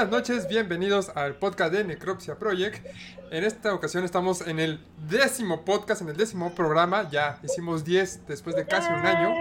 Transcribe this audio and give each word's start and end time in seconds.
Buenas 0.00 0.18
noches, 0.18 0.48
bienvenidos 0.48 1.10
al 1.14 1.34
podcast 1.34 1.74
de 1.74 1.84
Necropsia 1.84 2.38
Project. 2.38 2.82
En 3.30 3.44
esta 3.44 3.74
ocasión 3.74 4.02
estamos 4.02 4.40
en 4.40 4.58
el 4.58 4.82
décimo 5.10 5.62
podcast, 5.62 6.00
en 6.00 6.08
el 6.08 6.16
décimo 6.16 6.54
programa. 6.54 7.10
Ya 7.10 7.38
hicimos 7.42 7.84
10 7.84 8.26
después 8.26 8.56
de 8.56 8.64
casi 8.64 8.90
un 8.90 9.04
año. 9.04 9.34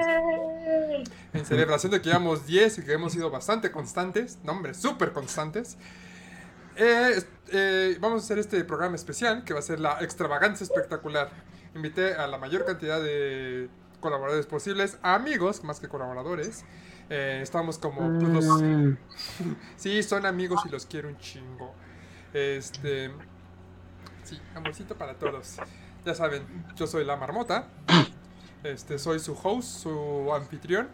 En 1.32 1.46
celebración 1.46 1.94
de 1.94 2.02
que 2.02 2.10
llevamos 2.10 2.46
10 2.46 2.80
y 2.80 2.84
que 2.84 2.92
hemos 2.92 3.14
sido 3.14 3.32
bastante 3.32 3.72
constantes. 3.72 4.38
No, 4.44 4.52
hombre, 4.52 4.74
súper 4.74 5.14
constantes. 5.14 5.78
Eh, 6.76 7.24
eh, 7.54 7.98
vamos 8.02 8.24
a 8.24 8.26
hacer 8.26 8.38
este 8.38 8.62
programa 8.66 8.98
especial 8.98 9.46
que 9.46 9.54
va 9.54 9.60
a 9.60 9.64
ser 9.64 9.80
la 9.80 10.00
extravagancia 10.02 10.66
espectacular. 10.66 11.30
Invité 11.74 12.16
a 12.16 12.28
la 12.28 12.38
mayor 12.38 12.66
cantidad 12.66 13.02
de 13.02 13.70
colaboradores 14.02 14.46
posibles, 14.46 14.98
amigos 15.04 15.64
más 15.64 15.80
que 15.80 15.88
colaboradores. 15.88 16.66
Eh, 17.10 17.40
estamos 17.42 17.78
como 17.78 18.20
pues, 18.20 18.46
los... 18.46 18.62
sí, 19.78 20.04
son 20.04 20.26
amigos 20.26 20.62
y 20.66 20.70
los 20.70 20.86
quiero 20.86 21.10
un 21.10 21.18
chingo. 21.18 21.74
Este... 22.34 23.12
Sí, 24.24 24.40
amorcito 24.56 24.96
para 24.96 25.16
todos. 25.16 25.58
Ya 26.06 26.14
saben, 26.14 26.44
yo 26.76 26.86
soy 26.86 27.04
la 27.04 27.18
marmota. 27.18 27.68
Este, 28.64 29.00
soy 29.00 29.20
su 29.20 29.38
host, 29.42 29.84
su 29.84 30.34
anfitrión. 30.34 30.90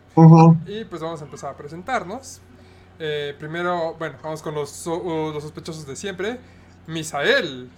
Y 0.66 0.86
pues 0.86 1.02
vamos 1.02 1.22
a 1.22 1.26
empezar 1.26 1.54
a 1.54 1.58
presentarnos. 1.58 2.40
Eh, 3.00 3.36
primero, 3.38 3.96
bueno, 3.96 4.18
vamos 4.24 4.42
con 4.42 4.56
los, 4.56 4.70
so- 4.70 5.02
uh, 5.02 5.34
los 5.34 5.44
sospechosos 5.44 5.86
de 5.86 5.96
siempre. 5.96 6.40
Misael. 6.88 7.70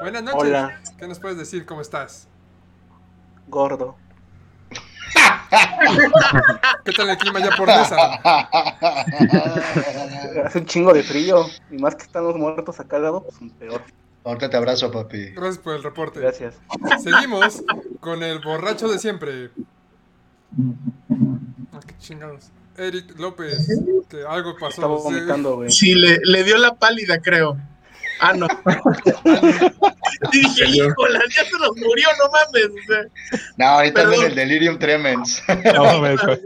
Buenas 0.00 0.22
noches. 0.22 0.40
Hola. 0.40 0.80
¿Qué 0.96 1.06
nos 1.06 1.18
puedes 1.18 1.36
decir? 1.36 1.66
¿Cómo 1.66 1.80
estás? 1.80 2.28
Gordo. 3.48 3.96
¿Qué 6.84 6.92
tal 6.92 7.10
el 7.10 7.18
clima 7.18 7.40
ya 7.40 7.50
por 7.56 7.66
mesa? 7.66 7.96
Hace 10.44 10.58
un 10.58 10.66
chingo 10.66 10.92
de 10.92 11.02
frío. 11.02 11.46
Y 11.70 11.78
más 11.78 11.94
que 11.94 12.04
están 12.04 12.24
los 12.24 12.36
muertos 12.36 12.80
acá 12.80 12.96
al 12.96 13.02
lado, 13.02 13.24
pues 13.24 13.40
un 13.40 13.50
peor. 13.50 13.82
Ahorita 14.24 14.50
te 14.50 14.56
abrazo, 14.56 14.90
papi. 14.90 15.30
Gracias 15.30 15.58
por 15.58 15.76
el 15.76 15.82
reporte. 15.82 16.20
Gracias. 16.20 16.56
Seguimos 17.02 17.62
con 18.00 18.22
el 18.22 18.40
borracho 18.40 18.88
de 18.88 18.98
siempre. 18.98 19.50
Ah, 21.72 21.80
qué 21.86 21.94
chingados. 21.98 22.50
Eric 22.76 23.18
López, 23.18 23.68
que 24.08 24.22
algo 24.28 24.54
pasó. 24.54 24.68
Estaba 24.68 24.96
vomitando, 24.96 25.56
güey. 25.56 25.70
Sí, 25.70 25.94
le, 25.94 26.18
le 26.22 26.44
dio 26.44 26.58
la 26.58 26.74
pálida, 26.74 27.20
creo. 27.20 27.56
Ah, 28.20 28.32
no. 28.34 28.46
y 30.32 30.38
dije, 30.40 30.66
híjole, 30.66 31.18
ya 31.34 31.44
se 31.44 31.58
nos 31.58 31.76
murió, 31.76 32.08
no 32.18 32.30
mames. 32.30 32.66
o 32.66 32.86
sea. 32.86 33.42
No, 33.56 33.64
ahorita 33.66 34.02
Perdón. 34.02 34.24
el 34.26 34.34
delirium 34.34 34.78
tremens. 34.78 35.42
No 35.74 35.84
mames, 35.84 36.20
güey. 36.22 36.40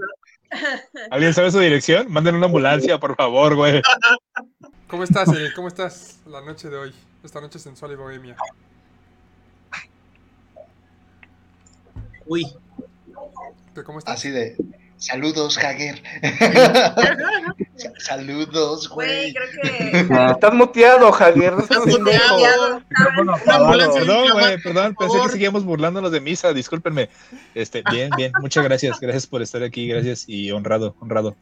¿Alguien 1.10 1.32
sabe 1.32 1.50
su 1.50 1.58
dirección? 1.60 2.12
Manden 2.12 2.34
una 2.34 2.46
ambulancia, 2.46 2.98
por 2.98 3.16
favor, 3.16 3.54
güey. 3.56 3.80
¿Cómo 4.86 5.02
estás, 5.04 5.28
Eric? 5.32 5.54
¿Cómo 5.54 5.68
estás 5.68 6.20
la 6.26 6.42
noche 6.42 6.68
de 6.68 6.76
hoy? 6.76 6.94
Esta 7.24 7.40
noche 7.40 7.58
sensual 7.58 7.92
y 7.92 7.94
bohemia. 7.96 8.36
Uy. 12.26 12.44
¿Qué- 13.74 13.82
¿Cómo 13.84 13.98
estás? 13.98 14.14
Así 14.16 14.30
de. 14.30 14.56
Saludos, 15.02 15.58
Hager. 15.58 16.00
Sa- 17.76 17.92
Saludos, 17.98 18.88
Güey, 18.88 19.32
güey. 19.32 19.34
creo 19.34 20.08
que. 20.08 20.30
Estás 20.30 20.54
muteado, 20.54 21.10
Javier. 21.10 21.54
No 21.54 21.60
estás 21.62 21.84
muteado. 21.86 22.82
Perdón, 23.94 24.30
güey, 24.32 24.62
perdón, 24.62 24.94
pensé 24.96 25.20
que 25.22 25.28
seguíamos 25.30 25.64
burlándonos 25.64 26.12
de 26.12 26.20
misa, 26.20 26.52
discúlpenme. 26.52 27.08
Este, 27.54 27.82
bien, 27.90 28.10
bien, 28.16 28.30
muchas 28.40 28.62
gracias, 28.62 29.00
gracias 29.00 29.26
por 29.26 29.42
estar 29.42 29.62
aquí, 29.64 29.88
gracias 29.88 30.24
y 30.28 30.52
honrado, 30.52 30.94
honrado. 31.00 31.34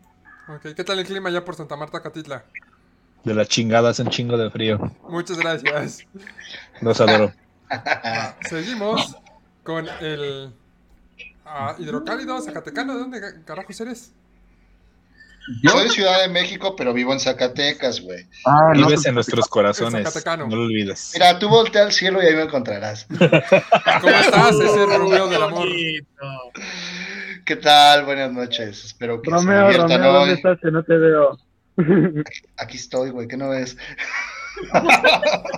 Ok, 0.48 0.74
¿Qué 0.74 0.82
tal 0.84 0.98
el 0.98 1.04
clima 1.06 1.28
ya 1.30 1.44
por 1.44 1.54
Santa 1.54 1.76
Marta, 1.76 2.00
Catitla? 2.02 2.44
De 3.24 3.34
la 3.34 3.44
chingada, 3.44 3.90
hace 3.90 4.00
un 4.02 4.08
chingo 4.08 4.38
de 4.38 4.50
frío. 4.50 4.78
Muchas 5.08 5.38
gracias. 5.38 6.06
Los 6.80 6.98
adoro. 7.00 7.32
Va, 7.70 8.36
seguimos 8.48 9.16
con 9.62 9.86
el 10.00 10.54
ah, 11.50 11.74
hidrocálido 11.78 12.40
zacatecano. 12.40 12.94
¿De 12.94 13.00
dónde 13.00 13.20
ca- 13.20 13.44
carajos 13.44 13.80
eres? 13.80 14.12
Soy 15.64 15.82
de 15.84 15.88
Ciudad 15.90 16.20
de 16.20 16.28
México, 16.28 16.76
pero 16.76 16.92
vivo 16.92 17.12
en 17.12 17.18
Zacatecas, 17.18 18.00
güey. 18.02 18.24
Ah, 18.46 18.72
no, 18.76 18.86
Vives 18.86 19.04
en 19.06 19.14
nuestros 19.14 19.48
corazones, 19.48 20.04
Zacatecano. 20.04 20.46
no 20.46 20.54
lo 20.54 20.62
olvides. 20.64 21.10
Mira, 21.14 21.38
tú 21.40 21.48
voltea 21.48 21.82
al 21.82 21.92
cielo 21.92 22.22
y 22.22 22.26
ahí 22.26 22.36
me 22.36 22.42
encontrarás. 22.42 23.06
¿Cómo 24.00 24.14
estás? 24.16 24.54
Ese 24.60 24.86
Romeo 24.86 25.26
del 25.28 25.42
amor. 25.42 25.66
¿Qué 27.44 27.56
tal? 27.56 28.04
Buenas 28.04 28.30
noches. 28.32 28.84
Espero 28.84 29.20
que 29.22 29.30
se 29.30 29.36
Romeo, 29.36 29.62
diviertan 29.62 29.90
Romeo, 29.98 30.12
¿dónde 30.12 30.30
hoy. 30.32 30.36
estás? 30.36 30.58
Que 30.62 30.70
no 30.70 30.84
te 30.84 30.96
veo. 30.96 31.38
Aquí 32.58 32.76
estoy, 32.76 33.10
güey. 33.10 33.26
¿Qué 33.26 33.36
no 33.36 33.48
ves? 33.48 33.76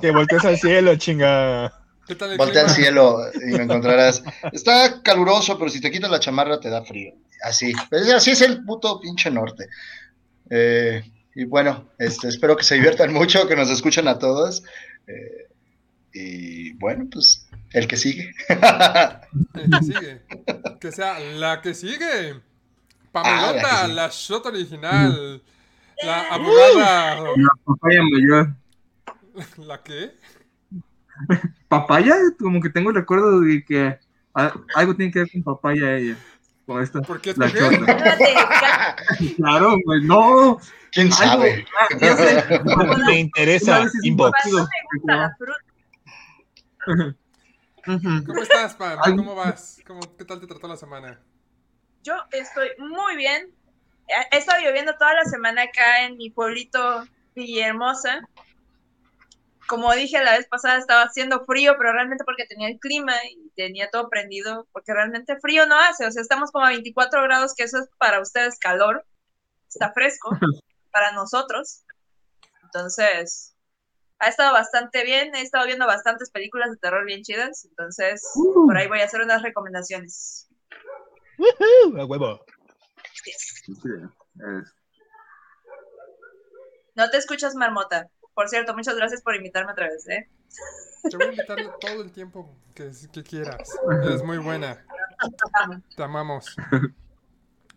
Que 0.00 0.10
voltees 0.10 0.44
al 0.44 0.56
cielo, 0.58 0.96
chinga. 0.96 1.72
¿Qué 2.06 2.14
tal 2.16 2.32
el 2.32 2.38
Voltea 2.38 2.62
al 2.64 2.70
cielo 2.70 3.18
y 3.34 3.52
me 3.52 3.62
encontrarás. 3.64 4.22
Está 4.52 5.02
caluroso, 5.02 5.56
pero 5.58 5.70
si 5.70 5.80
te 5.80 5.90
quitas 5.90 6.10
la 6.10 6.20
chamarra 6.20 6.58
te 6.60 6.68
da 6.68 6.84
frío. 6.84 7.14
Así. 7.44 7.72
Así 8.14 8.30
es 8.32 8.40
el 8.42 8.64
puto 8.64 9.00
pinche 9.00 9.30
norte. 9.30 9.68
Eh, 10.50 11.02
y 11.34 11.44
bueno, 11.44 11.88
este, 11.98 12.28
espero 12.28 12.56
que 12.56 12.64
se 12.64 12.74
diviertan 12.74 13.12
mucho, 13.14 13.46
que 13.46 13.56
nos 13.56 13.70
escuchen 13.70 14.08
a 14.08 14.18
todos. 14.18 14.62
Eh, 15.06 15.48
y 16.12 16.72
bueno, 16.74 17.06
pues 17.10 17.48
el 17.70 17.86
que 17.86 17.96
sigue. 17.96 18.34
El 18.48 19.70
que 19.70 19.78
sigue. 19.84 20.22
Que 20.80 20.92
sea 20.92 21.18
la 21.20 21.62
que 21.62 21.72
sigue. 21.74 22.40
Pamelota, 23.12 23.84
Ah, 23.84 23.88
la 23.88 23.88
sigue. 23.88 23.94
la 23.94 24.08
shot 24.40 24.46
original. 24.46 25.42
La 26.02 26.20
abogada. 26.34 27.14
La 27.36 27.48
papaya 27.64 28.00
mayor. 28.10 28.54
¿La 29.58 29.82
qué? 29.82 30.12
¿Papaya? 31.72 32.16
Como 32.38 32.60
que 32.60 32.68
tengo 32.68 32.90
el 32.90 32.96
recuerdo 32.96 33.40
de 33.40 33.64
que 33.64 33.98
algo 34.74 34.94
tiene 34.94 35.10
que 35.10 35.20
ver 35.20 35.30
con 35.32 35.42
papaya 35.42 35.96
ella. 35.96 36.16
Con 36.66 36.82
esta. 36.82 37.00
¿Por 37.00 37.18
qué 37.18 37.32
La 37.34 37.50
Claro, 39.36 39.76
güey, 39.82 40.02
no. 40.02 40.58
¿Quién 40.90 41.10
Algo- 41.10 41.16
sabe? 41.16 41.66
ah, 41.80 41.96
ya 41.98 42.14
sé. 42.16 42.44
¿Te 43.06 43.18
interesa? 43.18 43.86
Inbox. 44.02 44.38
¿Cómo 47.84 48.42
estás, 48.42 48.74
Pam? 48.74 49.16
¿Cómo 49.16 49.34
vas? 49.34 49.80
¿Cómo, 49.86 50.00
¿Qué 50.18 50.26
tal 50.26 50.40
te 50.40 50.46
trató 50.46 50.68
la 50.68 50.76
semana? 50.76 51.18
Yo 52.02 52.14
estoy 52.32 52.68
muy 52.78 53.16
bien. 53.16 53.50
He 54.30 54.36
estado 54.36 54.60
lloviendo 54.62 54.94
toda 54.98 55.14
la 55.14 55.24
semana 55.24 55.62
acá 55.62 56.04
en 56.04 56.18
mi 56.18 56.28
pueblito 56.28 57.06
Villahermosa. 57.34 58.20
Como 59.72 59.90
dije 59.94 60.22
la 60.22 60.36
vez 60.36 60.46
pasada, 60.48 60.76
estaba 60.76 61.04
haciendo 61.04 61.46
frío, 61.46 61.76
pero 61.78 61.94
realmente 61.94 62.24
porque 62.24 62.44
tenía 62.44 62.68
el 62.68 62.78
clima 62.78 63.14
y 63.24 63.48
tenía 63.56 63.88
todo 63.90 64.10
prendido, 64.10 64.68
porque 64.70 64.92
realmente 64.92 65.40
frío 65.40 65.64
no 65.64 65.78
hace. 65.78 66.04
O 66.06 66.10
sea, 66.10 66.20
estamos 66.20 66.50
como 66.50 66.66
a 66.66 66.68
24 66.68 67.22
grados, 67.22 67.54
que 67.56 67.64
eso 67.64 67.78
es 67.78 67.88
para 67.96 68.20
ustedes 68.20 68.58
calor. 68.58 69.06
Está 69.70 69.90
fresco 69.94 70.28
para 70.92 71.12
nosotros. 71.12 71.84
Entonces, 72.64 73.56
ha 74.18 74.28
estado 74.28 74.52
bastante 74.52 75.04
bien. 75.04 75.34
He 75.34 75.40
estado 75.40 75.64
viendo 75.64 75.86
bastantes 75.86 76.30
películas 76.30 76.70
de 76.70 76.76
terror 76.76 77.06
bien 77.06 77.22
chidas. 77.22 77.64
Entonces, 77.64 78.22
por 78.66 78.76
ahí 78.76 78.88
voy 78.88 79.00
a 79.00 79.04
hacer 79.06 79.22
unas 79.22 79.40
recomendaciones. 79.40 80.48
Uh, 81.38 81.98
a 81.98 82.04
huevo. 82.04 82.44
Sí, 83.24 83.30
es- 83.30 83.62
No 86.94 87.08
te 87.08 87.16
escuchas, 87.16 87.54
Marmota. 87.54 88.10
Por 88.34 88.48
cierto, 88.48 88.74
muchas 88.74 88.96
gracias 88.96 89.22
por 89.22 89.34
invitarme 89.36 89.72
otra 89.72 89.88
vez, 89.88 90.08
¿eh? 90.08 90.28
Te 91.10 91.16
voy 91.16 91.26
a 91.26 91.30
invitar 91.30 91.58
todo 91.80 92.02
el 92.02 92.12
tiempo 92.12 92.48
que, 92.74 92.90
que 93.12 93.22
quieras. 93.22 93.70
Eres 94.02 94.22
muy 94.22 94.38
buena. 94.38 94.84
Te 95.96 96.02
amamos. 96.02 96.56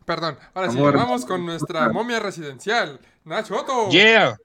Perdón, 0.05 0.37
ahora 0.53 0.71
sí, 0.71 0.77
Amor. 0.77 0.95
vamos 0.95 1.25
con 1.25 1.45
nuestra 1.45 1.89
momia 1.89 2.19
residencial, 2.19 2.99
Nacho 3.23 3.59
Otto. 3.59 3.89
Yeah. 3.89 4.37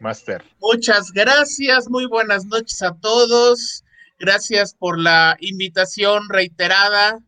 Master. 0.00 0.44
Muchas 0.60 1.12
gracias, 1.12 1.88
muy 1.88 2.06
buenas 2.06 2.44
noches 2.46 2.82
a 2.82 2.94
todos. 2.94 3.84
Gracias 4.18 4.74
por 4.74 4.98
la 4.98 5.36
invitación 5.40 6.28
reiterada. 6.28 7.20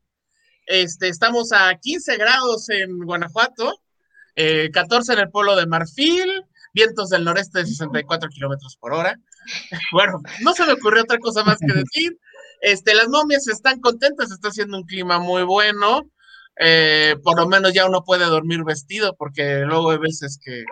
Este, 0.66 1.08
estamos 1.08 1.52
a 1.52 1.74
15 1.76 2.16
grados 2.16 2.68
en 2.70 2.98
Guanajuato, 2.98 3.80
eh, 4.34 4.70
14 4.72 5.14
en 5.14 5.18
el 5.20 5.30
pueblo 5.30 5.56
de 5.56 5.66
Marfil, 5.66 6.44
vientos 6.78 7.08
del 7.08 7.24
noreste 7.24 7.58
de 7.58 7.66
64 7.66 8.28
kilómetros 8.28 8.76
por 8.76 8.92
hora. 8.92 9.18
Bueno, 9.92 10.20
no 10.42 10.52
se 10.52 10.66
me 10.66 10.72
ocurrió 10.72 11.02
otra 11.02 11.18
cosa 11.18 11.42
más 11.42 11.58
que 11.58 11.72
decir. 11.82 12.18
Este, 12.60 12.94
las 12.94 13.08
momias 13.08 13.48
están 13.48 13.80
contentas, 13.80 14.30
está 14.30 14.48
haciendo 14.48 14.76
un 14.76 14.84
clima 14.84 15.18
muy 15.18 15.42
bueno. 15.42 16.08
Eh, 16.60 17.16
por 17.22 17.38
lo 17.38 17.48
menos 17.48 17.72
ya 17.72 17.86
uno 17.86 18.02
puede 18.04 18.24
dormir 18.26 18.64
vestido, 18.64 19.14
porque 19.16 19.60
luego 19.60 19.90
hay 19.90 19.98
veces 19.98 20.38
que 20.44 20.64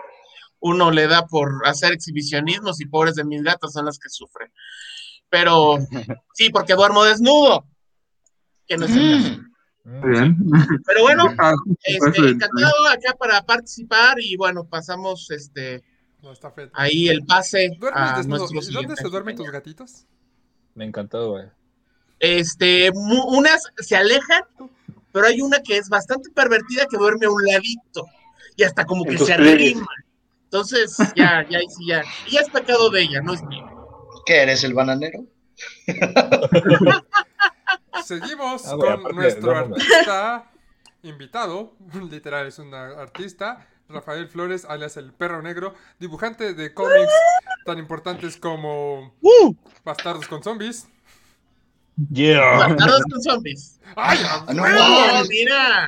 uno 0.59 0.91
le 0.91 1.07
da 1.07 1.25
por 1.25 1.49
hacer 1.65 1.93
exhibicionismos 1.93 2.81
y 2.81 2.87
pobres 2.87 3.15
de 3.15 3.23
mis 3.23 3.41
gatas 3.41 3.73
son 3.73 3.85
las 3.85 3.97
que 3.97 4.09
sufren. 4.09 4.51
Pero 5.29 5.77
sí, 6.33 6.49
porque 6.49 6.75
duermo 6.75 7.03
desnudo. 7.03 7.65
Que 8.67 8.77
no 8.77 8.85
es 8.85 8.95
el 8.95 9.23
caso. 9.23 9.41
Mm, 9.85 10.11
Bien. 10.11 10.37
Pero 10.85 11.01
bueno, 11.01 11.33
Ah, 11.39 11.53
este, 11.83 12.29
encantado 12.29 12.87
acá 12.91 13.15
para 13.17 13.41
participar 13.41 14.17
y 14.19 14.35
bueno, 14.35 14.65
pasamos 14.65 15.31
este 15.31 15.81
No 16.21 16.31
está 16.31 16.51
feo. 16.51 16.69
ahí 16.73 17.09
el 17.09 17.23
pase 17.25 17.69
¿Duermes 17.79 18.01
a 18.01 18.23
nuestro 18.23 18.61
¿Y 18.61 18.73
dónde 18.73 18.95
se 18.95 19.07
duermen 19.07 19.35
tus 19.35 19.51
gatitos? 19.51 20.05
Me 20.73 20.85
encantó, 20.85 21.31
güey. 21.31 21.45
Este, 22.19 22.89
unas 22.93 23.61
se 23.77 23.95
alejan, 23.95 24.43
pero 25.11 25.27
hay 25.27 25.41
una 25.41 25.61
que 25.61 25.77
es 25.77 25.89
bastante 25.89 26.29
pervertida 26.31 26.87
que 26.89 26.97
duerme 26.97 27.27
a 27.27 27.29
un 27.29 27.43
ladito 27.43 28.07
y 28.55 28.63
hasta 28.63 28.85
como 28.85 29.03
que 29.05 29.17
se 29.17 29.33
arrima. 29.33 29.87
Entonces, 30.45 30.97
ya, 31.15 31.45
ya, 31.49 31.59
ya. 31.85 32.03
Y 32.27 32.31
ya 32.31 32.39
es 32.41 32.49
pecado 32.49 32.89
de 32.89 33.01
ella, 33.03 33.21
no 33.21 33.33
es 33.33 33.43
mío. 33.43 33.65
¿Qué 34.25 34.41
eres, 34.41 34.63
el 34.63 34.73
bananero? 34.73 35.25
Seguimos 38.05 38.65
Ah, 38.65 38.75
con 38.77 38.91
aparte, 38.91 39.13
nuestro 39.13 39.55
artista 39.55 40.51
invitado, 41.03 41.75
literal 42.09 42.47
es 42.47 42.59
un 42.59 42.73
artista, 42.73 43.67
Rafael 43.89 44.27
Flores, 44.27 44.65
alias 44.65 44.97
el 44.97 45.13
perro 45.13 45.41
negro, 45.41 45.73
dibujante 45.99 46.53
de 46.53 46.73
cómics 46.73 47.11
tan 47.65 47.77
importantes 47.79 48.37
como 48.37 49.13
Bastardos 49.85 50.27
con 50.27 50.43
Zombies. 50.43 50.87
Yeah. 52.11 52.57
Bastardos 52.57 53.01
con 53.09 53.21
zombies. 53.23 53.79
¡Ay, 53.95 54.19
Ah, 54.23 54.45
a 54.47 54.53
no 54.53 54.61
huevo! 54.61 54.77
mames. 54.77 55.29
mira. 55.29 55.87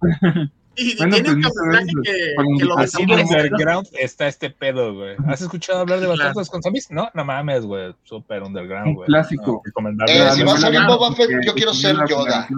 Y, 0.74 0.96
Bueno, 0.96 1.14
tiene 1.16 1.30
un 1.32 1.42
pues, 1.42 1.54
camuflaje 1.54 1.86
gracias 1.92 2.58
que, 2.58 2.64
lo 2.64 2.78
Así 2.78 3.02
underground 3.02 3.88
está 3.98 4.26
este 4.26 4.50
pedo, 4.50 4.94
güey. 4.94 5.16
¿Has 5.26 5.42
escuchado 5.42 5.80
hablar 5.80 6.00
de 6.00 6.06
Claro. 6.14 6.32
Con 6.50 6.62
Zombies? 6.62 6.90
No, 6.90 7.10
no 7.12 7.24
mames, 7.24 7.64
güey. 7.64 7.94
Super 8.04 8.42
underground, 8.42 8.88
Un 8.88 8.94
güey. 8.94 9.06
clásico. 9.06 9.52
No, 9.52 9.62
recomendable. 9.64 10.14
Eh, 10.14 10.32
si 10.32 10.42
va 10.42 10.54
a 10.54 10.58
salir 10.58 10.80
Boba 10.86 11.14
Fett, 11.14 11.30
yo 11.44 11.54
quiero 11.54 11.74
ser 11.74 11.96
Yoda. 12.08 12.48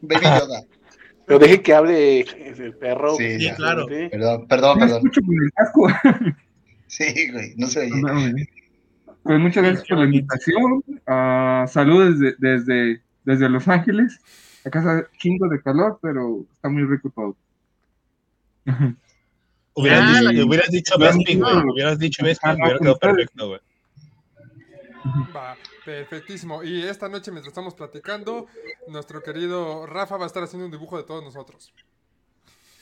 Baby 0.00 0.24
Yoda. 0.40 0.62
Pero 1.26 1.38
deje 1.38 1.62
que 1.62 1.74
hable 1.74 2.20
el 2.20 2.74
perro. 2.74 3.14
Sí, 3.14 3.38
claro. 3.56 3.86
Sí. 3.88 4.08
Perdón, 4.10 4.48
perdón, 4.48 4.78
perdón. 4.78 4.96
escucho 4.96 5.20
con 5.24 5.34
el 5.34 5.52
casco. 5.52 5.88
Sí, 6.88 7.06
güey, 7.32 7.54
no 7.56 7.68
se 7.68 7.80
oye. 7.80 8.02
No, 8.02 8.12
güey. 8.12 8.46
Pues 9.22 9.40
muchas 9.40 9.64
gracias 9.64 9.88
por 9.88 9.96
la 9.96 10.04
invitación. 10.04 10.84
Ah, 11.06 11.64
saludos 11.66 12.18
desde, 12.20 12.36
desde, 12.38 13.02
desde 13.24 13.48
Los 13.48 13.66
Ángeles. 13.66 14.20
Acá 14.62 14.80
está 14.80 15.08
chingo 15.16 15.48
de 15.48 15.62
calor, 15.62 15.98
pero 16.02 16.44
está 16.52 16.68
muy 16.68 16.84
rico 16.84 17.10
todo. 17.14 17.34
Hubieras, 19.74 20.00
Ah, 20.02 20.18
dicho, 20.20 20.32
la- 20.32 20.44
hubieras 20.44 20.70
dicho 20.70 20.94
la- 20.98 21.06
Bespin, 21.06 21.40
güey. 21.40 21.54
no. 21.56 21.72
Hubieras 21.72 21.98
dicho 21.98 22.24
Bespin, 22.24 22.50
hubiera 22.62 22.78
quedado 22.78 22.98
perfecto, 22.98 23.48
güey. 23.48 23.60
Va, 25.34 25.56
perfectísimo. 25.84 26.62
Y 26.62 26.82
esta 26.82 27.08
noche, 27.08 27.30
mientras 27.32 27.48
estamos 27.52 27.74
platicando, 27.74 28.46
nuestro 28.88 29.22
querido 29.22 29.86
Rafa 29.86 30.16
va 30.16 30.24
a 30.24 30.26
estar 30.26 30.42
haciendo 30.44 30.66
un 30.66 30.70
dibujo 30.72 30.96
de 30.96 31.04
todos 31.04 31.24
nosotros. 31.24 31.72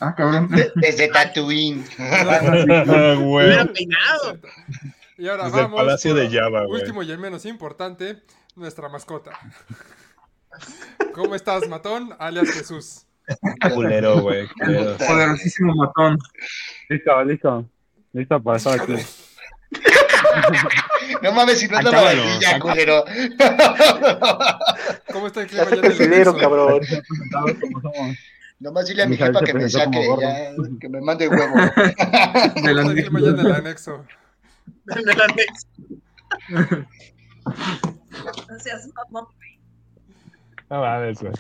Ah, 0.01 0.15
cabrón. 0.15 0.49
De- 0.49 0.73
Desde 0.77 1.09
Tatooine. 1.09 1.85
Güey. 1.99 3.47
Hubiera 3.47 3.67
peinado. 3.67 4.39
Y 5.19 5.29
ahora 5.29 5.45
Desde 5.45 5.59
el 5.59 5.65
vamos. 5.65 5.81
Palacio 5.81 6.15
de 6.15 6.31
Java, 6.31 6.65
güey. 6.67 6.81
Último 6.81 7.03
y 7.03 7.11
el 7.11 7.19
menos 7.19 7.45
importante, 7.47 8.23
nuestra 8.57 8.89
mascota. 8.89 9.39
¿Cómo 11.15 11.35
estás, 11.35 11.69
matón? 11.69 12.15
Alias 12.19 12.51
Jesús. 12.51 13.07
Culero, 13.75 14.21
güey. 14.21 14.49
Poderosísimo 14.99 15.75
matón. 15.75 16.19
Listo, 16.89 17.25
listo. 17.25 17.67
Listo 18.13 18.43
para 18.43 18.57
estar 18.57 18.81
aquí. 18.81 18.95
No 21.23 21.33
mames, 21.33 21.59
si 21.59 21.67
no 21.69 21.79
es 21.79 21.85
la 21.85 21.91
maravilla, 21.91 22.61
culero. 22.61 23.05
¿Cómo 25.13 25.27
está 25.27 25.43
el 25.43 25.47
clima 25.49 25.65
Ya 25.65 25.81
presidero, 25.81 26.31
anexo? 26.31 26.37
cabrón. 26.39 26.81
Nomás 28.61 28.87
dile 28.87 29.03
a 29.03 29.07
mi 29.07 29.17
jefa 29.17 29.41
que 29.41 29.55
me 29.55 29.69
saque, 29.69 30.07
ya, 30.21 30.53
que 30.81 30.89
me 30.89 31.01
mande 31.01 31.29
huevo. 31.29 31.53
¿Cómo 31.55 31.65
está 31.65 32.71
el 32.71 32.95
clima 32.95 33.19
allá 33.19 33.29
en 33.31 33.39
el 33.41 33.53
anexo? 33.53 34.05
En 34.89 35.09
el 35.09 35.21
anexo. 35.21 35.67
No 38.49 38.59
seas 38.59 38.89
mamón. 38.95 39.27
No 40.69 40.81
mames, 40.81 41.21
güey. 41.21 41.33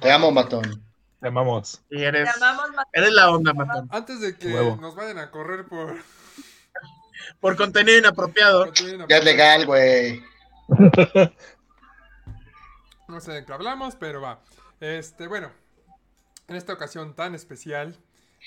Te 0.00 0.10
amo, 0.12 0.30
matón. 0.30 0.82
Te 1.20 1.28
amamos. 1.28 1.82
Y 1.90 2.02
eres, 2.02 2.24
Te 2.30 2.36
amamos, 2.44 2.70
Mateo. 2.70 2.90
eres 3.02 3.12
la 3.12 3.30
onda, 3.30 3.52
matón. 3.54 3.88
Antes 3.90 4.20
de 4.20 4.36
que 4.36 4.48
Huevo. 4.52 4.76
nos 4.76 4.94
vayan 4.94 5.18
a 5.18 5.30
correr 5.30 5.66
por... 5.66 5.96
Por 7.40 7.56
contenido 7.56 7.96
inapropiado. 7.98 8.70
Ya 9.08 9.16
es 9.18 9.24
legal, 9.24 9.64
güey. 9.66 10.22
No 13.08 13.20
sé 13.20 13.32
de 13.32 13.44
qué 13.44 13.52
hablamos, 13.52 13.96
pero 13.96 14.20
va. 14.20 14.40
Este, 14.80 15.26
bueno, 15.26 15.50
en 16.48 16.56
esta 16.56 16.72
ocasión 16.72 17.14
tan 17.14 17.34
especial, 17.34 17.96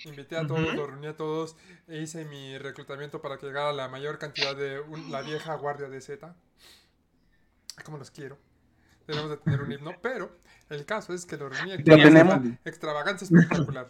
invité 0.03 0.35
a 0.37 0.45
todos, 0.47 0.73
los 0.73 0.89
reuní 0.89 1.07
a 1.07 1.15
todos 1.15 1.55
e 1.87 1.99
hice 2.01 2.25
mi 2.25 2.57
reclutamiento 2.57 3.21
para 3.21 3.37
que 3.37 3.45
llegara 3.45 3.71
la 3.71 3.87
mayor 3.87 4.17
cantidad 4.17 4.55
de 4.55 4.79
un- 4.79 5.11
la 5.11 5.21
vieja 5.21 5.53
guardia 5.55 5.89
de 5.89 6.01
Z. 6.01 6.35
Como 7.85 7.97
los 7.97 8.11
quiero. 8.11 8.37
Tenemos 9.05 9.29
de 9.29 9.37
tener 9.37 9.61
un 9.61 9.71
himno, 9.71 9.91
pero 10.01 10.35
el 10.69 10.85
caso 10.85 11.13
es 11.13 11.25
que 11.25 11.37
lo 11.37 11.49
reuní 11.49 11.73
aquí 11.73 11.83
Ya 11.83 11.93
para 11.93 12.03
hacer 12.03 12.13
tenemos. 12.13 12.45
una 12.45 12.59
extravagancia 12.65 13.25
espectacular. 13.25 13.87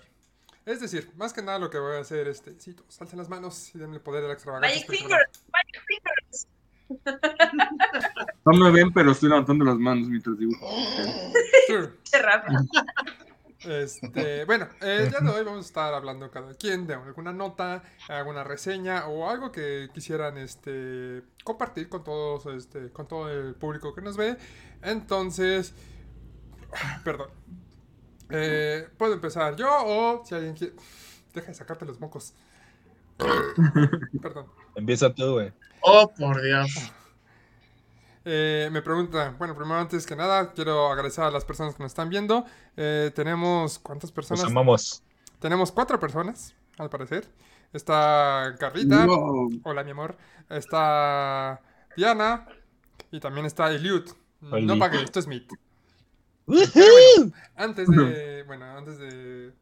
Es 0.66 0.82
decir, 0.82 1.10
más 1.16 1.32
que 1.32 1.42
nada 1.42 1.60
lo 1.60 1.70
que 1.70 1.80
voy 1.80 1.96
a 1.96 2.02
hacer 2.02 2.28
este, 2.28 2.60
sí, 2.60 2.76
alcen 3.00 3.18
las 3.18 3.30
manos 3.30 3.74
y 3.74 3.78
denle 3.78 4.00
poder 4.02 4.26
a 4.26 4.28
la 4.28 4.34
extravagancia. 4.34 4.82
Magic. 4.82 4.90
Fingers. 4.90 5.46
Magic 5.52 5.82
Fingers. 5.88 6.48
No 8.46 8.54
me 8.54 8.72
ven, 8.72 8.94
pero 8.94 9.12
estoy 9.12 9.30
levantando 9.30 9.66
las 9.66 9.78
manos 9.78 10.08
mientras 10.08 10.38
dibujo. 10.38 10.68
Sure. 11.68 11.90
Este, 13.66 14.46
bueno, 14.46 14.68
eh, 14.82 15.04
el 15.04 15.10
día 15.10 15.20
de 15.20 15.30
hoy 15.30 15.44
vamos 15.44 15.66
a 15.66 15.68
estar 15.68 15.94
hablando 15.94 16.30
cada 16.30 16.54
quien 16.54 16.86
de 16.86 16.94
alguna 16.94 17.34
nota, 17.34 17.84
alguna 18.08 18.44
reseña 18.44 19.08
o 19.08 19.30
algo 19.30 19.52
que 19.52 19.90
quisieran 19.94 20.38
este, 20.38 21.24
compartir 21.44 21.90
con 21.90 22.04
todos, 22.04 22.46
este, 22.56 22.90
con 22.92 23.08
todo 23.08 23.30
el 23.30 23.56
público 23.56 23.94
que 23.96 24.02
nos 24.02 24.16
ve. 24.16 24.38
Entonces, 24.82 25.74
perdón. 27.04 27.30
Eh, 28.30 28.90
Puedo 28.98 29.14
empezar 29.14 29.56
yo 29.56 29.70
o 29.70 30.26
si 30.26 30.36
alguien 30.36 30.54
quiere. 30.56 30.74
Deja 31.34 31.48
de 31.48 31.54
sacarte 31.54 31.86
los 31.86 32.00
mocos. 32.00 32.34
Perdón. 34.22 34.48
Empieza 34.76 35.14
tú, 35.14 35.34
güey. 35.34 35.54
Oh, 35.82 36.12
por 36.18 36.42
Dios. 36.42 36.92
Eh, 38.26 38.68
me 38.74 38.82
pregunta, 38.82 39.34
bueno, 39.38 39.56
primero 39.56 39.80
antes 39.80 40.06
que 40.06 40.16
nada, 40.16 40.52
quiero 40.52 40.92
agradecer 40.92 41.24
a 41.24 41.32
las 41.32 41.46
personas 41.46 41.76
que 41.76 41.84
nos 41.84 41.92
están 41.92 42.10
viendo. 42.10 42.46
Eh, 42.76 43.12
tenemos, 43.16 43.80
¿cuántas 43.80 44.10
Nos 44.10 44.16
personas? 44.16 44.44
amamos. 44.46 45.04
Tenemos 45.40 45.72
cuatro 45.72 46.00
personas, 46.00 46.54
al 46.78 46.90
parecer. 46.90 47.26
Está 47.72 48.56
Carlita. 48.60 49.06
Wow. 49.06 49.62
Hola, 49.64 49.84
mi 49.84 49.92
amor. 49.92 50.18
Está 50.50 51.62
Diana. 51.96 52.48
Y 53.12 53.20
también 53.20 53.46
está 53.46 53.72
Eliud. 53.72 54.10
No 54.42 54.78
pagué, 54.78 55.02
esto 55.04 55.20
es 55.20 55.28
Meet. 55.28 55.50
Bueno, 56.48 57.34
antes 57.56 57.92
de. 57.92 58.44
Bueno, 58.44 58.66
antes 58.66 58.98
de. 58.98 59.54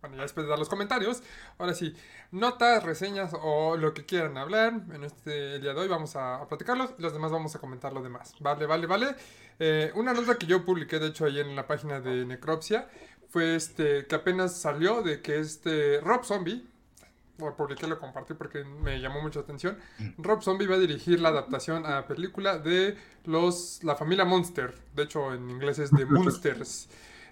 Bueno, 0.00 0.16
ya 0.16 0.22
después 0.22 0.44
de 0.44 0.50
dar 0.50 0.58
los 0.58 0.68
comentarios. 0.68 1.22
Ahora 1.56 1.72
sí, 1.72 1.94
notas, 2.30 2.82
reseñas 2.84 3.32
o 3.40 3.76
lo 3.78 3.94
que 3.94 4.04
quieran 4.04 4.36
hablar. 4.36 4.82
En 4.92 5.04
este 5.04 5.56
el 5.56 5.62
día 5.62 5.72
de 5.72 5.80
hoy 5.80 5.88
vamos 5.88 6.16
a, 6.16 6.36
a 6.42 6.48
platicarlos. 6.48 6.94
Y 6.98 7.02
los 7.02 7.14
demás 7.14 7.32
vamos 7.32 7.56
a 7.56 7.58
comentar 7.58 7.92
lo 7.94 8.02
demás. 8.02 8.34
Vale, 8.40 8.66
vale, 8.66 8.86
vale. 8.86 9.16
Eh, 9.58 9.92
una 9.94 10.12
nota 10.12 10.36
que 10.36 10.46
yo 10.46 10.64
publiqué, 10.64 10.98
de 10.98 11.08
hecho, 11.08 11.24
ahí 11.24 11.40
en 11.40 11.56
la 11.56 11.66
página 11.66 12.00
de 12.00 12.26
Necropsia. 12.26 12.88
Fue 13.30 13.56
este 13.56 14.06
que 14.06 14.14
apenas 14.14 14.60
salió 14.60 15.02
de 15.02 15.22
que 15.22 15.38
este 15.40 16.00
Rob 16.00 16.24
Zombie. 16.24 16.68
Lo 17.38 17.56
publiqué, 17.56 17.86
lo 17.86 17.98
compartí 17.98 18.34
porque 18.34 18.64
me 18.64 19.00
llamó 19.00 19.20
mucho 19.20 19.40
la 19.40 19.44
atención. 19.44 19.78
Rob 20.18 20.42
Zombie 20.42 20.66
va 20.68 20.76
a 20.76 20.78
dirigir 20.78 21.20
la 21.20 21.30
adaptación 21.30 21.84
a 21.84 22.06
película 22.06 22.58
de 22.58 22.96
los 23.24 23.82
la 23.82 23.96
familia 23.96 24.24
Monster. 24.24 24.74
De 24.94 25.02
hecho, 25.04 25.34
en 25.34 25.50
inglés 25.50 25.78
es 25.80 25.90
The 25.90 26.06
Monsters. 26.06 26.88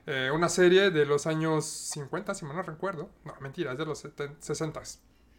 Eh, 0.06 0.30
una 0.34 0.48
serie 0.48 0.90
de 0.90 1.06
los 1.06 1.26
años 1.28 1.64
50, 1.64 2.34
si 2.34 2.44
mal 2.44 2.56
no 2.56 2.62
recuerdo. 2.62 3.10
No, 3.24 3.34
mentira, 3.40 3.72
es 3.72 3.78
de 3.78 3.86
los 3.86 4.00
60. 4.00 4.82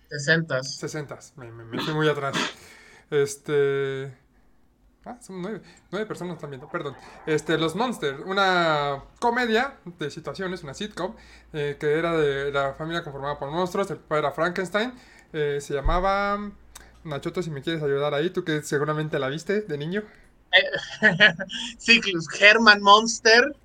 60. 0.10 0.64
60. 0.64 1.20
Me, 1.36 1.52
me, 1.52 1.66
me 1.66 1.80
fui 1.82 1.94
muy 1.94 2.08
atrás. 2.08 2.36
Este. 3.10 4.23
Ah, 5.06 5.18
son 5.22 5.42
nueve, 5.42 5.62
nueve 5.92 6.06
personas 6.08 6.40
también, 6.40 6.62
perdón. 6.72 6.96
Este, 7.26 7.58
Los 7.58 7.76
Monsters, 7.76 8.20
una 8.26 9.04
comedia 9.20 9.76
de 10.00 10.10
situaciones, 10.10 10.64
una 10.64 10.74
sitcom, 10.74 11.16
eh, 11.52 11.76
que 11.80 12.00
era 12.00 12.14
de 12.16 12.52
la 12.52 12.74
familia 12.74 13.04
conformada 13.04 13.38
por 13.38 13.52
monstruos, 13.52 13.92
el 13.92 13.98
papá 13.98 14.20
era 14.20 14.32
Frankenstein, 14.32 14.94
eh, 15.34 15.60
se 15.62 15.74
llamaba... 15.74 16.52
Nachoto, 17.04 17.44
si 17.44 17.50
me 17.52 17.62
quieres 17.62 17.84
ayudar 17.84 18.14
ahí, 18.14 18.30
tú 18.30 18.46
que 18.46 18.62
seguramente 18.64 19.20
la 19.20 19.28
viste 19.28 19.62
de 19.62 19.78
niño. 19.78 20.04
sí, 21.78 22.00
Herman 22.40 22.82
Monster. 22.82 23.56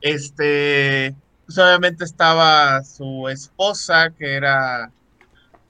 Este. 0.00 1.14
Pues 1.46 1.58
obviamente 1.58 2.04
estaba 2.04 2.82
su 2.82 3.28
esposa, 3.28 4.10
que 4.10 4.34
era. 4.34 4.90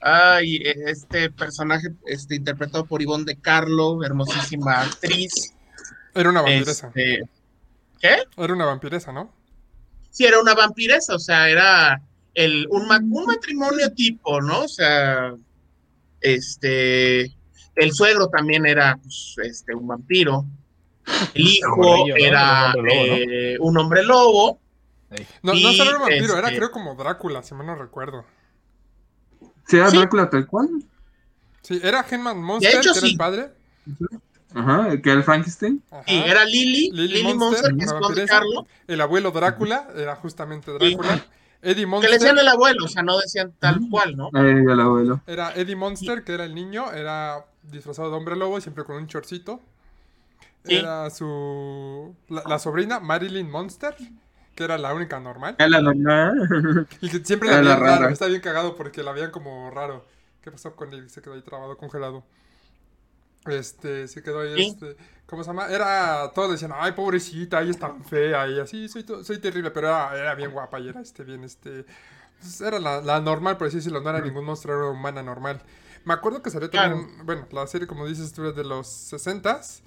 Ay, 0.06 0.60
este 0.64 1.30
personaje 1.30 1.88
este, 2.06 2.34
interpretado 2.34 2.84
por 2.84 3.00
Ivonne 3.00 3.24
de 3.24 3.36
Carlo, 3.40 4.04
hermosísima 4.04 4.82
actriz. 4.82 5.54
Era 6.14 6.28
una 6.28 6.42
vampiresa. 6.42 6.88
Este, 6.88 7.22
¿Qué? 8.00 8.16
Era 8.36 8.52
una 8.52 8.66
vampiresa, 8.66 9.12
¿no? 9.12 9.32
Sí, 10.10 10.24
era 10.26 10.40
una 10.40 10.54
vampiresa, 10.54 11.14
o 11.14 11.18
sea, 11.18 11.48
era 11.48 12.02
el, 12.34 12.66
un, 12.70 12.86
ma- 12.86 12.98
un 12.98 13.24
matrimonio 13.24 13.90
tipo, 13.94 14.42
¿no? 14.42 14.64
O 14.64 14.68
sea, 14.68 15.34
este, 16.20 17.22
el 17.74 17.92
suegro 17.92 18.28
también 18.28 18.66
era 18.66 18.96
pues, 19.02 19.36
este, 19.42 19.74
un 19.74 19.86
vampiro. 19.88 20.44
El 21.34 21.42
hijo 21.48 22.04
era 22.16 22.72
Un 22.76 22.76
hombre 22.78 22.92
lobo, 22.94 23.06
¿no? 23.06 23.16
eh, 23.16 23.56
un 23.58 23.78
hombre 23.78 24.02
lobo. 24.04 24.60
No, 25.42 25.52
no 25.54 25.72
solo 25.72 25.90
era 25.90 25.98
un 25.98 26.08
vampiro, 26.08 26.38
era 26.38 26.48
este- 26.48 26.58
creo 26.58 26.70
como 26.70 26.94
Drácula, 26.94 27.42
si 27.42 27.54
mal 27.54 27.66
no 27.66 27.74
recuerdo. 27.76 28.24
¿Sí 29.66 29.76
era 29.76 29.90
Sí. 29.90 29.96
Drácula 29.96 30.30
tal 30.30 30.46
cual? 30.46 30.68
Sí, 31.62 31.80
era 31.82 32.04
Henman 32.08 32.42
Monster, 32.42 32.70
hecho, 32.76 32.92
que 32.92 32.98
era 32.98 33.06
sí. 33.06 33.12
el 33.12 33.16
padre. 33.16 33.50
Ajá, 34.54 35.00
que 35.02 35.10
era 35.10 35.18
el 35.18 35.24
Frankenstein. 35.24 35.82
Y 36.06 36.16
era 36.18 36.44
Lily, 36.44 36.90
Lily 36.92 37.08
Lily, 37.08 37.34
Monster, 37.34 37.72
Monster, 37.72 37.76
que 37.76 37.84
es 37.84 37.92
Juan 37.92 38.14
de. 38.14 38.26
Carlo, 38.26 38.66
El 38.86 39.00
abuelo 39.00 39.30
Drácula, 39.30 39.88
era 39.96 40.14
justamente 40.16 40.70
Drácula. 40.70 41.24
Eddie 41.62 41.74
que 41.74 41.80
le 41.80 41.86
Monster. 41.86 42.10
decían 42.12 42.38
el 42.38 42.48
abuelo, 42.48 42.84
o 42.84 42.88
sea, 42.88 43.02
no 43.02 43.18
decían 43.18 43.52
tal 43.58 43.80
cual, 43.90 44.16
¿no? 44.16 44.30
Ahí 44.34 44.50
el 44.50 44.80
abuelo. 44.80 45.22
Era 45.26 45.52
Eddie 45.54 45.76
Monster, 45.76 46.22
que 46.22 46.34
era 46.34 46.44
el 46.44 46.54
niño, 46.54 46.92
era 46.92 47.46
disfrazado 47.62 48.10
de 48.10 48.16
hombre 48.16 48.36
lobo, 48.36 48.60
siempre 48.60 48.84
con 48.84 48.96
un 48.96 49.06
chorcito. 49.06 49.60
Sí. 50.64 50.74
Era 50.76 51.10
su. 51.10 52.14
La, 52.28 52.42
la 52.46 52.58
sobrina, 52.58 53.00
Marilyn 53.00 53.50
Monster, 53.50 53.96
que 54.54 54.64
era 54.64 54.78
la 54.78 54.94
única 54.94 55.20
normal. 55.20 55.56
Era 55.58 55.68
la 55.68 55.80
normal. 55.82 56.86
Y 57.00 57.10
que 57.10 57.24
siempre 57.24 57.50
la 57.50 57.58
Era 57.58 57.62
la 57.62 57.76
veían 57.76 57.80
raro. 57.80 58.06
rara. 58.06 58.12
Está 58.12 58.26
bien 58.26 58.40
cagado 58.40 58.76
porque 58.76 59.02
la 59.02 59.12
veían 59.12 59.30
como 59.30 59.70
raro. 59.70 60.04
¿Qué 60.42 60.50
pasó 60.50 60.74
con 60.76 60.92
él? 60.92 61.08
Se 61.10 61.22
quedó 61.22 61.34
ahí 61.34 61.42
trabado, 61.42 61.76
congelado. 61.76 62.24
Este, 63.46 64.08
se 64.08 64.22
quedó 64.22 64.40
ahí, 64.40 64.54
Sí. 64.56 64.62
este. 64.62 64.96
¿Cómo 65.26 65.42
se 65.44 65.48
llama? 65.50 65.68
Era. 65.68 66.30
Todos 66.34 66.52
decían, 66.52 66.72
ay, 66.74 66.92
pobrecita, 66.92 67.60
ella 67.60 67.70
es 67.70 67.78
tan 67.78 68.02
fea. 68.04 68.48
Y 68.48 68.58
así, 68.60 68.88
soy, 68.88 69.04
soy 69.22 69.38
terrible, 69.38 69.70
pero 69.70 69.88
era, 69.88 70.16
era 70.18 70.34
bien 70.34 70.50
guapa 70.50 70.80
y 70.80 70.88
era 70.88 71.00
este, 71.00 71.24
bien, 71.24 71.44
este. 71.44 71.84
pues, 72.40 72.60
era 72.60 72.78
la, 72.78 73.00
la 73.02 73.20
normal, 73.20 73.56
por 73.58 73.66
así 73.68 73.76
decirlo, 73.78 74.00
no 74.00 74.10
era 74.10 74.20
ningún 74.20 74.44
monstruo, 74.44 74.74
era 74.76 74.86
humana 74.90 75.22
normal. 75.22 75.60
Me 76.04 76.14
acuerdo 76.14 76.42
que 76.42 76.50
salió 76.50 76.70
también, 76.70 77.26
bueno, 77.26 77.46
la 77.52 77.66
serie, 77.66 77.86
como 77.86 78.06
dices 78.06 78.32
tú, 78.32 78.46
es 78.48 78.56
de 78.56 78.64
los 78.64 78.86
60s. 78.86 79.82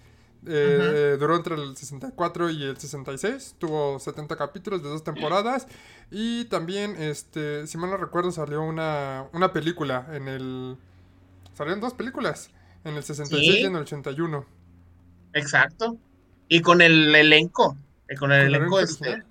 Eh, 0.48 1.18
Duró 1.20 1.36
entre 1.36 1.56
el 1.56 1.76
64 1.76 2.50
y 2.50 2.64
el 2.64 2.78
66. 2.78 3.56
Tuvo 3.60 4.00
70 4.00 4.36
capítulos 4.36 4.84
de 4.84 4.90
dos 4.90 5.04
temporadas. 5.04 5.68
Y 6.12 6.46
también, 6.46 6.96
este, 7.02 7.68
si 7.68 7.78
mal 7.78 7.90
no 7.90 7.98
recuerdo, 7.98 8.32
salió 8.32 8.62
una, 8.64 9.26
una 9.34 9.52
película 9.54 10.08
en 10.14 10.28
el... 10.28 10.78
Salieron 11.54 11.82
dos 11.82 11.94
películas. 11.94 12.52
En 12.84 12.96
el 12.96 13.04
66 13.04 13.56
Sí. 13.56 13.62
y 13.62 13.66
en 13.66 13.76
el 13.76 13.82
81. 13.82 14.46
Exacto. 15.34 15.98
Y 16.48 16.62
con 16.62 16.82
el 16.82 17.14
elenco, 17.14 17.76
con 17.76 17.78
el 18.10 18.18
¿Con 18.20 18.32
el 18.32 18.56
elenco, 18.56 18.80
este, 18.80 19.24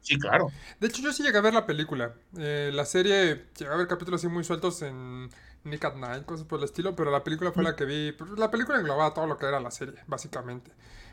sí, 0.00 0.18
claro. 0.18 0.48
De 0.80 0.88
hecho, 0.88 1.02
yo 1.02 1.12
sí 1.12 1.22
llegué 1.22 1.38
a 1.38 1.42
ver 1.42 1.54
la 1.54 1.66
película. 1.66 2.14
Eh, 2.36 2.70
la 2.74 2.84
serie, 2.84 3.46
llegué 3.56 3.72
a 3.72 3.76
ver 3.76 3.86
capítulos 3.86 4.20
así 4.20 4.28
muy 4.28 4.42
sueltos 4.42 4.82
en 4.82 5.30
Nick 5.64 5.84
at 5.84 5.94
Night, 5.96 6.24
cosas 6.24 6.46
por 6.46 6.58
el 6.58 6.64
estilo, 6.66 6.94
pero 6.94 7.10
la 7.10 7.24
película 7.24 7.52
fue 7.52 7.62
la 7.62 7.74
que 7.76 7.84
vi. 7.84 8.12
pues, 8.12 8.30
La 8.38 8.50
película 8.50 8.78
englobaba 8.78 9.14
todo 9.14 9.26
lo 9.26 9.36
que 9.38 9.46
era 9.46 9.60
la 9.60 9.70
serie, 9.70 9.94
básicamente. 10.06 10.70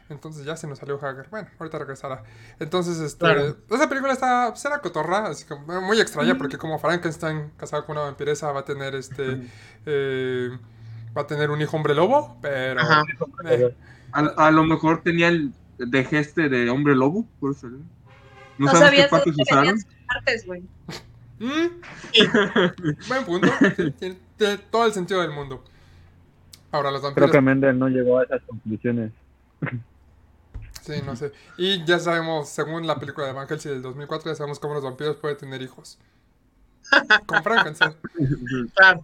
Entonces 0.09 0.43
ya 0.43 0.57
se 0.57 0.67
nos 0.67 0.79
salió 0.79 0.97
Hager. 1.01 1.27
Bueno, 1.29 1.47
ahorita 1.57 1.79
regresará. 1.79 2.23
Entonces, 2.59 2.99
este, 2.99 3.19
Claro. 3.19 3.55
esa 3.69 3.87
película 3.87 4.11
está, 4.11 4.49
pues 4.49 4.65
era 4.65 4.79
cotorra, 4.81 5.27
así 5.27 5.45
como 5.45 5.71
eh, 5.73 5.79
muy 5.79 6.01
extraña, 6.01 6.37
porque 6.37 6.57
como 6.57 6.77
Frankenstein 6.79 7.51
casado 7.55 7.85
con 7.85 7.95
una 7.97 8.05
vampiresa 8.07 8.51
va 8.51 8.59
a 8.61 8.65
tener 8.65 8.93
este, 8.95 9.41
eh, 9.85 10.49
va 11.17 11.21
a 11.21 11.27
tener 11.27 11.49
un 11.49 11.61
hijo 11.61 11.77
hombre 11.77 11.95
lobo, 11.95 12.37
pero 12.41 12.81
Ajá. 12.81 13.03
eh, 13.45 13.73
A, 14.11 14.19
a 14.47 14.51
lo 14.51 14.65
mejor 14.65 15.01
tenía 15.01 15.29
el 15.29 15.53
de 15.77 16.03
geste 16.03 16.49
de 16.49 16.69
hombre 16.69 16.93
lobo, 16.95 17.25
por 17.39 17.51
eso. 17.53 17.67
¿no? 17.69 17.77
No, 18.57 18.67
sabemos 18.67 18.89
qué 18.91 19.07
sabías 19.07 19.09
partes 19.09 19.35
que 19.35 19.41
usaron. 19.43 19.75
partes, 20.07 20.45
güey. 20.45 20.63
mm, 21.39 21.67
buen 23.07 23.25
punto, 23.25 23.47
sí, 23.99 24.17
tiene, 24.45 24.57
todo 24.57 24.85
el 24.85 24.93
sentido 24.93 25.21
del 25.21 25.31
mundo. 25.31 25.63
Ahora 26.71 26.89
los 26.89 27.01
Creo 27.01 27.09
vampiros 27.11 27.31
que 27.31 27.41
Mendel 27.41 27.77
no 27.77 27.87
llegó 27.89 28.19
a 28.19 28.23
esas 28.23 28.41
conclusiones. 28.43 29.11
Sí, 30.81 30.93
no 31.05 31.15
sé. 31.15 31.31
Y 31.59 31.85
ya 31.85 31.99
sabemos, 31.99 32.49
según 32.49 32.87
la 32.87 32.99
película 32.99 33.27
de 33.27 33.33
Van 33.33 33.47
Helsing 33.47 33.69
del 33.69 33.81
2004, 33.83 34.31
ya 34.31 34.35
sabemos 34.35 34.57
cómo 34.57 34.73
los 34.73 34.83
vampiros 34.83 35.15
pueden 35.17 35.37
tener 35.37 35.61
hijos. 35.61 35.99
Con 37.27 37.43
Frankenstein, 37.43 37.93
Claro. 38.75 39.03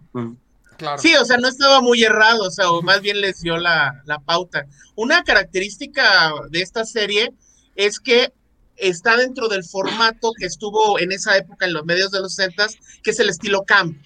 claro. 0.76 0.98
Sí, 1.00 1.14
o 1.14 1.24
sea, 1.24 1.36
no 1.36 1.46
estaba 1.46 1.80
muy 1.80 2.02
errado, 2.02 2.42
o 2.42 2.50
sea, 2.50 2.72
o 2.72 2.82
más 2.82 3.00
bien 3.00 3.20
les 3.20 3.42
dio 3.42 3.58
la, 3.58 4.02
la 4.06 4.18
pauta. 4.18 4.66
Una 4.96 5.22
característica 5.22 6.32
de 6.50 6.62
esta 6.62 6.84
serie 6.84 7.32
es 7.76 8.00
que 8.00 8.32
está 8.74 9.16
dentro 9.16 9.46
del 9.46 9.62
formato 9.62 10.32
que 10.36 10.46
estuvo 10.46 10.98
en 10.98 11.12
esa 11.12 11.36
época 11.36 11.66
en 11.66 11.74
los 11.74 11.84
medios 11.84 12.10
de 12.10 12.20
los 12.20 12.34
60 12.34 12.66
que 13.04 13.10
es 13.12 13.20
el 13.20 13.28
estilo 13.28 13.62
camp. 13.64 13.96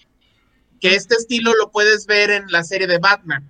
Que 0.83 0.95
este 0.97 1.15
estilo 1.15 1.55
lo 1.55 1.71
puedes 1.71 2.05
ver 2.07 2.31
en 2.31 2.45
la 2.49 2.65
serie 2.65 2.87
de 2.87 2.99
Batman, 2.99 3.49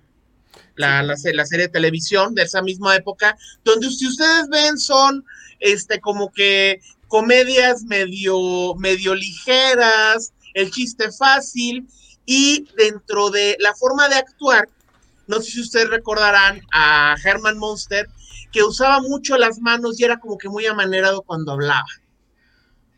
la, 0.75 1.03
la, 1.03 1.17
se- 1.17 1.33
la 1.33 1.45
serie 1.45 1.65
de 1.65 1.71
televisión 1.73 2.33
de 2.35 2.43
esa 2.43 2.61
misma 2.61 2.95
época, 2.95 3.35
donde 3.65 3.89
si 3.89 4.07
ustedes 4.07 4.47
ven 4.49 4.77
son 4.77 5.25
este 5.59 5.99
como 5.99 6.31
que 6.31 6.79
comedias 7.07 7.83
medio, 7.83 8.75
medio 8.75 9.15
ligeras, 9.15 10.31
el 10.53 10.71
chiste 10.71 11.11
fácil, 11.11 11.87
y 12.25 12.67
dentro 12.77 13.29
de 13.29 13.57
la 13.59 13.73
forma 13.75 14.07
de 14.09 14.15
actuar, 14.15 14.69
no 15.27 15.41
sé 15.41 15.51
si 15.51 15.61
ustedes 15.61 15.89
recordarán 15.89 16.61
a 16.71 17.15
Herman 17.23 17.57
Monster, 17.57 18.07
que 18.51 18.63
usaba 18.63 19.01
mucho 19.01 19.37
las 19.37 19.59
manos 19.59 19.99
y 19.99 20.03
era 20.03 20.17
como 20.19 20.37
que 20.37 20.49
muy 20.49 20.65
amanerado 20.65 21.21
cuando 21.23 21.53
hablaba. 21.53 21.85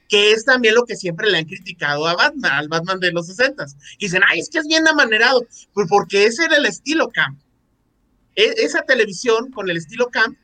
Que 0.08 0.32
es 0.32 0.46
también 0.46 0.76
lo 0.76 0.86
que 0.86 0.96
siempre 0.96 1.30
le 1.30 1.40
han 1.40 1.46
criticado 1.46 2.06
a 2.08 2.16
Batman, 2.16 2.52
al 2.52 2.68
Batman 2.68 3.00
de 3.00 3.12
los 3.12 3.28
60 3.28 3.66
Dicen, 4.00 4.22
ay, 4.28 4.40
es 4.40 4.50
que 4.50 4.60
es 4.60 4.68
bien 4.68 4.88
amanerado, 4.88 5.46
pues 5.74 5.88
porque 5.90 6.26
ese 6.26 6.46
era 6.46 6.58
el 6.58 6.66
estilo 6.66 7.10
camp. 7.12 7.40
E- 8.36 8.54
esa 8.58 8.82
televisión 8.84 9.52
con 9.52 9.70
el 9.70 9.78
estilo 9.78 10.10
camp 10.10 10.38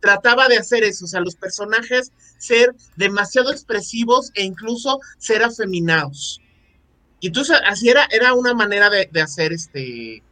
trataba 0.00 0.48
de 0.48 0.58
hacer 0.58 0.84
eso, 0.84 1.04
o 1.04 1.08
sea, 1.08 1.20
los 1.20 1.36
personajes 1.36 2.12
ser 2.38 2.74
demasiado 2.96 3.50
expresivos 3.50 4.30
e 4.34 4.44
incluso 4.44 5.00
ser 5.18 5.42
afeminados. 5.42 6.40
Y 7.20 7.28
entonces 7.28 7.58
así 7.66 7.88
era, 7.88 8.06
era 8.10 8.34
una 8.34 8.54
manera 8.54 8.90
de, 8.90 9.08
hacer 9.20 9.52
este 9.52 10.22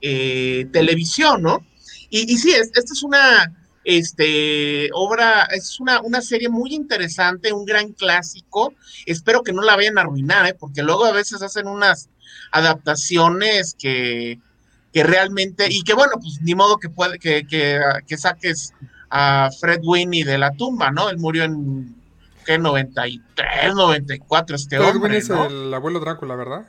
eh, 0.00 0.66
televisión, 0.72 1.42
¿no? 1.42 1.64
Y, 2.10 2.32
y 2.32 2.38
sí, 2.38 2.50
es- 2.50 2.70
esta 2.74 2.92
es 2.92 3.02
una 3.02 3.52
este, 3.84 4.88
obra, 4.92 5.44
es 5.44 5.80
una, 5.80 6.00
una 6.00 6.20
serie 6.20 6.48
muy 6.48 6.74
interesante, 6.74 7.52
un 7.52 7.64
gran 7.64 7.92
clásico. 7.92 8.74
Espero 9.06 9.42
que 9.42 9.52
no 9.52 9.62
la 9.62 9.76
vayan 9.76 9.98
a 9.98 10.02
arruinar, 10.02 10.46
¿eh? 10.46 10.54
porque 10.58 10.82
luego 10.82 11.04
a 11.04 11.12
veces 11.12 11.42
hacen 11.42 11.66
unas 11.66 12.08
adaptaciones 12.52 13.74
que, 13.78 14.38
que 14.92 15.04
realmente, 15.04 15.66
y 15.70 15.82
que 15.82 15.94
bueno, 15.94 16.12
pues 16.20 16.40
ni 16.42 16.54
modo 16.54 16.78
que 16.78 16.88
puede, 16.88 17.18
que, 17.18 17.46
que, 17.46 17.80
que 18.06 18.18
saques 18.18 18.72
a 19.10 19.50
Fred 19.60 19.80
Winnie 19.82 20.24
de 20.24 20.38
la 20.38 20.52
tumba, 20.52 20.90
¿no? 20.90 21.10
Él 21.10 21.18
murió 21.18 21.44
en 21.44 21.94
¿qué? 22.46 22.58
93, 22.58 23.74
94 23.74 24.56
este 24.56 24.76
Fred 24.78 24.88
hombre, 24.88 25.02
Winnie 25.02 25.18
es 25.18 25.28
¿no? 25.28 25.46
el 25.46 25.72
abuelo 25.72 26.00
Drácula, 26.00 26.34
¿verdad? 26.36 26.66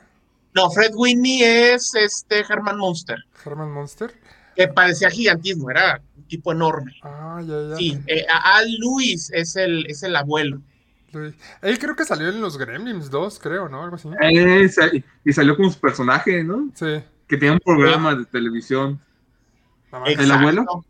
No, 0.54 0.70
Fred 0.70 0.92
Winnie 0.94 1.72
es 1.72 1.94
este 1.94 2.40
Herman 2.40 2.78
Monster, 2.78 3.18
Herman 3.44 3.72
Monster. 3.72 4.14
Que 4.54 4.68
parecía 4.68 5.10
gigantismo, 5.10 5.70
era 5.70 6.00
un 6.16 6.24
tipo 6.28 6.52
enorme. 6.52 6.94
Ah, 7.02 7.40
ya, 7.44 7.68
ya. 7.70 7.76
Sí, 7.76 7.98
eh, 8.06 8.24
a- 8.30 8.56
Al 8.58 8.70
Lewis 8.78 9.30
es 9.32 9.56
el, 9.56 9.86
es 9.86 10.02
el 10.02 10.14
abuelo. 10.16 10.60
Luis. 11.12 11.34
Él 11.62 11.78
creo 11.78 11.94
que 11.94 12.04
salió 12.04 12.28
en 12.28 12.40
los 12.40 12.58
Gremlins 12.58 13.08
2, 13.10 13.38
creo, 13.38 13.68
¿no? 13.68 13.84
Algo 13.84 13.96
así. 13.96 14.08
Eh, 14.20 14.68
y 15.24 15.32
salió 15.32 15.56
como 15.56 15.70
su 15.70 15.78
personaje, 15.78 16.42
¿no? 16.42 16.70
Sí. 16.74 17.02
Que 17.28 17.36
tenía 17.36 17.52
un 17.52 17.60
programa 17.60 18.14
de 18.16 18.24
televisión. 18.24 19.00
¿El 20.06 20.30
abuelo? 20.32 20.84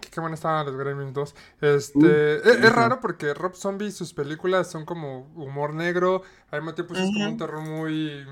Qué, 0.00 0.10
qué 0.10 0.20
buena 0.20 0.34
estaban 0.34 0.66
los 0.66 0.76
Gremlins 0.76 1.14
2. 1.14 1.34
Este, 1.62 1.98
Uh, 1.98 2.48
es, 2.64 2.72
raro 2.72 3.00
porque 3.00 3.32
Rob 3.32 3.54
Zombie, 3.54 3.90
sus 3.90 4.12
películas 4.12 4.70
son 4.70 4.84
como 4.84 5.30
humor 5.34 5.72
negro. 5.74 6.22
Al 6.50 6.60
mismo 6.60 6.74
tiempo 6.74 6.94
es 6.94 7.00
como 7.00 7.24
un 7.24 7.38
terror 7.38 7.62
muy, 7.62 8.26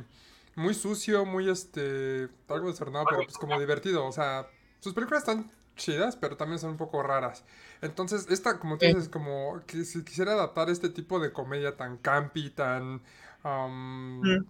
muy 0.57 0.75
sucio, 0.75 1.25
muy 1.25 1.49
este, 1.51 2.29
algo 2.49 2.69
desordenado, 2.69 3.09
pero 3.09 3.25
pues 3.25 3.39
como 3.39 3.59
divertido. 3.59 4.07
O 4.07 4.13
sea, 4.13 4.49
sus 4.81 4.95
películas 4.95 5.23
están 5.23 5.51
chidas, 5.77 6.17
pero 6.17 6.37
también 6.37 6.59
son 6.59 6.71
un 6.71 6.77
poco 6.77 7.03
raras. 7.03 7.45
Entonces, 7.81 8.27
esta, 8.31 8.59
como 8.59 8.79
tú 8.79 8.87
dices, 8.87 9.09
como 9.09 9.63
que 9.67 9.85
si 9.85 10.03
quisiera 10.05 10.33
adaptar 10.33 10.69
este 10.71 10.89
tipo 10.91 11.19
de 11.21 11.33
comedia 11.33 11.77
tan 11.77 11.97
campi, 11.99 12.51
tan... 12.51 13.01
um, 13.45 14.21
Mm. 14.23 14.45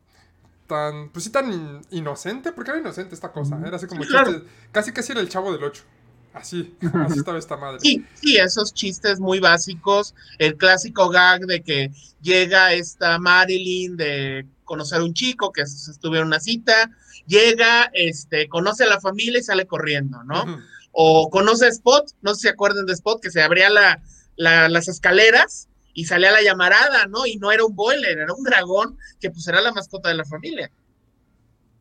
tan, 0.66 1.10
pues 1.10 1.24
sí, 1.24 1.30
tan 1.30 1.52
in- 1.52 1.80
inocente, 1.90 2.52
porque 2.52 2.70
era 2.70 2.80
inocente 2.80 3.14
esta 3.14 3.32
cosa, 3.32 3.60
era 3.66 3.76
así 3.76 3.86
como 3.86 4.02
Sí, 4.02 4.08
claro. 4.10 4.30
chiste- 4.32 4.46
casi 4.72 4.92
casi 4.92 5.12
era 5.12 5.20
el 5.20 5.28
chavo 5.28 5.52
del 5.52 5.64
8, 5.64 5.84
así, 6.32 6.76
así 7.04 7.18
estaba 7.18 7.38
esta 7.38 7.56
madre. 7.56 7.80
Sí, 7.80 8.04
sí, 8.14 8.36
esos 8.36 8.72
chistes 8.74 9.18
muy 9.20 9.40
básicos, 9.40 10.14
el 10.38 10.56
clásico 10.56 11.08
gag 11.08 11.40
de 11.46 11.62
que 11.62 11.90
llega 12.20 12.72
esta 12.74 13.18
Marilyn 13.18 13.96
de 13.96 14.46
conocer 14.70 15.00
a 15.00 15.04
un 15.04 15.14
chico 15.14 15.50
que 15.52 15.62
estuviera 15.62 16.22
en 16.22 16.28
una 16.28 16.38
cita, 16.38 16.90
llega, 17.26 17.90
este, 17.92 18.48
conoce 18.48 18.84
a 18.84 18.86
la 18.86 19.00
familia 19.00 19.40
y 19.40 19.42
sale 19.42 19.66
corriendo, 19.66 20.22
¿no? 20.22 20.44
O 20.92 21.28
conoce 21.28 21.66
a 21.66 21.68
Spot, 21.68 22.04
no 22.22 22.30
sé 22.34 22.36
si 22.36 22.42
se 22.42 22.48
acuerdan 22.50 22.86
de 22.86 22.92
Spot, 22.92 23.20
que 23.20 23.30
se 23.30 23.42
abría 23.42 23.68
la, 23.68 24.00
la- 24.36 24.68
las 24.68 24.86
escaleras 24.88 25.68
y 25.92 26.04
salía 26.04 26.30
la 26.30 26.40
llamarada, 26.42 27.06
¿no? 27.06 27.26
Y 27.26 27.36
no 27.36 27.50
era 27.50 27.64
un 27.64 27.74
boiler, 27.74 28.18
era 28.18 28.32
un 28.32 28.44
dragón 28.44 28.96
que 29.20 29.30
pues 29.30 29.46
era 29.48 29.60
la 29.60 29.72
mascota 29.72 30.08
de 30.08 30.14
la 30.14 30.24
familia. 30.24 30.70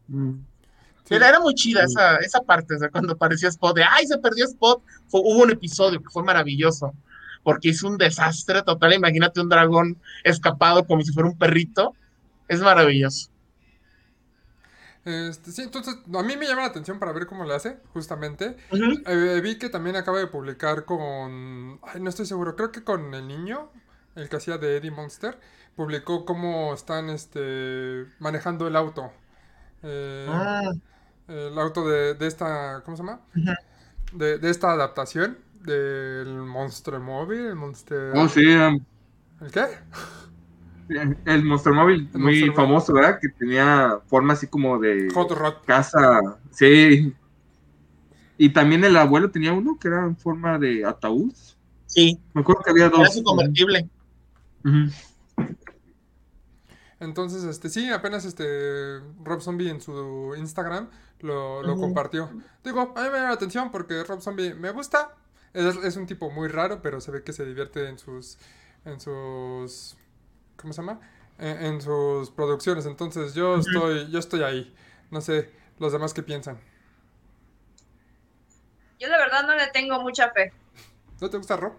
Mm. 0.07 0.33
Sí. 1.05 1.13
Era, 1.15 1.29
era 1.29 1.39
muy 1.39 1.53
chida 1.55 1.83
esa, 1.83 2.17
esa 2.17 2.41
parte, 2.41 2.75
o 2.75 2.79
sea, 2.79 2.89
cuando 2.89 3.13
apareció 3.13 3.49
Spot, 3.49 3.75
de 3.75 3.83
¡ay, 3.83 4.05
se 4.07 4.17
perdió 4.17 4.45
Spot! 4.45 4.81
Fue- 5.07 5.21
hubo 5.21 5.43
un 5.43 5.51
episodio 5.51 5.99
que 6.01 6.09
fue 6.09 6.23
maravilloso, 6.23 6.93
porque 7.43 7.69
hizo 7.69 7.87
un 7.87 7.97
desastre 7.97 8.61
total. 8.63 8.93
Imagínate 8.93 9.39
un 9.41 9.49
dragón 9.49 9.97
escapado 10.23 10.85
como 10.85 11.01
si 11.03 11.11
fuera 11.13 11.29
un 11.29 11.37
perrito. 11.37 11.93
Es 12.49 12.59
maravilloso. 12.59 13.29
Este, 15.05 15.51
sí, 15.51 15.61
entonces 15.61 15.95
a 16.13 16.23
mí 16.23 16.35
me 16.37 16.45
llama 16.47 16.61
la 16.61 16.67
atención 16.67 16.99
para 16.99 17.13
ver 17.13 17.25
cómo 17.25 17.45
lo 17.45 17.53
hace, 17.55 17.77
justamente. 17.93 18.57
Eh, 19.05 19.39
vi 19.41 19.57
que 19.57 19.69
también 19.69 19.95
acaba 19.95 20.19
de 20.19 20.27
publicar 20.27 20.85
con. 20.85 21.79
Ay, 21.83 22.01
no 22.01 22.09
estoy 22.09 22.25
seguro, 22.25 22.55
creo 22.55 22.71
que 22.71 22.83
con 22.83 23.13
el 23.13 23.27
niño, 23.27 23.71
el 24.15 24.29
que 24.29 24.35
hacía 24.37 24.57
de 24.57 24.77
Eddie 24.77 24.91
Monster, 24.91 25.39
publicó 25.75 26.25
cómo 26.25 26.73
están 26.73 27.09
este, 27.09 28.07
manejando 28.19 28.67
el 28.67 28.75
auto. 28.75 29.11
Eh, 29.83 30.27
Ah, 30.27 30.71
el 31.27 31.57
auto 31.59 31.87
de, 31.87 32.15
de 32.15 32.27
esta. 32.27 32.81
¿Cómo 32.85 32.97
se 32.97 33.03
llama? 33.03 33.21
De, 34.13 34.39
de 34.39 34.49
esta 34.49 34.71
adaptación 34.71 35.37
del 35.61 36.27
Monster 36.37 36.99
Móvil, 36.99 37.47
el 37.47 37.55
Monster. 37.55 38.13
Oh, 38.15 38.27
sí, 38.27 38.45
um, 38.55 38.79
¿El 39.41 39.51
qué? 39.51 39.65
El 41.25 41.45
Monster 41.45 41.73
Móvil, 41.73 42.09
El 42.13 42.19
muy 42.19 42.41
Monster 42.41 42.51
Móvil. 42.51 42.53
famoso, 42.53 42.93
¿verdad? 42.93 43.19
Que 43.21 43.29
tenía 43.29 43.99
forma 44.07 44.33
así 44.33 44.47
como 44.47 44.79
de 44.79 45.09
Hot 45.13 45.31
Rod. 45.31 45.55
casa. 45.65 46.19
Sí. 46.51 47.13
Y 48.37 48.49
también 48.49 48.83
el 48.83 48.95
abuelo 48.97 49.31
tenía 49.31 49.53
uno 49.53 49.77
que 49.79 49.89
era 49.89 50.05
en 50.05 50.17
forma 50.17 50.57
de 50.57 50.85
ataúd. 50.85 51.33
sí, 51.85 52.19
Me 52.33 52.41
acuerdo 52.41 52.61
que 52.63 52.71
había 52.71 52.89
dos. 52.89 52.99
era 53.01 53.09
su 53.09 53.23
convertible. 53.23 53.89
Entonces, 56.99 57.43
este, 57.45 57.69
sí, 57.69 57.89
apenas 57.89 58.25
este 58.25 58.99
Rob 59.23 59.41
Zombie 59.41 59.69
en 59.69 59.79
su 59.81 60.35
Instagram 60.37 60.89
lo, 61.21 61.63
lo 61.63 61.77
compartió. 61.77 62.29
Digo, 62.63 62.81
a 62.81 62.85
mí 63.03 63.07
me 63.09 63.17
llama 63.17 63.29
la 63.29 63.31
atención 63.31 63.71
porque 63.71 64.03
Rob 64.03 64.21
Zombie 64.21 64.53
me 64.53 64.71
gusta. 64.71 65.15
Es, 65.53 65.77
es 65.77 65.95
un 65.95 66.05
tipo 66.05 66.29
muy 66.29 66.47
raro, 66.49 66.81
pero 66.81 66.99
se 67.01 67.11
ve 67.11 67.23
que 67.23 67.33
se 67.33 67.45
divierte 67.45 67.87
en 67.87 67.97
sus, 67.97 68.37
en 68.85 68.99
sus, 68.99 69.97
¿cómo 70.59 70.73
se 70.73 70.81
llama? 70.81 70.99
En, 71.37 71.65
en 71.65 71.81
sus 71.81 72.31
producciones. 72.31 72.85
Entonces, 72.85 73.33
yo 73.33 73.57
estoy, 73.57 74.09
yo 74.11 74.19
estoy 74.19 74.43
ahí. 74.43 74.75
No 75.11 75.21
sé, 75.21 75.51
los 75.79 75.91
demás 75.91 76.13
qué 76.13 76.23
piensan. 76.23 76.59
Yo 78.99 79.07
la 79.07 79.17
verdad 79.17 79.43
no 79.47 79.55
le 79.55 79.67
tengo 79.67 79.99
mucha 80.01 80.31
fe. 80.31 80.51
¿No 81.21 81.29
te 81.29 81.37
gusta 81.37 81.55
Rob? 81.57 81.73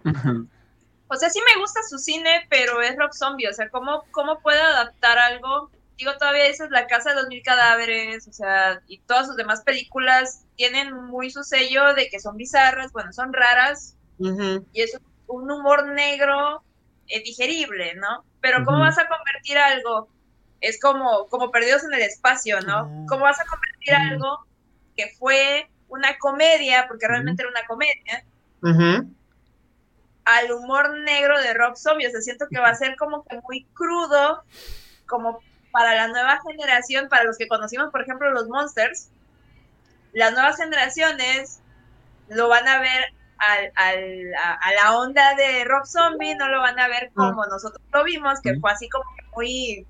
O 1.07 1.15
sea, 1.15 1.29
sí 1.29 1.39
me 1.53 1.59
gusta 1.61 1.81
su 1.83 1.97
cine, 1.97 2.47
pero 2.49 2.81
es 2.81 2.95
Rob 2.95 3.13
Zombie. 3.13 3.47
O 3.47 3.53
sea, 3.53 3.69
¿cómo, 3.69 4.03
cómo 4.11 4.39
puede 4.39 4.61
adaptar 4.61 5.17
algo? 5.17 5.69
Digo, 5.97 6.17
todavía 6.17 6.47
esa 6.47 6.65
es 6.65 6.71
La 6.71 6.87
Casa 6.87 7.09
de 7.09 7.17
los 7.17 7.27
Mil 7.27 7.43
Cadáveres, 7.43 8.27
o 8.27 8.33
sea, 8.33 8.81
y 8.87 8.99
todas 9.01 9.27
sus 9.27 9.35
demás 9.35 9.61
películas 9.61 10.45
tienen 10.55 10.93
muy 10.93 11.29
su 11.29 11.43
sello 11.43 11.93
de 11.93 12.09
que 12.09 12.19
son 12.19 12.37
bizarras, 12.37 12.91
bueno, 12.91 13.13
son 13.13 13.31
raras, 13.33 13.97
y 14.17 14.81
es 14.81 14.97
un 15.27 15.51
humor 15.51 15.89
negro 15.89 16.63
eh, 17.07 17.21
digerible, 17.23 17.95
¿no? 17.95 18.23
Pero 18.41 18.63
¿cómo 18.65 18.79
vas 18.79 18.97
a 18.97 19.07
convertir 19.07 19.57
algo? 19.57 20.09
Es 20.59 20.79
como, 20.79 21.27
como 21.27 21.51
perdidos 21.51 21.83
en 21.83 21.93
el 21.93 22.01
espacio, 22.01 22.61
¿no? 22.61 22.85
Ujú. 22.85 23.05
¿Cómo 23.07 23.23
vas 23.23 23.39
a 23.39 23.45
convertir 23.45 23.93
algo 23.93 24.45
que 24.95 25.13
fue 25.17 25.69
una 25.89 26.17
comedia, 26.17 26.85
porque 26.87 27.07
realmente 27.07 27.43
era 27.43 27.51
una 27.51 27.65
comedia, 27.67 28.25
al 30.23 30.51
humor 30.51 30.99
negro 30.99 31.39
de 31.41 31.53
Rob 31.53 31.75
Zombie? 31.75 32.07
O 32.07 32.11
sea, 32.11 32.21
siento 32.21 32.47
que 32.49 32.59
va 32.59 32.69
a 32.69 32.75
ser 32.75 32.95
como 32.95 33.23
que 33.25 33.39
muy 33.41 33.65
crudo, 33.73 34.43
como 35.07 35.39
para 35.71 35.95
la 35.95 36.07
nueva 36.07 36.39
generación, 36.47 37.09
para 37.09 37.23
los 37.23 37.37
que 37.37 37.47
conocimos, 37.47 37.91
por 37.91 38.01
ejemplo, 38.01 38.31
los 38.31 38.47
Monsters, 38.47 39.09
las 40.13 40.33
nuevas 40.33 40.57
generaciones 40.57 41.61
lo 42.29 42.47
van 42.47 42.67
a 42.67 42.79
ver 42.79 43.13
al, 43.49 43.71
al- 43.75 44.33
a, 44.43 44.53
a 44.53 44.73
la 44.73 44.97
onda 44.99 45.35
de 45.35 45.63
Rob 45.65 45.85
Zombie, 45.85 46.35
no 46.35 46.47
lo 46.49 46.61
van 46.61 46.79
a 46.79 46.87
ver 46.87 47.11
como 47.13 47.45
nosotros 47.47 47.81
lo 47.93 48.03
vimos, 48.03 48.39
que 48.41 48.55
fue 48.59 48.71
así 48.71 48.89
como 48.89 49.03
que 49.15 49.23
muy... 49.35 49.87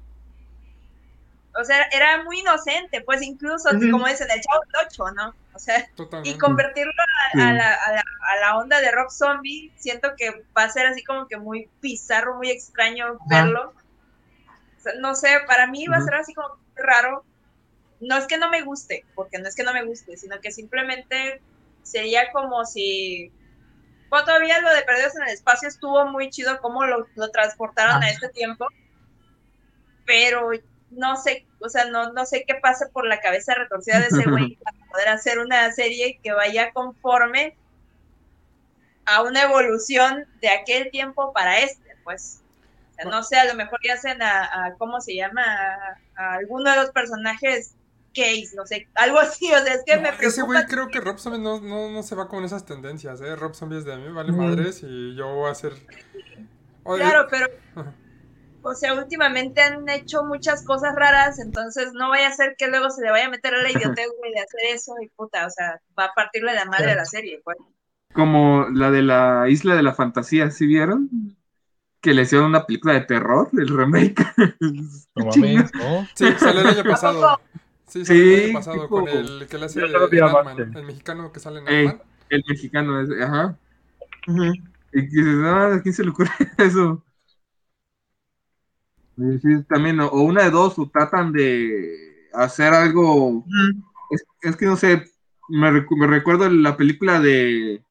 O 1.59 1.63
sea, 1.65 1.83
era 1.91 2.23
muy 2.23 2.39
inocente, 2.39 3.01
pues 3.05 3.21
incluso, 3.21 3.69
Ujú. 3.75 3.91
como 3.91 4.07
dicen, 4.07 4.27
el 4.31 4.39
chavo 4.41 4.61
del 4.71 4.85
ocho, 4.87 5.03
¿no? 5.15 5.35
O 5.53 5.59
sea, 5.59 5.79
y 5.79 5.93
Totalmente. 5.95 6.39
convertirlo 6.39 6.91
a, 6.97 7.31
Sí. 7.33 7.41
a 7.41 7.53
la, 7.53 7.73
a 7.73 7.91
la- 7.93 8.03
a 8.33 8.35
la 8.39 8.57
onda 8.57 8.79
de 8.79 8.91
Rob 8.91 9.09
Zombie, 9.11 9.71
siento 9.75 10.09
que 10.17 10.31
va 10.57 10.63
a 10.63 10.69
ser 10.69 10.85
así 10.87 11.03
como 11.03 11.27
que 11.27 11.37
muy 11.37 11.69
bizarro, 11.81 12.37
muy 12.37 12.49
extraño 12.49 13.17
verlo. 13.29 13.73
O 14.77 14.81
sea, 14.81 14.93
no 14.99 15.15
sé, 15.15 15.39
para 15.47 15.67
mí 15.67 15.85
va 15.87 15.97
a 15.97 16.01
ser 16.01 16.15
así 16.15 16.33
como 16.33 16.49
raro. 16.75 17.25
No 17.99 18.17
es 18.17 18.27
que 18.27 18.37
no 18.37 18.49
me 18.49 18.63
guste, 18.63 19.05
porque 19.15 19.39
no 19.39 19.47
es 19.47 19.55
que 19.55 19.63
no 19.63 19.73
me 19.73 19.85
guste, 19.85 20.17
sino 20.17 20.39
que 20.41 20.51
simplemente 20.51 21.41
sería 21.83 22.31
como 22.31 22.65
si... 22.65 23.31
Todavía 24.19 24.59
lo 24.59 24.73
de 24.73 24.81
Perdidos 24.83 25.15
en 25.15 25.23
el 25.23 25.29
Espacio 25.29 25.69
estuvo 25.69 26.05
muy 26.05 26.29
chido 26.29 26.59
cómo 26.61 26.85
lo, 26.85 27.07
lo 27.15 27.31
transportaron 27.31 28.03
a 28.03 28.09
este 28.09 28.27
tiempo, 28.29 28.67
pero 30.05 30.51
no 30.89 31.15
sé, 31.15 31.47
o 31.59 31.69
sea, 31.69 31.85
no, 31.85 32.11
no 32.11 32.25
sé 32.25 32.43
qué 32.45 32.55
pasa 32.55 32.89
por 32.91 33.07
la 33.07 33.21
cabeza 33.21 33.55
retorcida 33.55 33.99
de 33.99 34.07
ese 34.07 34.29
güey 34.29 34.55
para 34.63 34.77
poder 34.89 35.07
hacer 35.07 35.39
una 35.39 35.71
serie 35.71 36.19
que 36.21 36.33
vaya 36.33 36.71
conforme 36.73 37.55
a 39.05 39.23
una 39.23 39.43
evolución 39.43 40.25
de 40.41 40.49
aquel 40.49 40.91
tiempo 40.91 41.31
para 41.33 41.59
este, 41.59 41.95
pues. 42.03 42.41
O 42.91 42.93
sea, 42.95 43.05
no 43.05 43.23
sé, 43.23 43.37
a 43.37 43.45
lo 43.45 43.55
mejor 43.55 43.79
ya 43.83 43.93
hacen 43.93 44.21
a, 44.21 44.65
a 44.65 44.73
¿cómo 44.75 44.99
se 44.99 45.15
llama? 45.15 45.43
A, 45.43 45.97
a 46.15 46.33
alguno 46.33 46.69
de 46.69 46.77
los 46.77 46.91
personajes 46.91 47.75
gays, 48.13 48.53
no 48.55 48.65
sé, 48.65 48.87
algo 48.95 49.19
así, 49.19 49.51
o 49.53 49.59
sea, 49.63 49.73
es 49.75 49.83
que 49.85 49.95
No, 49.95 50.01
me 50.01 50.09
ese 50.19 50.41
güey 50.43 50.59
preocupa. 50.59 50.67
creo 50.67 50.89
que 50.89 50.99
Rob 51.01 51.17
Zombie 51.19 51.39
no, 51.39 51.59
no, 51.61 51.89
no 51.91 52.03
se 52.03 52.15
va 52.15 52.27
con 52.27 52.43
esas 52.43 52.65
tendencias, 52.65 53.21
¿eh? 53.21 53.35
Rob 53.35 53.53
Zombie 53.55 53.77
es 53.79 53.85
de 53.85 53.93
a 53.93 53.97
mí, 53.97 54.09
vale 54.11 54.31
madres 54.33 54.81
y 54.83 55.15
yo 55.15 55.33
voy 55.35 55.49
a 55.49 55.51
hacer... 55.51 55.73
Oye, 56.83 57.03
Claro, 57.03 57.27
pero, 57.29 57.47
o 58.63 58.73
sea, 58.75 58.93
últimamente 58.93 59.61
han 59.61 59.87
hecho 59.89 60.23
muchas 60.23 60.63
cosas 60.63 60.93
raras, 60.95 61.39
entonces 61.39 61.93
no 61.93 62.09
vaya 62.09 62.27
a 62.27 62.33
ser 62.33 62.55
que 62.57 62.67
luego 62.67 62.89
se 62.89 63.01
le 63.03 63.11
vaya 63.11 63.25
a 63.27 63.29
meter 63.29 63.53
a 63.55 63.61
la 63.61 63.71
idiotez, 63.71 64.07
güey, 64.19 64.33
de 64.33 64.41
hacer 64.41 64.59
eso 64.73 64.93
y 65.01 65.09
puta, 65.09 65.47
o 65.47 65.49
sea, 65.49 65.79
va 65.97 66.05
a 66.05 66.13
partirle 66.13 66.53
la 66.53 66.65
madre 66.65 66.91
a 66.91 66.95
la 66.95 67.05
serie, 67.05 67.41
pues. 67.43 67.57
Como 68.13 68.67
la 68.69 68.91
de 68.91 69.01
la 69.03 69.45
Isla 69.49 69.75
de 69.75 69.83
la 69.83 69.93
Fantasía, 69.93 70.51
¿sí 70.51 70.65
vieron? 70.67 71.09
Que 72.01 72.13
le 72.13 72.23
hicieron 72.23 72.47
una 72.47 72.65
película 72.65 72.93
de 72.93 73.01
terror, 73.01 73.49
el 73.53 73.69
remake. 73.75 74.21
No 75.15 75.25
mames, 75.25 75.73
¿no? 75.75 76.07
Sí, 76.15 76.25
salió 76.37 76.61
el 76.61 76.67
año 76.67 76.83
pasado. 76.85 77.39
Sí, 77.91 77.99
el 77.99 78.05
Sí, 78.05 78.43
año 78.45 78.53
pasado 78.53 78.81
tipo- 78.83 78.87
con 79.01 79.07
el 79.09 79.47
que 79.49 79.57
le 79.57 79.65
hace 79.65 79.81
avance. 79.83 80.21
Ant-Man, 80.21 80.77
el 80.77 80.83
mexicano 80.85 81.31
que 81.33 81.39
sale 81.41 81.59
en 81.59 81.67
Ey. 81.67 81.91
El 82.29 82.43
mexicano, 82.47 83.01
es, 83.01 83.09
ajá. 83.21 83.57
Ujú. 84.27 84.43
Y 84.93 85.01
que 85.09 85.17
dices, 85.17 85.25
no, 85.35 85.55
¿a 85.73 85.81
quién 85.81 85.93
se 85.93 86.03
le 86.05 86.11
ocurre 86.11 86.29
eso? 86.57 87.03
Y 89.17 89.37
sí, 89.39 89.63
también, 89.67 89.99
o 89.99 90.07
o 90.07 90.21
una 90.21 90.43
de 90.43 90.51
dos, 90.51 90.79
o 90.79 90.89
tratan 90.89 91.33
de 91.33 92.29
hacer 92.33 92.73
algo. 92.73 93.27
Ujú. 93.39 93.49
Es, 94.11 94.23
es 94.41 94.55
que 94.55 94.65
no 94.67 94.77
sé, 94.77 95.03
me, 95.49 95.69
recu- 95.69 95.97
me 95.97 96.07
recuerdo 96.07 96.49
la 96.49 96.77
película 96.77 97.19
de 97.19 97.83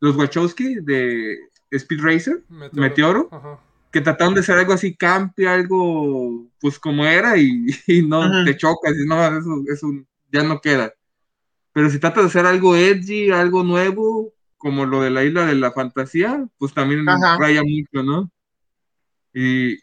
los 0.00 0.14
Wachowski, 0.16 0.74
de 0.82 1.38
Speed 1.70 2.00
Racer, 2.02 2.42
Meteoro. 2.50 2.82
Meteoro, 2.82 3.28
Ajá. 3.32 3.58
Que 3.90 4.00
trataron 4.00 4.34
de 4.34 4.40
hacer 4.40 4.58
algo 4.58 4.72
así, 4.72 4.94
campi, 4.94 5.46
algo 5.46 6.46
pues 6.60 6.78
como 6.78 7.04
era, 7.04 7.36
y, 7.36 7.66
y 7.86 8.02
no 8.02 8.44
te 8.44 8.56
chocas, 8.56 8.94
y 8.94 9.06
no, 9.06 9.24
eso, 9.26 9.62
eso 9.72 9.86
ya 10.32 10.42
no 10.42 10.60
queda. 10.60 10.92
Pero 11.72 11.90
si 11.90 11.98
tratas 11.98 12.24
de 12.24 12.28
hacer 12.28 12.46
algo 12.46 12.76
edgy, 12.76 13.30
algo 13.30 13.62
nuevo, 13.62 14.32
como 14.56 14.84
lo 14.84 15.00
de 15.00 15.10
la 15.10 15.24
isla 15.24 15.46
de 15.46 15.54
la 15.54 15.72
fantasía, 15.72 16.46
pues 16.58 16.74
también 16.74 17.08
Ajá. 17.08 17.38
raya 17.38 17.62
mucho, 17.62 18.02
¿no? 18.02 18.30
Y 19.32 19.78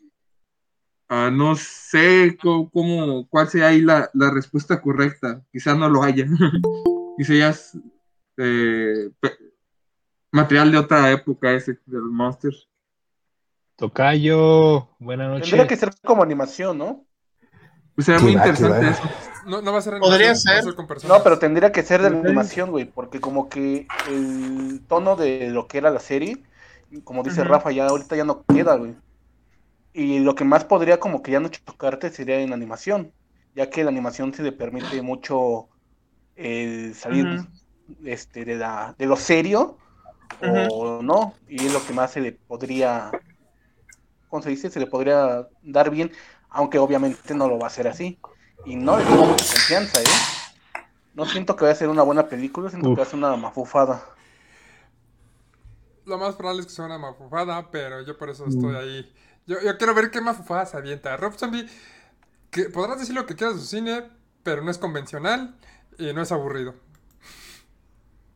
ah, 1.08 1.30
no 1.32 1.56
sé 1.56 2.38
cómo, 2.42 3.28
cuál 3.30 3.48
sea 3.48 3.68
ahí 3.68 3.82
la, 3.82 4.10
la 4.14 4.32
respuesta 4.32 4.82
correcta. 4.82 5.44
Quizás 5.52 5.78
no 5.78 5.90
lo 5.90 6.04
haya. 6.04 6.26
Quizás 7.18 7.38
ya 7.38 7.56
eh, 8.38 9.10
material 10.32 10.72
de 10.72 10.78
otra 10.78 11.12
época 11.12 11.54
ese, 11.54 11.80
de 11.86 12.00
los 12.00 12.12
monsters. 12.12 12.68
Tocayo, 13.78 14.88
buenas 15.00 15.30
Tendría 15.40 15.64
noches. 15.64 15.68
que 15.68 15.76
ser 15.76 15.92
como 16.04 16.24
animación, 16.24 16.78
¿no? 16.78 17.06
Pues 17.96 18.08
Qué 18.08 18.20
muy 18.20 18.34
va, 18.34 18.44
qué 18.44 18.50
interesante 18.50 18.90
eso. 18.90 19.04
No, 19.48 19.62
no 19.62 19.72
va 19.74 19.80
a 19.80 19.82
ser 19.82 20.00
Podría 20.00 20.36
ser. 20.36 20.64
con 20.76 20.88
personas. 20.88 21.18
No, 21.18 21.24
pero 21.24 21.40
tendría 21.40 21.72
que 21.72 21.84
ser 21.84 22.02
de 22.02 22.08
Ok. 22.08 22.26
animación, 22.26 22.72
güey, 22.72 22.86
porque 22.86 23.22
como 23.22 23.48
que 23.50 23.88
el 24.10 24.82
tono 24.88 25.16
de 25.16 25.50
lo 25.50 25.68
que 25.68 25.78
era 25.78 25.92
la 25.92 26.00
serie, 26.00 26.44
como 27.04 27.24
dice. 27.24 27.44
Rafa, 27.44 27.72
ya 27.72 27.88
ahorita 27.88 28.16
ya 28.16 28.24
no 28.24 28.44
queda, 28.46 28.76
güey. 28.76 28.96
Y 29.94 30.20
lo 30.20 30.36
que 30.36 30.44
más 30.44 30.66
podría 30.66 31.00
como 31.00 31.22
que 31.22 31.32
ya 31.32 31.40
no 31.40 31.50
chocarte 31.50 32.10
sería 32.12 32.40
en 32.42 32.54
animación, 32.54 33.14
ya 33.54 33.70
que 33.70 33.84
la 33.84 33.90
animación 33.92 34.34
se 34.34 34.44
le 34.44 34.52
permite 34.52 35.02
mucho 35.02 35.70
el 36.36 36.96
salir 36.96 37.28
este, 38.06 38.46
de, 38.46 38.56
la, 38.56 38.96
de 38.98 39.06
lo 39.06 39.16
serio 39.18 39.78
o 40.38 41.02
no, 41.04 41.42
y 41.48 41.66
es 41.68 41.72
lo 41.74 41.84
que 41.84 41.94
más 41.94 42.12
se 42.12 42.22
le 42.22 42.34
podría, 42.34 43.20
¿cómo 44.30 44.42
se 44.42 44.50
dice? 44.50 44.70
Se 44.70 44.80
le 44.80 44.88
podría 44.88 45.48
dar 45.62 45.90
bien, 45.90 46.12
aunque 46.50 46.80
obviamente 46.80 47.34
no 47.34 47.48
lo 47.48 47.58
va 47.58 47.66
a 47.66 47.68
hacer 47.68 47.88
así. 47.88 48.20
Y 48.66 48.76
no 48.76 48.98
le 48.98 49.06
tengo 49.06 49.26
mucha 49.26 49.46
confianza, 49.46 50.02
¿eh? 50.02 50.06
No 51.14 51.26
siento 51.26 51.56
que 51.56 51.64
vaya 51.64 51.74
a 51.74 51.78
ser 51.78 51.90
una 51.90 52.04
buena 52.04 52.28
película, 52.28 52.70
siento 52.70 52.90
Uf. 52.90 52.96
que 52.96 53.02
va 53.02 53.08
a 53.08 53.10
ser 53.10 53.20
una 53.20 53.36
mafufada. 53.36 54.04
Lo 56.06 56.18
más 56.18 56.36
probable 56.36 56.62
es 56.62 56.68
que 56.68 56.74
sea 56.74 56.86
una 56.86 56.98
mafufada, 56.98 57.72
pero 57.72 58.02
yo 58.02 58.18
por 58.18 58.30
eso 58.30 58.46
estoy 58.46 58.76
ahí. 58.76 59.14
Yo, 59.48 59.62
yo 59.62 59.78
quiero 59.78 59.94
ver 59.94 60.12
qué 60.12 60.22
mafufada 60.22 60.66
se 60.66 60.78
avienta. 60.78 61.16
Rob 61.18 61.34
Zombie, 61.38 61.68
que 62.52 62.66
podrás 62.66 63.00
decir 63.00 63.16
lo 63.16 63.26
que 63.26 63.36
quieras 63.36 63.56
de 63.56 63.62
su 63.62 63.68
cine, 63.68 64.10
pero 64.44 64.62
no 64.62 64.72
es 64.72 64.78
convencional 64.78 65.56
y 65.98 66.14
no 66.14 66.22
es 66.22 66.32
aburrido. 66.32 66.76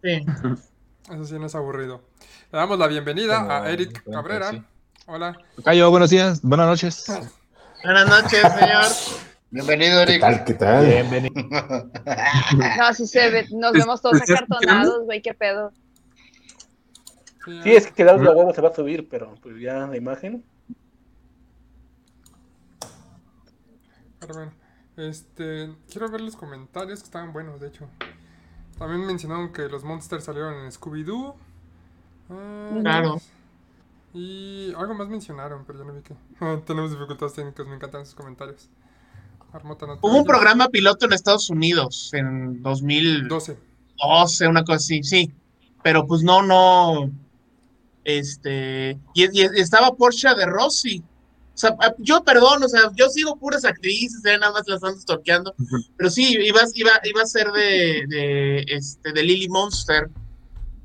Sí. 0.01 0.25
Eso 1.11 1.25
sí, 1.25 1.39
no 1.39 1.47
es 1.47 1.55
aburrido. 1.55 2.03
Le 2.51 2.59
damos 2.59 2.79
la 2.79 2.87
bienvenida 2.87 3.63
a 3.63 3.69
Eric 3.69 4.03
Cabrera. 4.09 4.51
sí. 4.51 4.63
Hola. 5.11 5.35
Cayo, 5.63 5.89
buenos 5.89 6.11
días, 6.11 6.39
buenas 6.43 6.67
noches. 6.67 7.05
Buenas 7.83 8.07
noches, 8.07 8.41
señor. 8.41 8.85
Bienvenido, 9.49 10.05
¿Qué 10.05 10.11
Eric. 10.11 10.21
tal? 10.21 10.43
¿Qué 10.45 10.53
tal? 10.53 10.85
Bienvenido. 10.85 11.33
No, 12.77 12.93
sí 12.93 13.07
se 13.07 13.29
ve, 13.31 13.47
nos 13.51 13.73
vemos 13.73 14.03
todos 14.03 14.17
¿Estás 14.21 14.41
acartonados, 14.43 15.05
güey, 15.05 15.21
qué 15.23 15.33
pedo. 15.33 15.71
Sí, 17.63 17.71
es 17.75 17.91
que 17.91 18.03
el 18.03 18.17
huevo 18.21 18.53
se 18.53 18.61
va 18.61 18.69
a 18.69 18.75
subir, 18.75 19.09
pero 19.09 19.33
pues 19.41 19.59
ya 19.59 19.87
la 19.87 19.97
imagen. 19.97 20.45
Pero 24.19 24.33
bueno, 24.35 24.51
este, 24.97 25.73
quiero 25.89 26.09
ver 26.11 26.21
los 26.21 26.35
comentarios 26.35 26.99
que 26.99 27.05
estaban 27.05 27.33
buenos, 27.33 27.59
de 27.59 27.69
hecho. 27.69 27.89
También 28.77 29.07
mencionaron 29.07 29.51
que 29.51 29.63
los 29.63 29.83
monsters 29.83 30.25
salieron 30.25 30.53
en 30.65 30.71
Scooby-Doo. 30.71 31.35
Ah, 32.29 32.77
Claro. 32.81 33.19
Y 34.13 34.73
algo 34.75 34.93
más 34.95 35.07
mencionaron, 35.07 35.65
pero 35.65 35.79
ya 35.79 35.85
no 35.85 35.93
vi 35.93 36.01
que. 36.01 36.15
Tenemos 36.65 36.91
dificultades 36.91 37.33
técnicas, 37.33 37.67
me 37.67 37.75
encantan 37.75 38.05
sus 38.05 38.15
comentarios. 38.15 38.69
No 39.51 39.97
Hubo 40.01 40.17
un 40.17 40.25
programa 40.25 40.67
piloto 40.67 41.05
en 41.05 41.13
Estados 41.13 41.49
Unidos 41.49 42.11
en 42.13 42.61
2012, 42.61 43.57
12. 43.97 44.47
una 44.47 44.63
cosa 44.63 44.75
así, 44.75 45.01
sí. 45.01 45.33
Pero 45.81 46.05
pues 46.05 46.21
no, 46.21 46.43
no. 46.43 47.11
Este. 48.03 48.99
Y, 49.15 49.39
y 49.39 49.41
estaba 49.59 49.95
Porsche 49.95 50.35
de 50.35 50.45
Rossi. 50.45 50.99
O 50.99 51.57
sea, 51.57 51.75
yo 51.97 52.23
perdón, 52.23 52.63
o 52.63 52.69
sea, 52.69 52.91
yo 52.95 53.09
sigo 53.09 53.37
puras 53.37 53.65
actrices, 53.65 54.23
eh, 54.23 54.37
nada 54.37 54.53
más 54.53 54.67
las 54.67 54.83
ando 54.83 55.01
stalkeando. 55.01 55.55
Pero 55.97 56.09
sí, 56.09 56.37
iba, 56.39 56.61
iba, 56.75 56.91
iba 57.03 57.21
a 57.23 57.25
ser 57.25 57.51
de, 57.51 58.05
de, 58.07 58.65
este, 58.67 59.11
de 59.11 59.23
Lily 59.23 59.49
Monster. 59.49 60.09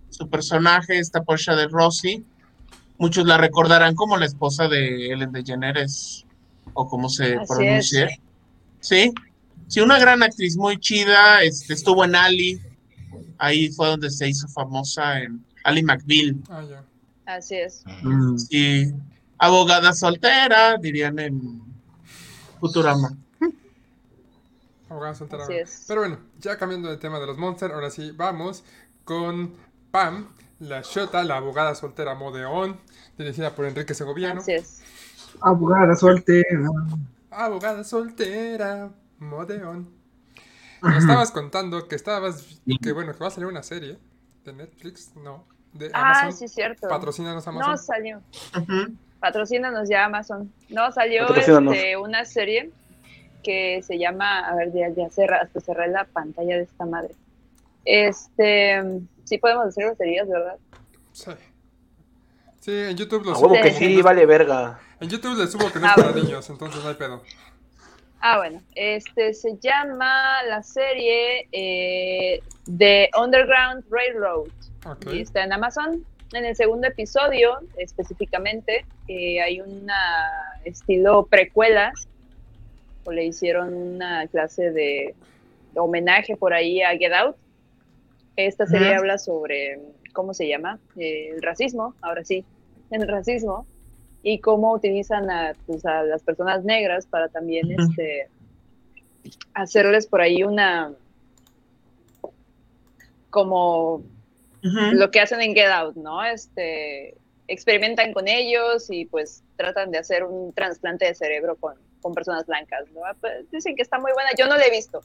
Su 0.08 0.28
personaje, 0.30 0.98
esta 0.98 1.22
Porsche 1.22 1.52
de 1.52 1.68
Rossi. 1.68 2.24
Muchos 2.98 3.26
la 3.26 3.36
recordarán 3.36 3.94
como 3.94 4.16
la 4.16 4.26
esposa 4.26 4.68
de 4.68 5.12
Ellen 5.12 5.32
DeGeneres, 5.32 6.24
o 6.74 6.88
como 6.88 7.08
se 7.08 7.36
Así 7.36 7.46
pronuncie. 7.46 8.20
Sí, 8.80 9.12
sí, 9.66 9.80
una 9.80 9.98
gran 9.98 10.22
actriz 10.22 10.56
muy 10.56 10.78
chida. 10.78 11.42
Este, 11.42 11.74
estuvo 11.74 12.04
en 12.04 12.14
Ali. 12.14 12.60
Ahí 13.38 13.70
fue 13.70 13.88
donde 13.88 14.10
se 14.10 14.28
hizo 14.28 14.46
famosa 14.48 15.20
en 15.20 15.44
Ali 15.64 15.82
McBeal. 15.82 16.36
Ah, 16.48 16.62
ya. 16.68 16.84
Así 17.26 17.56
es. 17.56 17.82
Mm. 18.02 18.36
Sí, 18.36 18.92
abogada 19.38 19.92
soltera, 19.92 20.76
dirían 20.76 21.18
en 21.18 21.62
Futurama. 22.60 23.16
Abogada 24.88 25.14
soltera. 25.14 25.44
Así 25.44 25.54
es. 25.54 25.84
Pero 25.88 26.00
bueno, 26.02 26.18
ya 26.40 26.56
cambiando 26.58 26.90
de 26.90 26.98
tema 26.98 27.18
de 27.18 27.26
los 27.26 27.38
monsters, 27.38 27.72
ahora 27.72 27.90
sí, 27.90 28.12
vamos 28.12 28.62
con 29.04 29.54
Pam, 29.90 30.28
la 30.64 30.80
Shota, 30.82 31.22
la 31.24 31.36
abogada 31.36 31.74
soltera 31.74 32.14
modeón, 32.14 32.78
dirigida 33.18 33.54
por 33.54 33.66
Enrique 33.66 33.94
Segoviano. 33.94 34.42
Es. 34.46 34.82
Abogada 35.40 35.94
soltera. 35.94 36.68
Abogada 37.30 37.84
soltera, 37.84 38.90
modeón. 39.18 39.92
Me 40.82 40.98
estabas 40.98 41.30
contando 41.30 41.88
que 41.88 41.96
estabas, 41.96 42.60
que 42.82 42.92
bueno, 42.92 43.12
que 43.12 43.18
va 43.18 43.28
a 43.28 43.30
salir 43.30 43.48
una 43.48 43.62
serie 43.62 43.98
de 44.44 44.52
Netflix, 44.52 45.16
no, 45.16 45.46
de 45.72 45.90
Ah, 45.94 46.20
Amazon. 46.22 46.32
sí, 46.38 46.48
cierto. 46.48 46.88
Patrocínanos 46.88 47.46
Amazon. 47.48 47.70
No 47.70 47.76
salió. 47.78 48.20
Patrocínanos 49.18 49.88
ya 49.88 50.04
Amazon. 50.04 50.52
No, 50.68 50.92
salió 50.92 51.26
este, 51.34 51.96
una 51.96 52.24
serie 52.26 52.70
que 53.42 53.82
se 53.82 53.98
llama, 53.98 54.40
a 54.40 54.54
ver, 54.56 54.72
ya, 54.72 54.88
ya 54.90 55.08
cerra, 55.10 55.40
hasta 55.42 55.60
cerré 55.60 55.88
la 55.88 56.04
pantalla 56.04 56.56
de 56.56 56.62
esta 56.64 56.84
madre. 56.84 57.14
Este, 57.86 58.82
sí 59.24 59.38
podemos 59.38 59.66
decir 59.66 59.84
groserías, 59.84 60.28
¿verdad? 60.28 60.56
Sí. 61.12 61.30
Sí, 62.60 62.72
en 62.72 62.96
YouTube 62.96 63.24
lo 63.26 63.34
subo. 63.34 63.52
que 63.60 63.72
sí, 63.72 64.00
vale 64.00 64.24
verga. 64.24 64.80
En 65.00 65.08
YouTube 65.10 65.36
le 65.38 65.46
subo 65.46 65.70
que 65.70 65.78
no 65.78 65.86
Ah, 65.86 65.94
es 65.96 66.02
para 66.02 66.14
niños, 66.16 66.48
entonces 66.48 66.82
no 66.82 66.88
hay 66.88 66.94
pedo. 66.94 67.22
Ah, 68.20 68.38
bueno, 68.38 68.62
este 68.74 69.34
se 69.34 69.58
llama 69.58 70.42
la 70.44 70.62
serie 70.62 71.46
eh, 71.52 72.40
The 72.78 73.10
Underground 73.20 73.84
Railroad. 73.90 74.48
Ok. 74.86 75.12
Y 75.12 75.20
está 75.20 75.44
en 75.44 75.52
Amazon. 75.52 76.06
En 76.32 76.46
el 76.46 76.56
segundo 76.56 76.88
episodio, 76.88 77.58
específicamente, 77.76 78.86
eh, 79.08 79.42
hay 79.42 79.60
una 79.60 80.30
estilo 80.64 81.26
precuela, 81.26 81.92
o 83.04 83.12
le 83.12 83.26
hicieron 83.26 83.74
una 83.74 84.26
clase 84.28 84.70
de 84.70 85.14
homenaje 85.76 86.34
por 86.36 86.54
ahí 86.54 86.80
a 86.82 86.96
Get 86.96 87.12
Out. 87.12 87.36
Esta 88.36 88.66
serie 88.66 88.94
habla 88.94 89.18
sobre, 89.18 89.80
¿cómo 90.12 90.34
se 90.34 90.48
llama? 90.48 90.78
Eh, 90.96 91.30
el 91.34 91.42
racismo, 91.42 91.94
ahora 92.00 92.24
sí, 92.24 92.44
el 92.90 93.06
racismo, 93.06 93.66
y 94.22 94.40
cómo 94.40 94.72
utilizan 94.72 95.30
a, 95.30 95.52
pues, 95.66 95.84
a 95.86 96.02
las 96.02 96.22
personas 96.22 96.64
negras 96.64 97.06
para 97.06 97.28
también 97.28 97.70
este, 97.70 98.28
hacerles 99.52 100.06
por 100.06 100.20
ahí 100.20 100.42
una, 100.42 100.92
como 103.30 104.02
lo 104.62 105.10
que 105.10 105.20
hacen 105.20 105.40
en 105.42 105.54
Get 105.54 105.68
Out, 105.68 105.96
¿no? 105.96 106.24
Este, 106.24 107.14
experimentan 107.48 108.12
con 108.12 108.28
ellos 108.28 108.90
y 108.90 109.04
pues 109.04 109.42
tratan 109.56 109.90
de 109.90 109.98
hacer 109.98 110.24
un 110.24 110.52
trasplante 110.52 111.04
de 111.04 111.14
cerebro 111.14 111.56
con, 111.56 111.74
con 112.00 112.14
personas 112.14 112.46
blancas, 112.46 112.84
¿no? 112.94 113.02
Pues, 113.20 113.50
dicen 113.50 113.76
que 113.76 113.82
está 113.82 113.98
muy 113.98 114.12
buena, 114.12 114.30
yo 114.38 114.46
no 114.46 114.56
la 114.56 114.64
he 114.64 114.70
visto, 114.70 115.02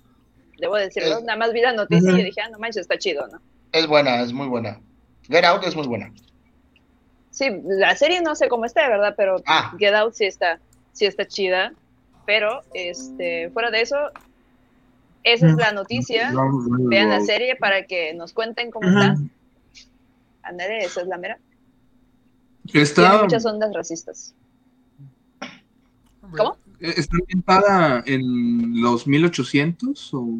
debo 0.59 0.75
decirlo, 0.75 1.21
nada 1.21 1.37
más 1.37 1.53
vi 1.53 1.61
la 1.61 1.73
noticia 1.73 2.09
ujú. 2.11 2.19
y 2.19 2.23
dije, 2.25 2.41
ah, 2.41 2.49
no 2.49 2.59
manches, 2.59 2.81
está 2.81 2.97
chido, 2.97 3.27
¿no? 3.27 3.41
Es 3.71 3.87
buena, 3.87 4.21
es 4.21 4.33
muy 4.33 4.47
buena. 4.47 4.79
Get 5.27 5.45
Out 5.45 5.63
es 5.65 5.75
muy 5.75 5.87
buena. 5.87 6.11
Sí, 7.31 7.49
la 7.63 7.95
serie 7.95 8.21
no 8.21 8.35
sé 8.35 8.49
cómo 8.49 8.65
está, 8.65 8.87
¿verdad? 8.89 9.13
Pero 9.15 9.41
Ah. 9.45 9.73
Get 9.77 9.93
Out 9.93 10.13
sí 10.13 10.25
está, 10.25 10.59
sí 10.91 11.05
está 11.05 11.25
chida, 11.25 11.73
pero 12.25 12.61
este, 12.73 13.49
fuera 13.51 13.71
de 13.71 13.81
eso, 13.81 13.97
esa 15.23 15.47
es 15.47 15.55
la 15.55 15.71
noticia, 15.71 16.31
vean 16.89 17.09
la 17.09 17.21
serie 17.21 17.55
para 17.55 17.85
que 17.85 18.13
nos 18.13 18.33
cuenten 18.33 18.71
cómo 18.71 18.87
está, 18.87 19.13
Ujú. 19.13 19.29
Ándale, 20.41 20.79
esa 20.79 21.01
es 21.01 21.07
la 21.07 21.17
mera. 21.17 21.37
Tiene 22.65 22.83
Está, 22.83 23.21
muchas 23.21 23.45
ondas 23.45 23.71
racistas. 23.73 24.33
¿Cómo? 26.35 26.57
Está 26.79 27.17
ambientada 27.19 28.03
en 28.05 28.81
los 28.81 29.05
1800 29.07 30.13
o 30.13 30.39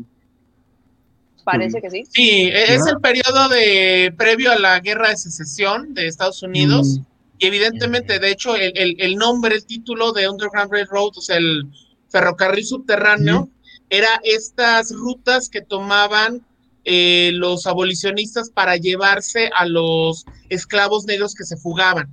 Parece 1.44 1.82
que 1.82 1.90
sí. 1.90 2.04
Sí, 2.12 2.30
e- 2.48 2.74
es 2.76 2.86
Ya. 2.86 2.92
el 2.92 3.00
periodo 3.02 3.50
de 3.50 4.14
previo 4.18 4.52
a 4.52 4.60
la 4.60 4.80
guerra 4.82 5.10
de 5.10 5.18
secesión 5.18 5.94
de 5.96 6.08
Estados 6.08 6.44
Unidos. 6.44 7.00
Mm. 7.00 7.06
Y 7.40 7.46
evidentemente, 7.48 8.20
de 8.20 8.30
hecho, 8.32 8.56
el, 8.56 8.72
el- 8.78 8.96
el 9.00 9.16
nombre, 9.16 9.56
el 9.56 9.66
título 9.66 10.12
de 10.12 10.30
Underground 10.30 10.72
Railroad, 10.72 11.12
o 11.18 11.22
sea, 11.22 11.38
el 11.38 11.64
ferrocarril 12.10 12.66
subterráneo, 12.66 13.50
era 13.90 14.10
estas 14.24 14.92
rutas 14.92 15.50
que 15.50 15.62
tomaban 15.62 16.46
eh, 16.86 17.32
los 17.34 17.66
abolicionistas 17.68 18.50
para 18.50 18.76
llevarse 18.78 19.50
a 19.56 19.66
los 19.66 20.26
esclavos 20.50 21.06
negros 21.06 21.34
que 21.36 21.46
se 21.46 21.58
fugaban. 21.58 22.10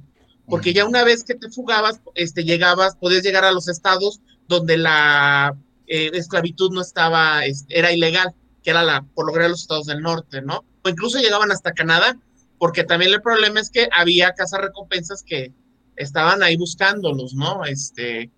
Porque 0.49 0.73
ya 0.73 0.85
una 0.85 1.03
vez 1.05 1.25
que 1.25 1.35
te 1.35 1.51
fugabas, 1.51 2.01
este, 2.15 2.45
llegabas, 2.45 2.97
podías 2.97 3.23
llegar 3.23 3.45
a 3.45 3.53
los 3.53 3.69
estados 3.69 4.21
donde 4.49 4.77
la 4.77 5.57
eh, 5.89 6.11
esclavitud 6.15 6.71
no 6.73 6.81
estaba, 6.81 7.45
es- 7.45 7.65
era 7.69 7.93
ilegal, 7.93 8.35
que 8.63 8.71
era 8.71 8.83
la, 8.83 9.03
por 9.15 9.27
lo 9.27 9.33
general 9.33 9.53
los 9.53 9.63
estados 9.63 9.87
del 9.87 10.01
norte, 10.03 10.43
¿no? 10.43 10.65
O 10.83 10.89
incluso 10.89 11.19
llegaban 11.19 11.51
hasta 11.53 11.73
Canadá, 11.73 12.17
porque 12.59 12.85
también 12.85 13.13
el 13.13 13.23
problema 13.23 13.61
es 13.61 13.71
que 13.71 13.89
había 13.93 14.33
casas 14.33 14.61
recompensas 14.61 15.23
que 15.23 15.53
estaban 15.97 16.43
ahí 16.43 16.57
buscándolos, 16.57 17.35
¿no? 17.35 17.65
Este, 17.65 18.31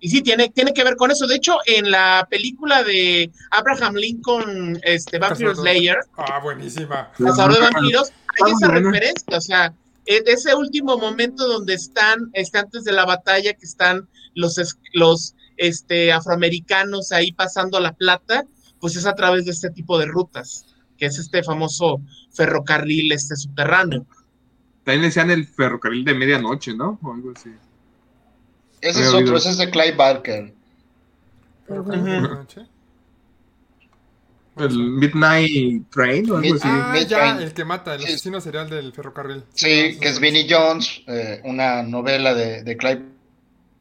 y 0.00 0.10
sí, 0.10 0.22
tiene, 0.22 0.48
tiene 0.50 0.72
que 0.72 0.84
ver 0.84 0.96
con 0.96 1.10
eso. 1.10 1.26
De 1.26 1.34
hecho, 1.36 1.56
en 1.66 1.90
la 1.90 2.26
película 2.30 2.82
de 2.84 3.30
Abraham 3.50 3.94
Lincoln, 3.96 4.78
este, 4.82 5.18
Vampire 5.18 5.50
Cazador. 5.50 5.56
Slayer, 5.70 5.96
Ah, 6.16 6.40
buenísima. 6.42 7.10
Cazador 7.18 7.54
de 7.54 7.60
Vampiros, 7.60 8.10
hay 8.28 8.52
Ah, 8.52 8.54
esa 8.56 8.68
referencia, 8.68 9.36
o 9.36 9.40
sea, 9.40 9.74
e- 10.08 10.24
ese 10.26 10.54
último 10.54 10.96
momento 10.96 11.46
donde 11.46 11.74
están, 11.74 12.30
este, 12.32 12.58
antes 12.58 12.82
de 12.84 12.92
la 12.92 13.04
batalla, 13.04 13.52
que 13.52 13.66
están 13.66 14.08
los, 14.34 14.56
los 14.94 15.34
este, 15.58 16.12
afroamericanos 16.12 17.12
ahí 17.12 17.32
pasando 17.32 17.78
la 17.78 17.92
plata, 17.92 18.46
pues 18.80 18.96
es 18.96 19.04
a 19.04 19.14
través 19.14 19.44
de 19.44 19.50
este 19.50 19.70
tipo 19.70 19.98
de 19.98 20.06
rutas, 20.06 20.64
que 20.96 21.06
es 21.06 21.18
este 21.18 21.42
famoso 21.42 22.00
ferrocarril 22.32 23.12
este 23.12 23.36
subterráneo. 23.36 24.06
También 24.84 25.02
le 25.02 25.08
decían 25.08 25.30
el 25.30 25.46
ferrocarril 25.46 26.04
de 26.04 26.14
medianoche, 26.14 26.74
¿no? 26.74 26.98
O 27.02 27.12
algo 27.12 27.32
así. 27.36 27.50
Ese 28.80 29.02
es 29.02 29.12
otro, 29.12 29.36
ese 29.36 29.50
es 29.50 29.58
de 29.58 29.70
Clive 29.70 29.92
Barker. 29.92 30.54
Pero 31.66 31.82
Ujú. 31.82 31.90
¿cómo 31.90 32.02
fue 32.02 32.12
la 32.12 32.20
noche? 32.20 32.66
El 34.64 34.78
Midnight 34.78 35.90
Train 35.90 36.30
o 36.30 36.36
algo 36.36 36.40
Mid- 36.48 36.54
así. 36.56 36.62
Ah, 36.70 36.94
ya, 37.06 37.06
Train. 37.18 37.36
el 37.42 37.52
que 37.54 37.64
mata, 37.64 37.94
el 37.94 38.00
Sí. 38.00 38.06
asesino 38.08 38.40
serial 38.40 38.68
del 38.70 38.92
ferrocarril. 38.92 39.44
Sí, 39.54 39.92
no, 39.94 40.00
que 40.00 40.08
es 40.08 40.18
Vinnie 40.20 40.46
Jones, 40.48 41.02
eh, 41.06 41.40
una 41.44 41.82
novela 41.82 42.34
de, 42.34 42.62
de 42.62 42.76
Clive 42.76 43.04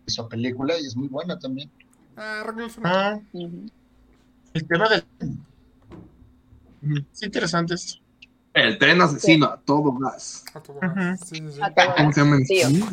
hizo 0.05 0.27
película 0.29 0.79
y 0.79 0.85
es 0.85 0.95
muy 0.95 1.07
buena 1.07 1.37
también. 1.39 1.69
Ah. 2.15 2.43
Ah, 2.83 3.19
el 3.33 4.67
tema 4.67 4.89
del... 4.89 5.03
Es 7.13 7.23
interesante 7.23 7.73
esto. 7.73 8.01
El 8.53 8.77
tren 8.79 9.01
asesino 9.01 9.45
a 9.47 9.57
todo 9.59 9.91
gas. 9.93 10.43
A 10.53 10.59
todo 10.61 10.79
gas. 10.79 11.19
Sí, 11.27 11.35
sí, 11.37 11.43
sí. 11.53 11.59
¿Cómo 11.97 12.11
se 12.13 12.21
llama? 12.21 12.37
Sí? 12.45 12.83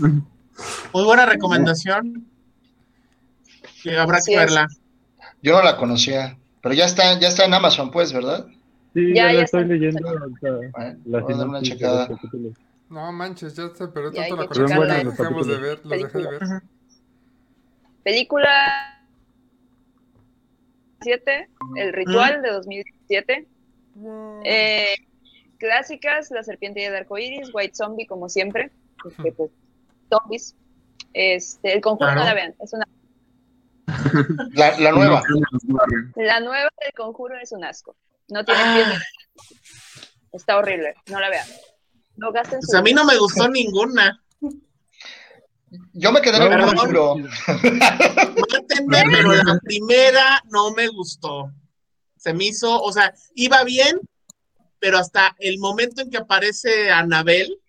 Muy 0.92 1.04
buena 1.04 1.24
recomendación. 1.26 2.26
Que 3.82 3.96
habrá 3.98 4.18
Así 4.18 4.32
que 4.32 4.36
es. 4.36 4.40
verla. 4.40 4.68
Yo 5.42 5.56
no 5.56 5.62
la 5.62 5.76
conocía, 5.76 6.36
pero 6.64 6.74
ya 6.74 6.86
está, 6.86 7.16
ya 7.20 7.28
está 7.28 7.44
en 7.44 7.54
Amazon, 7.54 7.90
pues, 7.92 8.12
¿verdad? 8.12 8.46
Sí, 8.94 9.14
Ya, 9.14 9.26
ya, 9.26 9.32
ya 9.32 9.38
la 9.38 9.44
estoy 9.44 9.62
está. 9.62 9.72
leyendo. 9.74 10.00
Bueno, 10.72 10.98
la 11.04 11.20
voy 11.20 11.32
a 11.34 11.36
dar 11.36 11.48
una 11.48 11.62
checada. 11.62 12.08
No 12.90 13.12
manches, 13.12 13.54
ya 13.54 13.64
Ya 14.12 14.22
hay 14.22 14.30
tanto 14.30 14.36
la 14.36 14.48
checarla. 14.48 14.98
que 14.98 15.04
dejamos 15.04 15.46
de 15.46 15.56
ver, 15.58 15.80
los 15.84 15.90
dejé 15.90 16.04
de 16.04 16.08
Película. 16.08 16.30
ver. 16.30 16.62
Película 18.02 19.04
7, 21.02 21.48
El 21.76 21.92
Ritual 21.92 22.42
de 22.42 22.50
2017. 22.50 23.46
Wow. 23.96 24.40
Eh, 24.44 24.94
clásicas, 25.58 26.30
La 26.30 26.42
Serpiente 26.42 26.80
y 26.80 26.84
el 26.84 26.94
Arco 26.96 27.18
Iris, 27.18 27.50
White 27.52 27.74
Zombie, 27.74 28.06
como 28.06 28.28
siempre. 28.28 28.70
porque, 29.02 29.32
pues, 29.32 29.50
zombies. 30.10 30.54
Este, 31.12 31.74
el 31.74 31.80
conjuro 31.80 32.06
Claro. 32.08 32.20
no 32.20 32.26
la 32.26 32.34
vean, 32.34 32.54
es 32.60 32.72
una. 32.72 32.86
La, 34.54 34.78
la 34.78 34.92
nueva. 34.92 35.22
La 36.16 36.40
nueva 36.40 36.70
del 36.80 36.92
conjuro 36.96 37.38
es 37.38 37.52
un 37.52 37.64
asco. 37.64 37.96
No 38.28 38.44
tiene 38.44 38.60
Ah. 38.62 38.74
pies. 38.74 39.58
Está 40.32 40.56
horrible, 40.56 40.94
no 41.06 41.20
la 41.20 41.28
vean. 41.28 41.46
No 42.16 42.32
gasten 42.32 42.60
su 42.62 42.66
Pues 42.68 42.78
a 42.78 42.82
mí 42.82 42.92
no 42.92 43.04
me 43.04 43.16
gustó 43.18 43.48
ninguna. 43.48 44.20
Yo 45.92 46.12
me 46.12 46.20
quedé 46.20 46.36
en 46.38 46.52
el 46.52 46.64
conjuro. 46.74 47.16
Mátenme, 47.16 49.04
pero 49.10 49.32
la 49.34 49.58
primera 49.62 50.42
no 50.50 50.70
me 50.72 50.88
gustó. 50.88 51.52
Se 52.16 52.32
me 52.32 52.44
hizo, 52.46 52.80
o 52.80 52.92
sea, 52.92 53.12
iba 53.34 53.62
bien, 53.64 54.00
pero 54.78 54.98
hasta 54.98 55.34
el 55.38 55.58
momento 55.58 56.00
en 56.02 56.10
que 56.10 56.16
aparece 56.16 56.90
Anabel, 56.90 57.60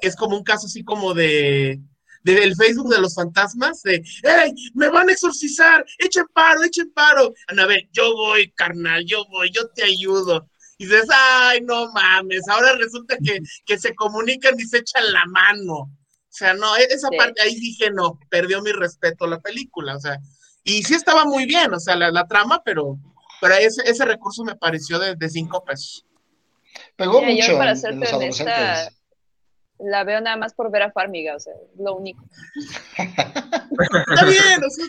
que 0.00 0.08
es 0.08 0.16
como 0.16 0.36
un 0.36 0.44
caso 0.44 0.66
así 0.66 0.82
como 0.82 1.14
de, 1.14 1.80
de- 2.26 2.40
del 2.40 2.56
Facebook 2.56 2.92
de 2.92 3.00
los 3.00 3.14
fantasmas, 3.14 3.82
de 3.82 4.02
¡Ey! 4.22 4.52
¡Me 4.74 4.88
van 4.88 5.08
a 5.08 5.12
exorcizar! 5.12 5.84
¡Echen 5.98 6.26
paro, 6.34 6.62
echen 6.64 6.90
paro! 6.92 7.32
Anabel, 7.48 7.88
yo 7.92 8.12
voy, 8.14 8.50
carnal, 8.52 9.04
yo 9.06 9.24
voy, 9.30 9.50
yo 9.52 9.68
te 9.68 9.84
ayudo. 9.84 10.48
Y 10.78 10.84
dices, 10.86 11.06
ay, 11.10 11.60
no 11.62 11.90
mames, 11.92 12.46
ahora 12.48 12.74
resulta 12.76 13.16
que, 13.24 13.38
que 13.64 13.78
se 13.78 13.94
comunican 13.94 14.54
y 14.58 14.64
se 14.64 14.78
echan 14.78 15.10
la 15.12 15.24
mano. 15.26 15.74
O 15.78 15.90
sea, 16.38 16.52
no, 16.52 16.76
e- 16.76 16.88
esa 16.90 17.08
Sí. 17.10 17.16
parte 17.16 17.40
ahí 17.42 17.54
dije, 17.54 17.90
no, 17.90 18.18
perdió 18.28 18.60
mi 18.60 18.72
respeto 18.72 19.26
la 19.26 19.40
película, 19.40 19.96
o 19.96 20.00
sea, 20.00 20.18
y 20.64 20.82
sí 20.82 20.94
estaba 20.94 21.24
muy 21.24 21.46
bien, 21.46 21.72
o 21.72 21.80
sea, 21.80 21.96
la, 21.96 22.10
la 22.10 22.26
trama, 22.26 22.60
pero, 22.64 22.98
pero 23.40 23.54
ese, 23.54 23.82
ese 23.86 24.04
recurso 24.04 24.42
me 24.44 24.56
pareció 24.56 24.98
de, 24.98 25.14
de 25.14 25.28
cinco 25.30 25.64
pesos. 25.64 26.04
Pegó 26.96 27.22
Mira, 27.22 27.30
yo, 27.46 27.52
mucho 27.54 27.58
para 27.58 27.70
en, 27.72 27.86
en 27.86 28.00
los 28.00 28.08
adolescentes. 28.10 28.98
La 29.78 30.04
veo 30.04 30.20
nada 30.20 30.36
más 30.36 30.54
por 30.54 30.70
ver 30.70 30.82
a 30.82 30.92
Farmiga, 30.92 31.36
o 31.36 31.40
sea, 31.40 31.52
lo 31.78 31.96
único. 31.96 32.24
Está 32.96 34.24
bien, 34.24 34.64
o 34.64 34.70
sea. 34.70 34.86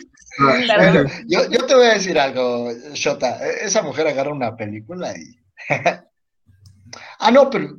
Yo, 1.26 1.40
yo 1.50 1.66
te 1.66 1.74
voy 1.74 1.86
a 1.86 1.94
decir 1.94 2.18
algo, 2.18 2.72
Shota. 2.94 3.44
e- 3.46 3.64
Esa 3.66 3.82
mujer 3.82 4.06
agarra 4.06 4.32
una 4.32 4.56
película 4.56 5.12
y. 5.16 5.38
ah, 7.18 7.30
no, 7.30 7.50
pero 7.50 7.76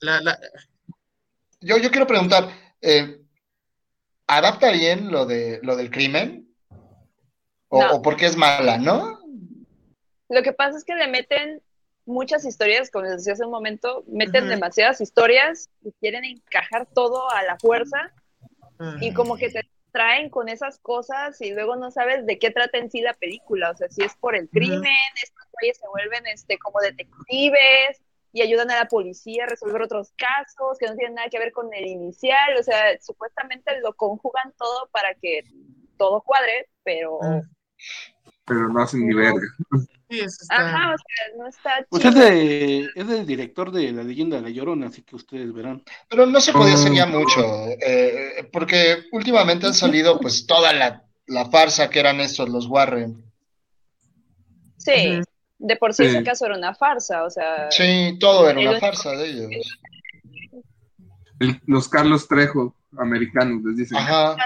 la, 0.00 0.20
la- 0.20 0.38
yo, 1.60 1.76
yo 1.78 1.90
quiero 1.90 2.06
preguntar: 2.06 2.48
eh, 2.82 3.20
¿adapta 4.26 4.70
bien 4.70 5.10
lo, 5.10 5.26
de, 5.26 5.58
lo 5.62 5.76
del 5.76 5.90
crimen? 5.90 6.54
¿O, 7.68 7.82
No. 7.82 7.96
o 7.96 8.02
porque 8.02 8.26
es 8.26 8.36
mala, 8.36 8.78
no? 8.78 9.18
Lo 10.28 10.42
que 10.42 10.52
pasa 10.52 10.78
es 10.78 10.84
que 10.84 10.94
le 10.94 11.08
meten 11.08 11.60
muchas 12.08 12.44
historias, 12.44 12.90
como 12.90 13.04
les 13.04 13.18
decía 13.18 13.34
hace 13.34 13.44
un 13.44 13.50
momento, 13.50 14.02
meten 14.08 14.48
demasiadas 14.48 15.00
historias 15.00 15.68
y 15.82 15.92
quieren 16.00 16.24
encajar 16.24 16.86
todo 16.86 17.30
a 17.30 17.42
la 17.42 17.58
fuerza 17.58 18.12
y 19.00 19.12
como 19.12 19.36
que 19.36 19.50
te 19.50 19.68
traen 19.92 20.30
con 20.30 20.48
esas 20.48 20.78
cosas 20.78 21.40
y 21.40 21.52
luego 21.52 21.76
no 21.76 21.90
sabes 21.90 22.24
de 22.24 22.38
qué 22.38 22.50
trata 22.50 22.78
en 22.78 22.90
sí 22.90 23.00
la 23.00 23.14
película, 23.14 23.70
o 23.70 23.76
sea, 23.76 23.88
si 23.88 24.02
es 24.02 24.14
por 24.16 24.34
el 24.34 24.48
crimen, 24.48 24.82
estos 25.22 25.46
güeyes 25.52 25.78
se 25.78 25.88
vuelven 25.88 26.26
este, 26.26 26.58
como 26.58 26.80
detectives 26.80 28.02
y 28.32 28.42
ayudan 28.42 28.70
a 28.70 28.76
la 28.76 28.88
policía 28.88 29.44
a 29.44 29.48
resolver 29.48 29.82
otros 29.82 30.12
casos 30.16 30.78
que 30.78 30.86
no 30.86 30.94
tienen 30.94 31.14
nada 31.14 31.28
que 31.28 31.38
ver 31.38 31.52
con 31.52 31.72
el 31.74 31.86
inicial, 31.86 32.56
o 32.58 32.62
sea, 32.62 32.98
supuestamente 33.00 33.80
lo 33.80 33.94
conjugan 33.94 34.52
todo 34.56 34.88
para 34.92 35.14
que 35.14 35.42
todo 35.98 36.22
cuadre, 36.22 36.68
pero... 36.84 37.18
Pero 38.46 38.68
no 38.68 38.80
hacen 38.80 39.06
ni 39.06 39.14
verga. 39.14 39.46
Sí, 40.08 40.18
eso 40.20 40.38
está- 40.42 40.54
Ajá, 40.56 40.94
o 40.94 40.96
sea, 40.98 41.36
no 41.38 41.46
está 41.46 41.86
Pues 41.88 42.02
chido. 42.02 42.22
es, 42.22 42.30
de, 42.30 42.90
es 42.94 43.08
del 43.08 43.26
director 43.26 43.70
de 43.70 43.92
La 43.92 44.02
leyenda 44.02 44.36
de 44.36 44.42
la 44.42 44.50
Llorona, 44.50 44.86
así 44.88 45.02
que 45.02 45.16
ustedes 45.16 45.52
verán. 45.52 45.82
Pero 46.08 46.26
no 46.26 46.40
se 46.40 46.52
podía 46.52 46.74
hacer 46.74 46.92
ya 46.92 47.06
Mm. 47.06 47.12
mucho, 47.16 47.66
eh, 47.80 48.48
porque 48.52 49.04
últimamente 49.12 49.66
han 49.66 49.74
salido 49.74 50.18
pues 50.20 50.46
toda 50.46 50.72
la, 50.72 51.04
la 51.26 51.50
farsa 51.50 51.90
que 51.90 52.00
eran 52.00 52.20
estos, 52.20 52.48
los 52.48 52.66
Warren. 52.66 53.22
Sí, 54.76 55.20
de 55.58 55.76
por 55.76 55.92
sí 55.92 56.04
Sí. 56.04 56.10
ese 56.10 56.22
caso 56.24 56.46
era 56.46 56.56
una 56.56 56.74
farsa, 56.74 57.24
o 57.24 57.30
sea, 57.30 57.70
Sí, 57.70 58.16
todo 58.20 58.48
era 58.48 58.60
El 58.60 58.68
una 58.68 58.80
farsa 58.80 59.10
de 59.12 59.26
ellos. 59.28 59.50
El- 61.40 61.60
los 61.66 61.88
Carlos 61.88 62.26
Trejo 62.26 62.74
americanos, 62.98 63.62
les 63.64 63.76
dicen. 63.76 63.98
Ajá. 63.98 64.36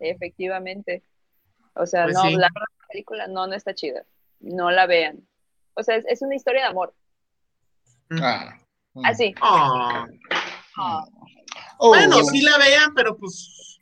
efectivamente. 0.00 1.02
O 1.74 1.86
sea, 1.86 2.04
Pues 2.04 2.14
no, 2.14 2.22
sí. 2.28 2.36
la 2.36 2.48
película 2.94 3.26
no, 3.26 3.46
no 3.48 3.54
está 3.54 3.74
chida. 3.74 4.04
No 4.38 4.70
la 4.70 4.86
vean. 4.86 5.26
O 5.74 5.82
sea, 5.82 5.96
es, 5.96 6.04
es 6.06 6.22
una 6.22 6.36
historia 6.36 6.62
de 6.62 6.68
amor. 6.68 6.94
Ah. 8.22 8.56
Así. 9.04 9.34
Ah. 9.42 10.06
Ah, 10.76 11.04
Oh. 11.78 11.88
Bueno, 11.88 12.22
sí 12.24 12.40
la 12.40 12.56
vean, 12.58 12.94
pero 12.94 13.16
pues, 13.16 13.78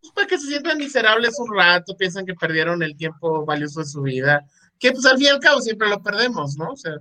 pues 0.00 0.12
para 0.12 0.26
que 0.26 0.38
se 0.38 0.46
sientan 0.46 0.78
miserables 0.78 1.38
un 1.38 1.56
rato, 1.56 1.96
piensan 1.96 2.24
que 2.24 2.34
perdieron 2.34 2.82
el 2.82 2.96
tiempo 2.96 3.44
valioso 3.44 3.80
de 3.80 3.86
su 3.86 4.02
vida, 4.02 4.44
que 4.78 4.92
pues 4.92 5.04
al 5.04 5.16
fin 5.16 5.26
y 5.26 5.30
al 5.30 5.40
cabo 5.40 5.60
siempre 5.60 5.88
lo 5.88 6.02
perdemos, 6.02 6.56
¿no? 6.56 6.70
O 6.70 6.76
sea, 6.76 6.92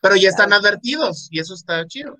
pero 0.00 0.16
ya 0.16 0.28
están 0.28 0.52
advertidos 0.52 1.28
y 1.30 1.40
eso 1.40 1.54
está 1.54 1.84
chido. 1.86 2.16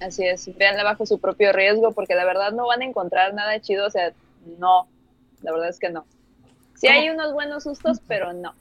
así 0.00 0.26
es. 0.26 0.48
Véanla 0.56 0.84
bajo 0.84 1.06
su 1.06 1.20
propio 1.20 1.52
riesgo, 1.52 1.92
porque 1.92 2.14
la 2.14 2.24
verdad 2.24 2.52
no 2.52 2.66
van 2.66 2.82
a 2.82 2.86
encontrar 2.86 3.34
nada 3.34 3.60
chido. 3.60 3.86
O 3.86 3.90
sea, 3.90 4.12
no. 4.58 4.88
La 5.42 5.52
verdad 5.52 5.68
es 5.68 5.78
que 5.78 5.90
no. 5.90 6.06
Sí 6.78 6.86
hay 6.86 7.10
unos 7.10 7.32
buenos 7.32 7.64
sustos, 7.64 8.00
pero 8.06 8.32
no. 8.32 8.54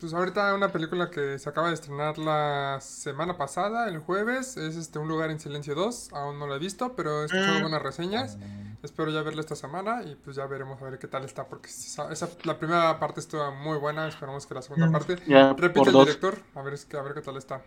Pues 0.00 0.14
ahorita 0.14 0.54
una 0.54 0.72
película 0.72 1.10
que 1.10 1.38
se 1.38 1.48
acaba 1.48 1.68
de 1.68 1.74
estrenar 1.74 2.16
la 2.16 2.78
semana 2.80 3.36
pasada, 3.36 3.86
el 3.88 3.98
jueves, 3.98 4.56
es 4.56 4.76
este 4.76 4.98
Un 4.98 5.08
lugar 5.08 5.30
en 5.30 5.38
silencio 5.38 5.74
2. 5.74 6.12
Aún 6.14 6.38
no 6.38 6.46
la 6.46 6.56
he 6.56 6.58
visto, 6.58 6.94
pero 6.96 7.22
he 7.22 7.26
escuchado 7.26 7.58
Mm. 7.58 7.62
buenas 7.62 7.82
reseñas. 7.82 8.38
Espero 8.82 9.10
ya 9.10 9.20
verla 9.22 9.42
esta 9.42 9.56
semana 9.56 10.02
y 10.02 10.14
pues 10.14 10.36
ya 10.36 10.46
veremos 10.46 10.80
a 10.80 10.86
ver 10.86 10.98
qué 10.98 11.06
tal 11.06 11.24
está, 11.24 11.46
porque 11.46 11.68
esa, 11.68 12.10
esa- 12.10 12.30
la 12.44 12.58
primera 12.58 12.98
parte 12.98 13.20
estuvo 13.20 13.50
muy 13.56 13.76
buena, 13.76 14.08
esperamos 14.08 14.46
que 14.46 14.54
la 14.54 14.62
segunda 14.62 14.86
Mm. 14.86 14.92
parte 14.92 15.16
Ya 15.26 15.52
repite 15.52 15.88
el 15.88 15.92
dos. 15.92 16.06
director, 16.06 16.38
a 16.54 16.62
ver, 16.62 16.74
a 16.98 17.02
ver 17.02 17.14
qué 17.14 17.20
tal 17.20 17.36
está. 17.36 17.62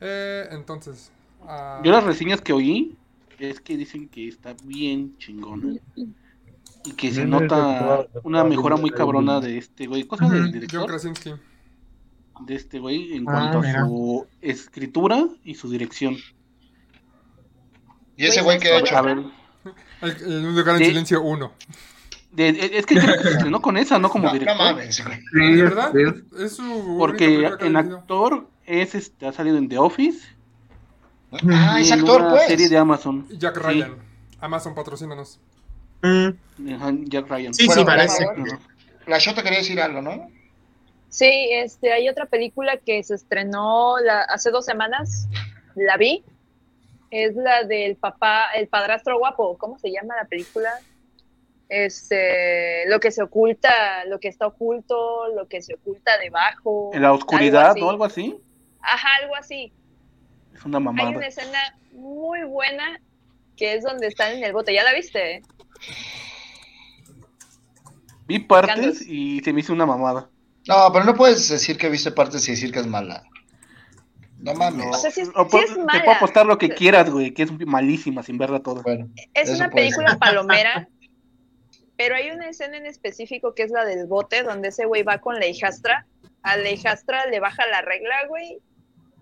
Eh, 0.00 0.48
entonces, 0.52 1.12
ah, 1.46 1.80
Yo 1.84 1.92
las 1.92 2.04
reseñas 2.04 2.40
que 2.40 2.54
oí 2.54 2.96
es 3.38 3.60
que 3.60 3.76
dicen 3.76 4.08
que 4.08 4.28
está 4.28 4.54
bien 4.64 5.18
chingona. 5.18 5.74
Y 6.86 6.92
que 6.92 7.12
se 7.12 7.24
nota 7.26 8.06
una 8.22 8.44
mejora 8.44 8.76
muy 8.76 8.90
cabrona 8.90 9.40
de 9.40 9.58
este 9.58 9.86
güey. 9.86 10.04
¿Cosa 10.04 10.28
del 10.28 10.52
director? 10.52 10.86
Krasinski. 10.86 11.34
De 12.40 12.54
este 12.54 12.78
güey 12.78 13.14
en 13.16 13.24
Ah, 13.28 13.50
cuanto 13.52 13.60
a 13.60 13.86
su 13.86 14.26
escritura 14.40 15.26
y 15.44 15.54
su 15.54 15.68
dirección. 15.70 16.16
¿Y 18.16 18.26
ese 18.26 18.42
güey 18.42 18.58
que 18.58 18.68
ha 18.68 18.78
hecho? 18.78 18.96
A 18.96 19.02
ver, 19.02 19.18
El, 20.02 20.54
lugar 20.54 20.76
en 20.76 20.80
De- 20.80 20.86
silencio 20.86 21.22
1. 21.22 21.52
de- 22.32 22.70
es 22.78 22.86
que 22.86 22.96
creo 22.98 23.16
que 23.16 23.22
se 23.22 23.30
estrenó 23.30 23.60
con 23.62 23.76
esa, 23.76 23.98
no 23.98 24.08
como 24.10 24.24
No, 24.24 24.28
no 24.28 24.38
director. 24.38 24.56
mames, 24.58 25.02
güey. 25.04 25.54
¿De 25.56 25.62
verdad? 25.62 25.92
Sí, 25.92 26.22
Es 26.44 26.56
su 26.56 26.96
Porque 26.98 27.50
en 27.60 27.76
actor 27.76 28.48
es 28.64 28.94
este, 28.94 29.26
ha 29.26 29.32
salido 29.32 29.56
en 29.58 29.68
The 29.68 29.78
Office 29.78 30.28
Ah, 31.50 31.80
es 31.80 31.90
actor, 31.90 32.20
una 32.20 32.30
pues. 32.30 32.46
serie 32.46 32.68
de 32.68 32.76
Amazon. 32.78 33.26
Jack 33.30 33.56
Sí. 33.56 33.62
Ryan. 33.62 33.94
Amazon, 34.40 34.74
patrocínanos. 34.74 35.40
Mm, 36.06 37.04
Jack 37.08 37.28
Ryan. 37.28 37.54
Sí, 37.54 37.66
Bueno, 37.66 37.82
sí, 37.82 37.86
parece. 37.86 38.24
Ajá. 38.24 38.60
La 39.06 39.18
Shota 39.18 39.42
quería 39.42 39.58
decir 39.58 39.80
algo, 39.80 40.02
¿no? 40.02 40.28
Sí, 41.08 41.48
este, 41.52 41.92
hay 41.92 42.08
otra 42.08 42.26
película 42.26 42.76
que 42.78 43.02
se 43.02 43.14
estrenó 43.14 43.98
la- 43.98 44.22
hace 44.22 44.50
dos 44.50 44.64
semanas, 44.64 45.28
la 45.74 45.96
vi, 45.96 46.24
es 47.10 47.34
la 47.36 47.62
del 47.64 47.96
papá, 47.96 48.46
el 48.54 48.68
padrastro 48.68 49.18
guapo, 49.18 49.56
¿cómo 49.58 49.78
se 49.78 49.90
llama 49.90 50.16
la 50.16 50.24
película? 50.26 50.70
Este, 51.68 52.84
lo 52.88 53.00
que 53.00 53.10
se 53.10 53.22
oculta, 53.22 54.04
lo 54.06 54.20
que 54.20 54.28
está 54.28 54.46
oculto, 54.46 55.28
lo 55.34 55.46
que 55.48 55.62
se 55.62 55.74
oculta 55.74 56.16
debajo. 56.18 56.90
En 56.94 57.02
la 57.02 57.12
oscuridad 57.12 57.70
así. 57.70 57.80
o 57.80 57.90
algo 57.90 58.04
así. 58.04 58.36
Ajá, 58.80 59.08
algo 59.22 59.36
así. 59.36 59.72
Es 60.54 60.64
una 60.64 60.78
Hay 60.78 60.84
mamada. 60.84 61.10
una 61.10 61.26
escena 61.26 61.58
muy 61.92 62.44
buena 62.44 63.00
que 63.56 63.74
es 63.74 63.82
donde 63.82 64.06
están 64.08 64.32
en 64.34 64.44
el 64.44 64.52
bote, 64.52 64.74
¿ya 64.74 64.84
la 64.84 64.92
viste? 64.92 65.42
Vi 68.26 68.40
partes 68.40 69.02
y 69.06 69.40
se 69.40 69.52
me 69.52 69.60
hizo 69.60 69.72
una 69.72 69.86
mamada. 69.86 70.28
No, 70.66 70.90
pero 70.92 71.04
no 71.04 71.14
puedes 71.14 71.48
decir 71.48 71.78
que 71.78 71.88
viste 71.88 72.10
partes 72.10 72.46
y 72.48 72.52
decir 72.52 72.72
que 72.72 72.80
es 72.80 72.86
mala. 72.86 73.22
No 74.40 74.52
mames. 74.54 74.86
O 74.90 74.98
sea, 74.98 75.10
sí 75.10 75.20
es- 75.20 75.28
O 75.34 75.44
sí 75.44 75.50
po- 75.50 75.58
es 75.60 75.74
te 75.74 75.84
mala. 75.84 76.04
puedo 76.04 76.16
apostar 76.16 76.44
lo 76.46 76.58
que 76.58 76.68
quieras, 76.70 77.08
güey, 77.10 77.32
que 77.32 77.44
es 77.44 77.66
malísima 77.66 78.22
sin 78.22 78.36
verla 78.36 78.60
toda. 78.60 78.82
Bueno, 78.82 79.08
Es 79.34 79.48
una 79.50 79.70
película 79.70 80.10
ser. 80.10 80.18
palomera, 80.18 80.88
pero 81.96 82.16
hay 82.16 82.30
una 82.30 82.48
escena 82.48 82.76
en 82.76 82.86
específico 82.86 83.54
que 83.54 83.62
es 83.62 83.70
la 83.70 83.84
del 83.84 84.06
bote, 84.06 84.42
donde 84.42 84.68
ese 84.68 84.86
güey 84.86 85.04
va 85.04 85.18
con 85.18 85.36
la 85.38 85.46
hijastra. 85.46 86.06
A 86.42 86.56
la 86.56 86.70
hijastra 86.70 87.26
le 87.26 87.38
baja 87.40 87.64
la 87.68 87.80
regla, 87.82 88.14
güey. 88.28 88.58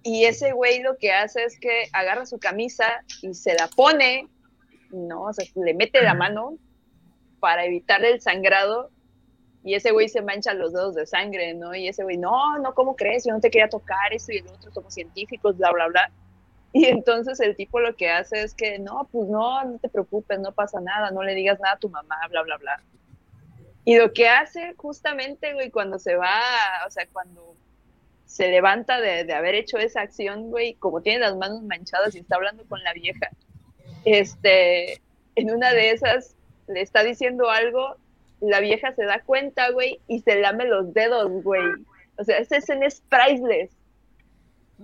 Y 0.02 0.24
ese 0.24 0.52
güey 0.52 0.82
lo 0.82 0.96
que 0.98 1.12
hace 1.12 1.44
es 1.44 1.58
que 1.60 1.88
agarra 1.92 2.26
su 2.26 2.38
camisa 2.38 2.84
y 3.22 3.32
se 3.34 3.54
la 3.54 3.68
pone, 3.68 4.28
¿no? 4.94 5.22
O 5.22 5.32
sea, 5.32 5.44
le 5.54 5.74
mete 5.74 6.02
la 6.02 6.14
mano 6.14 6.58
para 7.40 7.66
evitar 7.66 8.02
el 8.04 8.20
sangrado. 8.20 8.90
Y 9.64 9.74
ese 9.74 9.92
güey 9.92 10.08
se 10.08 10.22
mancha 10.22 10.54
los 10.54 10.72
dedos 10.72 10.94
de 10.94 11.06
sangre, 11.06 11.54
¿no? 11.54 11.74
Y 11.74 11.88
ese 11.88 12.02
güey, 12.02 12.16
no, 12.16 12.58
no, 12.58 12.74
¿cómo 12.74 12.96
crees? 12.96 13.24
Yo 13.26 13.32
no 13.32 13.40
te 13.40 13.50
quería 13.50 13.68
tocar, 13.68 14.12
esto 14.12 14.32
y 14.32 14.38
el 14.38 14.48
otro, 14.48 14.70
somos 14.72 14.94
científicos, 14.94 15.56
bla, 15.56 15.70
bla, 15.72 15.88
bla. 15.88 16.10
Y 16.72 16.86
entonces 16.86 17.38
el 17.40 17.54
tipo 17.54 17.78
lo 17.78 17.94
que 17.94 18.10
hace 18.10 18.42
es 18.42 18.52
que, 18.52 18.78
no, 18.78 19.08
pues 19.12 19.28
no, 19.28 19.62
no 19.64 19.78
te 19.78 19.88
preocupes, 19.88 20.40
no 20.40 20.52
pasa 20.52 20.80
nada, 20.80 21.12
no 21.12 21.22
le 21.22 21.34
digas 21.34 21.60
nada 21.60 21.74
a 21.74 21.78
tu 21.78 21.88
mamá, 21.88 22.16
bla, 22.30 22.42
bla, 22.42 22.56
bla. 22.56 22.82
Y 23.84 23.96
lo 23.96 24.12
que 24.12 24.28
hace 24.28 24.74
justamente, 24.76 25.52
güey, 25.52 25.70
cuando 25.70 25.98
se 25.98 26.16
va, 26.16 26.40
o 26.86 26.90
sea, 26.90 27.06
cuando 27.12 27.54
se 28.24 28.48
levanta 28.48 29.00
de, 29.00 29.24
de 29.24 29.34
haber 29.34 29.54
hecho 29.54 29.78
esa 29.78 30.00
acción, 30.00 30.50
güey, 30.50 30.74
como 30.74 31.02
tiene 31.02 31.20
las 31.20 31.36
manos 31.36 31.62
manchadas 31.62 32.14
y 32.14 32.20
está 32.20 32.36
hablando 32.36 32.64
con 32.66 32.82
la 32.82 32.92
vieja, 32.94 33.28
este, 34.04 35.00
en 35.36 35.50
una 35.50 35.72
de 35.72 35.90
esas 35.90 36.34
le 36.68 36.80
está 36.80 37.02
diciendo 37.02 37.50
algo, 37.50 37.96
la 38.40 38.60
vieja 38.60 38.94
se 38.94 39.04
da 39.04 39.20
cuenta, 39.20 39.70
güey, 39.70 40.00
y 40.08 40.20
se 40.20 40.40
lame 40.40 40.64
los 40.66 40.92
dedos, 40.94 41.30
güey. 41.42 41.62
O 42.16 42.24
sea, 42.24 42.38
esa 42.38 42.56
escena 42.56 42.86
es 42.86 43.02
priceless. 43.08 43.70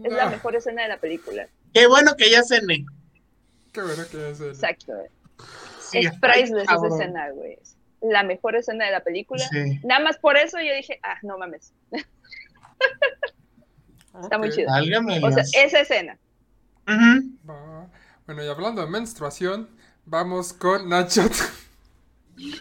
Es 0.04 0.12
la 0.12 0.24
Ah, 0.24 0.30
mejor 0.30 0.56
escena 0.56 0.82
de 0.82 0.88
la 0.88 0.98
película. 0.98 1.48
Qué 1.72 1.86
bueno 1.86 2.16
que 2.16 2.30
ya 2.30 2.42
cené. 2.42 2.84
Qué 3.72 3.82
bueno 3.82 4.02
que 4.10 4.30
es 4.30 4.40
el... 4.40 4.48
Exacto. 4.50 4.92
güey. 4.94 5.08
Sí, 5.80 5.98
es 5.98 6.12
priceless 6.20 6.64
esa 6.64 6.86
escena, 6.86 7.30
güey. 7.30 7.54
Es 7.54 7.76
La 8.00 8.22
mejor 8.22 8.56
escena 8.56 8.86
de 8.86 8.92
la 8.92 9.00
película. 9.00 9.44
Sí. 9.50 9.80
Nada 9.84 10.02
más 10.02 10.18
por 10.18 10.36
eso 10.36 10.58
yo 10.58 10.74
dije, 10.74 10.98
ah, 11.02 11.16
no 11.22 11.38
mames. 11.38 11.72
Está 14.22 14.38
muy 14.38 14.50
chido. 14.50 14.68
O 14.70 14.74
sea, 14.74 14.82
Dios. 14.82 15.50
esa 15.54 15.80
escena. 15.80 16.18
Va. 16.88 17.88
Bueno, 18.30 18.44
y 18.44 18.46
hablando 18.48 18.80
de 18.80 18.86
menstruación, 18.86 19.68
vamos 20.06 20.52
con 20.52 20.88
Nacho. 20.88 21.28
Sí, 22.36 22.52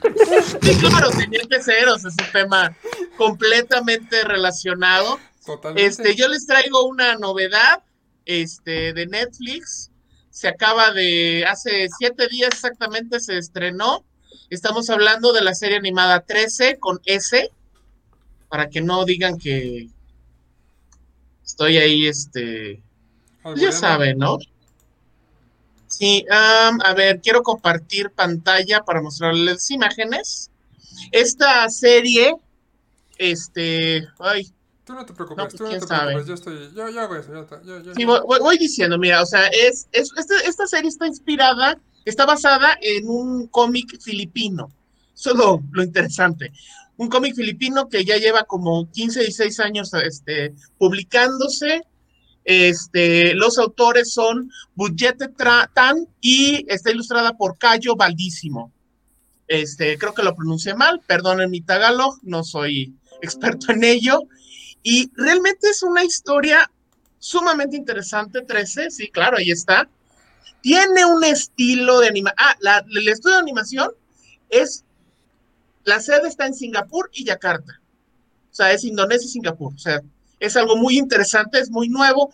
claro, 0.80 1.12
tenía 1.12 1.42
que 1.48 1.62
ser, 1.62 1.88
o 1.90 2.00
sea, 2.00 2.10
es 2.10 2.16
un 2.26 2.32
tema 2.34 2.76
completamente 3.18 4.24
relacionado. 4.24 5.20
Totalmente. 5.46 5.88
Este, 5.88 6.16
yo 6.16 6.28
les 6.28 6.48
traigo 6.48 6.88
una 6.88 7.18
novedad, 7.18 7.84
este, 8.26 8.94
de 8.94 9.06
Netflix. 9.06 9.92
Se 10.32 10.48
acaba 10.48 10.92
de, 10.92 11.46
hace 11.48 11.88
siete 12.00 12.28
días 12.30 12.50
exactamente 12.52 13.20
se 13.20 13.38
estrenó. 13.38 14.04
Estamos 14.50 14.90
hablando 14.90 15.34
de 15.34 15.44
la 15.44 15.54
serie 15.54 15.78
animada 15.78 16.22
13 16.22 16.80
con 16.80 17.00
S, 17.06 17.52
para 18.50 18.72
que 18.72 18.82
no 18.82 19.06
digan 19.06 19.38
que 19.38 19.88
estoy 21.46 21.78
ahí, 21.78 22.08
este, 22.08 22.82
pues 23.44 23.62
ya 23.62 23.72
saben, 23.72 24.18
¿no? 24.18 24.40
Sí, 26.00 26.26
am, 26.32 26.80
a 26.82 26.94
ver, 26.94 27.20
quiero 27.20 27.44
compartir 27.44 28.10
pantalla 28.12 28.86
para 28.86 29.02
mostrarles 29.02 29.70
imágenes. 29.70 30.50
Esta 31.12 31.70
serie, 31.70 32.36
este, 33.18 34.08
ay, 34.20 34.48
Tú 34.86 34.94
no 34.96 35.06
te 35.06 35.14
preocupes, 35.14 35.38
No, 35.38 35.44
pues, 35.50 35.56
tú 35.58 35.64
no 35.66 35.70
te 35.72 35.82
sabe. 35.82 36.14
preocupes, 36.14 36.28
yo 36.28 36.34
estoy, 36.34 36.74
yo, 36.74 36.90
yo 36.90 37.02
hago 37.02 37.16
eso, 37.18 37.32
yo, 37.32 37.62
yo, 37.64 37.84
yo- 37.84 37.94
Sí, 37.94 38.06
voy, 38.06 38.58
diciendo, 38.58 38.98
mira, 38.98 39.22
o 39.22 39.26
sea, 39.26 39.46
es, 39.48 39.88
es- 39.92 40.12
este- 40.18 40.48
esta 40.48 40.66
serie 40.68 40.88
está 40.90 41.06
inspirada, 41.06 41.78
está 42.06 42.26
basada 42.26 42.76
en 42.82 43.08
un 43.10 43.48
cómic 43.48 44.02
filipino. 44.02 44.72
Eso 45.14 45.32
es 45.32 45.36
lo, 45.36 45.62
lo 45.74 45.84
interesante. 45.84 46.52
Un 46.98 47.10
cómic 47.10 47.36
filipino 47.36 47.88
que 47.90 48.04
ya 48.06 48.16
lleva 48.18 48.46
como 48.46 48.90
15, 48.90 49.20
16 49.20 49.60
años 49.60 49.94
este, 49.94 50.56
publicándose. 50.78 51.84
Este, 52.52 53.36
los 53.36 53.60
autores 53.60 54.12
son 54.12 54.52
Budgete 54.74 55.28
Tan 55.72 56.08
y 56.20 56.66
está 56.68 56.90
ilustrada 56.90 57.38
por 57.38 57.60
Cayo 57.60 57.96
Valdísimo. 57.96 58.74
Este, 59.48 60.00
creo 60.00 60.16
que 60.16 60.24
lo 60.24 60.34
pronuncié 60.34 60.74
mal, 60.74 61.00
perdonen 61.06 61.52
mi 61.52 61.62
tagalog, 61.62 62.18
no 62.24 62.44
soy 62.44 62.96
experto 63.22 63.72
en 63.72 63.84
ello. 63.84 64.22
Y 64.82 65.12
realmente 65.16 65.70
es 65.70 65.84
una 65.84 66.04
historia 66.04 66.72
sumamente 67.20 67.78
interesante, 67.78 68.42
13, 68.42 68.90
sí, 68.90 69.12
claro, 69.12 69.38
ahí 69.38 69.52
está. 69.52 69.88
Tiene 70.62 71.06
un 71.06 71.24
estilo 71.24 72.00
de 72.00 72.08
animación. 72.08 72.36
Ah, 72.40 72.84
el 72.90 73.08
estudio 73.10 73.36
de 73.36 73.44
animación 73.44 73.92
es. 74.50 74.86
La 75.84 76.00
sede 76.00 76.28
está 76.28 76.48
en 76.48 76.56
Singapur 76.56 77.12
y 77.14 77.26
Yakarta. 77.26 77.80
O 78.52 78.56
sea, 78.56 78.74
es 78.74 78.84
Indonesia 78.84 79.28
y 79.28 79.30
Singapur. 79.30 79.72
O 79.76 79.78
sea, 79.78 80.02
es 80.40 80.56
algo 80.58 80.76
muy 80.76 80.98
interesante, 80.98 81.60
es 81.60 81.70
muy 81.70 81.90
nuevo. 81.90 82.32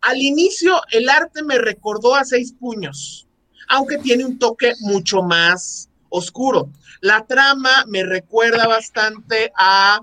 Al 0.00 0.20
inicio, 0.20 0.80
el 0.90 1.08
arte 1.08 1.42
me 1.42 1.58
recordó 1.58 2.14
a 2.14 2.24
seis 2.24 2.52
puños, 2.52 3.26
aunque 3.68 3.98
tiene 3.98 4.24
un 4.24 4.38
toque 4.38 4.72
mucho 4.80 5.22
más 5.22 5.88
oscuro. 6.08 6.70
La 7.00 7.26
trama 7.26 7.84
me 7.88 8.04
recuerda 8.04 8.66
bastante 8.66 9.52
a 9.56 10.00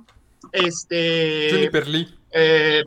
este. 0.51 1.49
Juniper 1.51 1.87
Lee. 1.87 2.15
Eh, 2.31 2.83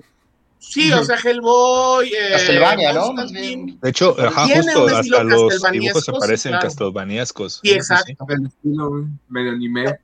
sí, 0.58 0.92
o 0.92 1.04
sea, 1.04 1.16
Hellboy. 1.16 2.08
Eh, 2.08 2.30
Castlevania, 2.32 2.92
¿no? 2.92 3.12
Más 3.12 3.24
Constantine. 3.24 3.64
bien. 3.64 3.80
De 3.80 3.90
hecho, 3.90 4.16
ajá, 4.18 4.46
Tiene 4.46 4.62
justo 4.62 4.84
un 4.84 4.90
estilo 4.90 5.16
hasta 5.18 5.24
los 5.24 5.72
dibujos 5.72 6.08
aparecen 6.08 6.50
claro. 6.52 6.64
castlevaniescos. 6.64 7.60
Sí, 7.62 7.72
exacto. 7.72 8.26
El 8.28 8.46
estilo, 8.46 9.08
medio 9.28 9.52
anime. 9.52 9.98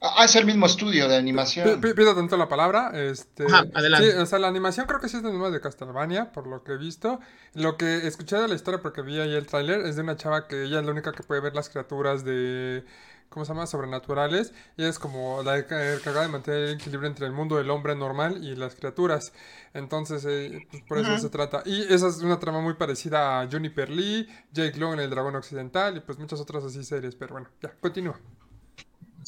Ah, 0.00 0.24
es 0.24 0.36
el 0.36 0.46
mismo 0.46 0.66
estudio 0.66 1.08
de 1.08 1.16
animación. 1.16 1.80
pi- 1.80 1.92
Pido 1.92 2.14
tanto 2.14 2.36
la 2.36 2.48
palabra. 2.48 2.92
Este, 2.94 3.44
Ajá, 3.46 3.64
adelante. 3.74 4.12
Sí, 4.12 4.16
o 4.18 4.26
sea, 4.26 4.38
la 4.38 4.46
animación 4.48 4.86
creo 4.86 5.00
que 5.00 5.08
sí 5.08 5.16
es 5.16 5.22
de 5.24 5.30
nuevo 5.30 5.50
de 5.50 5.60
Castlevania, 5.60 6.30
por 6.32 6.46
lo 6.46 6.62
que 6.62 6.72
he 6.72 6.76
visto. 6.76 7.18
Lo 7.54 7.76
que 7.76 8.06
escuché 8.06 8.36
de 8.36 8.46
la 8.46 8.54
historia, 8.54 8.80
porque 8.80 9.02
vi 9.02 9.18
ahí 9.18 9.34
el 9.34 9.46
tráiler, 9.46 9.80
es 9.80 9.96
de 9.96 10.02
una 10.02 10.16
chava 10.16 10.46
que 10.46 10.62
ella 10.64 10.78
es 10.80 10.84
la 10.86 10.92
única 10.92 11.10
que 11.12 11.24
puede 11.24 11.40
ver 11.40 11.54
las 11.54 11.68
criaturas 11.68 12.24
de. 12.24 12.84
¿Cómo 13.28 13.44
se 13.44 13.52
llama? 13.52 13.66
Sobrenaturales. 13.66 14.54
Y 14.76 14.84
es 14.84 14.98
como 15.00 15.42
la 15.42 15.58
enca- 15.58 15.96
encargada 15.96 16.22
de 16.26 16.32
mantener 16.32 16.60
el 16.68 16.74
equilibrio 16.76 17.08
entre 17.10 17.26
el 17.26 17.32
mundo 17.32 17.56
del 17.56 17.68
hombre 17.68 17.94
normal 17.96 18.42
y 18.42 18.54
las 18.56 18.74
criaturas. 18.76 19.32
Entonces, 19.74 20.24
eh, 20.26 20.66
pues, 20.70 20.82
por 20.84 20.98
eso 20.98 21.18
se 21.18 21.28
trata. 21.28 21.62
Y 21.66 21.92
esa 21.92 22.06
es 22.08 22.18
una 22.22 22.38
trama 22.38 22.60
muy 22.60 22.74
parecida 22.74 23.40
a 23.40 23.48
Juniper 23.50 23.90
Lee, 23.90 24.28
Jake 24.52 24.78
Long 24.78 24.94
en 24.94 25.00
El 25.00 25.10
Dragón 25.10 25.34
Occidental 25.36 25.96
y 25.96 26.00
pues 26.00 26.18
muchas 26.18 26.40
otras 26.40 26.62
así 26.64 26.84
series. 26.84 27.16
Pero 27.16 27.32
bueno, 27.34 27.48
ya, 27.60 27.72
continúa. 27.80 28.18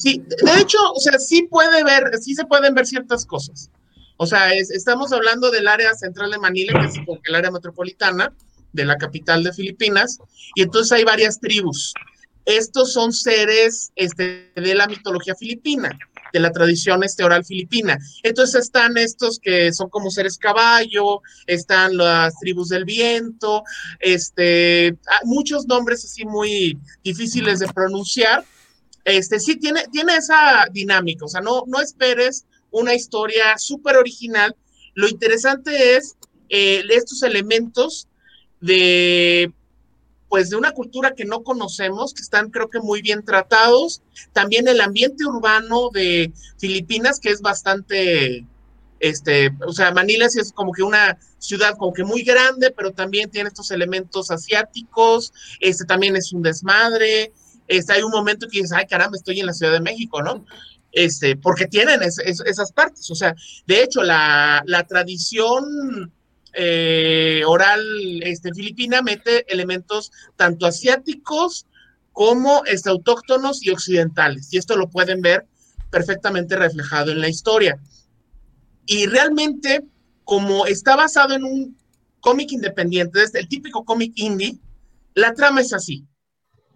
Sí, 0.01 0.23
de 0.25 0.59
hecho, 0.61 0.79
o 0.95 0.99
sea, 0.99 1.19
sí 1.19 1.43
puede 1.43 1.83
ver, 1.83 2.03
sí 2.19 2.33
se 2.33 2.45
pueden 2.45 2.73
ver 2.73 2.87
ciertas 2.87 3.23
cosas. 3.23 3.69
O 4.17 4.25
sea, 4.25 4.51
es- 4.53 4.71
estamos 4.71 5.11
hablando 5.11 5.51
del 5.51 5.67
área 5.67 5.93
central 5.93 6.31
de 6.31 6.39
Manila, 6.39 6.73
que 6.79 6.87
es 6.87 6.93
el 7.23 7.35
área 7.35 7.51
metropolitana 7.51 8.33
de 8.73 8.85
la 8.85 8.97
capital 8.97 9.43
de 9.43 9.53
Filipinas, 9.53 10.17
y 10.55 10.63
entonces 10.63 10.91
hay 10.93 11.03
varias 11.03 11.39
tribus. 11.39 11.93
Estos 12.45 12.93
son 12.93 13.13
seres 13.13 13.91
este, 13.95 14.51
de 14.55 14.73
la 14.73 14.87
mitología 14.87 15.35
filipina, 15.35 15.89
de 16.33 16.39
la 16.39 16.51
tradición 16.51 17.03
este, 17.03 17.23
oral 17.23 17.45
filipina. 17.45 17.99
Entonces 18.23 18.63
están 18.63 18.97
estos 18.97 19.37
que 19.39 19.71
son 19.71 19.89
como 19.89 20.09
seres 20.09 20.39
caballo, 20.39 21.21
están 21.45 21.95
las 21.97 22.33
tribus 22.39 22.69
del 22.69 22.85
viento, 22.85 23.63
este, 23.99 24.97
ah, 25.11 25.19
muchos 25.25 25.67
nombres 25.67 26.03
así 26.05 26.25
muy 26.25 26.79
difíciles 27.03 27.59
de 27.59 27.67
pronunciar, 27.67 28.43
este 29.05 29.39
sí 29.39 29.57
tiene, 29.57 29.85
tiene 29.91 30.15
esa 30.15 30.65
dinámica, 30.71 31.25
o 31.25 31.27
sea, 31.27 31.41
no, 31.41 31.63
no 31.67 31.79
esperes 31.81 32.45
una 32.71 32.93
historia 32.93 33.57
súper 33.57 33.97
original. 33.97 34.55
Lo 34.93 35.07
interesante 35.07 35.95
es 35.95 36.15
eh, 36.49 36.83
estos 36.89 37.23
elementos 37.23 38.07
de 38.59 39.51
pues 40.31 40.49
de 40.49 40.55
una 40.55 40.71
cultura 40.71 41.13
que 41.13 41.25
no 41.25 41.43
conocemos, 41.43 42.13
que 42.13 42.21
están 42.21 42.51
creo 42.51 42.69
que 42.69 42.79
muy 42.79 43.01
bien 43.01 43.25
tratados. 43.25 44.01
También 44.31 44.65
el 44.69 44.79
ambiente 44.79 45.25
urbano 45.25 45.89
de 45.91 46.31
Filipinas, 46.57 47.19
que 47.19 47.31
es 47.31 47.41
bastante, 47.41 48.45
este, 49.01 49.51
o 49.67 49.73
sea, 49.73 49.91
Manila 49.91 50.27
es 50.27 50.53
como 50.53 50.71
que 50.71 50.83
una 50.83 51.19
ciudad 51.37 51.75
como 51.77 51.91
que 51.91 52.05
muy 52.05 52.23
grande, 52.23 52.71
pero 52.71 52.93
también 52.93 53.29
tiene 53.29 53.49
estos 53.49 53.71
elementos 53.71 54.31
asiáticos, 54.31 55.33
este 55.59 55.83
también 55.83 56.15
es 56.15 56.31
un 56.31 56.41
desmadre, 56.41 57.33
este, 57.67 57.93
hay 57.93 58.01
un 58.03 58.11
momento 58.11 58.47
que 58.47 58.57
dices, 58.59 58.71
ay 58.73 58.85
caramba, 58.87 59.17
estoy 59.17 59.39
en 59.39 59.45
la 59.47 59.53
Ciudad 59.53 59.73
de 59.73 59.81
México, 59.81 60.21
¿no? 60.21 60.45
Este, 60.91 61.35
porque 61.37 61.67
tienen 61.67 62.01
es- 62.03 62.19
es- 62.19 62.41
esas 62.45 62.71
partes, 62.73 63.09
o 63.11 63.15
sea, 63.15 63.33
de 63.65 63.83
hecho, 63.83 64.03
la, 64.03 64.61
la 64.65 64.83
tradición 64.85 66.11
eh, 66.53 67.43
oral 67.47 67.81
este, 68.23 68.53
filipina 68.53 69.01
mete 69.01 69.45
elementos 69.51 70.11
tanto 70.35 70.65
asiáticos 70.65 71.65
como 72.11 72.63
este, 72.65 72.89
autóctonos 72.89 73.65
y 73.65 73.69
occidentales. 73.69 74.51
Y 74.51 74.57
esto 74.57 74.75
lo 74.75 74.89
pueden 74.89 75.21
ver 75.21 75.45
perfectamente 75.89 76.57
reflejado 76.57 77.11
en 77.13 77.21
la 77.21 77.29
historia. 77.29 77.79
Y 78.85 79.05
realmente, 79.05 79.85
como 80.25 80.65
está 80.65 80.95
basado 80.97 81.35
en 81.35 81.43
un 81.45 81.77
cómic 82.19 82.51
independiente, 82.51 83.19
el 83.33 83.47
típico 83.47 83.85
cómic 83.85 84.11
indie, 84.15 84.57
la 85.13 85.33
trama 85.33 85.61
es 85.61 85.71
así. 85.73 86.05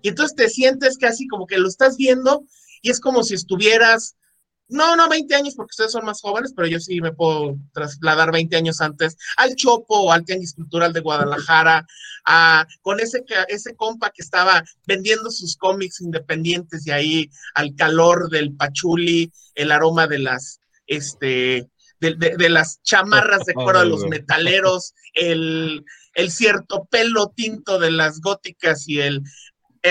Y 0.05 0.09
entonces 0.09 0.35
te 0.35 0.49
sientes 0.49 0.99
casi 0.99 1.27
como 1.27 1.47
que 1.47 1.57
lo 1.57 1.67
estás 1.67 1.97
viendo 1.97 2.45
y 2.83 2.91
es 2.91 2.99
como 2.99 3.23
si 3.23 3.33
estuvieras 3.33 4.15
no, 4.67 4.95
no 4.95 5.09
20 5.09 5.33
años 5.33 5.55
porque 5.55 5.71
ustedes 5.71 5.91
son 5.93 6.05
más 6.05 6.21
jóvenes, 6.21 6.53
pero 6.55 6.67
yo 6.67 6.79
sí 6.79 7.01
me 7.01 7.11
puedo 7.11 7.55
trasladar 7.73 8.31
20 8.31 8.55
años 8.55 8.81
antes 8.81 9.17
al 9.37 9.55
Chopo 9.55 9.99
o 10.01 10.11
al 10.11 10.23
Tianguis 10.25 10.53
Cultural 10.53 10.93
de 10.93 10.99
Guadalajara, 11.01 11.87
a, 12.25 12.67
con 12.83 12.99
ese, 12.99 13.23
ese 13.47 13.75
compa 13.75 14.11
que 14.11 14.21
estaba 14.21 14.63
vendiendo 14.85 15.31
sus 15.31 15.55
cómics 15.57 16.01
independientes 16.01 16.85
y 16.85 16.91
ahí 16.91 17.29
al 17.55 17.73
calor 17.75 18.29
del 18.29 18.55
pachuli, 18.55 19.31
el 19.55 19.71
aroma 19.71 20.05
de 20.05 20.19
las, 20.19 20.59
este, 20.85 21.67
de, 21.99 22.13
de- 22.15 22.35
de 22.37 22.49
las 22.49 22.79
chamarras 22.83 23.45
de 23.45 23.53
cuero 23.55 23.79
de 23.79 23.85
los 23.87 24.01
metaleros, 24.09 24.93
el, 25.15 25.83
el 26.13 26.31
cierto 26.31 26.85
pelo 26.91 27.31
tinto 27.35 27.79
de 27.79 27.89
las 27.91 28.19
góticas 28.19 28.87
y 28.87 28.99
el 28.99 29.21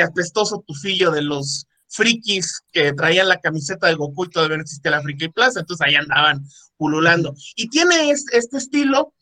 apestoso 0.02 0.62
tufillo 0.66 1.10
de 1.10 1.22
los 1.22 1.66
frikis 1.88 2.60
que 2.72 2.92
traían 2.92 3.28
la 3.28 3.40
camiseta 3.40 3.86
de 3.86 3.94
Goku 3.94 4.24
y 4.24 4.30
todavía 4.30 4.56
no 4.56 4.62
existía 4.62 4.90
la 4.90 5.02
Friki 5.02 5.28
Plaza, 5.28 5.60
entonces 5.60 5.86
ahí 5.86 5.94
andaban 5.94 6.44
pululando. 6.76 7.34
Y 7.54 7.68
tiene 7.68 8.10
es- 8.10 8.26
este, 8.32 8.56
estilo, 8.58 9.14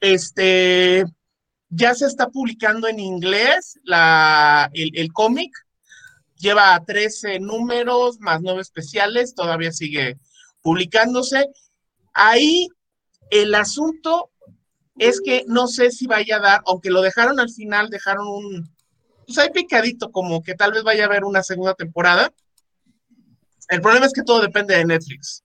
este, 0.00 1.04
ya 1.68 1.94
se 1.94 2.06
está 2.06 2.28
publicando 2.28 2.88
en 2.88 2.98
inglés 3.00 3.78
la, 3.84 4.70
el, 4.72 4.90
el 4.96 5.12
cómic, 5.12 5.52
lleva 6.38 6.82
13 6.84 7.38
números 7.40 8.18
más 8.20 8.40
9 8.42 8.60
especiales, 8.60 9.34
todavía 9.34 9.72
sigue 9.72 10.18
publicándose. 10.62 11.46
Ahí 12.12 12.68
el 13.30 13.54
asunto 13.54 14.30
es 14.98 15.20
que 15.20 15.44
no 15.46 15.66
sé 15.68 15.90
si 15.90 16.06
vaya 16.06 16.36
a 16.36 16.40
dar, 16.40 16.62
aunque 16.66 16.90
lo 16.90 17.02
dejaron 17.02 17.38
al 17.40 17.50
final, 17.50 17.88
dejaron 17.88 18.26
un, 18.28 18.75
pues 19.26 19.38
ahí 19.38 19.50
picadito, 19.50 20.10
como 20.10 20.42
que 20.42 20.54
tal 20.54 20.72
vez 20.72 20.82
vaya 20.82 21.04
a 21.04 21.06
haber 21.06 21.24
una 21.24 21.42
segunda 21.42 21.74
temporada. 21.74 22.32
El 23.68 23.80
problema 23.80 24.06
es 24.06 24.12
que 24.12 24.22
todo 24.22 24.40
depende 24.40 24.76
de 24.76 24.84
Netflix. 24.84 25.42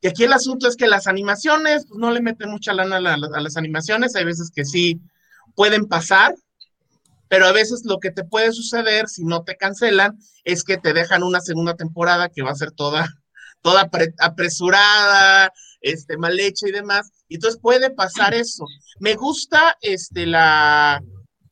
Y 0.00 0.08
aquí 0.08 0.24
el 0.24 0.32
asunto 0.32 0.68
es 0.68 0.76
que 0.76 0.86
las 0.86 1.06
animaciones, 1.06 1.86
pues 1.88 1.98
no 1.98 2.10
le 2.10 2.20
meten 2.20 2.50
mucha 2.50 2.72
lana 2.72 2.96
a, 2.96 3.14
a 3.14 3.40
las 3.40 3.56
animaciones, 3.56 4.14
hay 4.14 4.24
veces 4.24 4.50
que 4.54 4.64
sí 4.64 5.00
pueden 5.54 5.86
pasar, 5.86 6.34
pero 7.28 7.46
a 7.46 7.52
veces 7.52 7.82
lo 7.84 7.98
que 7.98 8.10
te 8.10 8.24
puede 8.24 8.52
suceder 8.52 9.08
si 9.08 9.24
no 9.24 9.42
te 9.42 9.56
cancelan 9.56 10.18
es 10.44 10.62
que 10.62 10.76
te 10.76 10.92
dejan 10.92 11.22
una 11.22 11.40
segunda 11.40 11.74
temporada 11.74 12.28
que 12.28 12.42
va 12.42 12.52
a 12.52 12.56
ser 12.56 12.70
toda, 12.70 13.08
toda 13.62 13.90
apre- 13.90 14.14
apresurada, 14.18 15.52
este, 15.80 16.16
mal 16.18 16.38
hecha 16.38 16.68
y 16.68 16.72
demás. 16.72 17.10
Y 17.28 17.36
entonces 17.36 17.60
puede 17.60 17.90
pasar 17.90 18.34
eso. 18.34 18.64
Me 19.00 19.14
gusta 19.14 19.76
este, 19.80 20.26
la, 20.26 21.02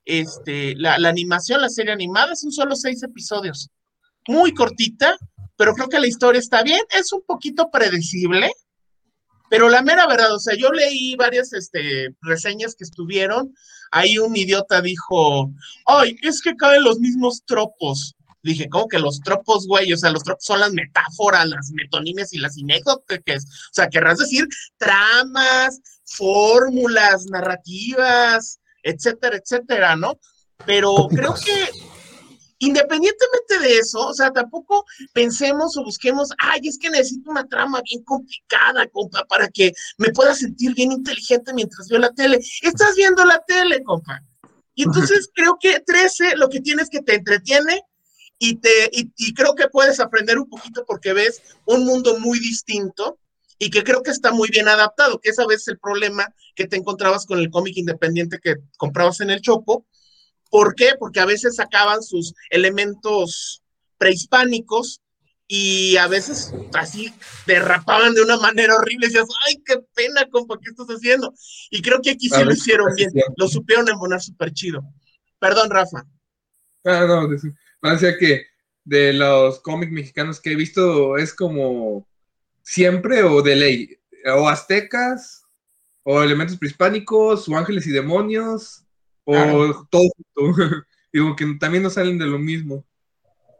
este, 0.04 0.74
la, 0.76 0.98
la 0.98 1.08
animación, 1.08 1.60
la 1.60 1.68
serie 1.68 1.92
animada, 1.92 2.36
son 2.36 2.52
solo 2.52 2.76
seis 2.76 3.02
episodios. 3.02 3.70
Muy 4.28 4.54
cortita, 4.54 5.16
pero 5.56 5.74
creo 5.74 5.88
que 5.88 6.00
la 6.00 6.06
historia 6.06 6.38
está 6.38 6.62
bien. 6.62 6.80
Es 6.98 7.12
un 7.12 7.22
poquito 7.26 7.70
predecible, 7.70 8.50
pero 9.50 9.68
la 9.68 9.82
mera 9.82 10.06
verdad, 10.06 10.34
o 10.34 10.40
sea, 10.40 10.56
yo 10.56 10.70
leí 10.72 11.14
varias 11.16 11.52
este, 11.52 12.14
reseñas 12.22 12.74
que 12.74 12.84
estuvieron. 12.84 13.54
Ahí 13.92 14.18
un 14.18 14.36
idiota 14.36 14.80
dijo, 14.80 15.52
ay, 15.86 16.16
es 16.22 16.40
que 16.40 16.56
caen 16.56 16.82
los 16.82 16.98
mismos 16.98 17.44
tropos. 17.44 18.16
Dije, 18.42 18.68
¿cómo 18.68 18.88
que 18.88 18.98
los 18.98 19.20
tropos, 19.20 19.66
güey? 19.66 19.92
O 19.92 19.96
sea, 19.96 20.10
los 20.10 20.22
tropos 20.22 20.44
son 20.44 20.60
las 20.60 20.72
metáforas, 20.72 21.46
las 21.46 21.70
metonimias 21.70 22.32
y 22.32 22.38
las 22.38 22.56
anécdotas. 22.58 23.44
O 23.44 23.72
sea, 23.72 23.88
querrás 23.88 24.18
decir 24.18 24.46
tramas, 24.76 25.80
fórmulas, 26.04 27.26
narrativas, 27.26 28.60
etcétera, 28.84 29.36
etcétera, 29.36 29.96
¿no? 29.96 30.20
Pero 30.64 31.08
creo 31.10 31.34
que 31.34 31.70
independientemente 32.58 33.58
de 33.60 33.78
eso, 33.78 34.06
o 34.06 34.14
sea, 34.14 34.30
tampoco 34.30 34.84
pensemos 35.12 35.76
o 35.76 35.84
busquemos, 35.84 36.30
ay, 36.38 36.60
es 36.64 36.78
que 36.78 36.90
necesito 36.90 37.30
una 37.30 37.46
trama 37.46 37.82
bien 37.82 38.02
complicada, 38.04 38.86
compa, 38.88 39.24
para 39.24 39.48
que 39.48 39.72
me 39.98 40.10
pueda 40.10 40.34
sentir 40.34 40.74
bien 40.74 40.92
inteligente 40.92 41.52
mientras 41.52 41.88
veo 41.88 41.98
la 41.98 42.12
tele. 42.12 42.38
Estás 42.62 42.94
viendo 42.96 43.24
la 43.24 43.42
tele, 43.46 43.82
compa. 43.82 44.22
Y 44.74 44.84
entonces 44.84 45.28
creo 45.34 45.56
que 45.60 45.80
13 45.80 46.36
lo 46.36 46.48
que 46.48 46.60
tienes 46.60 46.88
que 46.88 47.00
te 47.00 47.16
entretiene 47.16 47.82
y, 48.38 48.56
te, 48.56 48.90
y, 48.92 49.12
y 49.16 49.34
creo 49.34 49.54
que 49.54 49.68
puedes 49.68 50.00
aprender 50.00 50.38
un 50.38 50.48
poquito 50.48 50.84
porque 50.86 51.12
ves 51.12 51.42
un 51.66 51.84
mundo 51.84 52.18
muy 52.18 52.38
distinto 52.38 53.18
y 53.58 53.70
que 53.70 53.84
creo 53.84 54.02
que 54.02 54.10
está 54.10 54.32
muy 54.32 54.48
bien 54.50 54.68
adaptado, 54.68 55.20
que 55.20 55.30
esa 55.30 55.46
vez 55.46 55.66
el 55.68 55.78
problema 55.78 56.26
que 56.54 56.66
te 56.66 56.76
encontrabas 56.76 57.26
con 57.26 57.38
el 57.38 57.50
cómic 57.50 57.76
independiente 57.76 58.38
que 58.42 58.56
comprabas 58.76 59.20
en 59.20 59.30
el 59.30 59.40
Chopo. 59.40 59.86
¿Por 60.50 60.74
qué? 60.74 60.92
Porque 60.98 61.20
a 61.20 61.24
veces 61.26 61.56
sacaban 61.56 62.02
sus 62.02 62.34
elementos 62.50 63.62
prehispánicos 63.98 65.00
y 65.46 65.96
a 65.98 66.06
veces 66.08 66.52
así 66.74 67.12
derrapaban 67.46 68.14
de 68.14 68.22
una 68.22 68.36
manera 68.38 68.76
horrible 68.76 69.06
y 69.06 69.10
decías, 69.10 69.28
ay, 69.46 69.62
qué 69.64 69.78
pena, 69.94 70.26
compa, 70.30 70.56
¿qué 70.62 70.70
estás 70.70 70.86
haciendo? 70.88 71.34
Y 71.70 71.82
creo 71.82 72.00
que 72.00 72.10
aquí 72.10 72.28
sí 72.28 72.40
A 72.40 72.44
lo 72.44 72.52
hicieron 72.52 72.94
bien, 72.94 73.10
lo 73.36 73.48
supieron 73.48 73.88
embonar 73.88 74.22
súper 74.22 74.52
chido. 74.52 74.82
Perdón, 75.38 75.70
Rafa. 75.70 76.06
Ah, 76.84 77.04
no, 77.06 77.28
de- 77.28 77.52
parecía 77.80 78.16
que 78.16 78.46
de 78.84 79.12
los 79.12 79.60
cómics 79.60 79.92
mexicanos 79.92 80.40
que 80.40 80.52
he 80.52 80.56
visto 80.56 81.16
es 81.16 81.34
como 81.34 82.06
siempre 82.64 83.22
o 83.22 83.42
de 83.42 83.54
ley, 83.54 83.98
o 84.36 84.48
aztecas, 84.48 85.44
o 86.02 86.22
elementos 86.22 86.56
prehispánicos, 86.56 87.48
o 87.48 87.56
ángeles 87.56 87.86
y 87.86 87.92
demonios, 87.92 88.84
o 89.24 89.32
Claro. 89.32 89.88
todo 89.90 90.02
junto. 90.34 90.34
Digo 91.12 91.36
que 91.36 91.46
también 91.60 91.84
no 91.84 91.90
salen 91.90 92.18
de 92.18 92.26
lo 92.26 92.38
mismo. 92.38 92.84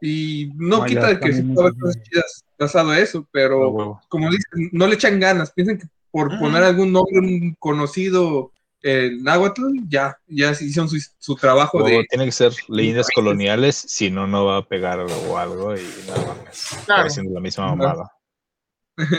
Y 0.01 0.51
no 0.55 0.79
Mayas 0.79 0.89
quita 0.89 1.07
de 1.07 1.19
que 1.19 1.53
cosas 1.55 2.03
chidas 2.03 2.43
basado 2.59 2.89
a 2.91 2.99
eso, 2.99 3.27
pero 3.31 3.69
huevo. 3.69 4.01
como 4.09 4.29
dicen, 4.29 4.69
no 4.73 4.87
le 4.87 4.95
echan 4.95 5.19
ganas, 5.19 5.51
piensan 5.51 5.77
que 5.77 5.87
por 6.11 6.27
Ujú. 6.27 6.39
poner 6.39 6.63
algún 6.63 6.91
nombre 6.91 7.19
un 7.19 7.55
conocido 7.59 8.51
en 8.81 9.23
náhuatl, 9.23 9.79
ya, 9.87 10.17
ya 10.27 10.53
se 10.53 10.65
hicieron 10.65 10.87
su, 10.89 10.97
su 11.17 11.35
trabajo 11.35 11.79
O 11.79 11.83
de 11.83 12.05
tiene 12.09 12.25
que 12.25 12.31
ser 12.31 12.51
leyendas 12.67 13.07
coloniales, 13.15 13.75
si 13.75 14.11
no, 14.11 14.27
no 14.27 14.45
va 14.45 14.57
a 14.57 14.67
pegar 14.67 14.99
o 14.99 15.37
algo 15.37 15.75
y 15.75 15.81
nada 16.07 16.35
más. 16.45 16.83
Claro. 16.85 17.07
haciendo 17.07 17.33
la 17.33 17.39
misma 17.39 17.67
mamada. 17.67 18.11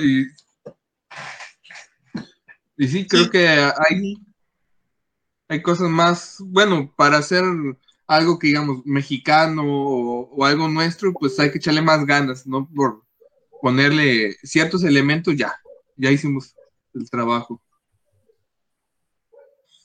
Y, 0.03 0.27
y 2.77 2.89
sí, 2.89 3.07
creo 3.07 3.25
Sí. 3.25 3.31
que 3.31 3.49
hay, 3.49 4.15
hay 5.49 5.63
cosas 5.63 5.89
más, 5.89 6.37
bueno, 6.41 6.93
para 6.97 7.19
hacer 7.19 7.45
algo 8.07 8.39
que 8.39 8.49
digamos 8.49 8.83
mexicano 8.85 9.63
o, 9.65 10.29
o 10.37 10.45
algo 10.45 10.69
nuestro, 10.69 11.13
pues 11.15 11.39
hay 11.39 11.51
que 11.51 11.59
echarle 11.59 11.83
más 11.83 12.05
ganas, 12.07 12.47
¿no? 12.47 12.69
Por 12.75 13.03
ponerle 13.63 14.35
ciertos 14.43 14.85
elementos, 14.85 15.37
ya, 15.37 15.55
ya 15.97 16.11
hicimos 16.11 16.55
el 16.95 17.09
trabajo. 17.11 17.63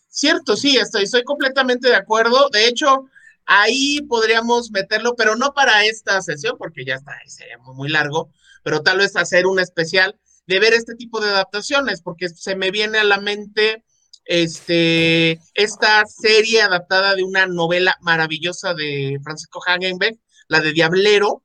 Cierto, 0.10 0.56
sí, 0.58 0.78
estoy, 0.78 1.04
estoy 1.04 1.24
completamente 1.24 1.88
de 1.88 1.96
acuerdo. 1.96 2.50
De 2.50 2.68
hecho, 2.68 3.06
ahí 3.46 4.02
podríamos 4.08 4.72
meterlo, 4.72 5.16
pero 5.16 5.36
no 5.36 5.54
para 5.54 5.86
esta 5.86 6.22
sesión, 6.22 6.58
porque 6.58 6.84
ya 6.86 6.96
está, 6.96 7.14
sería 7.28 7.58
muy, 7.60 7.76
muy 7.76 7.89
largo, 7.89 8.30
pero 8.64 8.82
tal 8.82 8.99
vez 8.99 9.16
hacer 9.16 9.47
un 9.47 9.59
especial 9.59 10.20
de 10.47 10.59
ver 10.59 10.74
este 10.74 10.95
tipo 10.95 11.20
de 11.20 11.30
adaptaciones, 11.30 12.01
porque 12.01 12.30
se 12.30 12.55
me 12.55 12.72
viene 12.72 12.99
a 12.99 13.03
la 13.03 13.20
mente 13.20 13.84
este, 14.26 15.39
esta 15.53 16.05
serie 16.05 16.62
adaptada 16.62 17.16
de 17.16 17.24
una 17.24 17.47
novela 17.47 17.95
maravillosa 18.01 18.74
de 18.74 19.20
Francisco 19.24 19.62
Hagenbeck, 19.66 20.20
la 20.47 20.59
de 20.59 20.74
Diablero, 20.74 21.43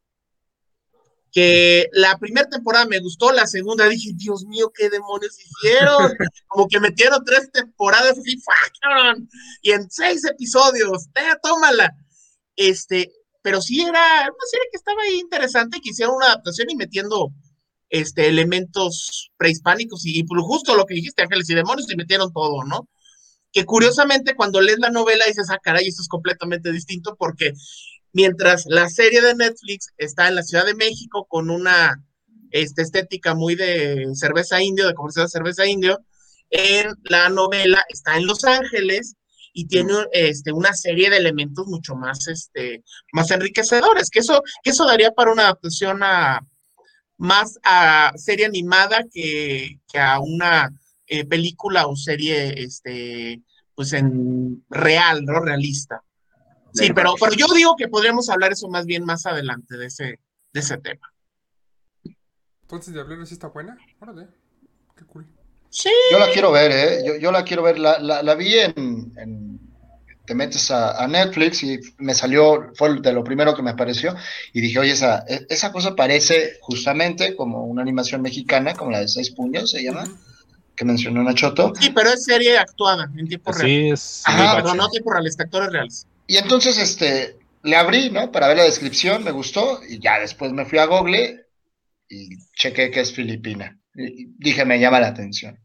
que 1.37 1.91
la 1.93 2.17
primera 2.17 2.49
temporada 2.49 2.87
me 2.87 2.99
gustó, 2.99 3.31
la 3.31 3.47
segunda 3.47 3.87
dije, 3.89 4.13
Dios 4.15 4.47
mío, 4.47 4.73
qué 4.75 4.89
demonios 4.89 5.37
hicieron. 5.39 6.15
Como 6.47 6.67
que 6.67 6.81
metieron 6.81 7.23
tres 7.25 7.51
temporadas 7.53 8.13
así, 8.19 8.41
¡fuck, 8.41 8.73
cabrón! 8.81 9.29
y 9.61 9.73
en 9.73 9.91
seis 9.91 10.25
episodios, 10.25 11.09
¡eh, 11.15 11.35
tómala! 11.43 11.95
Este, 12.57 13.13
pero 13.47 13.63
sí 13.63 13.81
era 13.81 13.89
una 13.91 14.47
serie 14.51 14.67
que 14.73 14.77
estaba 14.77 15.01
ahí 15.03 15.21
interesante, 15.21 15.79
que 15.81 15.91
hicieron 15.91 16.17
una 16.17 16.27
adaptación 16.27 16.69
y 16.69 16.75
metiendo 16.75 17.31
este, 17.89 18.27
elementos 18.27 19.31
prehispánicos 19.37 20.05
y, 20.05 20.25
por 20.25 20.41
justo 20.41 20.75
lo 20.75 20.85
que 20.85 20.95
dijiste, 20.95 21.23
ángeles 21.23 21.49
y 21.51 21.55
demonios, 21.55 21.89
y 21.89 21.95
metieron 21.95 22.33
todo, 22.33 22.65
¿no? 22.65 22.89
Que 23.53 23.65
curiosamente 23.65 24.35
cuando 24.35 24.61
lees 24.61 24.81
la 24.81 24.91
novela 24.91 25.27
dices, 25.29 25.47
ah, 25.51 25.61
caray, 25.63 25.87
esto 25.87 26.03
es 26.03 26.09
completamente 26.09 26.73
distinto 26.73 27.15
porque 27.17 27.53
mientras 28.13 28.65
la 28.67 28.89
serie 28.89 29.23
de 29.23 29.37
Netflix 29.37 29.91
está 29.97 30.27
en 30.27 30.35
la 30.35 30.43
Ciudad 30.43 30.67
de 30.67 30.75
México 30.75 31.25
con 31.29 31.49
una 31.49 32.03
este, 32.51 32.83
estética 32.83 33.37
muy 33.37 33.55
de 33.55 34.09
cerveza 34.15 34.61
indio, 34.61 34.89
de 34.89 34.95
comercial 34.95 35.27
de 35.27 35.31
cerveza 35.31 35.67
indio, 35.67 36.01
en 36.51 36.89
la 37.05 37.29
novela 37.29 37.85
está 37.91 38.17
en 38.17 38.27
Los 38.27 38.43
Ángeles 38.43 39.15
y 39.59 39.67
tiene 39.69 39.95
este, 40.13 40.53
una 40.53 40.75
serie 40.75 41.09
de 41.09 41.17
elementos 41.17 41.67
mucho 41.67 41.95
más, 41.95 42.29
este, 42.29 42.85
más 43.13 43.31
enriquecedores, 43.31 44.11
que 44.11 44.19
eso, 44.19 44.43
que 44.63 44.69
eso 44.69 44.85
daría 44.85 45.13
para 45.13 45.33
una 45.33 45.45
adaptación 45.45 46.03
a, 46.03 46.47
más 47.17 47.59
a 47.65 48.13
serie 48.17 48.45
animada 48.45 49.07
que, 49.11 49.81
que 49.91 49.99
a 49.99 50.21
una 50.21 50.79
eh, 51.07 51.25
película 51.25 51.87
o 51.87 51.97
serie 51.97 52.63
este, 52.63 53.41
pues 53.75 53.95
en 53.95 54.63
real, 54.69 55.25
¿no? 55.25 55.41
Realista. 55.41 56.03
Sí, 56.75 56.93
pero, 56.95 57.15
pero 57.19 57.33
yo 57.33 57.47
digo 57.55 57.77
que 57.77 57.89
podríamos 57.89 58.29
hablar 58.29 58.53
eso 58.53 58.69
más 58.69 58.85
bien 58.85 59.07
más 59.07 59.25
adelante 59.25 59.79
de 59.79 59.87
ese, 59.87 60.21
de 60.53 60.61
ese 60.61 60.77
tema. 60.77 61.11
Entonces, 62.61 62.93
Diablero 62.93 63.25
sí 63.25 63.33
está 63.33 63.49
buena. 63.49 63.79
Órale, 64.01 64.29
qué 64.95 65.07
cool. 65.07 65.27
Sí. 65.77 65.91
Yo 66.11 66.19
la 66.19 66.31
quiero 66.31 66.51
ver, 66.53 66.71
¿eh? 66.73 67.03
Yo, 67.07 67.17
yo 67.17 67.31
la 67.31 67.45
quiero 67.45 67.63
ver. 67.63 67.79
La, 67.79 67.99
la, 67.99 68.23
la 68.23 68.35
vi 68.35 68.55
en, 68.59 69.13
en- 69.19 69.61
Te 70.25 70.35
metes 70.35 70.71
a, 70.71 71.03
a 71.05 71.07
Netflix 71.07 71.63
y 71.63 71.79
me 71.99 72.15
salió, 72.15 72.73
fue 72.75 72.99
de 73.01 73.13
lo 73.13 73.23
primero 73.23 73.55
que 73.55 73.61
me 73.63 73.71
apareció. 73.73 74.15
Y 74.55 74.63
dije, 74.63 74.79
oye, 74.79 74.93
esa, 74.93 75.25
e- 75.29 75.45
esa 75.51 75.71
cosa 75.73 75.95
parece 75.95 76.57
justamente 76.63 77.37
como 77.37 77.65
una 77.65 77.83
animación 77.83 78.23
mexicana, 78.23 78.73
como 78.75 78.91
la 78.91 79.01
de 79.01 79.09
Seis 79.09 79.31
Puños, 79.33 79.71
se 79.71 79.83
llama, 79.83 80.05
que 80.75 80.85
mencionó 80.87 81.23
Nachoto. 81.23 81.75
Sí, 81.79 81.91
pero 81.91 82.09
es 82.11 82.25
serie 82.25 82.57
actuada 82.57 83.11
en 83.15 83.29
tiempo 83.29 83.53
real. 83.53 83.67
Sí, 83.67 83.91
es. 83.91 84.23
Ajá, 84.25 84.63
Pero 84.63 84.75
no 84.75 84.89
tiempo 84.89 85.13
real, 85.13 85.27
es 85.27 85.39
actores 85.39 85.71
reales. 85.71 86.07
Y 86.27 86.39
entonces, 86.39 86.79
este, 86.79 87.37
le 87.65 87.77
abrí, 87.77 88.09
¿no? 88.11 88.33
Para 88.33 88.49
ver 88.49 88.57
la 88.57 88.65
descripción, 88.65 89.23
me 89.25 89.31
gustó. 89.31 89.81
Y 89.87 90.01
ya 90.01 90.19
después 90.21 90.53
me 90.53 90.65
fui 90.65 90.79
a 90.79 90.87
Google 90.87 91.45
y 92.09 92.31
chequé 92.57 92.91
que 92.91 93.01
es 93.01 93.13
filipina. 93.13 93.79
Y 93.95 94.27
dije, 94.39 94.65
me 94.65 94.81
llama 94.81 95.01
la 95.01 95.09
atención. 95.09 95.59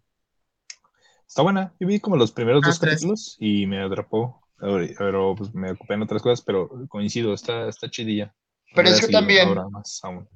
Está 1.32 1.44
buena. 1.44 1.74
Yo 1.80 1.88
vi 1.88 2.02
como 2.02 2.18
los 2.18 2.34
primeros 2.34 2.62
Ah, 2.66 2.68
dos 2.68 2.80
tres. 2.82 2.96
capítulos 2.96 3.38
y 3.40 3.66
me 3.66 3.82
atrapó. 3.82 4.42
Pero 4.60 5.34
pues, 5.38 5.54
me 5.56 5.72
ocupé 5.72 5.94
en 5.94 6.02
otras 6.02 6.22
cosas, 6.22 6.44
pero 6.46 6.70
coincido, 6.90 7.34
está, 7.34 7.70
está 7.70 7.90
chidilla. 7.90 8.36
Pero 8.76 8.90
es 8.90 9.00
que 9.00 9.08
también- 9.08 9.48
ahora 9.48 9.70
más 9.70 10.02
aún. 10.04 10.28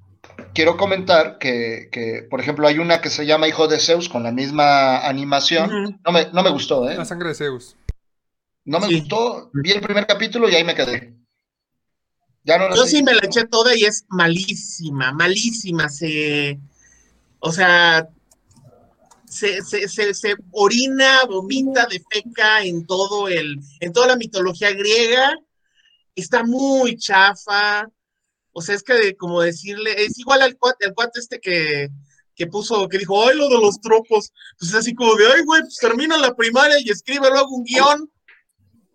quiero 0.54 0.78
comentar 0.78 1.38
que, 1.38 1.90
que, 1.92 2.26
por 2.30 2.40
ejemplo, 2.40 2.66
hay 2.66 2.80
una 2.80 3.02
que 3.02 3.10
se 3.10 3.26
llama 3.26 3.50
Hijo 3.50 3.68
de 3.68 3.78
Zeus 3.82 4.08
con 4.08 4.24
la 4.24 4.32
misma 4.32 5.00
animación. 5.06 6.00
No 6.06 6.12
me, 6.14 6.32
no 6.32 6.44
me 6.44 6.50
gustó, 6.50 6.90
¿eh? 6.90 6.96
La 6.96 7.04
sangre 7.04 7.28
de 7.28 7.36
Zeus. 7.36 7.76
No 8.64 8.80
me 8.80 8.88
Sí. 8.88 9.02
gustó. 9.02 9.52
Vi 9.54 9.72
el 9.72 9.82
primer 9.82 10.08
capítulo 10.08 10.48
y 10.50 10.56
ahí 10.56 10.64
me 10.64 10.76
quedé. 10.76 11.14
Ya 12.46 12.58
no 12.58 12.70
la 12.70 12.76
Yo 12.78 12.86
sí 12.86 13.04
me 13.04 13.14
la 13.14 13.20
eché 13.26 13.46
toda 13.48 13.76
y 13.76 13.84
es 13.84 14.06
malísima, 14.08 15.12
malísima. 15.12 15.90
Se, 15.90 16.58
o 17.40 17.52
sea, 17.52 18.08
se, 19.36 19.62
se, 19.62 19.88
se, 19.90 20.14
se 20.14 20.36
orina, 20.52 21.26
vomita, 21.26 21.88
defeca 21.88 22.64
en 22.64 22.86
todo 22.86 23.28
el, 23.28 23.60
en 23.82 23.92
toda 23.92 24.08
la 24.08 24.16
mitología 24.16 24.72
griega. 24.72 25.36
Está 26.16 26.44
muy 26.44 26.98
chafa. 26.98 27.90
O 28.54 28.62
sea, 28.62 28.76
es 28.76 28.84
que 28.84 29.16
como 29.18 29.42
decirle, 29.42 30.06
es 30.06 30.18
igual 30.18 30.42
al 30.42 30.58
cuate, 30.58 30.86
al 30.86 30.94
cuate 30.94 31.20
este 31.20 31.40
que, 31.42 31.90
que 32.34 32.48
puso, 32.48 32.88
que 32.88 32.98
dijo, 32.98 33.28
ay, 33.28 33.38
lo 33.38 33.50
de 33.50 33.60
los 33.60 33.82
tropos. 33.82 34.32
Pues 34.58 34.72
es 34.72 34.78
así 34.78 34.96
como 34.96 35.16
de, 35.16 35.26
ay, 35.28 35.42
güey, 35.44 35.62
pues 35.62 35.76
termina 35.76 36.18
la 36.18 36.34
primaria 36.34 36.78
y 36.80 36.90
escribe 36.90 37.30
luego 37.30 37.50
un 37.50 37.66
guion. 37.66 38.10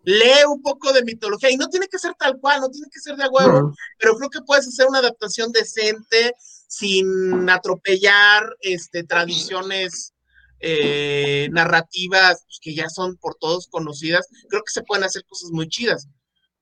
Lee 0.03 0.45
un 0.49 0.63
poco 0.63 0.91
de 0.91 1.03
mitología 1.03 1.51
y 1.51 1.57
no 1.57 1.69
tiene 1.69 1.87
que 1.87 1.99
ser 1.99 2.15
tal 2.15 2.39
cual, 2.39 2.59
no 2.61 2.69
tiene 2.69 2.87
que 2.91 2.99
ser 2.99 3.15
de 3.15 3.23
a 3.23 3.29
huevo 3.29 3.71
pero 3.99 4.15
creo 4.15 4.31
que 4.31 4.41
puedes 4.41 4.67
hacer 4.67 4.87
una 4.87 4.97
adaptación 4.97 5.51
decente 5.51 6.33
sin 6.67 7.47
atropellar 7.47 8.57
este, 8.61 9.03
tradiciones 9.03 10.15
eh, 10.61 11.49
narrativas 11.51 12.43
pues, 12.45 12.59
que 12.61 12.73
ya 12.75 12.89
son 12.89 13.17
por 13.17 13.35
todos 13.35 13.67
conocidas. 13.67 14.27
Creo 14.49 14.63
que 14.63 14.71
se 14.71 14.83
pueden 14.83 15.03
hacer 15.03 15.25
cosas 15.25 15.51
muy 15.51 15.67
chidas. 15.67 16.07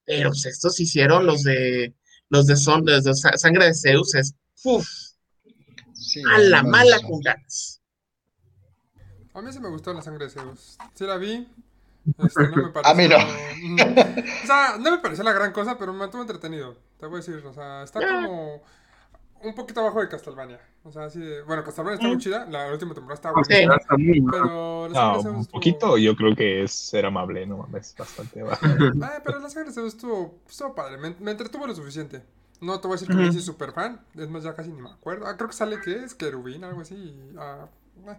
Pero 0.05 0.29
pues, 0.29 0.45
estos 0.45 0.79
hicieron 0.79 1.25
los 1.25 1.43
de 1.43 1.95
los 2.29 2.47
de 2.47 2.55
son 2.57 2.85
los 2.85 3.03
de 3.03 3.13
Sa- 3.15 3.37
sangre 3.37 3.65
de 3.65 3.73
Zeus 3.73 4.15
es 4.15 4.33
uf, 4.63 4.87
Sí, 5.93 6.21
a 6.33 6.39
la 6.39 6.63
no 6.63 6.69
mala 6.69 6.99
con 7.01 7.19
ganas. 7.19 7.81
A 9.33 9.41
mí 9.41 9.51
sí 9.53 9.59
me 9.59 9.69
gustó 9.69 9.93
la 9.93 10.01
sangre 10.01 10.25
de 10.25 10.31
Zeus. 10.31 10.77
Sí 10.95 11.05
la 11.05 11.17
vi. 11.17 11.47
Este, 12.17 12.47
no 12.49 12.55
me 12.57 12.69
pareció... 12.73 12.91
A 12.91 12.93
mí 12.95 13.07
no. 13.07 13.17
O 13.17 14.47
sea, 14.47 14.77
no 14.79 14.91
me 14.91 14.97
pareció 14.99 15.23
la 15.23 15.33
gran 15.33 15.51
cosa, 15.51 15.77
pero 15.77 15.93
me 15.93 15.99
mantuvo 15.99 16.21
entretenido. 16.21 16.77
Te 16.99 17.05
voy 17.05 17.15
a 17.21 17.23
decir, 17.23 17.45
o 17.45 17.53
sea, 17.53 17.83
está 17.83 17.99
como 17.99 18.61
un 19.43 19.55
poquito 19.55 19.79
abajo 19.81 20.01
de 20.01 20.09
Castlevania. 20.09 20.59
O 20.83 20.91
sea, 20.91 21.05
así 21.05 21.19
de... 21.19 21.41
Bueno, 21.43 21.63
Castlevania 21.63 21.95
está 21.95 22.07
muy 22.07 22.17
chida. 22.17 22.45
La 22.45 22.71
última 22.71 22.93
temporada 22.93 23.15
está 23.15 23.31
buena. 23.31 23.75
está 23.75 23.97
muy 23.97 24.21
mal. 24.21 24.31
Pero 24.41 24.87
la 24.89 24.93
No, 24.93 24.93
sangre 24.93 25.17
de 25.17 25.23
Zeus 25.23 25.35
un 25.35 25.41
estuvo- 25.41 25.51
poquito, 25.51 25.97
yo 25.97 26.15
creo 26.15 26.35
que 26.35 26.63
es 26.63 26.71
ser 26.71 27.05
amable, 27.05 27.45
no 27.45 27.57
mames, 27.57 27.95
bastante 27.97 28.41
bajo. 28.43 28.65
Ah, 29.01 29.21
pero 29.23 29.39
la 29.39 29.49
sangre 29.49 29.69
de 29.69 29.75
Zeus 29.75 29.93
estuvo, 29.93 30.35
estuvo 30.47 30.73
padre. 30.75 30.97
Me, 30.97 31.15
me 31.19 31.31
entretuvo 31.31 31.67
lo 31.67 31.75
suficiente. 31.75 32.21
No 32.61 32.79
te 32.81 32.87
voy 32.87 32.95
a 32.95 32.99
decir 32.99 33.07
que 33.07 33.13
me 33.21 33.27
hice 33.27 33.39
súper 33.39 33.71
fan. 33.71 34.01
Es 34.15 34.29
más, 34.29 34.43
ya 34.43 34.53
casi 34.53 34.69
ni 34.71 34.81
me 34.81 34.89
acuerdo. 34.89 35.25
Ah, 35.27 35.37
creo 35.37 35.47
que 35.49 35.55
sale 35.55 35.79
que 35.79 36.03
es 36.03 36.13
querubín, 36.13 36.63
algo 36.65 36.81
así. 36.81 37.15
ah, 37.37 37.67
eh, 38.07 38.17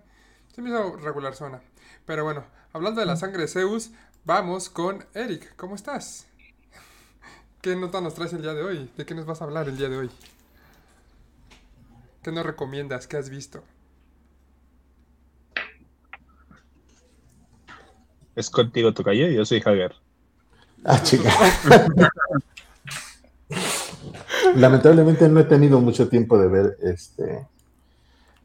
se 0.54 0.62
me 0.62 0.70
hizo 0.70 0.96
regular 0.96 1.34
zona. 1.34 1.60
Pero 2.06 2.24
bueno, 2.24 2.44
hablando 2.72 3.00
de 3.00 3.06
la 3.06 3.16
sangre 3.16 3.42
de 3.42 3.48
Zeus, 3.48 3.90
vamos 4.24 4.70
con 4.70 5.04
Eric. 5.14 5.54
¿Cómo 5.56 5.74
estás? 5.74 6.26
¿Qué 7.60 7.76
nota 7.76 8.00
nos 8.00 8.14
traes 8.14 8.32
el 8.32 8.40
día 8.42 8.54
de 8.54 8.62
hoy? 8.62 8.90
¿De 8.96 9.04
qué 9.04 9.14
nos 9.14 9.26
vas 9.26 9.42
a 9.42 9.44
hablar 9.44 9.68
el 9.68 9.76
día 9.76 9.88
de 9.90 9.98
hoy? 9.98 10.10
¿Qué 12.22 12.32
nos 12.32 12.44
recomiendas? 12.44 13.06
¿Qué 13.06 13.16
has 13.16 13.30
visto? 13.30 13.62
Es 18.36 18.50
contigo, 18.50 18.92
Tocayo, 18.92 19.28
y 19.28 19.34
yo 19.36 19.44
soy 19.44 19.62
Hager. 19.64 19.94
Ah, 20.84 21.02
chica. 21.02 21.30
Lamentablemente 24.54 25.28
no 25.28 25.40
he 25.40 25.44
tenido 25.44 25.80
mucho 25.80 26.08
tiempo 26.08 26.38
de 26.38 26.48
ver 26.48 26.76
este 26.82 27.46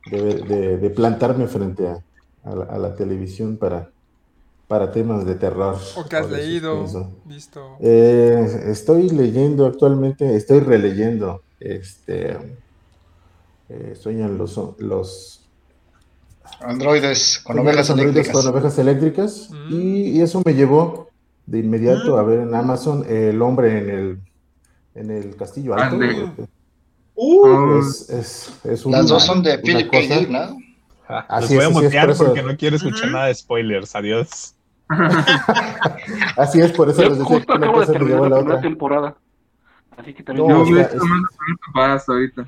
de, 0.06 0.22
ver- 0.22 0.46
de- 0.46 0.78
de 0.78 0.90
plantarme 0.90 1.48
frente 1.48 1.88
a, 1.88 1.98
a 2.44 2.56
la, 2.56 2.66
a 2.66 2.78
la 2.78 2.96
televisión 2.96 3.58
para, 3.58 3.90
para 4.68 4.92
temas 4.92 5.26
de 5.26 5.36
terror. 5.36 5.78
¿O 5.98 6.06
qué 6.06 6.16
has 6.18 6.30
leído? 6.30 6.88
suspenso. 6.88 7.12
¿Visto? 7.26 7.78
Eh, 7.82 8.64
estoy 8.68 9.10
leyendo 9.10 9.66
actualmente, 9.66 10.36
estoy 10.36 10.60
releyendo 10.60 11.42
este 11.60 12.38
eh, 13.70 13.96
Sueñan 14.00 14.38
los, 14.38 14.60
los 14.80 15.42
Androides 16.62 17.40
con 17.44 17.60
ovejas 17.60 17.90
eléctricas. 17.90 18.32
con 18.34 18.48
ovejas 18.48 18.78
eléctricas 18.80 19.50
Mm. 19.52 19.68
y, 19.74 20.10
y 20.12 20.22
eso 20.22 20.42
me 20.46 20.54
llevó 20.54 21.10
de 21.46 21.60
inmediato 21.60 22.18
a 22.18 22.24
ver 22.24 22.40
en 22.40 22.54
Amazon 22.56 23.04
El 23.08 23.42
hombre 23.42 23.78
en 23.80 23.90
el 23.90 24.20
en 24.96 25.12
el 25.12 25.36
castillo 25.36 25.74
alto. 25.76 25.96
Ande. 25.96 26.32
Uh, 27.16 27.80
Es, 27.80 28.10
es, 28.10 28.48
es 28.64 28.64
Las 28.66 28.86
una- 28.86 29.02
dos 29.02 29.24
son 29.26 29.42
de 29.44 29.58
Philip 29.60 29.90
K. 29.92 29.98
Dick, 30.00 30.30
¿no? 30.30 30.58
Ah, 31.08 31.26
Así 31.30 31.54
los 31.56 31.64
es, 31.66 31.70
voy 31.74 31.76
a 31.76 31.80
es, 31.80 31.84
mutear 31.86 32.06
por 32.08 32.16
eso- 32.16 32.26
porque 32.26 32.44
no 32.44 32.58
quiero 32.58 32.76
escuchar 32.78 33.04
Ujú. 33.06 33.12
nada 33.14 33.26
de 33.28 33.36
spoilers. 33.36 33.96
Adiós. 33.96 34.56
Así 36.38 36.60
es, 36.60 36.72
por 36.72 36.90
eso 36.90 37.02
Yo 37.04 37.10
les 37.10 37.18
decía 37.20 37.36
justo 37.38 37.54
que 37.54 37.58
una 37.58 37.66
acabo 37.68 37.80
de 37.82 37.86
cosa 37.88 37.94
terminar 38.00 38.18
a 38.18 38.22
la 38.22 38.30
la 38.30 38.36
primera 38.38 38.56
otra. 38.58 38.62
temporada. 38.70 39.16
Así 39.98 40.14
que 40.14 40.24
también. 40.24 40.48
No, 40.48 40.66
Yo 40.66 40.72
o 40.72 40.76
sea, 40.76 40.84
es- 41.96 42.10
ahorita. 42.10 42.48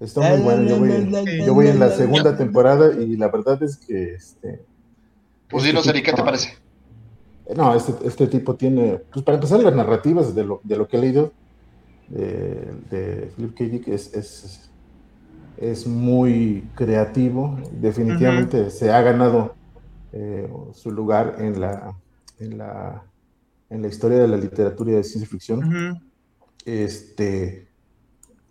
Está 0.00 0.30
muy 0.30 0.42
bueno. 0.42 0.68
Yo 0.68 0.78
voy, 0.78 1.44
yo 1.44 1.54
voy 1.54 1.68
en 1.68 1.80
la 1.80 1.90
segunda 1.90 2.36
temporada 2.36 2.94
y 3.00 3.16
la 3.16 3.28
verdad 3.28 3.62
es 3.62 3.76
que 3.76 4.14
este, 4.14 4.62
Pues 5.48 5.64
este 5.64 5.68
dinos, 5.68 5.86
Eric, 5.86 6.04
¿qué 6.04 6.12
te 6.12 6.22
parece? 6.22 6.54
No, 7.56 7.74
este, 7.74 7.94
este 8.06 8.26
tipo 8.26 8.54
tiene, 8.54 9.00
pues 9.12 9.24
para 9.24 9.36
empezar 9.36 9.60
las 9.60 9.74
narrativas 9.74 10.34
de 10.34 10.44
lo, 10.44 10.60
de 10.62 10.76
lo 10.76 10.86
que 10.86 10.98
he 10.98 11.00
leído 11.00 11.32
de, 12.08 12.72
de 12.90 13.32
Philip 13.34 13.56
K. 13.56 13.64
Dick 13.64 13.88
es, 13.88 14.14
es, 14.14 14.70
es 15.56 15.86
muy 15.86 16.68
creativo, 16.74 17.58
definitivamente 17.72 18.70
se 18.70 18.92
ha 18.92 19.00
ganado 19.00 19.54
eh, 20.12 20.48
su 20.74 20.90
lugar 20.90 21.36
en 21.38 21.60
la, 21.60 21.94
en, 22.38 22.58
la, 22.58 23.02
en 23.70 23.82
la 23.82 23.88
historia 23.88 24.18
de 24.18 24.28
la 24.28 24.36
literatura 24.36 24.92
y 24.92 24.94
de 24.94 25.04
ciencia 25.04 25.28
ficción. 25.28 26.02
Este, 26.64 27.67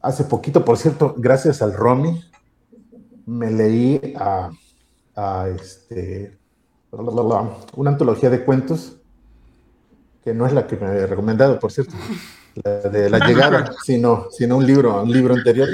hace 0.07 0.23
poquito, 0.23 0.63
por 0.63 0.77
cierto, 0.77 1.13
gracias 1.17 1.61
al 1.61 1.73
Romy, 1.73 2.23
me 3.25 3.51
leí 3.51 4.13
a, 4.17 4.51
a 5.15 5.47
este, 5.49 6.37
una 6.91 7.91
antología 7.91 8.29
de 8.29 8.45
cuentos, 8.45 8.97
que 10.23 10.33
no 10.33 10.45
es 10.45 10.53
la 10.53 10.65
que 10.65 10.77
me 10.77 10.87
había 10.87 11.07
recomendado, 11.07 11.59
por 11.59 11.73
cierto, 11.73 11.93
la 12.63 12.89
de 12.89 13.09
la 13.09 13.27
llegada, 13.27 13.71
sino, 13.83 14.27
sino 14.31 14.55
un 14.57 14.65
libro, 14.65 15.03
un 15.03 15.11
libro 15.11 15.33
anterior 15.33 15.67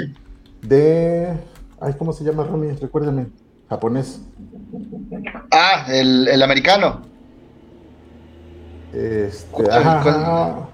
de, 0.62 1.32
ay, 1.80 1.94
¿cómo 1.96 2.12
se 2.12 2.24
llama, 2.24 2.42
Romy? 2.42 2.72
Recuérdame, 2.72 3.28
japonés. 3.68 4.20
Ah, 5.52 5.86
el, 5.88 6.26
el 6.26 6.42
americano. 6.42 7.02
Este, 8.92 9.70
ajá. 9.70 10.73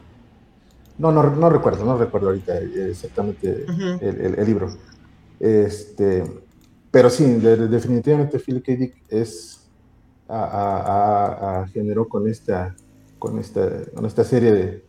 No, 1.00 1.10
no, 1.10 1.22
no 1.34 1.48
recuerdo, 1.48 1.82
no 1.86 1.96
recuerdo 1.96 2.26
ahorita 2.28 2.58
eh, 2.58 2.90
exactamente 2.90 3.64
Ujú. 3.66 4.04
el, 4.04 4.20
el- 4.20 4.38
el 4.38 4.46
libro. 4.46 4.68
Este, 5.40 6.22
pero 6.90 7.08
sí, 7.08 7.24
de- 7.24 7.56
de- 7.56 7.68
definitivamente 7.68 8.38
Philip 8.38 8.62
K. 8.64 8.72
Dick 8.76 8.94
es 9.08 9.62
a, 10.28 10.44
a- 10.44 11.60
a- 11.62 11.68
generó 11.68 12.06
con 12.06 12.28
esta, 12.28 12.76
con 13.18 13.38
esta, 13.38 13.66
con 13.94 14.04
esta 14.04 14.24
serie 14.24 14.52
de, 14.52 14.84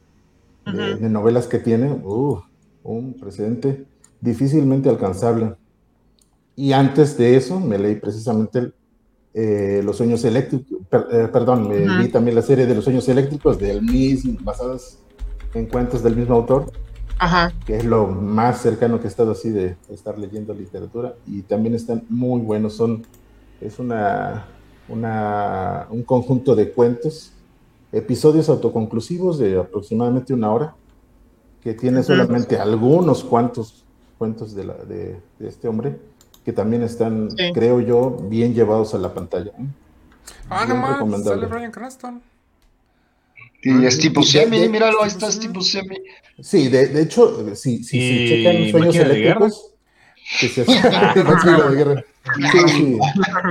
de- 0.66 0.94
Ujú. 0.94 1.02
de 1.04 1.10
novelas 1.10 1.48
que 1.48 1.60
tiene, 1.60 1.90
uh, 1.92 2.42
un 2.84 3.14
precedente 3.14 3.86
difícilmente 4.20 4.90
alcanzable. 4.90 5.56
Y 6.58 6.74
antes 6.74 7.18
de 7.18 7.38
eso 7.38 7.58
me 7.62 7.78
leí 7.80 7.96
precisamente 7.96 8.60
el, 8.60 8.74
eh, 9.34 9.82
Los 9.86 9.96
Sueños 9.96 10.26
Eléctricos, 10.26 10.80
per- 10.90 11.08
eh, 11.10 11.28
perdón, 11.32 11.70
me 11.70 11.86
Ujú. 11.90 12.02
vi 12.02 12.10
también 12.10 12.36
la 12.36 12.42
serie 12.42 12.66
de 12.66 12.76
Los 12.76 12.84
Sueños 12.84 13.08
Eléctricos 13.08 13.58
del 13.58 13.82
mismo, 13.82 14.38
basadas 14.42 14.98
en 15.54 15.66
cuentos 15.66 16.04
del 16.04 16.16
mismo 16.16 16.36
autor, 16.36 16.72
Ajá. 17.20 17.52
que 17.66 17.78
es 17.78 17.86
lo 17.86 18.08
más 18.08 18.62
cercano 18.62 19.00
que 19.00 19.06
he 19.06 19.10
estado 19.10 19.32
así 19.32 19.50
de 19.50 19.76
estar 19.90 20.18
leyendo 20.18 20.54
literatura, 20.54 21.16
y 21.28 21.42
también 21.44 21.76
están 21.76 22.04
muy 22.10 22.42
buenos, 22.42 22.74
son, 22.74 23.04
es 23.60 23.80
una, 23.80 24.46
una, 24.90 25.88
un 25.90 26.04
conjunto 26.04 26.56
de 26.56 26.72
cuentos, 26.72 27.34
episodios 27.92 28.50
autoconclusivos 28.50 29.38
de 29.38 29.60
aproximadamente 29.60 30.34
una 30.34 30.52
hora, 30.52 30.76
que 31.62 31.74
tiene 31.74 32.02
solamente 32.02 32.58
algunos 32.58 33.24
cuantos 33.24 33.84
cuentos 34.18 34.56
de, 34.56 34.64
la, 34.66 34.74
de, 34.76 35.20
de 35.40 35.48
este 35.48 35.68
hombre, 35.68 36.00
que 36.46 36.54
también 36.54 36.82
están, 36.82 37.30
Sí. 37.32 37.52
creo 37.54 37.82
yo, 37.82 38.18
bien 38.30 38.54
llevados 38.54 38.96
a 38.96 38.98
la 38.98 39.14
pantalla. 39.14 39.52
Ah, 40.50 40.66
no 40.68 40.76
más, 40.76 41.24
sale 41.24 41.46
Brian 41.48 41.72
Cranston. 41.72 42.22
Y 43.64 43.86
es 43.86 44.00
tipo 44.00 44.24
semi, 44.24 44.60
de- 44.60 44.70
míralo, 44.70 45.04
ahí 45.04 45.10
está, 45.10 45.28
es 45.28 45.40
tipo 45.40 45.62
semi. 45.62 45.98
Sí, 46.40 46.68
de, 46.70 46.88
de 46.88 47.02
hecho, 47.04 47.56
si, 47.56 47.84
si, 47.84 47.84
si 47.84 47.98
¿Y 48.00 48.28
checan 48.30 48.72
sueños 48.72 48.96
eléctricos, 48.96 49.74
que 50.40 50.48
se 50.50 50.64
guerra. 51.76 52.04
Sí, 52.52 52.60
sí. 52.70 53.00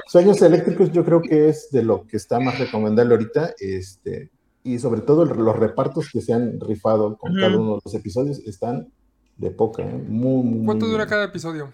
Sueños 0.08 0.42
eléctricos 0.42 0.90
yo 0.92 1.04
creo 1.04 1.22
que 1.22 1.48
es 1.48 1.70
de 1.70 1.82
lo 1.84 2.06
que 2.06 2.16
está 2.16 2.40
más 2.40 2.58
recomendable 2.58 3.14
ahorita, 3.14 3.54
este, 3.60 4.30
y 4.64 4.78
sobre 4.78 5.00
todo 5.02 5.22
el- 5.22 5.30
los 5.38 5.56
repartos 5.56 6.08
que 6.12 6.20
se 6.20 6.32
han 6.32 6.58
rifado 6.60 7.16
con 7.16 7.32
Ujú. 7.32 7.40
cada 7.40 7.56
uno 7.58 7.74
de 7.76 7.80
los 7.84 7.94
episodios 7.94 8.38
están 8.40 8.88
de 9.36 9.50
poca, 9.50 9.82
¿eh? 9.82 10.04
muy, 10.08 10.42
muy, 10.42 10.66
¿Cuánto 10.66 10.86
dura 10.86 11.06
cada 11.06 11.24
episodio? 11.24 11.72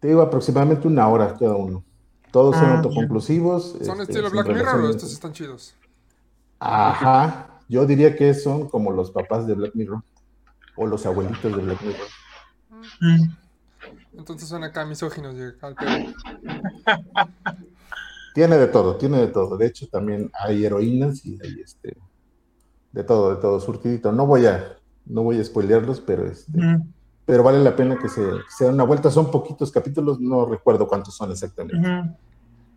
Te 0.00 0.08
digo 0.08 0.22
aproximadamente 0.22 0.86
una 0.88 1.08
hora 1.08 1.36
cada 1.38 1.56
uno. 1.56 1.84
Todos 2.30 2.56
son 2.56 2.64
Ah, 2.64 2.76
autoconclusivos. 2.78 3.76
¿Son 3.82 4.00
este, 4.00 4.12
estilo 4.14 4.30
Black 4.30 4.48
Mirror 4.48 4.80
o 4.80 4.90
estos 4.90 5.12
están 5.12 5.32
chidos? 5.32 5.74
Ajá, 6.64 7.60
yo 7.68 7.84
diría 7.86 8.14
que 8.14 8.32
son 8.34 8.68
como 8.68 8.92
los 8.92 9.10
papás 9.10 9.48
de 9.48 9.54
Black 9.54 9.74
Mirror 9.74 10.02
o 10.76 10.86
los 10.86 11.04
abuelitos 11.06 11.56
de 11.56 11.62
Black 11.62 11.82
Mirror. 11.82 12.06
Mm. 13.00 14.16
Entonces 14.16 14.48
son 14.48 14.62
acá 14.62 14.84
misóginos 14.84 15.34
acá. 15.60 15.74
Tiene 18.34 18.56
de 18.58 18.68
todo, 18.68 18.96
tiene 18.96 19.18
de 19.18 19.26
todo. 19.26 19.56
De 19.56 19.66
hecho, 19.66 19.88
también 19.88 20.30
hay 20.38 20.64
heroínas 20.64 21.24
y 21.26 21.36
hay 21.42 21.60
este 21.60 21.96
de 22.92 23.04
todo, 23.04 23.34
de 23.34 23.40
todo, 23.40 23.58
surtidito. 23.58 24.12
No 24.12 24.26
voy 24.26 24.46
a, 24.46 24.78
no 25.04 25.24
voy 25.24 25.40
a 25.40 25.44
spoilearlos, 25.44 26.00
pero 26.00 26.26
este, 26.26 26.56
Ujú. 26.56 26.86
pero 27.24 27.42
vale 27.42 27.58
la 27.58 27.74
pena 27.74 27.98
que 27.98 28.08
se, 28.08 28.22
que 28.22 28.50
se 28.56 28.66
den 28.66 28.74
una 28.74 28.84
vuelta. 28.84 29.10
Son 29.10 29.30
poquitos 29.32 29.72
capítulos, 29.72 30.20
no 30.20 30.46
recuerdo 30.46 30.86
cuántos 30.86 31.16
son 31.16 31.32
exactamente. 31.32 31.76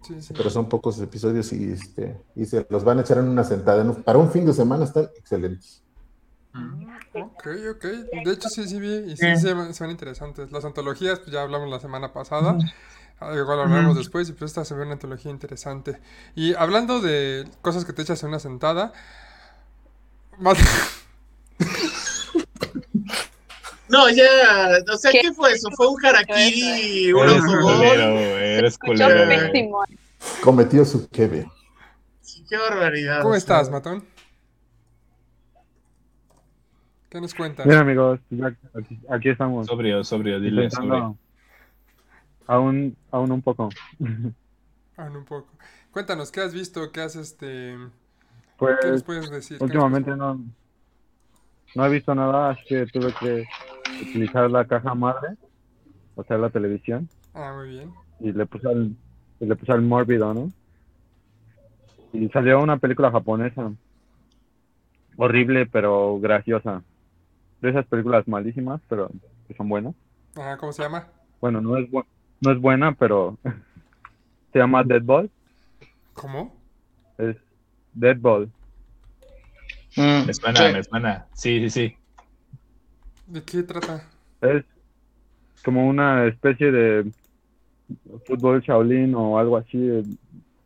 Sí, 0.08 0.22
sí. 0.22 0.34
pero 0.38 0.50
son 0.50 0.70
pocos 0.70 1.00
episodios 1.00 1.52
y 1.54 1.72
este, 1.72 2.22
y 2.36 2.46
se 2.46 2.66
los 2.70 2.84
van 2.84 3.00
a 3.00 3.02
echar 3.02 3.18
en 3.18 3.28
una 3.30 3.44
sentada. 3.44 3.82
En 3.82 3.90
un- 3.90 4.04
Para 4.04 4.18
un 4.20 4.32
fin 4.32 4.46
de 4.46 4.54
semana 4.54 4.86
están 4.86 5.10
excelentes. 5.18 5.82
Ok, 7.14 7.48
ok. 7.76 7.84
De 8.26 8.32
hecho, 8.32 8.50
sí, 8.50 8.68
sí 8.68 8.80
vi. 8.80 8.94
Y 9.12 9.18
sí, 9.18 9.26
Sí. 9.36 9.38
se 9.42 9.54
ven, 9.54 9.74
se 9.74 9.84
ven 9.84 9.92
interesantes. 9.92 10.52
Las 10.52 10.64
antologías, 10.66 11.20
pues 11.20 11.32
ya 11.32 11.42
hablamos 11.42 11.70
la 11.70 11.80
semana 11.80 12.14
pasada. 12.14 12.58
Ah, 13.20 13.34
Igual 13.34 13.62
hablaremos 13.62 13.92
Ujú. 13.94 14.00
después, 14.00 14.28
y 14.30 14.34
pues 14.34 14.52
esta 14.52 14.66
se 14.66 14.74
ve 14.76 14.84
una 14.84 14.94
antología 14.94 15.32
interesante. 15.32 16.00
Y 16.36 16.54
hablando 16.56 17.00
de 17.02 17.48
cosas 17.62 17.86
que 17.86 17.94
te 17.94 18.02
echas 18.02 18.22
en 18.24 18.30
una 18.30 18.40
sentada. 18.40 18.92
más- 20.40 20.58
No, 23.96 24.10
ya, 24.10 24.84
o 24.94 24.98
sea, 24.98 25.10
¿Qué? 25.10 25.22
¿qué 25.22 25.32
fue 25.34 25.54
eso? 25.54 25.70
¿Fue 25.72 25.88
un 25.88 26.06
harakiri, 26.06 27.14
un 27.14 27.30
Eres 27.30 27.46
culero, 27.46 28.18
eres 28.18 28.78
culero. 28.78 29.30
pésimo. 29.30 29.86
Cometió 30.44 30.84
su 30.84 31.08
quebe. 31.10 31.50
Qué 32.50 32.58
barbaridad. 32.58 33.22
¿Cómo 33.22 33.36
estás, 33.36 33.70
Matón? 33.70 34.04
¿Qué 37.10 37.22
nos 37.22 37.34
cuentas? 37.34 37.66
Bien, 37.66 37.80
amigos, 37.80 38.20
ya 38.32 38.48
aquí, 38.48 39.00
aquí 39.10 39.30
estamos. 39.30 39.68
Sobrio, 39.68 40.04
sobrio, 40.04 40.42
dile, 40.42 40.70
sobrio. 40.70 41.18
Aún, 42.48 42.98
aún 43.12 43.32
un 43.32 43.42
poco. 43.42 43.70
Ah, 44.98 45.10
un 45.10 45.24
poco. 45.24 45.48
Cuéntanos, 45.92 46.32
¿qué 46.32 46.42
has 46.42 46.54
visto? 46.54 46.92
¿Qué 46.92 47.00
has 47.02 47.16
este... 47.16 47.78
Pues 48.58 48.78
¿Qué 48.82 48.92
nos 48.92 49.04
puedes 49.04 49.30
decir? 49.30 49.58
¿Qué 49.58 49.64
nos 49.64 49.72
últimamente 49.74 50.16
no, 50.18 50.42
no 51.76 51.86
he 51.86 51.90
visto 51.90 52.14
nada, 52.14 52.52
así 52.52 52.62
que 52.68 52.86
tuve 52.88 53.14
que 53.20 53.46
utilizar 54.02 54.50
la 54.50 54.66
caja 54.66 54.94
madre, 54.96 55.36
o 56.16 56.24
sea, 56.24 56.38
la 56.38 56.50
televisión, 56.50 57.10
Ah, 57.34 57.54
muy 57.56 57.70
bien. 57.70 57.94
y 58.20 58.32
le 58.32 58.46
puse 58.46 58.68
al, 58.68 58.96
y 59.40 59.46
le 59.46 59.56
puse 59.56 59.72
al 59.72 59.82
mórbido, 59.82 60.34
¿no? 60.34 60.52
Y 62.14 62.30
salió 62.30 62.62
una 62.62 62.78
película 62.78 63.12
japonesa. 63.12 63.72
Horrible, 65.18 65.66
pero 65.66 66.20
graciosa. 66.20 66.84
De 67.62 67.70
esas 67.70 67.86
películas 67.88 68.28
malísimas, 68.28 68.82
pero 68.90 69.10
que 69.48 69.54
son 69.56 69.70
buenas. 69.70 69.96
Ah, 70.36 70.58
¿cómo 70.60 70.72
se 70.74 70.84
llama? 70.84 71.08
Bueno, 71.42 71.62
no 71.62 71.78
es, 71.78 71.90
bu- 71.90 72.06
no 72.42 72.52
es 72.52 72.60
buena, 72.60 72.94
pero 72.96 73.38
se 74.54 74.60
llama 74.60 74.84
Deadball. 74.84 75.30
¿Cómo? 76.14 76.54
Es 77.18 77.38
Deadball. 77.94 78.50
Mm, 79.96 80.26
Me 80.28 80.34
suena, 80.34 80.68
sí. 80.68 80.74
me 80.74 80.84
suena. 80.84 81.28
Sí, 81.34 81.60
sí, 81.62 81.70
sí. 81.70 81.98
¿De 83.28 83.42
qué 83.44 83.64
trata? 83.64 84.04
Es 84.42 84.64
como 85.64 85.88
una 85.88 86.26
especie 86.26 86.72
de 86.72 87.12
fútbol 88.26 88.62
Shaolin 88.62 89.16
o 89.16 89.38
algo 89.40 89.58
así, 89.58 90.04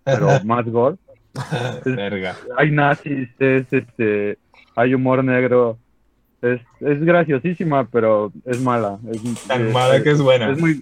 pero 0.03 0.27
más 0.45 0.65
gore. 0.65 0.97
Verga. 1.85 2.35
Hay 2.57 2.71
nazis, 2.71 3.29
es, 3.39 3.71
este, 3.71 4.37
hay 4.75 4.93
humor 4.93 5.23
negro. 5.23 5.77
Es, 6.41 6.61
es 6.79 7.01
graciosísima, 7.03 7.87
pero 7.89 8.31
es 8.45 8.61
mala. 8.61 8.97
Es, 9.11 9.21
Tan 9.47 9.67
es- 9.67 9.73
mala 9.73 10.01
que 10.01 10.11
es 10.11 10.21
buena. 10.21 10.51
Es 10.51 10.59
muy, 10.59 10.81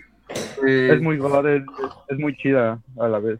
Eh, 0.67 0.91
es 0.93 1.01
muy 1.01 1.17
gore, 1.17 1.57
es, 1.57 1.63
es 2.09 2.17
muy 2.19 2.35
chida 2.37 2.79
a 2.99 3.07
la 3.07 3.19
vez. 3.19 3.39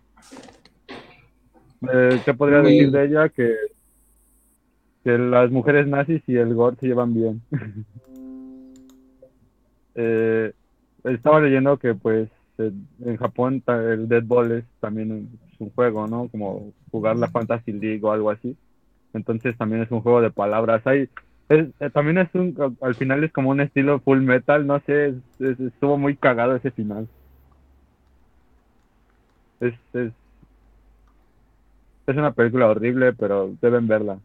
Eh, 1.92 2.22
¿Qué 2.26 2.34
podría 2.34 2.62
Muy- 2.62 2.72
decir 2.74 2.92
de 2.92 3.06
ella? 3.06 3.30
Que, 3.30 3.56
que 5.04 5.18
las 5.18 5.52
mujeres 5.52 5.86
nazis 5.88 6.22
y 6.28 6.36
el 6.38 6.54
gore 6.56 6.76
se 6.80 6.88
llevan 6.88 7.14
bien. 7.14 7.42
Eh, 9.98 10.54
estaba 11.04 11.42
leyendo 11.42 11.78
que 11.78 11.96
pues 11.96 12.30
en 12.60 12.88
en 13.06 13.18
Japón 13.18 13.64
el 13.68 14.08
Dead 14.08 14.24
Ball 14.24 14.52
es 14.54 14.66
también 14.80 15.12
un, 15.12 15.40
es 15.52 15.60
un 15.62 15.72
juego, 15.72 16.08
¿no? 16.08 16.30
Como 16.30 16.74
jugar 16.92 17.16
la 17.18 17.28
Fantasy 17.30 17.72
League 17.74 18.02
o 18.04 18.12
algo 18.12 18.30
así. 18.32 18.58
Entonces 19.14 19.58
también 19.58 19.84
es 19.84 19.92
un 19.92 20.02
juego 20.02 20.22
de 20.22 20.32
palabras. 20.32 20.86
Hay, 20.88 21.10
es- 21.50 21.70
eh, 21.80 21.90
también 21.92 22.20
es 22.20 22.30
un, 22.36 22.78
al 22.82 22.96
final 22.96 23.24
es 23.24 23.32
como 23.34 23.50
un 23.52 23.62
estilo 23.62 24.00
full 24.02 24.20
metal, 24.22 24.68
no 24.68 24.80
sé, 24.82 25.08
es- 25.10 25.16
es- 25.40 25.60
estuvo 25.60 25.98
muy 25.98 26.18
cagado 26.18 26.56
ese 26.56 26.72
final. 26.72 27.08
Es, 29.60 29.74
es, 29.94 30.12
es 32.08 32.16
una 32.16 32.34
película 32.34 32.68
horrible, 32.68 33.14
pero 33.14 33.54
deben 33.62 33.88
verla. 33.88 34.20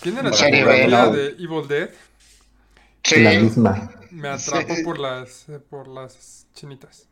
¿Quién 0.00 0.16
era 0.18 0.30
la 0.30 1.10
de 1.10 1.28
Evil 1.38 1.68
Dead? 1.68 1.90
Sí. 3.06 3.22
La 3.22 3.38
misma. 3.40 3.90
Me 4.10 4.28
atrapó 4.28 4.74
Sí. 4.74 4.82
por 4.82 4.98
las 4.98 5.46
por 5.70 5.88
las 5.88 6.46
chinitas. 6.54 7.08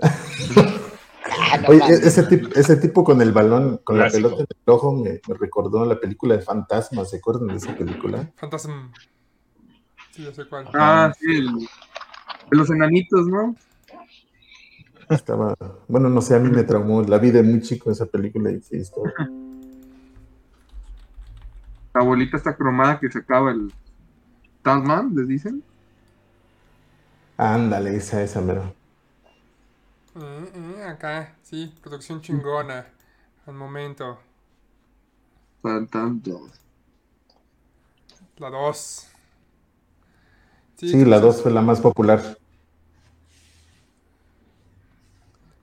Ah, 0.00 1.60
Oye, 1.68 1.82
ese 1.88 2.22
tipo, 2.24 2.48
ese 2.54 2.76
tipo 2.76 3.04
con 3.04 3.20
el 3.20 3.32
balón, 3.32 3.78
con 3.84 3.96
Clásico. 3.96 4.28
la 4.28 4.34
pelota 4.36 4.54
en 4.54 4.60
el 4.66 4.72
ojo, 4.74 4.92
me, 4.94 5.20
me 5.28 5.34
recordó 5.38 5.84
la 5.84 5.98
película 6.00 6.36
de 6.36 6.42
Fantasmas. 6.42 7.10
¿Se 7.10 7.18
acuerdan 7.18 7.48
de 7.48 7.56
esa 7.56 7.74
película? 7.76 8.30
Phantasm. 8.36 8.92
Sí, 10.12 10.24
ya 10.24 10.32
sé 10.32 10.46
cuál. 10.46 10.68
Ah, 10.74 11.12
sí, 11.18 11.26
el, 11.36 11.46
de 11.54 12.56
los 12.56 12.70
enanitos, 12.70 13.26
¿no? 13.26 13.54
Estaba, 15.10 15.54
bueno, 15.86 16.08
no 16.08 16.20
sé, 16.20 16.34
a 16.34 16.38
mí 16.38 16.50
me 16.50 16.64
traumó. 16.64 17.02
La 17.02 17.18
vi 17.18 17.30
de 17.30 17.42
muy 17.42 17.60
chico 17.62 17.90
esa 17.90 18.06
película 18.06 18.50
y 18.50 18.60
sí, 18.60 18.76
estaba- 18.76 19.12
La 21.94 22.00
abuelita 22.02 22.36
está 22.36 22.56
cromada 22.56 23.00
que 23.00 23.10
se 23.10 23.18
acaba 23.18 23.50
el 23.50 23.72
Tasman, 24.68 25.14
les 25.14 25.26
dicen. 25.26 25.62
Ándale, 27.38 27.96
esa, 27.96 28.22
esa, 28.22 28.42
mero. 28.42 28.74
Eh, 30.14 30.52
eh, 30.54 30.84
acá, 30.84 31.36
sí, 31.42 31.72
producción 31.82 32.20
chingona. 32.20 32.86
Al 33.46 33.54
momento. 33.54 34.18
Tan, 35.62 35.86
tanto. 35.86 36.50
La 38.36 38.50
2. 38.50 39.08
Sí, 40.76 41.04
la 41.06 41.18
2 41.18 41.42
fue 41.42 41.50
la 41.50 41.62
más 41.62 41.80
popular. 41.80 42.36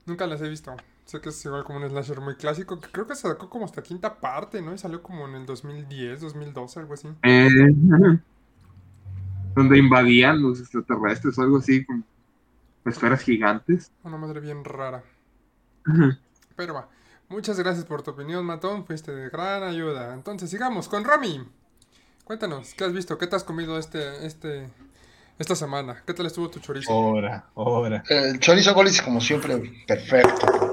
Nunca 0.04 0.26
las 0.26 0.40
he 0.42 0.48
visto. 0.48 0.74
Sé 1.04 1.20
que 1.20 1.28
es 1.28 1.44
igual 1.44 1.62
como 1.62 1.78
un 1.78 1.88
slasher 1.88 2.20
muy 2.20 2.34
clásico, 2.34 2.80
que 2.80 2.90
creo 2.90 3.06
que 3.06 3.14
se 3.14 3.28
sacó 3.28 3.48
como 3.48 3.66
hasta 3.66 3.82
quinta 3.84 4.18
parte, 4.18 4.60
¿no? 4.60 4.74
Y 4.74 4.78
salió 4.78 5.00
como 5.00 5.28
en 5.28 5.36
el 5.36 5.46
2010, 5.46 6.22
2012, 6.22 6.80
algo 6.80 6.94
así. 6.94 7.08
Eh, 7.22 7.48
donde 9.56 9.78
invadían 9.78 10.42
los 10.42 10.60
extraterrestres 10.60 11.38
o 11.38 11.42
algo 11.42 11.56
así, 11.56 11.84
con 11.84 12.04
esferas 12.84 13.22
gigantes. 13.22 13.90
Una 14.04 14.18
madre 14.18 14.40
bien 14.40 14.62
rara. 14.64 15.02
Pero 16.54 16.74
va. 16.74 16.88
Muchas 17.28 17.58
gracias 17.58 17.86
por 17.86 18.02
tu 18.02 18.10
opinión, 18.12 18.44
Matón. 18.44 18.84
Fuiste 18.84 19.12
de 19.12 19.30
gran 19.30 19.62
ayuda. 19.62 20.12
Entonces, 20.12 20.50
sigamos 20.50 20.88
con 20.88 21.04
Romy. 21.04 21.42
Cuéntanos, 22.24 22.74
¿qué 22.74 22.84
has 22.84 22.92
visto? 22.92 23.16
¿Qué 23.16 23.26
te 23.26 23.36
has 23.36 23.44
comido 23.44 23.78
este, 23.78 24.26
este, 24.26 24.68
esta 25.38 25.56
semana? 25.56 26.02
¿Qué 26.06 26.12
tal 26.12 26.26
estuvo 26.26 26.50
tu 26.50 26.60
chorizo? 26.60 26.92
Ahora, 26.92 27.46
ahora. 27.54 28.04
El 28.08 28.38
chorizo 28.38 28.74
golis, 28.74 29.00
como 29.00 29.20
siempre, 29.20 29.84
perfecto. 29.86 30.65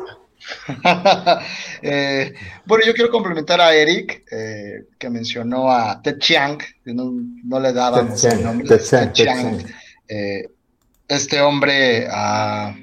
Eh, 1.85 2.33
bueno, 2.65 2.85
yo 2.85 2.93
quiero 2.93 3.11
complementar 3.11 3.59
a 3.59 3.73
Eric, 3.75 4.23
eh, 4.31 4.85
que 4.97 5.09
mencionó 5.09 5.69
a 5.69 6.01
Ted 6.01 6.17
Chiang, 6.17 6.57
que 6.57 6.93
no, 6.93 7.11
no 7.43 7.59
le 7.59 7.73
dábamos 7.73 8.21
Ted 8.21 8.31
el 8.33 8.43
nombre. 8.43 8.67
Ted 8.67 8.81
Chiang, 8.81 9.13
Ted 9.13 9.13
Ted 9.13 9.25
Chiang. 9.25 9.57
Chiang. 9.57 9.73
Eh, 10.07 10.47
este 11.07 11.41
hombre, 11.41 12.07
ah, 12.09 12.73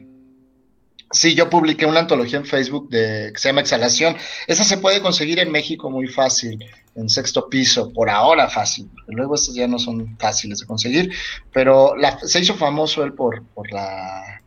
sí, 1.11 1.35
yo 1.35 1.49
publiqué 1.49 1.87
una 1.87 2.01
antología 2.01 2.39
en 2.39 2.45
Facebook 2.45 2.91
de, 2.91 3.31
que 3.33 3.39
se 3.41 3.49
llama 3.49 3.63
Exhalación. 3.63 4.17
Esa 4.47 4.65
se 4.65 4.77
puede 4.77 5.01
conseguir 5.01 5.39
en 5.39 5.51
México 5.51 5.91
muy 5.91 6.07
fácil, 6.07 6.63
en 6.95 7.09
sexto 7.09 7.49
piso, 7.49 7.91
por 7.93 8.11
ahora 8.11 8.49
fácil, 8.51 8.91
luego 9.09 9.35
estas 9.37 9.55
ya 9.55 9.67
no 9.67 9.79
son 9.79 10.19
fáciles 10.19 10.59
de 10.59 10.67
conseguir, 10.67 11.13
pero 11.53 11.97
la- 11.97 12.19
se 12.21 12.41
hizo 12.41 12.55
famoso 12.55 13.03
él 13.03 13.15
por, 13.15 13.43
por 13.55 13.71
la... 13.73 14.40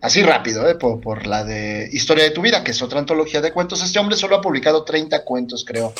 Así 0.00 0.22
rápido, 0.22 0.66
¿eh? 0.68 0.76
por, 0.76 1.00
por 1.00 1.26
la 1.26 1.44
de 1.44 1.88
Historia 1.92 2.24
de 2.24 2.30
tu 2.30 2.40
vida, 2.40 2.64
que 2.64 2.70
es 2.70 2.80
otra 2.80 2.98
antología 2.98 3.40
de 3.40 3.52
cuentos. 3.52 3.82
Este 3.82 3.98
hombre 3.98 4.16
solo 4.16 4.36
ha 4.36 4.40
publicado 4.40 4.84
30 4.84 5.24
cuentos, 5.24 5.64
creo, 5.66 5.92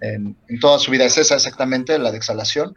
en, 0.00 0.36
en 0.48 0.60
toda 0.60 0.78
su 0.78 0.90
vida. 0.90 1.04
Es 1.04 1.18
esa 1.18 1.36
exactamente, 1.36 1.98
la 1.98 2.10
de 2.10 2.16
Exhalación. 2.16 2.74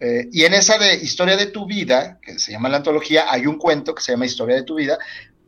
Eh, 0.00 0.28
y 0.32 0.44
en 0.44 0.54
esa 0.54 0.78
de 0.78 0.96
Historia 0.96 1.36
de 1.36 1.46
tu 1.46 1.66
vida, 1.66 2.18
que 2.22 2.38
se 2.38 2.52
llama 2.52 2.68
la 2.68 2.78
antología, 2.78 3.26
hay 3.28 3.46
un 3.46 3.58
cuento 3.58 3.94
que 3.94 4.02
se 4.02 4.12
llama 4.12 4.26
Historia 4.26 4.56
de 4.56 4.64
tu 4.64 4.74
vida, 4.74 4.98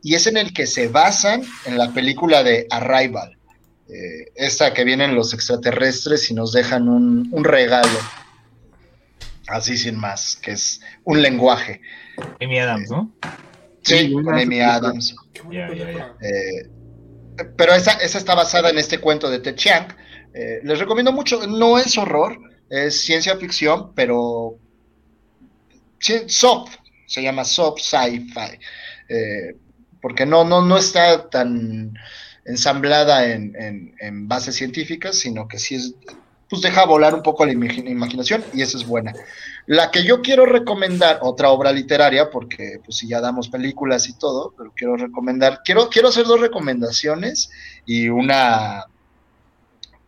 y 0.01 0.15
es 0.15 0.27
en 0.27 0.37
el 0.37 0.53
que 0.53 0.65
se 0.67 0.87
basan 0.87 1.43
en 1.65 1.77
la 1.77 1.91
película 1.91 2.43
de 2.43 2.67
Arrival. 2.69 3.37
Eh, 3.89 4.31
esta 4.35 4.73
que 4.73 4.85
vienen 4.85 5.13
los 5.15 5.33
extraterrestres 5.33 6.31
y 6.31 6.33
nos 6.33 6.53
dejan 6.53 6.87
un, 6.87 7.27
un 7.31 7.43
regalo, 7.43 7.99
así 9.47 9.77
sin 9.77 9.97
más, 9.97 10.37
que 10.37 10.51
es 10.51 10.79
un 11.03 11.21
lenguaje. 11.21 11.81
Amy 12.39 12.59
Adams, 12.59 12.89
¿no? 12.89 13.11
Sí, 13.21 13.52
Sí, 13.83 14.11
con 14.13 14.33
Amy. 14.33 14.59
Adams. 14.61 15.15
Eh, 16.21 16.69
pero 17.57 17.73
esa, 17.73 17.93
esa 17.93 18.17
está 18.17 18.35
basada 18.35 18.69
en 18.69 18.77
este 18.77 18.99
cuento 18.99 19.29
de 19.29 19.39
Ted 19.39 19.55
Chiang. 19.55 19.87
Eh, 20.33 20.59
les 20.63 20.79
recomiendo 20.79 21.11
mucho. 21.11 21.45
No 21.47 21.77
es 21.77 21.97
horror, 21.97 22.37
es 22.69 23.01
ciencia 23.01 23.35
ficción, 23.37 23.93
pero 23.93 24.57
soft, 26.27 26.75
se 27.07 27.21
llama 27.21 27.45
soft 27.45 27.81
sci-fi. 27.81 28.59
Eh, 29.09 29.55
porque 30.01 30.25
no, 30.25 30.43
no, 30.43 30.61
no 30.61 30.77
está 30.77 31.29
tan 31.29 31.93
ensamblada 32.45 33.25
en, 33.31 33.55
en- 33.59 33.95
en 33.99 34.27
bases 34.27 34.55
científicas, 34.55 35.17
sino 35.17 35.47
que 35.47 35.59
sí 35.59 35.75
es, 35.75 35.93
pues 36.49 36.61
deja 36.61 36.85
volar 36.85 37.13
un 37.15 37.23
poco 37.23 37.45
la 37.45 37.53
imagi- 37.53 37.89
imaginación 37.89 38.43
y 38.53 38.61
esa 38.61 38.77
es 38.77 38.85
buena. 38.85 39.13
La 39.65 39.91
que 39.91 40.03
yo 40.03 40.21
quiero 40.21 40.45
recomendar, 40.45 41.19
otra 41.21 41.49
obra 41.49 41.71
literaria, 41.71 42.29
porque 42.29 42.79
pues 42.83 42.97
si 42.97 43.07
ya 43.07 43.21
damos 43.21 43.47
películas 43.49 44.09
y 44.09 44.17
todo, 44.17 44.53
pero 44.57 44.73
quiero 44.75 44.97
recomendar, 44.97 45.61
quiero, 45.63 45.89
quiero 45.89 46.09
hacer 46.09 46.25
dos 46.25 46.41
recomendaciones 46.41 47.49
y 47.85 48.09
una, 48.09 48.85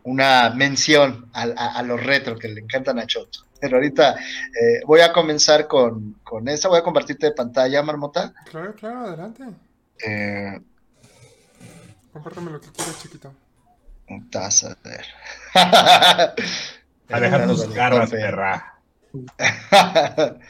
una 0.04 0.50
mención 0.50 1.30
a, 1.32 1.42
a- 1.44 1.78
a 1.78 1.82
los 1.82 2.02
retro 2.04 2.38
que 2.38 2.48
le 2.48 2.60
encantan 2.60 2.98
a 2.98 3.06
Choto. 3.06 3.40
Pero 3.58 3.76
ahorita 3.76 4.14
eh, 4.18 4.82
voy 4.86 5.00
a 5.00 5.12
comenzar 5.12 5.66
con, 5.66 6.18
con 6.22 6.46
esa, 6.48 6.68
voy 6.68 6.78
a 6.78 6.82
compartirte 6.82 7.26
de 7.28 7.32
pantalla, 7.32 7.82
Marmota. 7.82 8.34
Claro, 8.50 8.74
claro, 8.74 9.00
adelante. 9.06 9.44
Eh, 10.06 10.60
Compártame 12.12 12.50
lo 12.50 12.60
que 12.60 12.68
quieras, 12.70 13.02
chiquito. 13.02 13.32
vas 14.32 14.64
a 14.64 14.76
ver. 14.84 15.06
A 17.08 17.20
dejar 17.20 17.46
tus 17.46 17.68
garras, 17.72 18.10
perra. 18.10 18.75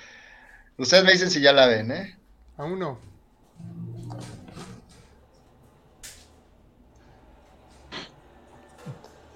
Ustedes 0.79 1.05
me 1.05 1.13
dicen 1.13 1.31
si 1.31 1.41
ya 1.41 1.53
la 1.53 1.67
ven, 1.67 1.91
¿eh? 1.91 2.19
Aún 2.57 2.79
no. 2.79 2.99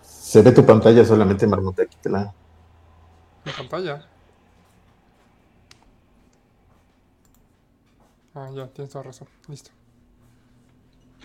Se 0.02 0.42
ve 0.42 0.52
tu 0.52 0.64
pantalla 0.64 1.04
solamente, 1.04 1.46
Marmota, 1.46 1.84
quítela. 1.86 2.32
En 3.44 3.52
pantalla. 3.52 4.06
Ah, 8.34 8.48
ya, 8.54 8.68
tienes 8.68 8.92
toda 8.92 9.04
razón. 9.04 9.28
Listo. 9.48 9.70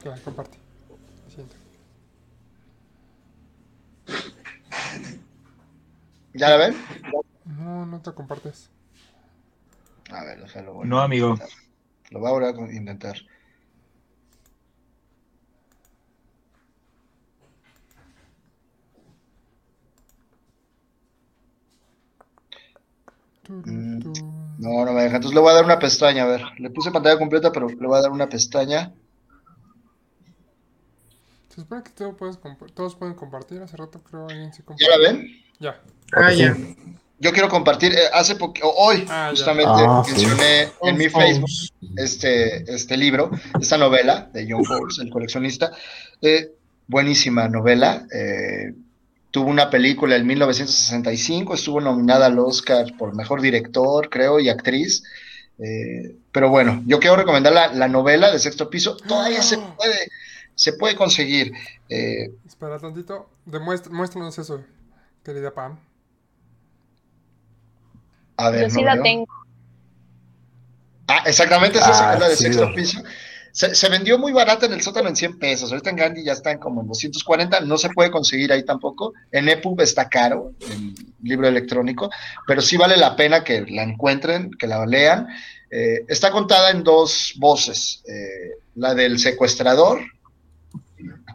Ya, 0.04 0.16
comparte. 0.24 0.58
Lo 1.26 1.32
siento. 1.32 1.56
¿Ya 6.34 6.50
la 6.50 6.58
ven? 6.58 6.76
No, 7.66 7.86
no 7.86 8.02
te 8.02 8.14
compartes. 8.14 8.70
A 10.12 10.24
ver, 10.24 10.42
déjalo. 10.42 10.74
voy 10.74 10.84
a 10.84 10.88
No, 10.88 11.00
amigo. 11.02 11.36
intentar. 11.36 11.50
Lo 12.12 12.20
voy 12.20 12.30
a 12.30 12.32
volver 12.34 12.56
a 12.56 12.74
intentar. 12.76 13.18
Mm. 23.50 24.00
No, 24.60 24.86
no 24.86 24.94
me 24.94 25.04
deja. 25.04 25.16
Entonces 25.18 25.36
le 25.36 25.42
voy 25.42 25.52
a 25.52 25.56
dar 25.56 25.66
una 25.66 25.80
pestaña, 25.80 26.24
a 26.24 26.28
ver. 26.28 26.42
Le 26.58 26.70
puse 26.70 26.92
pantalla 26.92 27.18
completa, 27.20 27.52
pero 27.52 27.68
le 27.70 27.88
voy 27.88 27.98
a 27.98 28.02
dar 28.02 28.12
una 28.12 28.30
pestaña. 28.30 28.94
Se 31.50 31.62
supone 31.62 31.82
que 31.84 31.90
todo 31.92 32.16
puedes 32.16 32.38
todos 32.76 32.96
pueden 32.96 33.16
compartir. 33.16 33.62
Hace 33.62 33.78
rato 33.78 34.00
creo 34.04 34.28
alguien 34.28 34.54
sí 34.54 34.62
¿Ya 34.62 34.66
compartió. 34.68 34.90
la 34.90 34.98
ven? 34.98 35.28
Ya. 35.60 35.82
Ah, 36.14 36.32
Sí. 36.32 36.44
Yo 37.18 37.32
quiero 37.32 37.48
compartir, 37.50 37.94
eh, 37.94 38.00
hace 38.14 38.36
poco, 38.36 38.60
hoy, 38.76 39.06
Ah, 39.10 39.28
justamente 39.32 39.72
Ah, 39.88 40.04
sí. 40.06 40.12
mencioné 40.12 40.70
en 40.84 40.98
mi 40.98 41.06
Oh, 41.08 41.10
Facebook 41.12 41.50
este, 41.98 42.74
este 42.74 42.98
libro, 42.98 43.32
esta 43.60 43.78
novela 43.78 44.30
de 44.34 44.46
John 44.50 44.64
Fowles, 44.66 45.00
el 45.00 45.10
coleccionista. 45.10 45.72
Eh, 46.22 46.52
buenísima 46.88 47.48
novela. 47.48 48.06
eh, 48.14 48.74
tuvo 49.32 49.50
una 49.50 49.70
película 49.70 50.16
en 50.16 50.26
1965, 50.28 51.56
estuvo 51.56 51.82
nominada 51.82 52.28
al 52.28 52.40
Oscar 52.40 52.86
por 52.98 53.14
mejor 53.16 53.42
director, 53.42 54.10
creo, 54.10 54.40
y 54.40 54.48
actriz. 54.50 55.04
eh, 55.58 56.16
pero 56.32 56.50
bueno, 56.50 56.84
yo 56.86 57.00
quiero 57.00 57.16
recomendar 57.16 57.54
la, 57.54 57.68
la 57.74 57.88
novela 57.88 58.32
de 58.32 58.40
Sexto 58.40 58.70
Piso. 58.70 58.96
Todavía 58.98 59.42
se 59.42 59.58
puede, 59.58 60.10
se 60.54 60.74
puede 60.74 60.96
conseguir. 60.96 61.52
eh, 61.90 62.32
Espera 62.46 62.78
tantito. 62.80 63.30
Demuestra, 63.46 63.92
muéstranos 63.94 64.38
eso, 64.38 64.64
querida 65.24 65.54
Pam. 65.54 65.80
A 68.38 68.50
ver, 68.50 68.64
Yo 68.64 68.70
sí 68.70 68.80
no 68.82 68.86
la 68.88 68.94
veo. 68.96 69.04
tengo. 69.04 69.28
Ah, 71.08 71.24
exactamente, 71.26 71.78
es 71.78 71.84
esa, 71.88 72.10
Ah, 72.12 72.14
es 72.16 72.20
la 72.20 72.30
de 72.30 72.36
sí, 72.36 72.44
sexto 72.46 72.74
piso. 72.74 73.04
Se, 73.52 73.74
se 73.74 73.88
vendió 73.90 74.18
muy 74.18 74.34
barata 74.34 74.66
en 74.66 74.74
el 74.74 74.82
sótano 74.82 75.08
en 75.08 75.16
100 75.16 75.40
pesos. 75.40 75.72
Ahorita 75.72 75.90
en 75.90 75.96
Gandhi 75.96 76.24
ya 76.26 76.34
están 76.34 76.58
como 76.58 76.82
en 76.82 76.88
240. 76.88 77.62
No 77.62 77.78
se 77.78 77.90
puede 77.90 78.12
conseguir 78.12 78.52
ahí 78.52 78.66
tampoco. 78.66 79.14
En 79.32 79.48
EPUB 79.48 79.80
está 79.82 80.10
caro, 80.10 80.52
el 80.70 80.94
libro 81.24 81.48
electrónico, 81.48 82.10
pero 82.48 82.62
sí 82.62 82.76
vale 82.76 82.98
la 82.98 83.16
pena 83.16 83.44
que 83.46 83.62
la 83.62 83.84
encuentren, 83.84 84.52
que 84.60 84.68
la 84.68 84.86
lean. 84.86 85.28
Eh, 85.72 86.04
está 86.10 86.32
contada 86.32 86.72
en 86.72 86.84
dos 86.84 87.34
voces. 87.38 88.04
Eh, 88.10 88.58
la 88.76 88.94
del 88.94 89.20
secuestrador, 89.20 90.02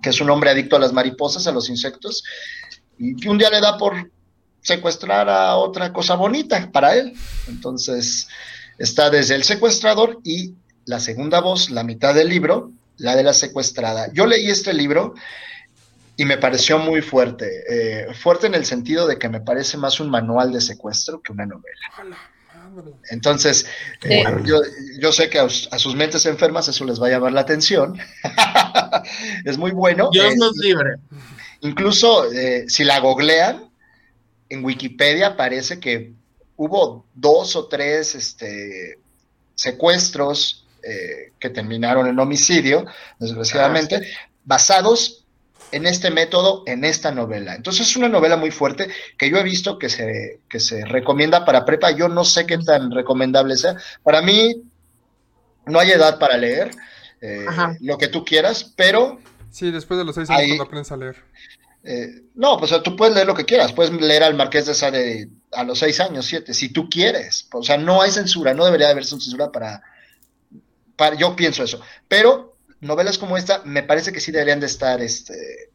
que 0.03 0.11
es 0.11 0.21
un 0.21 0.29
hombre 0.29 0.51
adicto 0.51 0.77
a 0.77 0.81
las 0.81 0.93
mariposas, 0.93 1.47
a 1.47 1.53
los 1.53 1.71
insectos, 1.71 2.23
y 2.99 3.17
que 3.17 3.31
un 3.31 3.39
día 3.39 3.49
le 3.49 3.61
da 3.63 3.79
por 3.79 4.11
secuestrara 4.63 5.55
otra 5.57 5.93
cosa 5.93 6.15
bonita 6.17 6.71
para 6.71 6.95
él. 6.97 7.15
Entonces, 7.49 8.29
está 8.79 9.11
desde 9.11 9.35
el 9.35 9.45
secuestrador 9.45 10.19
y 10.25 10.55
la 10.87 11.01
segunda 11.01 11.41
voz, 11.41 11.71
la 11.71 11.85
mitad 11.85 12.15
del 12.15 12.29
libro, 12.29 12.71
la 12.97 13.17
de 13.17 13.23
la 13.23 13.33
secuestrada. 13.33 14.11
Yo 14.13 14.27
leí 14.27 14.51
este 14.51 14.73
libro 14.75 15.15
y 16.17 16.25
me 16.25 16.37
pareció 16.37 16.79
muy 16.79 17.01
fuerte. 17.01 17.49
eh, 17.69 18.15
fuerte 18.15 18.47
en 18.47 18.55
el 18.55 18.65
sentido 18.67 19.07
de 19.07 19.19
que 19.19 19.29
me 19.29 19.41
parece 19.41 19.77
más 19.79 20.01
un 20.01 20.11
manual 20.11 20.53
de 20.53 20.61
secuestro 20.61 21.21
que 21.23 21.33
una 21.33 21.47
novela. 21.47 22.19
Entonces, 23.11 23.67
eh, 24.05 24.23
Sí. 24.27 24.43
yo, 24.45 24.61
yo 25.01 25.13
sé 25.13 25.29
que 25.29 25.39
a, 25.39 25.45
us- 25.45 25.69
a 25.73 25.79
sus 25.79 25.97
mentes 25.97 26.25
enfermas 26.27 26.69
eso 26.69 26.85
les 26.85 27.01
va 27.01 27.07
a 27.09 27.11
llamar 27.11 27.33
la 27.33 27.41
atención. 27.41 27.99
es 29.45 29.59
muy 29.59 29.71
bueno. 29.73 30.11
Dios 30.13 30.35
eh, 30.35 30.37
nos 30.37 30.57
libre. 30.57 30.91
Incluso 31.63 32.31
eh, 32.33 32.65
si 32.69 32.85
la 32.85 33.01
googlean, 33.01 33.70
en 34.51 34.65
Wikipedia 34.65 35.37
parece 35.37 35.81
que 35.81 36.13
hubo 36.57 37.07
dos 37.15 37.57
o 37.57 37.67
tres 37.67 38.15
este, 38.15 38.99
secuestros 39.55 40.67
eh, 40.83 41.33
que 41.39 41.51
terminaron 41.51 42.07
en 42.07 42.19
homicidio, 42.19 42.85
desgraciadamente, 43.19 44.07
basados 44.45 45.25
en 45.73 45.87
este 45.87 46.11
método, 46.11 46.65
en 46.67 46.85
esta 46.85 47.13
novela. 47.13 47.55
Entonces 47.55 47.89
es 47.89 47.97
una 47.97 48.09
novela 48.09 48.37
muy 48.37 48.51
fuerte 48.51 48.89
que 49.17 49.31
yo 49.31 49.37
he 49.39 49.43
visto 49.43 49.79
que 49.79 49.89
se, 49.89 50.41
que 50.49 50.59
se 50.59 50.85
recomienda 50.85 51.45
para 51.45 51.65
prepa. 51.65 51.93
Yo 51.93 52.09
no 52.09 52.25
sé 52.25 52.45
qué 52.47 52.59
tan 52.59 52.91
recomendable 52.91 53.57
sea. 53.57 53.77
Para 54.03 54.21
mí 54.21 54.63
no 55.67 55.79
hay 55.79 55.91
edad 55.93 56.19
para 56.19 56.37
leer 56.37 56.73
eh, 57.21 57.47
lo 57.81 57.99
que 57.99 58.09
tú 58.09 58.25
quieras, 58.25 58.73
pero 58.77 59.21
Sí, 59.53 59.71
después 59.73 59.99
de 59.99 60.05
los 60.05 60.15
seis 60.15 60.31
años 60.31 60.41
Ahí- 60.43 60.49
cuando 60.51 60.65
aprendes 60.65 60.93
a 60.93 60.97
leer. 60.97 61.17
Eh, 61.83 62.25
no, 62.35 62.59
pues 62.59 62.73
o 62.73 62.75
sea, 62.75 62.83
tú 62.83 62.95
puedes 62.95 63.15
leer 63.15 63.27
lo 63.27 63.35
que 63.35 63.45
quieras, 63.45 63.73
puedes 63.73 63.93
leer 63.93 64.23
al 64.23 64.35
Marqués 64.35 64.67
de 64.67 64.75
Sade 64.75 65.29
a 65.53 65.65
los 65.65 65.79
seis 65.79 65.99
años, 66.01 66.27
siete, 66.27 66.55
si 66.55 66.73
tú 66.73 66.89
quieres. 66.89 67.49
O 67.53 67.63
sea, 67.63 67.79
no 67.79 68.03
hay 68.03 68.11
censura, 68.11 68.55
no 68.55 68.65
debería 68.65 68.91
haber 68.91 69.05
censura 69.05 69.51
para, 69.51 69.83
para 70.97 71.17
yo 71.17 71.35
pienso 71.35 71.63
eso. 71.63 71.81
Pero 72.09 72.57
novelas 72.81 73.19
como 73.19 73.37
esta 73.37 73.63
me 73.65 73.83
parece 73.83 74.13
que 74.13 74.21
sí 74.21 74.31
deberían 74.31 74.61
de 74.61 74.67
estar, 74.67 75.01
este, 75.01 75.71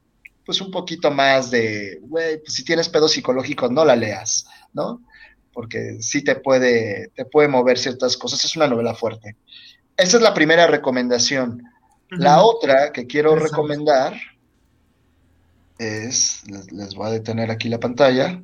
pues 0.46 0.62
un 0.62 0.72
poquito 0.72 1.12
más 1.12 1.50
de, 1.50 2.00
güey, 2.04 2.38
pues 2.40 2.54
si 2.54 2.64
tienes 2.64 2.90
pedos 2.90 3.14
psicológicos, 3.14 3.72
no 3.72 3.84
la 3.84 3.96
leas, 3.96 4.46
¿no? 4.74 5.02
Porque 5.52 5.98
sí 6.02 6.24
te 6.24 6.36
puede, 6.36 7.10
te 7.16 7.26
puede 7.26 7.48
mover 7.48 7.80
ciertas 7.80 8.18
cosas. 8.18 8.44
Es 8.44 8.56
una 8.56 8.68
novela 8.68 8.94
fuerte. 8.94 9.38
Esa 9.98 10.18
es 10.18 10.24
la 10.24 10.34
primera 10.34 10.68
recomendación. 10.68 11.64
La 12.10 12.44
otra 12.44 12.92
que 12.92 13.08
quiero 13.08 13.36
recomendar 13.36 14.14
es, 15.78 16.44
les, 16.48 16.72
les 16.72 16.96
voy 16.96 17.08
a 17.08 17.12
detener 17.12 17.52
aquí 17.52 17.70
la 17.70 17.80
pantalla. 17.80 18.42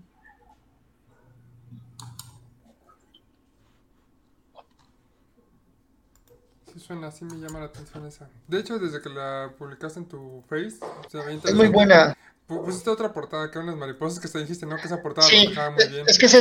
Sí, 6.74 6.80
suena, 6.80 7.08
así 7.08 7.26
me 7.26 7.36
llama 7.36 7.60
la 7.60 7.66
atención 7.66 8.06
esa. 8.06 8.30
De 8.48 8.60
hecho, 8.60 8.80
desde 8.80 9.02
que 9.02 9.10
la 9.10 9.54
publicaste 9.58 10.00
en 10.00 10.06
tu 10.06 10.44
Face, 10.48 10.78
se 11.10 11.18
ve 11.18 11.40
Es 11.44 11.54
muy 11.54 11.68
buena. 11.68 12.16
Pu- 12.52 12.66
Pusiste 12.66 12.90
otra 12.90 13.14
portada, 13.14 13.50
que 13.50 13.58
eran 13.58 13.70
unas 13.70 13.78
mariposas 13.80 14.20
que 14.20 14.28
te 14.28 14.40
dijiste, 14.40 14.66
¿no? 14.66 14.76
Que 14.76 14.82
esa 14.88 15.02
portada 15.02 15.26
Sí, 15.28 15.38
reflejaba 15.38 15.70
muy 15.72 15.88
bien. 15.88 16.04
es 16.06 16.18
que 16.20 16.26
esa, 16.26 16.40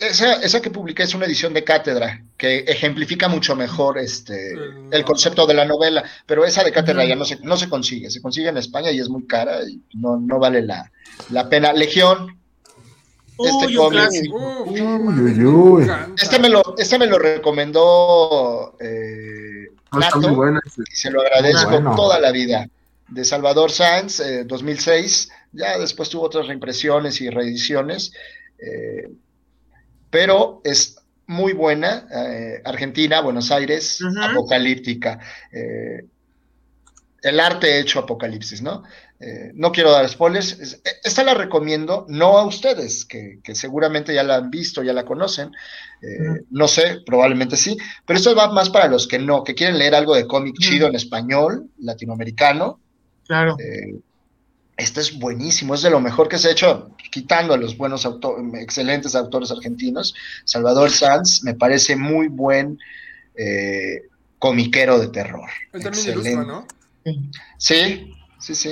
esa, 0.00 0.32
esa 0.40 0.62
que 0.62 0.70
publiqué 0.70 1.02
es 1.02 1.14
una 1.14 1.26
edición 1.26 1.52
de 1.52 1.62
cátedra 1.64 2.22
que 2.38 2.60
ejemplifica 2.60 3.28
mucho 3.28 3.54
mejor 3.54 3.98
este, 3.98 4.52
El- 4.54 4.88
el 4.90 5.04
concepto 5.04 5.46
de 5.46 5.52
la 5.54 5.66
novela, 5.66 6.02
pero 6.24 6.46
esa 6.46 6.64
de 6.64 6.72
cátedra 6.72 7.04
ya 7.04 7.14
no 7.14 7.26
se, 7.26 7.38
no 7.40 7.58
se 7.58 7.68
consigue, 7.68 8.10
se 8.10 8.22
consigue 8.22 8.48
en 8.48 8.56
España 8.56 8.90
y 8.90 9.00
es 9.00 9.10
muy 9.10 9.26
cara 9.26 9.60
y 9.68 9.82
no, 9.94 10.16
no 10.18 10.38
vale 10.38 10.62
la, 10.62 10.90
la 11.30 11.48
pena. 11.50 11.74
Legión, 11.74 12.38
este 13.38 13.66
Uy, 13.66 13.76
un 13.76 13.84
cómic. 13.84 14.00
clásico. 14.00 14.36
Uf, 14.62 14.70
Uy, 14.70 14.80
no 14.80 14.98
mames, 14.98 15.20
uy, 15.24 15.30
me 15.44 15.46
uy. 15.46 15.82
encanta. 15.84 16.22
este 16.22 16.38
me 16.38 16.48
lo, 16.48 16.74
este 16.78 16.98
me 16.98 17.06
lo 17.06 17.18
recomendó 17.18 18.76
eh, 18.80 19.66
Ah, 19.92 19.98
está 20.00 20.16
Nato. 20.16 20.28
muy 20.28 20.36
buena. 20.36 20.60
ese. 20.64 20.82
y 20.90 20.94
se 20.96 21.10
lo 21.10 21.20
agradezco 21.20 21.68
Bueno. 21.70 21.94
toda 21.96 22.20
la 22.20 22.30
vida. 22.30 22.66
De 23.10 23.24
Salvador 23.24 23.70
Sanz, 23.72 24.20
eh, 24.20 24.44
2006, 24.44 25.28
ya 25.52 25.78
después 25.78 26.08
tuvo 26.08 26.22
otras 26.24 26.46
reimpresiones 26.46 27.20
y 27.20 27.28
reediciones, 27.30 28.12
eh, 28.58 29.08
pero 30.10 30.60
es 30.64 30.96
muy 31.26 31.52
buena, 31.52 32.06
eh, 32.12 32.60
Argentina, 32.64 33.20
Buenos 33.20 33.50
Aires, 33.50 34.00
apocalíptica. 34.30 35.18
eh, 35.52 36.04
el 37.22 37.38
arte 37.38 37.78
hecho 37.78 37.98
apocalipsis, 37.98 38.62
¿no? 38.62 38.82
Eh, 39.20 39.50
no 39.54 39.72
quiero 39.72 39.90
dar 39.92 40.08
spoilers, 40.08 40.52
es- 40.58 40.80
esta 41.04 41.22
la 41.22 41.34
recomiendo, 41.34 42.06
no 42.08 42.38
a 42.38 42.46
ustedes, 42.46 43.04
que, 43.04 43.40
que 43.44 43.54
seguramente 43.54 44.14
ya 44.14 44.22
la 44.22 44.36
han 44.36 44.50
visto, 44.50 44.82
ya 44.82 44.94
la 44.94 45.04
conocen, 45.04 45.50
eh, 46.00 46.44
no 46.50 46.66
sé, 46.66 47.00
probablemente 47.04 47.58
sí, 47.58 47.76
pero 48.06 48.18
esto 48.18 48.34
va 48.34 48.50
más 48.50 48.70
para 48.70 48.86
los 48.88 49.06
que 49.06 49.18
no, 49.18 49.44
que 49.44 49.54
quieren 49.54 49.76
leer 49.78 49.94
algo 49.94 50.14
de 50.14 50.26
cómic 50.26 50.54
chido 50.58 50.86
en 50.88 50.94
español, 50.94 51.68
latinoamericano. 51.78 52.80
Claro. 53.30 53.56
Eh, 53.60 53.94
este 54.76 54.98
es 55.00 55.16
buenísimo, 55.16 55.76
es 55.76 55.82
de 55.82 55.90
lo 55.90 56.00
mejor 56.00 56.28
que 56.28 56.36
se 56.36 56.48
ha 56.48 56.50
hecho, 56.50 56.90
quitando 57.12 57.54
a 57.54 57.56
los 57.56 57.76
buenos 57.76 58.04
autores, 58.04 58.44
excelentes 58.60 59.14
autores 59.14 59.52
argentinos. 59.52 60.16
Salvador 60.44 60.90
Sanz 60.90 61.44
me 61.44 61.54
parece 61.54 61.94
muy 61.94 62.26
buen 62.26 62.76
eh, 63.36 64.02
comiquero 64.40 64.98
de 64.98 65.06
terror. 65.06 65.48
Él 65.72 65.80
también 65.80 65.94
Excelente. 66.08 66.32
ilustra, 66.32 66.44
¿no? 66.52 66.66
Sí, 67.56 68.12
sí, 68.40 68.54
sí. 68.56 68.70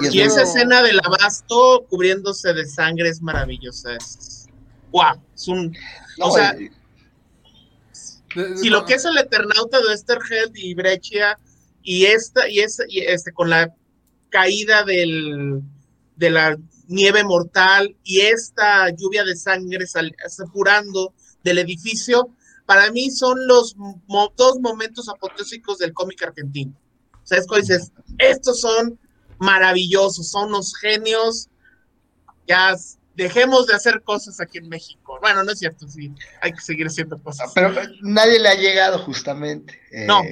Y 0.00 0.06
es 0.06 0.14
Y 0.14 0.20
esa 0.20 0.42
escena 0.44 0.80
del 0.82 1.00
abasto 1.04 1.84
cubriéndose 1.90 2.54
de 2.54 2.66
sangre 2.66 3.08
es 3.08 3.20
maravillosa. 3.20 3.96
Es, 3.96 4.46
wow, 4.92 5.20
es 5.34 5.48
un, 5.48 5.76
No, 6.18 6.26
O 6.26 6.34
sea, 6.36 6.54
y- 6.56 6.70
de- 8.36 8.48
de- 8.50 8.56
si 8.58 8.68
lo 8.68 8.84
que 8.84 8.94
es 8.94 9.04
el 9.04 9.18
Eternauta 9.18 9.80
de 9.80 9.92
Esterheld 9.92 10.52
y 10.56 10.72
Breccia 10.74 11.36
y 11.82 12.06
esta 12.06 12.48
y, 12.48 12.60
esta, 12.60 12.84
y 12.88 13.00
este 13.00 13.32
con 13.32 13.50
la 13.50 13.74
caída 14.30 14.84
del, 14.84 15.60
de 16.16 16.30
la 16.30 16.56
nieve 16.88 17.22
mortal 17.24 17.96
y 18.04 18.20
esta 18.20 18.88
lluvia 18.90 19.24
de 19.24 19.36
sangre 19.36 19.86
sal- 19.86 20.14
apurando 20.46 21.12
del 21.44 21.58
edificio, 21.58 22.30
para 22.66 22.90
mí 22.92 23.10
son 23.10 23.46
los 23.46 23.76
mo- 23.76 24.32
dos 24.36 24.58
momentos 24.60 25.08
apoteósicos 25.08 25.78
del 25.78 25.92
cómic 25.92 26.22
argentino. 26.22 26.72
O 27.22 27.26
sea, 27.26 27.38
es 27.38 27.46
cuando 27.46 27.66
dices, 27.66 27.92
estos 28.18 28.60
son 28.60 28.98
maravillosos, 29.38 30.28
son 30.30 30.48
unos 30.48 30.74
genios, 30.76 31.48
ya 32.46 32.74
dejemos 33.14 33.66
de 33.66 33.74
hacer 33.74 34.02
cosas 34.02 34.40
aquí 34.40 34.58
en 34.58 34.68
México. 34.68 35.18
Bueno, 35.20 35.42
no 35.44 35.52
es 35.52 35.58
cierto, 35.58 35.86
sí, 35.88 36.12
hay 36.40 36.52
que 36.52 36.60
seguir 36.60 36.86
haciendo 36.86 37.18
cosas. 37.22 37.50
pero 37.54 37.68
eh, 37.80 37.88
nadie 38.02 38.38
le 38.38 38.48
ha 38.48 38.54
llegado 38.54 38.98
justamente. 39.00 39.78
eh, 39.92 40.06
No. 40.06 40.22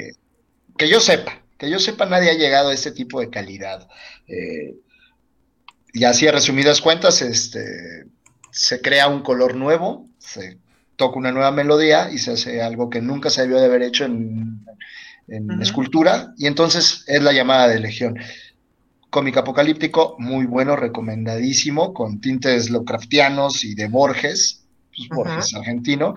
Que 0.79 0.89
yo 0.89 1.01
sepa, 1.01 1.40
que 1.61 1.69
yo 1.69 1.79
sepa, 1.79 2.07
nadie 2.07 2.31
ha 2.31 2.39
llegado 2.39 2.71
a 2.71 2.75
ese 2.75 2.91
tipo 2.91 3.21
de 3.21 3.29
calidad. 3.29 3.87
Eh, 4.27 4.77
y 5.93 6.05
así, 6.05 6.27
a 6.27 6.33
resumidas 6.33 6.81
cuentas, 6.81 7.21
este, 7.21 8.07
se 8.51 8.81
crea 8.81 9.09
un 9.09 9.21
color 9.21 9.55
nuevo, 9.55 10.09
se 10.19 10.57
toca 10.97 11.19
una 11.19 11.33
nueva 11.33 11.51
melodía 11.51 12.11
y 12.11 12.17
se 12.17 12.33
hace 12.33 12.63
algo 12.63 12.89
que 12.89 13.03
nunca 13.03 13.29
se 13.29 13.43
debió 13.43 13.59
de 13.59 13.67
haber 13.67 13.83
hecho 13.83 14.07
en, 14.07 14.65
escultura, 15.61 16.35
y 16.39 16.47
entonces 16.49 17.05
es 17.07 17.23
la 17.23 17.33
llamada 17.33 17.69
de 17.69 17.79
Legión. 17.79 18.19
Cómic 19.11 19.37
apocalíptico, 19.37 20.17
muy 20.19 20.47
bueno, 20.47 20.75
recomendadísimo, 20.75 21.95
con 21.95 22.21
tintes 22.21 22.71
Lovecraftianos 22.71 23.63
y 23.63 23.75
de 23.77 23.87
Borges, 23.87 24.65
pues. 24.97 25.09
Borges 25.11 25.55
argentino, 25.55 26.17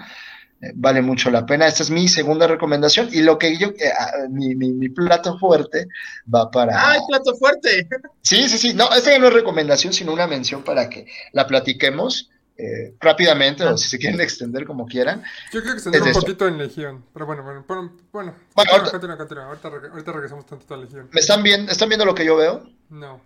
vale 0.76 1.02
mucho 1.02 1.30
la 1.32 1.46
pena. 1.46 1.68
Esta 1.68 1.84
es 1.84 1.90
mi 1.90 2.08
segunda 2.08 2.48
recomendación, 2.48 3.10
y 3.12 3.22
lo 3.22 3.38
que 3.38 3.58
yo, 3.58 3.68
eh, 3.70 3.92
ah, 4.00 4.12
mi, 4.30 4.56
mi- 4.56 4.72
mi 4.74 4.90
plato 4.90 5.38
fuerte 5.40 5.88
va 6.34 6.50
para... 6.52 6.92
¡Ay, 6.92 7.00
plato 7.08 7.36
fuerte! 7.36 7.88
Sí, 8.22 8.48
sí, 8.48 8.58
sí. 8.58 8.74
No, 8.74 8.86
esta 8.94 9.12
ya 9.12 9.20
no 9.20 9.28
es 9.28 9.34
recomendación, 9.34 9.92
sino 9.94 10.14
una 10.14 10.28
mención 10.28 10.64
para 10.64 10.90
que 10.90 11.06
la 11.34 11.46
platiquemos 11.46 12.30
eh, 12.58 12.94
rápidamente 13.02 13.64
o 13.66 13.78
si 13.78 13.90
se 13.90 13.98
quieren 13.98 14.22
extender 14.22 14.66
como 14.66 14.86
quieran. 14.86 15.24
Yo 15.52 15.60
creo 15.62 15.74
que 15.74 15.78
extender 15.80 16.00
Es 16.02 16.06
un 16.06 16.12
eso. 16.12 16.20
poquito 16.22 16.48
en 16.48 16.58
Legión. 16.58 17.04
Pero 17.14 17.26
bueno, 17.26 17.44
bueno, 17.44 17.66
bueno. 17.68 17.92
bueno 18.14 18.36
Bueno, 18.56 18.72
ahorita- 18.72 18.92
continúa, 18.92 19.18
continúa. 19.18 19.46
Ahorita, 19.48 19.70
reg- 19.70 19.90
ahorita 19.92 20.12
regresamos 20.14 20.46
tantito 20.46 20.74
a 20.74 20.78
Legión. 20.78 21.10
¿Me 21.12 21.20
están 21.20 21.44
viendo, 21.44 21.72
están 21.72 21.90
viendo 21.90 22.06
lo 22.06 22.16
que 22.16 22.26
yo 22.26 22.36
veo? 22.38 22.64
No, 22.90 23.20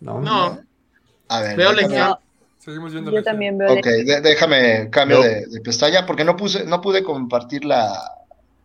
No, 0.00 0.20
No, 0.20 0.60
A 1.28 1.40
ver. 1.40 1.56
Veo 1.56 1.72
Legión. 1.72 2.14
Seguimos 2.64 2.92
viendo 2.92 3.10
yo 3.10 3.22
también 3.22 3.58
veo. 3.58 3.74
Ok, 3.74 3.84
de- 3.84 4.20
déjame 4.22 4.88
cambio 4.90 5.18
No. 5.18 5.22
de, 5.24 5.46
de 5.46 5.60
pestaña 5.60 6.06
porque 6.06 6.24
no 6.24 6.36
puse, 6.36 6.64
no 6.64 6.80
pude 6.80 7.02
compartir 7.02 7.64
la, 7.64 7.92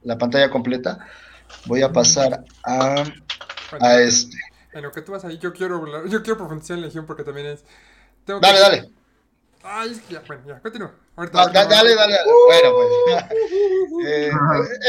la 0.04 0.18
pantalla 0.18 0.50
completa. 0.50 1.00
Voy 1.66 1.82
a 1.82 1.91
pasar 1.91 2.43
a, 2.64 3.04
a 3.82 4.00
este. 4.02 4.38
En 4.72 4.84
lo 4.84 4.91
que 4.91 5.02
tú 5.02 5.12
vas 5.12 5.26
ahí, 5.26 5.38
yo 5.39 5.52
quiero 5.52 5.84
yo 6.08 6.22
quiero 6.24 6.38
profundizar 6.38 6.78
en 6.78 6.84
Legión 6.84 7.06
porque 7.06 7.24
también 7.24 7.47
es. 7.47 7.64
Tengo 8.24 8.39
que- 8.39 8.47
Dale, 8.47 8.60
dale. 8.60 8.89
Ay, 9.64 9.91
es 9.91 9.99
que 10.01 10.14
ya, 10.14 10.24
bueno, 10.26 10.41
ya, 10.47 10.60
continúa. 10.62 10.91
Ahorita. 11.18 11.38
Da- 11.47 11.51
da- 11.51 11.66
dale, 11.66 11.95
dale. 11.95 12.16
Bueno, 12.47 12.76
pues. 12.76 13.24
Eh, 14.07 14.32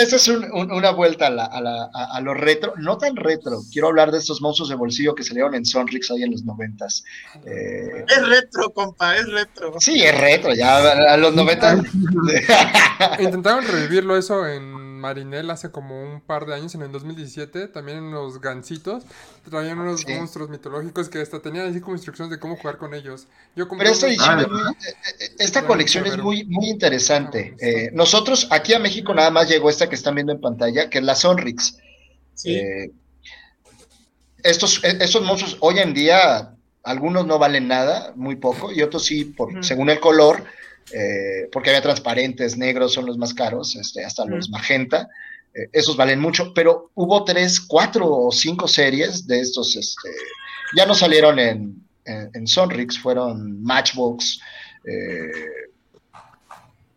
esa 0.01 0.15
es 0.17 0.29
un- 0.29 0.45
un- 0.53 0.71
una 0.71 0.91
vuelta 0.93 1.27
a, 1.27 1.31
la- 1.31 1.47
a 1.47 1.61
la- 1.61 1.91
a- 1.93 2.17
a 2.17 2.21
lo 2.21 2.33
retro. 2.33 2.75
No 2.77 2.97
tan 2.97 3.17
retro. 3.17 3.59
Quiero 3.73 3.89
hablar 3.89 4.13
de 4.13 4.19
estos 4.19 4.41
monstruos 4.41 4.69
de 4.69 4.77
bolsillo 4.77 5.17
que 5.17 5.25
salieron 5.25 5.53
en 5.57 5.65
Sonrix 5.65 6.13
ahí 6.13 6.23
en 6.23 6.31
los 6.31 6.45
noventas. 6.45 7.03
Eh, 7.45 8.05
Es 8.07 8.29
retro, 8.29 8.71
compa, 8.71 9.17
es 9.17 9.27
retro. 9.29 9.75
sí, 9.81 10.01
es 10.05 10.17
retro. 10.17 10.55
Ya 10.55 10.77
a 10.77 11.17
los 11.17 11.35
noventas. 11.35 11.81
Intentaron 13.19 13.67
revivirlo 13.67 14.17
eso 14.17 14.47
en 14.47 14.90
Marinel 15.01 15.51
hace 15.51 15.71
como 15.71 16.01
un 16.03 16.21
par 16.21 16.47
de 16.47 16.55
años, 16.55 16.75
en 16.75 16.83
el 16.83 16.93
2017, 16.93 17.69
también 17.69 17.99
en 17.99 18.11
los 18.13 18.41
gancitos, 18.41 19.05
traían 19.49 19.81
unos 19.81 20.01
Sí. 20.03 20.13
monstruos 20.15 20.49
mitológicos 20.51 21.09
que 21.09 21.21
hasta 21.21 21.41
tenían 21.41 21.69
así 21.69 21.81
como 21.81 21.97
instrucciones 21.97 22.31
de 22.31 22.39
cómo 22.39 22.57
jugar 22.57 22.79
con 22.79 22.95
ellos. 22.95 23.27
Yo 23.57 23.67
compré 23.67 23.91
Pero 23.91 24.07
edición 24.07 24.41
Ah, 24.41 24.73
esta 25.39 25.67
colección 25.67 26.07
es 26.07 26.19
muy, 26.19 26.45
muy 26.45 26.69
interesante. 26.69 27.57
Eh, 27.61 27.91
nosotros 27.93 28.47
aquí 28.51 28.75
a 28.75 28.79
México 28.79 29.13
nada 29.15 29.31
más 29.31 29.49
llegó 29.49 29.69
esta 29.71 29.89
que 29.89 29.95
están 29.97 30.15
viendo 30.15 30.33
en 30.33 30.41
pantalla, 30.41 30.89
que 30.89 30.99
es 30.99 31.05
la 31.05 31.15
Sonrix. 31.15 31.79
Sí. 32.35 32.55
Eh, 32.57 32.93
estos, 34.43 34.83
estos 34.85 35.23
monstruos 35.23 35.57
hoy 35.61 35.79
en 35.79 35.93
día, 35.93 36.55
algunos 36.83 37.27
no 37.27 37.39
valen 37.39 37.69
nada, 37.69 38.13
muy 38.17 38.37
poco, 38.37 38.73
y 38.73 38.83
otros 38.83 39.05
sí, 39.05 39.25
por, 39.25 39.65
según 39.65 39.91
el 39.91 40.01
color, 40.01 40.45
eh, 40.93 41.49
porque 41.53 41.71
había 41.71 41.83
transparentes, 41.83 42.57
negros 42.57 42.93
son 42.93 43.07
los 43.07 43.19
más 43.19 43.35
caros, 43.35 43.77
este, 43.77 44.05
hasta 44.05 44.25
los 44.25 44.51
magenta, 44.51 45.09
eh, 45.55 45.69
esos 45.73 45.97
valen 45.97 46.21
mucho, 46.21 46.53
pero 46.55 46.91
hubo 46.95 47.25
tres, 47.25 47.61
cuatro 47.61 48.09
o 48.09 48.33
cinco 48.33 48.69
series 48.69 49.27
de 49.27 49.41
estos, 49.41 49.77
este, 49.77 50.11
ya 50.77 50.87
no 50.87 50.95
salieron 50.95 51.39
en, 51.39 51.87
en, 52.05 52.31
en 52.35 52.47
Sonrix, 52.47 52.99
fueron 52.99 53.63
Matchbox, 53.63 54.41
eh, 54.85 55.31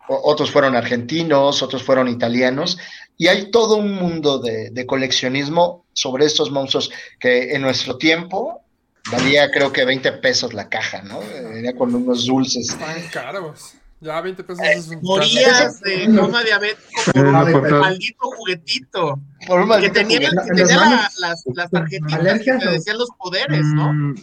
otros 0.07 0.51
fueron 0.51 0.75
argentinos, 0.75 1.61
otros 1.63 1.83
fueron 1.83 2.07
italianos, 2.07 2.77
y 3.17 3.27
hay 3.27 3.51
todo 3.51 3.77
un 3.77 3.93
mundo 3.93 4.39
de, 4.39 4.69
de 4.71 4.85
coleccionismo 4.85 5.85
sobre 5.93 6.25
estos 6.25 6.51
monstruos 6.51 6.91
que 7.19 7.53
en 7.53 7.61
nuestro 7.61 7.97
tiempo 7.97 8.63
valía 9.11 9.51
creo 9.51 9.71
que 9.71 9.85
20 9.85 10.13
pesos 10.13 10.53
la 10.53 10.69
caja, 10.69 11.01
¿no? 11.03 11.19
Venía 11.19 11.75
con 11.75 11.93
unos 11.93 12.25
dulces. 12.25 12.69
Están 12.69 13.07
caros. 13.09 13.75
Ya 14.03 14.19
20 14.19 14.43
pesos 14.43 14.65
es 14.65 14.87
un 14.89 14.99
Morías 15.01 15.79
de 15.79 16.05
coma 16.15 16.43
diabético 16.43 17.01
por 17.13 17.17
Eh, 17.17 17.55
un 17.71 17.79
maldito 17.79 18.17
juguetito. 18.35 19.19
Por 19.47 19.61
un 19.61 19.69
Que 19.81 19.89
tenía, 19.89 20.29
juguete. 20.29 20.35
que 20.35 20.51
En 20.51 20.59
los 20.59 20.67
tenía 20.67 20.75
la- 20.75 20.85
manos. 20.89 21.19
las, 21.19 21.43
las 21.55 21.71
tarjetitas 21.71 22.09
que 22.09 22.15
¿Alergias 22.15 22.59
te 22.59 22.69
decían 22.69 22.97
los 22.97 23.09
poderes, 23.17 23.65
¿no? 23.65 23.93
Mm, 23.93 24.15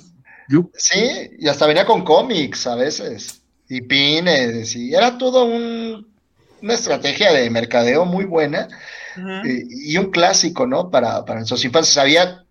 yo- 0.51 0.71
Sí, 0.77 1.31
y 1.39 1.49
hasta 1.49 1.67
venía 1.67 1.87
con 1.87 2.05
cómics 2.05 2.67
a 2.67 2.75
veces, 2.75 3.41
y 3.69 3.81
pines, 3.81 4.77
y 4.77 4.95
era 4.95 5.17
todo 5.17 5.45
un- 5.45 6.07
una 6.63 6.75
estrategia 6.75 7.33
de 7.33 7.49
mercadeo 7.49 8.05
muy 8.05 8.27
buena. 8.27 8.69
Y, 9.45 9.93
y 9.95 9.99
un 9.99 10.11
clásico, 10.11 10.67
¿no? 10.67 10.89
Para, 10.91 11.25
para 11.25 11.41
nuestros 11.41 11.65
infantes. 11.65 11.97
Había, 11.99 12.45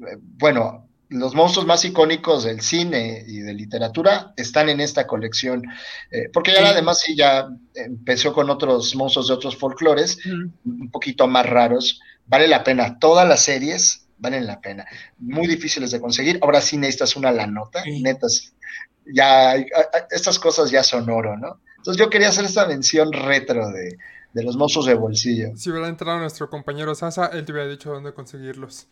eh, 0.00 0.16
bueno, 0.38 0.88
los 1.10 1.34
monstruos 1.34 1.66
más 1.66 1.84
icónicos 1.84 2.44
del 2.44 2.60
cine 2.60 3.24
y 3.26 3.40
de 3.40 3.52
literatura 3.52 4.32
están 4.36 4.68
en 4.68 4.80
esta 4.80 5.06
colección, 5.06 5.64
eh, 6.10 6.30
porque 6.32 6.52
ya 6.52 6.60
Sí. 6.60 6.64
además 6.66 7.00
sí 7.00 7.16
ya 7.16 7.48
empezó 7.74 8.32
con 8.32 8.48
otros 8.48 8.94
monstruos 8.94 9.28
de 9.28 9.34
otros 9.34 9.56
folclores, 9.56 10.18
un 10.64 10.90
poquito 10.90 11.26
más 11.26 11.46
raros. 11.46 12.00
Vale 12.26 12.46
la 12.48 12.62
pena, 12.64 12.98
todas 12.98 13.28
las 13.28 13.40
series 13.42 14.06
valen 14.18 14.46
la 14.46 14.60
pena. 14.60 14.86
Muy 15.18 15.46
difíciles 15.46 15.90
de 15.90 16.00
conseguir. 16.00 16.38
Ahora 16.42 16.60
sí 16.60 16.76
necesitas 16.76 17.16
una 17.16 17.32
la 17.32 17.46
nota, 17.46 17.82
Sí. 17.82 18.02
netas. 18.02 18.52
Ya, 19.12 19.54
estas 20.10 20.38
cosas 20.38 20.70
ya 20.70 20.82
son 20.84 21.08
oro, 21.10 21.36
¿no? 21.36 21.60
Entonces 21.78 21.98
yo 21.98 22.08
quería 22.10 22.28
hacer 22.28 22.44
esta 22.44 22.66
mención 22.66 23.12
retro 23.12 23.68
de, 23.70 23.96
de 24.32 24.42
los 24.44 24.56
monstruos 24.56 24.86
de 24.86 24.94
bolsillo. 24.94 25.56
Si 25.56 25.70
hubiera 25.70 25.88
entrado 25.88 26.18
nuestro 26.18 26.48
compañero 26.50 26.94
Sasa, 26.94 27.26
él 27.32 27.44
te 27.44 27.52
hubiera 27.52 27.68
dicho 27.68 27.90
dónde 27.90 28.12
conseguirlos. 28.12 28.86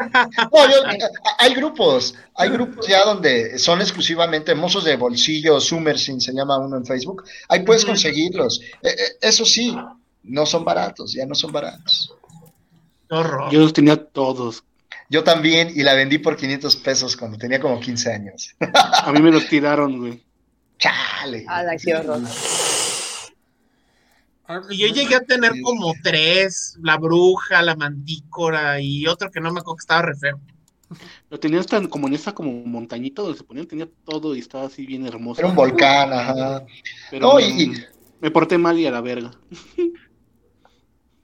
No, 0.52 0.68
yo- 0.70 0.84
eh, 0.90 0.98
hay 1.38 1.54
grupos, 1.54 2.14
hay 2.34 2.48
grupos 2.50 2.86
ya 2.86 3.04
donde 3.04 3.58
son 3.58 3.80
exclusivamente 3.80 4.54
monstruos 4.54 4.84
de 4.84 4.96
bolsillo, 4.96 5.60
Sumersin 5.60 6.20
se 6.20 6.32
llama 6.32 6.58
uno 6.58 6.76
en 6.78 6.86
Facebook, 6.86 7.24
ahí 7.48 7.60
puedes 7.64 7.84
conseguirlos. 7.84 8.60
Eh, 8.82 8.88
eh, 8.88 8.94
eso 9.20 9.44
sí, 9.44 9.76
no 10.22 10.46
son 10.46 10.64
baratos, 10.64 11.12
ya 11.12 11.26
no 11.26 11.34
son 11.34 11.52
baratos. 11.52 12.14
Horror. 13.10 13.50
Yo 13.52 13.60
los 13.60 13.72
tenía 13.72 13.96
todos. 13.96 14.62
Yo 15.08 15.24
también, 15.24 15.72
y 15.74 15.82
la 15.82 15.94
vendí 15.94 16.18
por 16.18 16.36
500 16.36 16.76
pesos 16.76 17.16
cuando 17.16 17.36
tenía 17.36 17.58
como 17.60 17.80
15 17.80 18.12
años. 18.12 18.54
A 19.04 19.10
mí 19.12 19.20
me 19.20 19.32
los 19.32 19.48
tiraron, 19.48 19.98
güey. 19.98 20.22
Chale. 20.78 21.44
Ala, 21.48 21.76
qué 21.76 21.94
horror. 21.94 22.20
Y 24.70 24.78
yo 24.78 24.86
llegué 24.88 25.14
a 25.16 25.20
tener 25.20 25.52
como 25.62 25.92
tres, 26.02 26.76
la 26.82 26.96
bruja, 26.96 27.62
la 27.62 27.76
mantícora 27.76 28.80
y 28.80 29.06
otro 29.06 29.30
que 29.30 29.40
no 29.40 29.52
me 29.52 29.60
acuerdo 29.60 29.76
que 29.76 29.82
estaba 29.82 30.02
re 30.02 30.16
feo. 30.16 30.40
Lo 31.30 31.38
tenía 31.38 31.60
hasta 31.60 31.80
como 31.88 32.08
en 32.08 32.14
esa 32.14 32.32
como 32.34 32.50
montañita 32.64 33.22
donde 33.22 33.38
se 33.38 33.44
ponían, 33.44 33.66
tenía 33.66 33.88
todo 34.04 34.34
y 34.34 34.40
estaba 34.40 34.66
así 34.66 34.84
bien 34.86 35.06
hermoso. 35.06 35.40
Era 35.40 35.48
un 35.48 35.54
volcán, 35.56 36.12
ajá. 36.12 36.64
Pero 37.10 37.28
No, 37.28 37.34
me, 37.36 37.42
y- 37.48 37.72
me 38.20 38.30
porté 38.30 38.58
mal 38.58 38.78
y 38.78 38.86
a 38.86 38.90
la 38.90 39.00
verga. 39.00 39.30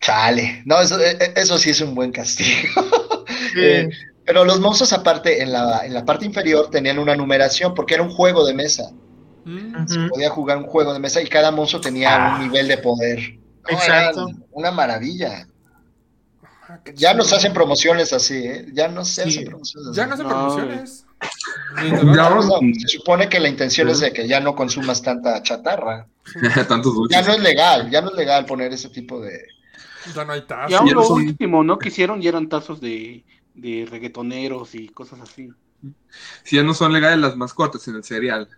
Chale. 0.01 0.63
No, 0.67 0.81
eso, 0.81 1.01
eh, 1.01 1.17
eh, 1.21 1.33
eso 1.37 1.59
sí 1.59 1.71
es 1.71 1.81
un 1.81 1.95
buen 1.95 2.13
castigo. 2.13 2.69
Sí. 3.53 3.61
Eh, 3.63 3.89
pero 4.25 4.45
los 4.45 4.61
monstruos 4.61 4.93
aparte, 4.93 5.43
en 5.43 5.51
la, 5.53 5.85
en 5.87 5.95
la 5.95 6.05
parte 6.05 6.27
inferior 6.27 6.69
tenían 6.71 6.99
una 6.99 7.17
numeración 7.17 7.75
porque 7.75 7.95
era 7.95 8.03
un 8.03 8.11
juego 8.11 8.45
de 8.47 8.53
mesa. 8.55 8.91
Mm, 9.47 9.87
Se 9.87 10.09
podía 10.09 10.29
jugar 10.31 10.59
un 10.59 10.65
juego 10.65 10.93
de 10.93 10.99
mesa 10.99 11.23
y 11.23 11.29
cada 11.29 11.51
monstruo 11.53 11.81
tenía 11.81 12.35
un 12.37 12.43
nivel 12.49 12.67
de 12.69 12.79
poder. 12.79 13.19
No, 13.39 13.71
Exacto. 13.71 14.27
Una 14.51 14.71
maravilla. 14.73 15.47
ah, 16.69 16.81
Ya 16.95 17.15
nos 17.15 17.33
hacen 17.33 17.53
promociones 17.53 18.13
así, 18.13 18.35
¿eh? 18.39 18.67
Ya 18.73 18.89
no 18.89 19.05
se 19.05 19.23
Sí. 19.23 19.29
hacen 19.31 19.45
promociones 19.47 19.89
así. 19.89 19.97
Ya 19.97 20.07
no 20.07 20.15
hacen 20.15 20.27
promociones. 20.27 21.07
No, 22.05 22.43
se 22.43 22.89
supone 22.99 23.29
que 23.29 23.41
la 23.41 23.49
intención 23.49 23.89
es 23.89 24.01
de 24.01 24.13
que 24.13 24.27
ya 24.29 24.41
no 24.41 24.55
consumas 24.55 25.01
tanta 25.03 25.43
chatarra. 25.43 26.07
Tantos 26.69 26.93
Ya 27.11 27.23
no 27.23 27.33
es 27.33 27.41
legal, 27.41 27.89
ya 27.91 28.01
no 28.03 28.11
es 28.11 28.17
legal 28.17 28.45
poner 28.47 28.73
ese 28.73 28.89
tipo 28.89 29.21
de... 29.21 29.47
Ya 30.15 30.25
no 30.25 30.33
hay 30.33 30.43
tazas. 30.43 30.71
Y 30.71 30.75
aún 30.75 30.89
ya 30.89 30.95
lo 30.95 31.03
son- 31.03 31.23
último, 31.23 31.65
¿no? 31.65 31.79
Que 31.79 31.89
hicieron 31.89 32.21
ya 32.21 32.29
eran 32.31 32.49
tazos 32.49 32.81
de, 32.81 33.25
de 33.55 33.87
reggaetoneros 33.91 34.75
y 34.75 34.89
cosas 34.89 35.21
así. 35.21 35.49
Si 36.45 36.57
ya 36.57 36.63
no 36.63 36.75
son 36.75 36.93
legales 36.93 37.19
las 37.19 37.37
mascotas 37.37 37.87
en 37.89 37.97
el 37.97 38.05
cereal. 38.05 38.49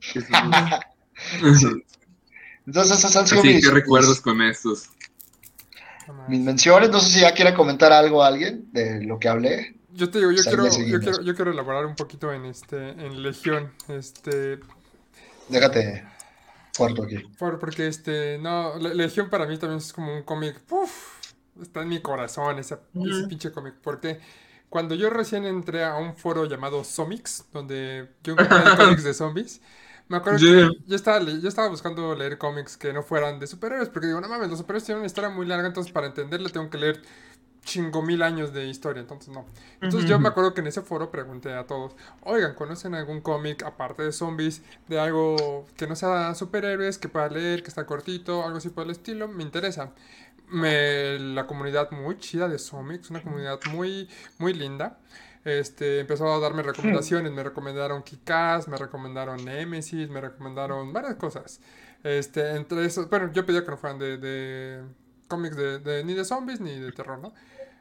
Entonces 2.66 2.98
esas 2.98 3.16
han 3.16 3.26
sido 3.26 3.40
Así 3.40 3.54
mis, 3.54 3.66
que 3.66 3.72
recuerdos 3.72 4.20
con 4.20 4.42
estos. 4.42 4.90
Mis 6.28 6.40
menciones. 6.40 6.90
No 6.90 7.00
sé 7.00 7.10
si 7.10 7.20
ya 7.20 7.32
quiere 7.32 7.54
comentar 7.54 7.92
algo 7.92 8.22
alguien 8.22 8.68
de 8.72 9.02
lo 9.04 9.18
que 9.18 9.28
hablé. 9.28 9.76
Yo 9.92 10.10
te 10.10 10.18
digo, 10.18 10.30
yo 10.30 10.42
quiero, 10.44 10.66
yo 10.68 11.00
quiero, 11.00 11.22
yo 11.22 11.34
quiero 11.34 11.50
elaborar 11.50 11.86
un 11.86 11.96
poquito 11.96 12.32
en 12.32 12.44
este, 12.44 12.90
en 12.90 13.22
Legión, 13.22 13.72
este, 13.88 14.60
Déjate 15.48 16.04
corto 16.76 17.02
aquí. 17.02 17.16
por, 17.36 17.58
porque 17.58 17.88
este, 17.88 18.38
no, 18.38 18.76
Le- 18.78 18.94
Legión 18.94 19.28
para 19.28 19.46
mí 19.46 19.58
también 19.58 19.78
es 19.78 19.92
como 19.92 20.14
un 20.14 20.22
cómic, 20.22 20.60
está 21.60 21.82
en 21.82 21.88
mi 21.88 22.00
corazón 22.00 22.58
ese, 22.58 22.76
pinche 23.28 23.50
cómic, 23.50 23.74
porque 23.82 24.20
cuando 24.68 24.94
yo 24.94 25.10
recién 25.10 25.44
entré 25.46 25.84
a 25.84 25.96
un 25.96 26.16
foro 26.16 26.44
llamado 26.44 26.84
Somix, 26.84 27.46
donde 27.52 28.10
yo 28.22 28.32
encontré 28.38 28.76
cómics 28.76 29.02
de 29.04 29.14
zombies, 29.14 29.60
me 30.08 30.16
acuerdo 30.16 30.38
Sí. 30.38 30.46
que 30.46 30.68
yo 30.86 30.96
estaba, 30.96 31.20
yo 31.22 31.48
estaba 31.48 31.68
buscando 31.68 32.14
leer 32.14 32.38
cómics 32.38 32.76
que 32.76 32.92
no 32.92 33.02
fueran 33.02 33.38
de 33.40 33.46
superhéroes, 33.46 33.88
porque 33.90 34.06
digo, 34.08 34.20
no 34.20 34.28
mames, 34.28 34.48
los 34.48 34.58
superhéroes 34.58 34.84
tienen 34.84 35.00
una 35.00 35.06
historia 35.06 35.30
muy 35.30 35.46
larga, 35.46 35.66
entonces 35.68 35.92
para 35.92 36.06
entenderle 36.06 36.50
tengo 36.50 36.70
que 36.70 36.78
leer 36.78 37.02
chingo 37.64 38.00
mil 38.00 38.22
años 38.22 38.54
de 38.54 38.66
historia, 38.66 39.02
entonces 39.02 39.28
no. 39.34 39.44
Entonces 39.82 40.08
yo 40.08 40.18
me 40.18 40.28
acuerdo 40.28 40.54
que 40.54 40.62
en 40.62 40.68
ese 40.68 40.80
foro 40.80 41.10
pregunté 41.10 41.52
a 41.52 41.66
todos, 41.66 41.94
oigan, 42.22 42.54
¿conocen 42.54 42.94
algún 42.94 43.20
cómic 43.20 43.62
aparte 43.62 44.02
de 44.02 44.12
zombies, 44.12 44.62
de 44.88 44.98
algo 44.98 45.66
que 45.76 45.86
no 45.86 45.94
sea 45.94 46.34
superhéroes, 46.34 46.96
que 46.96 47.08
pueda 47.10 47.28
leer, 47.28 47.62
que 47.62 47.68
está 47.68 47.84
cortito, 47.84 48.42
algo 48.44 48.58
así 48.58 48.70
por 48.70 48.84
el 48.84 48.90
estilo? 48.92 49.28
Me 49.28 49.42
interesa. 49.42 49.92
Me, 50.48 51.18
la 51.18 51.46
comunidad 51.46 51.90
muy 51.90 52.16
chida 52.18 52.48
de 52.48 52.58
Zomics, 52.58 53.10
una 53.10 53.22
comunidad 53.22 53.60
muy, 53.70 54.08
muy 54.38 54.54
linda. 54.54 54.98
Este, 55.48 56.00
empezó 56.00 56.32
a 56.32 56.38
darme 56.40 56.62
recomendaciones, 56.62 57.32
me 57.32 57.42
recomendaron 57.42 58.02
Kikaz, 58.02 58.68
me 58.68 58.76
recomendaron 58.76 59.44
Nemesis, 59.44 60.08
me 60.10 60.20
recomendaron 60.20 60.92
varias 60.92 61.14
cosas. 61.16 61.60
Este, 62.04 62.54
entre 62.56 62.84
esos, 62.84 63.08
bueno, 63.08 63.30
yo 63.32 63.46
pedía 63.46 63.64
que 63.64 63.70
no 63.70 63.76
fueran 63.76 63.98
de, 63.98 64.18
de 64.18 64.82
cómics 65.26 65.56
de, 65.56 65.78
de- 65.78 66.04
ni 66.04 66.14
de 66.14 66.24
zombies 66.24 66.60
ni 66.60 66.78
de 66.78 66.92
terror, 66.92 67.18
¿no? 67.18 67.32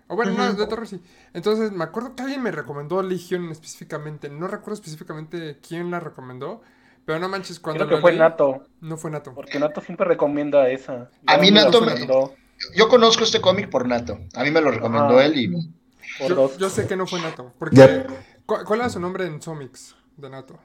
O 0.08 0.16
bueno, 0.16 0.32
no, 0.34 0.54
de 0.54 0.66
terror 0.68 0.88
sí. 0.88 1.02
Entonces 1.34 1.72
me 1.74 1.84
acuerdo 1.84 2.16
que 2.16 2.24
alguien 2.24 2.42
me 2.42 2.52
recomendó 2.52 3.04
Legion 3.04 3.52
específicamente. 3.52 4.30
No 4.30 4.48
recuerdo 4.48 4.76
específicamente 4.76 5.60
quién 5.68 5.92
la 5.92 6.00
recomendó. 6.00 6.62
Pero 7.06 7.20
no 7.20 7.28
manches, 7.30 7.60
cuando 7.60 7.80
Creo 7.86 7.90
que 7.90 7.96
lo 7.96 8.02
fue 8.02 8.12
leí- 8.14 8.20
Nato, 8.20 8.66
No 8.82 8.98
fue 8.98 9.12
Nato. 9.12 9.34
porque 9.34 9.60
Nato 9.60 9.82
siempre 9.82 10.06
recomienda 10.08 10.70
esa. 10.70 11.10
A 11.26 11.38
mí 11.38 11.52
Nato 11.52 11.82
me- 11.82 11.88
recomendó 11.94 12.34
Yo 12.76 12.88
conozco 12.90 13.24
este 13.24 13.40
cómic 13.42 13.70
por 13.70 13.86
Nato. 13.88 14.18
A 14.36 14.44
mí 14.44 14.52
me 14.52 14.62
lo 14.62 14.72
recomendó 14.72 15.20
él 15.22 15.38
y 15.38 15.48
Yo, 16.58 16.70
sé 16.70 16.88
que 16.88 16.96
no 16.96 17.06
fue 17.08 17.22
Nato. 17.22 17.52
Porque. 17.60 18.06
¿cuál, 18.46 18.66
cuál 18.66 18.80
era 18.80 18.90
su 18.90 19.00
nombre 19.00 19.26
en 19.26 19.42
Zomics 19.42 19.96
de 20.16 20.30
Nato? 20.30 20.58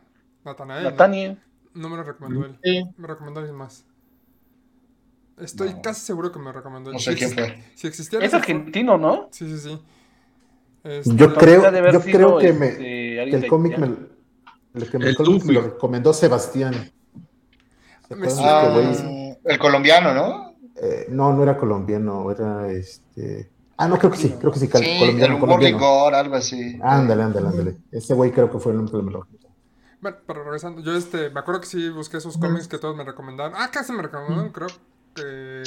Natanael. 0.45 0.85
¿no? 0.85 0.91
Nathaniel. 0.91 1.39
No 1.75 1.89
me 1.89 1.97
lo 1.97 2.03
recomendó 2.03 2.47
él. 2.47 2.59
Sí. 2.63 2.85
Me 2.97 3.07
recomendó 3.09 3.41
alguien 3.41 3.57
más. 3.57 3.85
Estoy 5.39 5.75
No. 5.75 5.83
casi 5.83 6.01
seguro 6.03 6.31
que 6.31 6.39
me 6.39 6.53
recomendó 6.53 6.91
él. 6.91 6.95
No 6.95 7.01
sé 7.01 7.13
Si 7.13 7.19
quién 7.19 7.31
exist- 7.31 7.35
fue. 7.35 7.65
Si 7.75 7.87
existiera 7.87 8.25
Es 8.27 8.35
argentino, 8.35 8.99
¿no? 8.99 9.29
Sí, 9.33 9.49
sí, 9.49 9.59
sí. 9.59 9.83
Este, 10.85 11.15
Yo 11.15 11.35
creo, 11.35 11.71
de 11.71 11.79
haber 11.79 11.93
yo 11.93 12.01
creo 12.01 12.39
que, 12.39 12.53
me, 12.53 12.67
este, 12.69 12.83
que 12.83 13.37
el 13.37 13.47
cómic 13.47 13.79
me, 13.79 13.87
el 14.75 14.91
que 14.91 14.99
me- 14.99 15.09
El 15.11 15.17
cómic 15.17 15.45
me 15.45 15.53
lo 15.53 15.61
recomendó 15.63 16.13
Sebastián. 16.13 16.75
¿Se 18.09 18.17
Me 18.17 18.27
acuerdan 18.27 18.31
suena. 18.37 18.69
de 18.69 18.85
Ah, 18.87 18.91
este 18.91 19.03
güey? 19.05 19.39
el 19.45 19.59
colombiano, 19.59 20.13
¿no? 20.15 20.55
Eh, 20.77 21.07
no, 21.11 21.33
no 21.33 21.43
era 21.43 21.57
colombiano, 21.57 22.31
era 22.33 22.71
este. 22.73 23.51
Ah, 23.77 23.89
no, 23.89 23.99
creo 23.99 24.11
que 24.11 24.19
sí, 24.19 24.31
creo 24.39 24.53
que 24.53 24.59
sí, 24.59 24.69
cal- 24.69 24.83
Sí, 24.85 24.97
colombiano, 24.99 25.41
colombiano. 25.41 25.79
rigor, 25.79 26.15
algo 26.15 26.35
así. 26.37 26.79
Ándale, 26.83 27.23
ándale, 27.25 27.49
ándale. 27.49 27.77
Ese 27.91 28.15
güey 28.15 28.31
creo 28.31 28.51
que 28.51 28.59
fue 28.59 28.73
el 28.73 28.79
único 28.79 28.99
que 28.99 29.05
me 29.05 29.11
lo 29.13 29.27
Bueno, 30.01 30.17
pero 30.27 30.45
regresando, 30.45 30.83
yo 30.83 30.95
este, 30.97 31.31
me 31.31 31.41
acuerdo 31.41 31.61
que 31.61 31.67
sí 31.67 31.89
busqué 31.89 32.19
esos 32.19 32.37
cómics 32.37 32.69
que 32.69 32.79
todos 32.79 32.97
me 32.97 33.05
recomendaron. 33.05 33.55
Ah, 33.57 33.71
casi 33.73 33.93
me 33.93 34.03
recomendaron, 34.03 34.51
creo 34.53 34.69
que... 35.15 35.63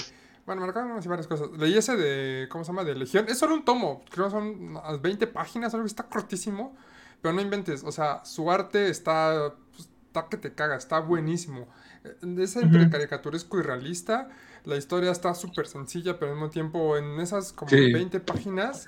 Bueno, 0.45 0.61
me 0.61 0.67
recomendaron 0.67 0.99
así 0.99 1.07
varias 1.09 1.27
cosas. 1.27 1.49
Leí 1.57 1.75
ese 1.75 1.95
de, 1.97 2.47
¿cómo 2.49 2.63
se 2.63 2.71
llama? 2.71 2.83
De 2.83 2.93
Legión. 2.95 3.25
Es 3.27 3.39
solo 3.39 3.55
un 3.55 3.65
tomo, 3.65 4.03
creo 4.11 4.25
que 4.25 4.31
son 4.31 4.47
unas 4.77 5.01
20 5.01 5.25
páginas, 5.27 5.73
algo 5.73 5.85
que 5.85 5.89
está 5.89 6.03
cortísimo. 6.03 6.75
Pero 7.21 7.33
no 7.33 7.41
inventes, 7.41 7.83
o 7.83 7.91
sea, 7.91 8.23
su 8.25 8.51
arte 8.51 8.89
está, 8.89 9.53
pues, 9.75 9.89
está 10.07 10.27
que 10.29 10.37
te 10.37 10.53
caga, 10.53 10.75
está 10.75 10.99
buenísimo. 10.99 11.67
Eh, 12.03 12.15
Es 12.37 12.55
entre 12.57 12.89
caricaturesco 12.89 13.57
y 13.57 13.63
realista. 13.63 14.29
La 14.65 14.77
historia 14.77 15.11
está 15.11 15.33
súper 15.35 15.67
sencilla, 15.67 16.17
pero 16.19 16.31
al 16.31 16.37
mismo 16.37 16.49
tiempo 16.49 16.97
en 16.97 17.19
esas 17.19 17.53
como 17.53 17.69
Sí. 17.69 17.91
20 17.93 18.19
páginas 18.19 18.87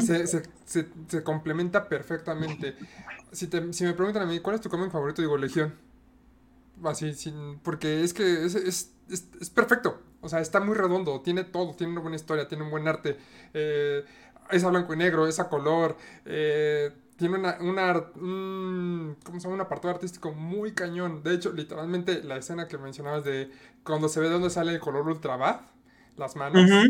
se, 0.00 0.26
se, 0.26 0.42
se, 0.66 0.88
se 1.08 1.22
complementa 1.22 1.88
perfectamente. 1.88 2.76
Si, 3.32 3.46
te- 3.48 3.72
si 3.72 3.84
me 3.84 3.94
preguntan 3.94 4.22
a 4.22 4.26
mí, 4.26 4.40
¿cuál 4.40 4.56
es 4.56 4.60
tu 4.62 4.68
cómic 4.70 4.90
favorito? 4.90 5.22
Digo, 5.22 5.36
Legión. 5.36 5.74
Así, 6.84 7.14
sin, 7.14 7.58
porque 7.60 8.02
es 8.02 8.12
que 8.12 8.44
es, 8.44 8.54
es, 8.54 8.92
es- 9.08 9.28
es 9.40 9.50
perfecto. 9.50 10.00
O 10.20 10.28
sea, 10.28 10.40
está 10.40 10.60
muy 10.60 10.74
redondo, 10.74 11.20
tiene 11.20 11.44
todo, 11.44 11.74
tiene 11.74 11.92
una 11.92 12.00
buena 12.02 12.16
historia, 12.16 12.48
tiene 12.48 12.64
un 12.64 12.70
buen 12.70 12.88
arte. 12.88 13.16
eh, 13.52 14.04
es 14.50 14.62
a 14.64 14.68
blanco 14.70 14.92
y 14.92 14.96
negro, 14.96 15.26
es 15.26 15.38
a 15.40 15.48
color. 15.48 15.96
eh, 16.26 16.92
tiene 17.16 17.38
una, 17.38 17.58
una, 17.60 17.92
un, 18.16 19.16
¿cómo 19.24 19.38
se 19.40 19.44
llama? 19.44 19.54
un 19.56 19.60
apartado 19.62 19.94
artístico 19.94 20.32
muy 20.32 20.72
cañón. 20.74 21.22
De 21.22 21.34
hecho, 21.34 21.52
literalmente, 21.52 22.22
la 22.24 22.36
escena 22.36 22.68
que 22.68 22.78
mencionabas 22.78 23.24
de 23.24 23.50
cuando 23.84 24.08
se 24.08 24.20
ve 24.20 24.26
de 24.26 24.32
dónde 24.34 24.50
sale 24.50 24.72
el 24.74 24.80
color 24.80 25.06
ultrabad, 25.08 25.60
las 26.16 26.36
manos 26.36 26.80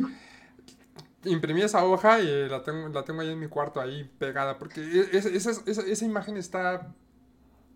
imprimí 1.25 1.63
esa 1.63 1.85
hoja 1.85 2.21
y 2.21 2.49
la 2.49 2.63
tengo, 2.63 2.89
la 2.89 3.05
tengo 3.05 3.21
ahí 3.23 3.31
en 3.31 3.39
mi 3.41 3.49
cuarto, 3.49 3.81
ahí 3.81 4.11
pegada, 4.19 4.59
porque 4.59 4.81
e- 4.81 5.17
es- 5.17 5.27
esa, 5.27 5.51
esa, 5.67 5.83
esa 5.83 6.05
imagen 6.05 6.37
está 6.37 6.95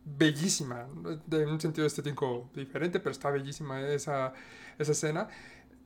bellísima, 0.05 0.87
de 1.27 1.47
un 1.47 1.61
sentido 1.61 1.87
estético 1.87 2.51
diferente, 2.55 3.01
pero 3.01 3.13
está 3.13 3.31
bellísima 3.31 3.81
esa, 3.83 4.33
esa 4.79 4.93
escena. 4.93 5.29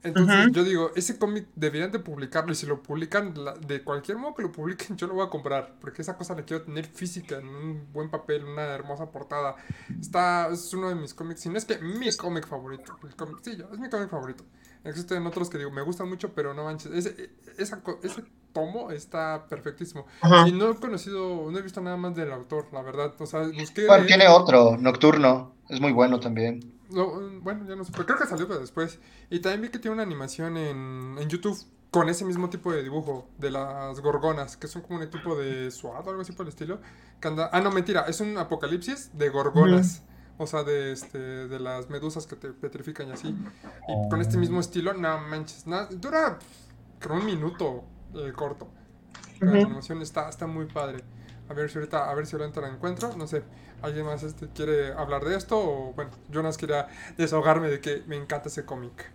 Entonces 0.04 0.46
Ujú. 0.46 0.52
yo 0.52 0.64
digo, 0.64 0.90
ese 0.96 1.16
cómic 1.18 1.46
deberían 1.54 1.92
de 1.92 2.00
publicarlo 2.00 2.52
y 2.52 2.56
si 2.56 2.66
lo 2.66 2.82
publican, 2.82 3.34
la- 3.44 3.54
de 3.54 3.84
cualquier 3.84 4.18
modo 4.18 4.34
que 4.34 4.42
lo 4.42 4.50
publiquen, 4.52 4.96
yo 4.96 5.06
lo 5.06 5.14
voy 5.14 5.26
a 5.26 5.30
comprar, 5.30 5.76
porque 5.80 6.02
esa 6.02 6.16
cosa 6.16 6.34
la 6.34 6.42
quiero 6.42 6.64
tener 6.64 6.86
física, 6.86 7.38
en 7.38 7.46
un 7.48 7.92
buen 7.92 8.10
papel, 8.10 8.44
una 8.44 8.62
hermosa 8.62 9.10
portada. 9.10 9.54
Está, 10.00 10.48
es 10.52 10.72
uno 10.74 10.88
de 10.88 10.96
mis 10.96 11.14
cómics, 11.14 11.40
si 11.40 11.48
no 11.48 11.56
es 11.58 11.64
que 11.64 11.78
mi 11.78 12.10
cómic 12.16 12.46
favorito, 12.46 12.92
el 13.04 13.14
cómic, 13.14 13.38
sí, 13.42 13.56
yo, 13.56 13.68
es 13.72 13.78
mi 13.78 13.88
cómic 13.88 14.08
favorito. 14.08 14.44
Existen 14.84 15.24
otros 15.26 15.48
que 15.48 15.58
digo, 15.58 15.70
me 15.70 15.82
gustan 15.82 16.08
mucho, 16.08 16.32
pero 16.34 16.52
no 16.54 16.64
manches, 16.64 16.90
ese, 16.92 17.30
esa 17.56 17.80
ese 18.02 18.24
tomo 18.52 18.90
está 18.90 19.46
perfectísimo. 19.48 20.06
Ajá. 20.20 20.48
Y 20.48 20.52
no 20.52 20.70
he 20.70 20.74
conocido, 20.74 21.48
no 21.50 21.56
he 21.56 21.62
visto 21.62 21.80
nada 21.80 21.96
más 21.96 22.16
del 22.16 22.32
autor, 22.32 22.66
la 22.72 22.82
verdad, 22.82 23.14
o 23.20 23.26
sea, 23.26 23.46
busqué... 23.56 23.86
Bueno, 23.86 24.06
tiene 24.06 24.26
otro, 24.28 24.76
Nocturno. 24.76 25.54
Es 25.68 25.80
muy 25.80 25.92
bueno 25.92 26.18
también. 26.20 26.60
No, 26.92 27.40
bueno, 27.40 27.66
ya 27.66 27.76
no 27.76 27.84
sé, 27.84 27.92
pero 27.92 28.06
creo 28.06 28.18
que 28.18 28.26
salió 28.26 28.46
después. 28.46 28.98
Y 29.30 29.40
también 29.40 29.62
vi 29.62 29.68
que 29.70 29.78
tiene 29.78 29.94
una 29.94 30.02
animación 30.02 30.56
en, 30.56 31.16
en 31.18 31.28
YouTube 31.28 31.58
con 31.90 32.08
ese 32.08 32.24
mismo 32.24 32.48
tipo 32.48 32.72
de 32.72 32.82
dibujo 32.82 33.28
de 33.38 33.50
las 33.50 34.00
gorgonas, 34.00 34.56
que 34.56 34.66
son 34.68 34.82
como 34.82 34.98
un 35.00 35.10
tipo 35.10 35.36
de 35.36 35.70
SWAT 35.70 36.06
o 36.06 36.10
algo 36.10 36.22
así 36.22 36.32
por 36.32 36.46
el 36.46 36.50
estilo. 36.50 36.80
Que 37.20 37.28
anda... 37.28 37.50
Ah, 37.52 37.60
no, 37.60 37.70
mentira, 37.70 38.02
es 38.08 38.20
un 38.20 38.36
apocalipsis 38.38 39.10
de 39.16 39.28
gorgonas. 39.28 40.02
O 40.38 40.46
sea, 40.46 40.64
de, 40.64 40.92
este, 40.92 41.18
de 41.18 41.60
las 41.60 41.90
medusas 41.90 42.26
que 42.26 42.34
te 42.36 42.48
petrifican 42.48 43.08
y 43.08 43.12
así. 43.12 43.28
Y 43.88 44.08
con 44.08 44.20
este 44.20 44.38
mismo 44.38 44.60
estilo, 44.60 44.94
no 44.94 45.18
manches. 45.18 45.66
na- 45.66 45.86
dura 45.86 46.38
creo 46.98 47.16
un 47.16 47.26
minuto 47.26 47.84
eh, 48.14 48.32
corto. 48.34 48.68
La 49.40 49.52
animación 49.52 50.00
está, 50.00 50.28
está 50.28 50.46
muy 50.46 50.66
padre. 50.66 51.04
A 51.48 51.52
ver 51.54 51.68
si 51.70 51.76
ahorita, 51.78 52.08
a 52.10 52.14
ver 52.14 52.26
si 52.26 52.34
ahorita 52.36 52.60
la 52.60 52.68
encuentro. 52.68 53.14
No 53.16 53.26
sé, 53.26 53.42
¿alguien 53.82 54.06
más 54.06 54.22
este, 54.22 54.48
quiere 54.54 54.92
hablar 54.92 55.24
de 55.24 55.36
esto? 55.36 55.58
O 55.58 55.92
bueno, 55.94 56.10
yo 56.30 56.42
quería 56.56 56.88
desahogarme 57.16 57.68
de 57.68 57.80
que 57.80 58.02
me 58.06 58.16
encanta 58.16 58.48
ese 58.48 58.64
cómic. 58.64 59.10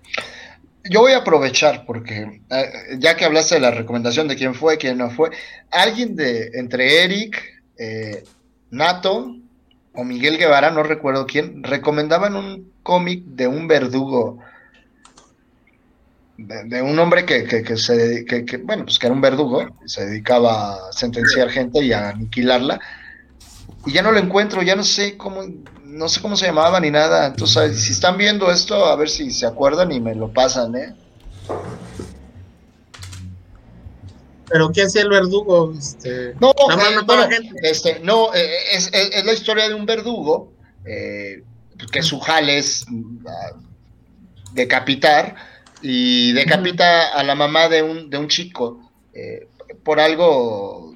Yo 0.89 1.01
voy 1.01 1.13
a 1.13 1.17
aprovechar 1.17 1.85
porque 1.85 2.41
eh, 2.49 2.71
ya 2.99 3.15
que 3.15 3.25
hablaste 3.25 3.55
de 3.55 3.61
la 3.61 3.71
recomendación 3.71 4.27
de 4.27 4.35
quién 4.35 4.53
fue, 4.53 4.77
quién 4.77 4.97
no 4.97 5.09
fue, 5.09 5.31
alguien 5.71 6.15
de 6.15 6.51
entre 6.53 7.03
Eric, 7.03 7.61
eh, 7.77 8.23
Nato 8.71 9.35
o 9.93 10.03
Miguel 10.03 10.37
Guevara, 10.37 10.71
no 10.71 10.83
recuerdo 10.83 11.25
quién, 11.25 11.63
recomendaban 11.63 12.35
un 12.35 12.71
cómic 12.83 13.23
de 13.25 13.47
un 13.47 13.67
verdugo, 13.67 14.39
de, 16.37 16.81
un 16.83 16.99
hombre 16.99 17.25
que, 17.25 17.45
que, 17.45 17.77
se 17.77 18.23
que, 18.25 18.57
bueno, 18.57 18.85
pues 18.85 18.99
que 18.99 19.07
era 19.07 19.15
un 19.15 19.21
verdugo, 19.21 19.67
se 19.85 20.05
dedicaba 20.05 20.75
a 20.75 20.93
sentenciar 20.93 21.49
gente 21.49 21.83
y 21.83 21.91
a 21.91 22.09
aniquilarla, 22.09 22.79
y 23.87 23.93
ya 23.93 24.01
no 24.01 24.11
lo 24.11 24.19
encuentro, 24.19 24.61
ya 24.61 24.75
no 24.75 24.83
sé 24.83 25.17
cómo, 25.17 25.41
no 25.83 26.09
sé 26.09 26.21
cómo 26.21 26.35
se 26.35 26.45
llamaba 26.45 26.79
ni 26.79 26.91
nada. 26.91 27.25
Entonces, 27.27 27.81
si 27.81 27.93
están 27.93 28.17
viendo 28.17 28.51
esto, 28.51 28.85
a 28.85 28.95
ver 28.95 29.09
si 29.09 29.31
se 29.31 29.45
acuerdan 29.45 29.91
y 29.91 29.99
me 29.99 30.13
lo 30.13 30.31
pasan, 30.31 30.75
¿eh? 30.75 30.93
Pero 34.49 34.71
¿qué 34.71 34.83
hacía 34.83 35.01
el 35.01 35.09
verdugo? 35.09 35.73
Este... 35.77 36.33
No, 36.39 36.53
Nada 36.69 37.01
más 37.03 37.29
eh, 37.31 37.35
gente. 37.35 37.55
este, 37.63 37.99
no, 37.99 38.33
eh, 38.33 38.49
es, 38.71 38.87
es- 38.93 39.11
es 39.13 39.25
la 39.25 39.33
historia 39.33 39.67
de 39.67 39.75
un 39.75 39.85
verdugo 39.85 40.51
eh, 40.85 41.43
que 41.91 42.01
su 42.01 42.19
jale 42.19 42.57
es 42.57 42.85
mm, 42.87 43.25
decapitar 44.53 45.35
y 45.81 46.31
decapita 46.31 47.09
a 47.09 47.23
la 47.23 47.35
mamá 47.35 47.67
de 47.69 47.83
un, 47.83 48.09
de 48.09 48.17
un 48.17 48.27
chico 48.29 48.79
por 49.83 49.99
algo, 49.99 50.86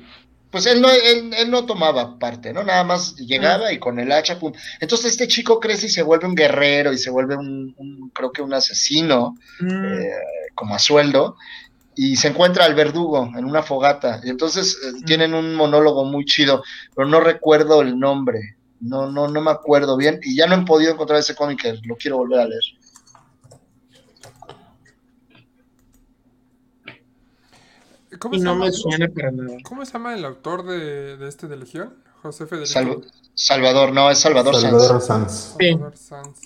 pues 0.51 0.65
él 0.67 0.81
no, 0.81 0.89
él, 0.91 1.33
él 1.37 1.49
no 1.51 1.65
tomaba 1.65 2.19
parte, 2.19 2.53
¿no? 2.53 2.63
Nada 2.63 2.83
más 2.83 3.15
llegaba 3.15 3.71
y 3.73 3.79
con 3.79 3.99
el 3.99 4.11
hacha, 4.11 4.37
pum. 4.39 4.53
Entonces 4.79 5.11
este 5.13 5.27
chico 5.27 5.59
crece 5.59 5.87
y 5.87 5.89
se 5.89 6.03
vuelve 6.03 6.27
un 6.27 6.35
guerrero 6.35 6.93
y 6.93 6.97
se 6.97 7.09
vuelve 7.09 7.35
un, 7.37 7.73
un- 7.77 8.09
creo 8.13 8.31
que 8.31 8.41
un 8.41 8.53
asesino 8.53 9.35
Mm, 9.59 9.85
eh, 9.85 10.09
como 10.55 10.75
a 10.75 10.79
sueldo 10.79 11.37
y 11.95 12.15
se 12.17 12.29
encuentra 12.29 12.65
al 12.65 12.75
verdugo 12.75 13.29
en 13.37 13.45
una 13.45 13.63
fogata. 13.63 14.21
Y 14.23 14.29
entonces 14.29 14.77
eh, 14.85 15.01
tienen 15.05 15.33
un 15.33 15.55
monólogo 15.55 16.05
muy 16.05 16.25
chido 16.25 16.63
pero 16.95 17.07
no 17.07 17.19
recuerdo 17.21 17.81
el 17.81 17.97
nombre. 17.99 18.39
No 18.79 19.11
no 19.11 19.27
no 19.27 19.41
me 19.41 19.51
acuerdo 19.51 19.95
bien 19.97 20.19
y 20.23 20.35
ya 20.35 20.47
no 20.47 20.55
he 20.55 20.65
podido 20.65 20.91
encontrar 20.93 21.19
ese 21.19 21.35
cómic 21.35 21.63
lo 21.83 21.95
quiero 21.97 22.17
volver 22.17 22.39
a 22.39 22.45
leer 22.47 22.63
¿Cómo 28.21 28.35
y 28.35 28.39
se 28.39 28.45
no 28.45 28.51
llama? 28.53 28.65
me 28.65 28.71
suena 28.71 29.07
para 29.09 29.31
nada. 29.31 29.57
¿Cómo 29.63 29.85
se 29.85 29.93
llama 29.93 30.13
el 30.13 30.23
autor 30.23 30.63
de, 30.63 31.17
de 31.17 31.27
este 31.27 31.47
de 31.47 31.57
Legión? 31.57 31.95
José 32.21 32.45
Federico. 32.45 32.71
Salvo- 32.71 33.01
Salvador 33.33 33.91
no 33.93 34.09
es 34.11 34.19
Salvador, 34.19 34.55
Salvador 34.55 35.01
Sanz 35.01 35.05
Sanz. 35.33 35.55
Sí. 35.59 35.69
Salvador 35.71 35.97
Sanz. 35.97 36.39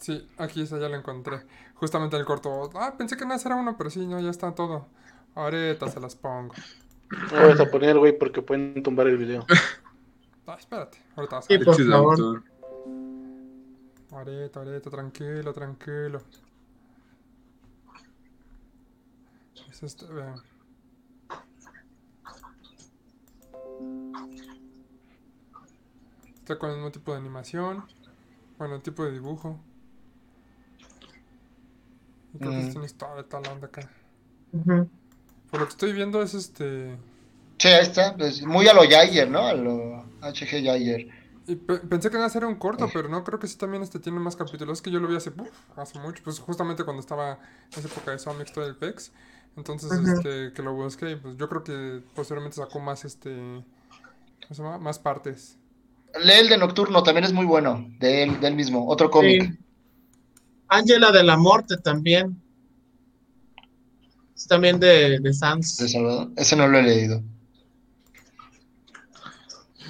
Sí, 0.00 0.26
aquí 0.38 0.62
esa 0.62 0.78
ya 0.78 0.88
la 0.88 0.96
encontré. 0.98 1.40
Justamente 1.74 2.16
el 2.16 2.24
corto. 2.24 2.70
Ah, 2.74 2.94
pensé 2.96 3.16
que 3.16 3.22
nada 3.24 3.36
más 3.36 3.46
era 3.46 3.56
uno, 3.56 3.76
pero 3.76 3.90
sí, 3.90 4.06
no, 4.06 4.20
ya 4.20 4.30
está 4.30 4.54
todo. 4.54 4.86
Ahorita 5.34 5.88
se 5.88 6.00
las 6.00 6.16
pongo. 6.16 6.54
No 7.32 7.48
vas 7.48 7.60
a 7.60 7.66
poner, 7.66 7.98
güey, 7.98 8.16
porque 8.18 8.42
pueden 8.42 8.82
tumbar 8.82 9.06
el 9.08 9.16
video. 9.16 9.46
Ah, 10.46 10.56
espérate. 10.58 10.98
Ahorita 11.16 11.36
vas 11.36 11.44
a 11.44 11.48
Sí, 11.48 11.56
ver. 11.56 11.64
por 11.66 11.76
favor. 11.88 12.42
Ahorita, 14.10 14.60
ahorita, 14.60 14.90
tranquilo, 14.90 15.52
tranquilo. 15.52 16.22
Es 19.70 19.82
vean. 20.08 20.34
Está 26.34 26.58
con 26.58 26.70
el 26.70 26.76
mismo 26.76 26.90
tipo 26.90 27.12
de 27.12 27.18
animación. 27.18 27.84
Bueno, 28.58 28.76
el 28.76 28.82
tipo 28.82 29.04
de 29.04 29.12
dibujo. 29.12 29.58
Y 32.34 32.38
creo 32.38 32.50
que 32.52 32.58
Mm. 32.58 32.66
sí 32.66 32.72
tiene 32.72 32.88
toda 32.90 33.22
tal 33.24 33.46
onda 33.48 33.66
acá. 33.66 33.88
Por 35.50 35.60
lo 35.60 35.66
que 35.66 35.70
estoy 35.70 35.92
viendo 35.92 36.22
es 36.22 36.34
este. 36.34 36.96
sí 37.58 37.68
ahí 37.68 37.82
está 37.82 38.16
pues, 38.16 38.42
muy 38.44 38.66
a 38.68 38.74
lo 38.74 38.82
Jaeger 38.82 39.30
no 39.30 39.40
a 39.46 39.52
lo 39.52 40.04
HG 40.22 40.62
Jaeger 40.64 41.08
y 41.46 41.56
pe- 41.56 41.78
pensé 41.80 42.08
que 42.08 42.14
nada 42.14 42.26
más 42.26 42.36
era 42.36 42.46
un 42.46 42.54
corto, 42.56 42.88
pero 42.92 43.08
no, 43.08 43.24
creo 43.24 43.38
que 43.40 43.48
sí 43.48 43.56
también 43.58 43.82
este 43.82 43.98
tiene 43.98 44.20
más 44.20 44.36
capítulos. 44.36 44.78
Es 44.78 44.82
que 44.82 44.90
yo 44.90 45.00
lo 45.00 45.08
vi 45.08 45.16
hace, 45.16 45.30
uf, 45.30 45.50
hace 45.76 45.98
mucho, 45.98 46.22
pues 46.22 46.38
justamente 46.38 46.84
cuando 46.84 47.00
estaba 47.00 47.32
en 47.72 47.78
esa 47.78 47.88
época 47.88 48.12
de 48.12 48.18
Sonic 48.20 48.52
todo 48.52 48.64
el 48.66 48.76
PEX. 48.76 49.10
Entonces, 49.60 49.92
este, 50.08 50.52
que 50.54 50.62
lo 50.62 50.72
busqué, 50.72 51.10
y 51.10 51.16
pues 51.16 51.36
yo 51.36 51.46
creo 51.50 51.62
que 51.62 52.02
posteriormente 52.14 52.56
sacó 52.56 52.80
más 52.80 53.04
este 53.04 53.30
¿cómo 54.50 54.54
se 54.54 54.62
llama? 54.62 54.78
Más 54.78 54.98
partes. 54.98 55.58
Lee 56.24 56.40
el 56.40 56.48
de 56.48 56.56
Nocturno, 56.56 57.02
también 57.02 57.24
es 57.24 57.32
muy 57.32 57.44
bueno, 57.44 57.86
de 57.98 58.22
él, 58.22 58.40
del 58.40 58.56
mismo, 58.56 58.88
otro 58.88 59.10
cómic. 59.10 59.42
Sí. 59.42 59.58
Ángela 60.68 61.12
de 61.12 61.22
la 61.22 61.36
Muerte 61.36 61.76
también. 61.76 62.42
Es 64.34 64.46
también 64.46 64.80
de, 64.80 65.20
de 65.20 65.32
Sans. 65.34 65.76
de 65.76 65.88
Salvador. 65.88 66.30
Ese 66.36 66.56
no 66.56 66.66
lo 66.66 66.78
he 66.78 66.82
leído. 66.82 67.22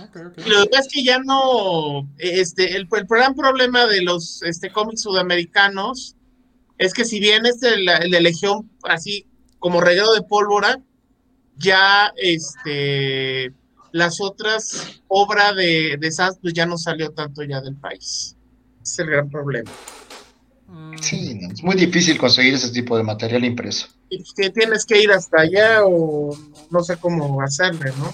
Ok, 0.03 0.17
ok. 0.27 0.39
Y 0.45 0.51
Lo 0.51 0.63
que 0.65 0.69
pasa 0.71 0.83
es 0.83 0.89
que 0.93 1.05
ya 1.05 1.21
no, 1.21 2.09
este, 2.19 2.75
el, 2.75 2.89
el 2.91 3.07
gran 3.07 3.37
problema 3.37 3.87
de 3.87 4.03
los 4.03 4.43
este, 4.43 4.73
cómics 4.73 5.03
sudamericanos 5.03 6.17
es 6.77 6.93
que 6.93 7.05
si 7.05 7.21
bien 7.21 7.47
es 7.47 7.63
el, 7.63 7.89
el 7.89 8.11
de 8.11 8.21
Legión 8.21 8.69
así 8.83 9.30
como 9.61 9.81
regalo 9.81 10.13
de 10.15 10.23
pólvora, 10.23 10.81
ya 11.57 12.13
este, 12.17 13.53
las 13.93 14.21
otras 14.21 15.01
obras 15.09 15.55
de, 15.55 15.97
de 15.99 16.11
Sans 16.11 16.39
pues 16.41 16.55
ya 16.55 16.67
no 16.67 16.77
salió 16.79 17.11
tanto 17.13 17.43
ya 17.45 17.61
del 17.61 17.77
país. 17.77 18.37
Es 18.83 18.99
el 18.99 19.07
gran 19.07 19.31
problema. 19.31 19.71
Mm, 20.67 20.97
Sí, 20.99 21.41
es 21.53 21.63
muy 21.63 21.77
difícil 21.77 22.19
conseguir 22.19 22.55
ese 22.55 22.71
tipo 22.71 22.97
de 22.97 23.03
material 23.03 23.45
impreso. 23.45 23.89
Y 24.09 24.19
pues 24.19 24.33
que 24.33 24.51
tienes 24.51 24.85
que 24.85 25.01
ir 25.01 25.13
hasta 25.13 25.43
allá 25.43 25.85
o 25.85 26.37
no 26.71 26.83
sé 26.83 26.97
cómo 26.97 27.41
hacerle, 27.43 27.93
¿no? 27.99 28.13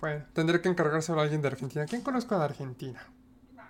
Bueno, 0.00 0.24
tendré 0.32 0.60
que 0.60 0.68
encargárselo 0.68 1.20
a 1.20 1.24
alguien 1.24 1.42
de 1.42 1.48
Argentina. 1.48 1.84
¿Quién 1.86 2.02
conozco 2.02 2.38
de 2.38 2.44
Argentina? 2.44 3.06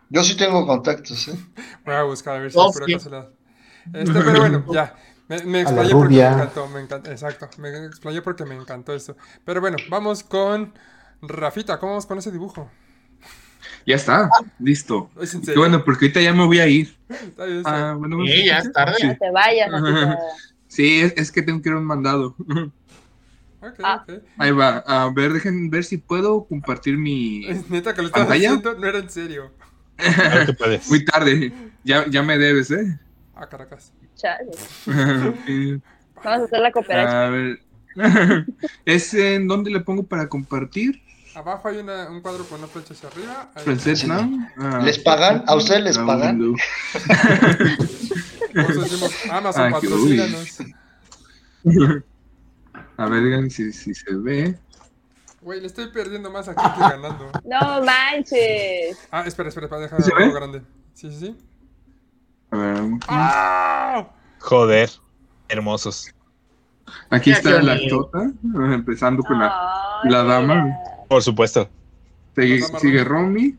Yo 0.08 0.24
sí 0.24 0.36
tengo 0.36 0.66
contactos, 0.66 1.28
¿eh? 1.28 1.34
Voy 1.84 1.94
a 1.94 2.02
buscar 2.02 2.36
a 2.36 2.40
ver 2.40 2.52
si 2.52 2.58
Oh, 2.58 2.72
sí. 2.72 2.94
Este, 2.94 4.12
pero 4.12 4.40
bueno, 4.40 4.64
ya. 4.72 4.94
Me, 5.30 5.44
me 5.44 5.60
A 5.60 5.62
la 5.62 5.84
explayé 5.84 5.92
porque 5.92 6.14
me 6.16 6.26
encantó, 6.26 6.68
me 6.68 6.80
encantó. 6.80 7.10
Exacto, 7.12 7.48
me 7.58 7.86
explayé 7.86 8.20
porque 8.20 8.44
me 8.44 8.56
encantó 8.56 8.92
esto. 8.94 9.16
Pero 9.44 9.60
bueno, 9.60 9.76
vamos 9.88 10.24
con 10.24 10.74
Rafita. 11.22 11.78
¿Cómo 11.78 11.92
vamos 11.92 12.06
con 12.06 12.18
ese 12.18 12.32
dibujo? 12.32 12.68
Ya 13.86 13.94
está, 13.94 14.28
listo. 14.58 15.08
Bueno, 15.56 15.84
porque 15.84 16.06
ahorita 16.06 16.20
ya 16.20 16.32
me 16.34 16.44
voy 16.44 16.58
a 16.58 16.66
ir. 16.66 16.96
Está 17.08 17.44
bien, 17.44 17.58
está 17.58 17.90
Ah, 17.90 17.94
bueno, 17.94 18.18
Sí, 18.26 18.44
ya 18.44 18.58
es 18.58 18.72
tarde. 18.72 18.94
Sí, 18.98 19.06
No 19.06 19.16
te 19.16 19.30
vayas, 19.30 19.70
Rafita. 19.70 20.18
Sí, 20.66 21.00
es, 21.00 21.14
es 21.16 21.32
que 21.32 21.42
tengo 21.42 21.62
que 21.62 21.68
ir 21.68 21.74
a 21.76 21.78
un 21.78 21.84
mandado. 21.84 22.34
Ok, 23.62 23.74
Ah. 23.84 24.04
Ahí 24.38 24.50
va. 24.52 24.78
A 24.86 25.10
ver, 25.10 25.32
dejen 25.32 25.70
ver 25.70 25.84
si 25.84 25.98
puedo 25.98 26.44
compartir 26.44 26.96
mi. 26.98 27.46
Es 27.46 27.70
neta 27.70 27.94
que 27.94 28.02
lo 28.02 28.08
estás 28.08 28.22
¿Pantalla? 28.22 28.48
haciendo, 28.48 28.74
no 28.74 28.86
era 28.86 28.98
en 28.98 29.10
serio. 29.10 29.52
Muy 30.88 31.04
tarde. 31.04 31.52
Ya, 31.84 32.06
ya 32.08 32.22
me 32.22 32.36
debes, 32.38 32.70
¿eh? 32.70 32.98
Ah, 33.34 33.48
Caracas. 33.48 33.92
Chale. 34.20 34.50
Vamos 36.24 36.40
a 36.40 36.44
hacer 36.44 36.60
la 36.60 36.70
cooperación. 36.70 37.16
A 37.16 37.30
ver. 37.30 37.60
¿Es 38.84 39.14
en 39.14 39.48
dónde 39.48 39.70
le 39.70 39.80
pongo 39.80 40.04
para 40.04 40.28
compartir? 40.28 41.02
Abajo 41.34 41.68
hay 41.68 41.78
una, 41.78 42.10
un 42.10 42.20
cuadro 42.20 42.44
con 42.44 42.58
una 42.58 42.68
flecha 42.68 42.92
hacia 42.92 43.08
arriba. 43.08 43.50
¿no? 44.06 44.48
Ah, 44.58 44.80
¿Les 44.84 44.98
pagan? 44.98 45.44
¿A 45.46 45.54
ustedes 45.54 45.82
les 45.82 45.98
ah, 45.98 46.06
pagan? 46.06 46.54
decimos 48.52 49.12
Amazon, 49.30 49.72
Ah. 51.62 53.04
A 53.04 53.06
ver, 53.06 53.22
digan 53.22 53.50
si, 53.50 53.72
si 53.72 53.94
se 53.94 54.14
ve. 54.14 54.58
Güey, 55.42 55.60
le 55.60 55.66
estoy 55.66 55.88
perdiendo 55.88 56.30
más 56.30 56.48
aquí 56.48 56.62
que 56.74 56.80
ganando. 56.80 57.30
No 57.44 57.82
manches. 57.84 58.98
Ah, 59.10 59.24
espera, 59.26 59.50
espera, 59.50 59.68
para 59.68 59.82
dejar 59.82 60.02
¿Se 60.02 60.12
algo 60.12 60.34
grande. 60.34 60.62
Sí, 60.94 61.10
sí, 61.10 61.18
sí. 61.18 61.36
A 62.50 62.56
ver, 62.56 62.82
¡Ah! 63.08 64.06
Joder. 64.40 64.90
Hermosos. 65.48 66.12
aquí 67.10 67.30
está 67.32 67.60
la 67.62 67.78
chota, 67.88 68.30
empezando 68.72 69.22
con 69.22 69.38
la. 69.38 69.52
Ay, 70.02 70.10
la 70.10 70.22
dama. 70.24 70.66
Por 71.08 71.22
supuesto. 71.22 71.68
Sigue, 72.36 72.62
sigue 72.78 73.04
Romy. 73.04 73.56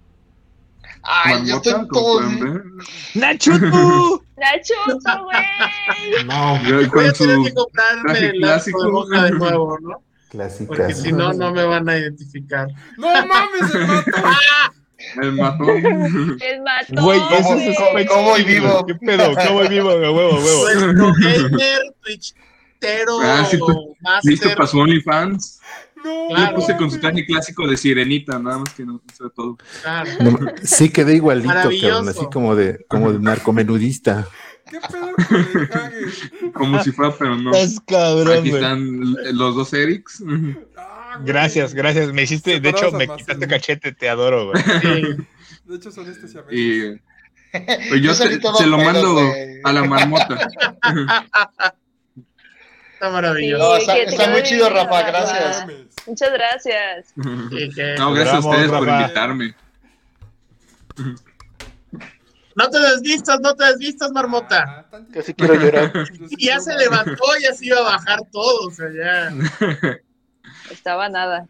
Ay, 1.04 1.46
yo 1.48 1.56
Marmota, 1.56 1.70
estoy 1.70 1.74
como 1.74 1.88
todo. 1.88 2.18
pueden 2.20 2.40
ver. 2.40 2.64
¡Nacho! 3.16 3.52
La 4.38 4.62
chuto, 4.62 5.24
güey. 5.24 6.26
No, 6.26 6.64
Yo 6.64 6.88
Voy 6.90 7.08
a 7.08 7.14
tener 7.14 7.38
que 7.44 7.54
comprarme 7.54 8.20
el 8.20 8.40
lazo 8.40 8.66
de 8.66 8.72
clásico. 8.72 8.92
boca 8.92 9.24
de 9.24 9.32
nuevo, 9.32 9.78
¿no? 9.82 10.04
clásicas. 10.30 10.68
Porque 10.78 10.94
si 10.96 11.12
no, 11.12 11.34
no 11.34 11.52
me 11.54 11.64
van 11.66 11.90
a 11.90 11.98
identificar. 11.98 12.68
¡No 12.98 13.08
mames, 13.28 13.76
el! 13.76 14.04
el 15.22 15.32
matón. 15.34 15.70
El 16.42 16.62
matón. 16.62 17.04
Güey, 17.04 17.20
¿Cómo- 17.20 17.36
eso 17.36 17.54
es 17.56 17.78
cómo- 17.78 18.06
cómo 18.08 18.24
voy 18.30 18.44
vivo? 18.44 18.86
¿Qué 18.86 18.96
pedo? 18.96 19.34
¿Cómo 19.36 19.54
voy 19.54 19.68
vivo? 19.70 19.90
Huevo, 19.90 20.40
huevo. 20.40 21.14
Gamer, 21.20 21.82
twitchtero, 22.04 23.20
Ah, 23.22 23.46
sí, 23.50 23.58
tú- 23.58 23.96
Listo 24.24 24.50
para 24.56 24.68
su 24.68 24.80
OnlyFans. 24.80 25.60
No, 26.04 26.30
Yo 26.30 26.36
Claro. 26.36 26.56
puse 26.56 26.76
con 26.78 26.90
su 26.90 27.00
traje 27.00 27.24
clásico 27.28 27.68
de 27.68 27.78
sirenita, 27.78 28.40
nada 28.40 28.58
más 28.58 28.74
que 28.74 28.84
no 28.84 29.00
sé 29.14 29.24
todo. 29.36 29.56
Claro. 29.84 30.10
No, 30.22 30.40
sí 30.64 30.90
quedé 30.90 31.16
igualito, 31.16 31.54
cabrón, 31.54 32.10
así 32.10 32.26
como 32.34 32.56
de, 32.56 32.84
como 32.88 33.12
de 33.12 33.20
narcomenudista. 33.20 34.28
¿Qué 34.68 34.80
pedo 34.80 35.12
con 35.28 35.36
el 35.62 35.70
Hage? 35.72 36.52
Como 36.54 36.84
si 36.84 36.92
fuera, 36.92 37.14
pero 37.20 37.36
no. 37.36 37.52
Estás 37.54 37.80
cabrón, 37.86 38.40
Aquí 38.40 38.50
güey. 38.50 38.64
están 38.64 39.14
los 39.38 39.56
dos 39.56 39.74
Erics. 39.74 40.24
Güey. 41.16 41.26
Gracias, 41.28 41.74
gracias. 41.74 42.12
Me 42.14 42.24
hiciste, 42.24 42.60
de 42.60 42.70
hecho, 42.70 42.92
me 42.92 43.08
quitaste 43.08 43.48
cachete, 43.48 43.92
te 43.94 44.10
adoro, 44.10 44.52
güey. 44.52 44.64
Sí. 44.82 45.02
De 45.66 45.76
hecho, 45.76 45.92
son 45.92 46.10
estos 46.10 46.32
siameses. 46.32 46.58
Y 46.58 47.00
pues 47.90 48.02
yo 48.02 48.14
Yo 48.14 48.14
se, 48.14 48.66
lo 48.68 48.78
mando 48.78 49.20
a 49.64 49.74
la 49.74 49.84
marmota. 49.84 50.38
Está 52.94 53.10
maravilloso. 53.10 53.64
No, 53.64 53.76
está, 53.78 54.28
muy 54.30 54.44
chido, 54.44 54.70
Rafa, 54.70 55.02
Rafa. 55.02 55.08
gracias. 55.08 55.66
Muchas 56.06 56.32
gracias. 56.32 57.14
Sí, 57.50 57.70
que- 57.76 57.96
No, 57.98 58.14
gracias 58.14 58.36
a 58.46 58.48
ustedes 58.48 58.70
por 58.70 58.88
invitarme. 58.88 59.56
No 62.56 62.70
te 62.70 62.80
desvistas, 62.80 63.40
no 63.42 63.56
te 63.56 63.66
desvistas, 63.66 64.12
marmota. 64.12 64.86
Ah. 64.92 65.02
Casi 65.14 65.34
quiero 65.34 65.56
llorar. 65.56 65.92
Y 66.30 66.46
ya 66.48 66.60
se 66.60 66.76
levantó, 66.78 67.24
ya 67.42 67.54
se 67.54 67.66
iba 67.66 67.80
a 67.80 67.84
bajar 67.84 68.20
todo, 68.32 68.68
o 68.68 68.72
sea, 68.72 68.88
ya. 68.92 69.34
Estaba 70.72 71.10
nada. 71.10 71.48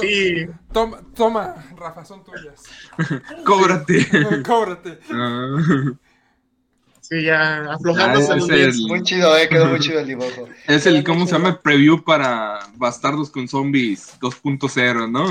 Sí. 0.00 0.46
toma, 0.72 1.00
toma, 1.14 1.54
Rafa, 1.76 2.04
son 2.04 2.24
tuyas. 2.24 2.62
Cóbrate. 3.44 4.06
Cóbrate. 4.44 4.98
Ah, 5.10 5.92
Sí, 7.02 7.24
ya 7.24 7.58
Ah, 7.68 7.76
es 8.16 8.26
dientes. 8.28 8.48
el- 8.76 8.86
Muy 8.86 9.02
chido, 9.02 9.36
eh, 9.36 9.46
quedó 9.48 9.66
muy 9.66 9.80
chido 9.80 10.00
el 10.00 10.06
dibujo. 10.06 10.48
es 10.66 10.86
el, 10.86 11.04
¿cómo 11.04 11.26
se 11.26 11.32
llama? 11.32 11.60
Preview 11.60 12.02
para 12.02 12.60
Bastardos 12.76 13.28
con 13.30 13.46
Zombies 13.48 14.16
2.0 14.20 15.10
¿no? 15.10 15.26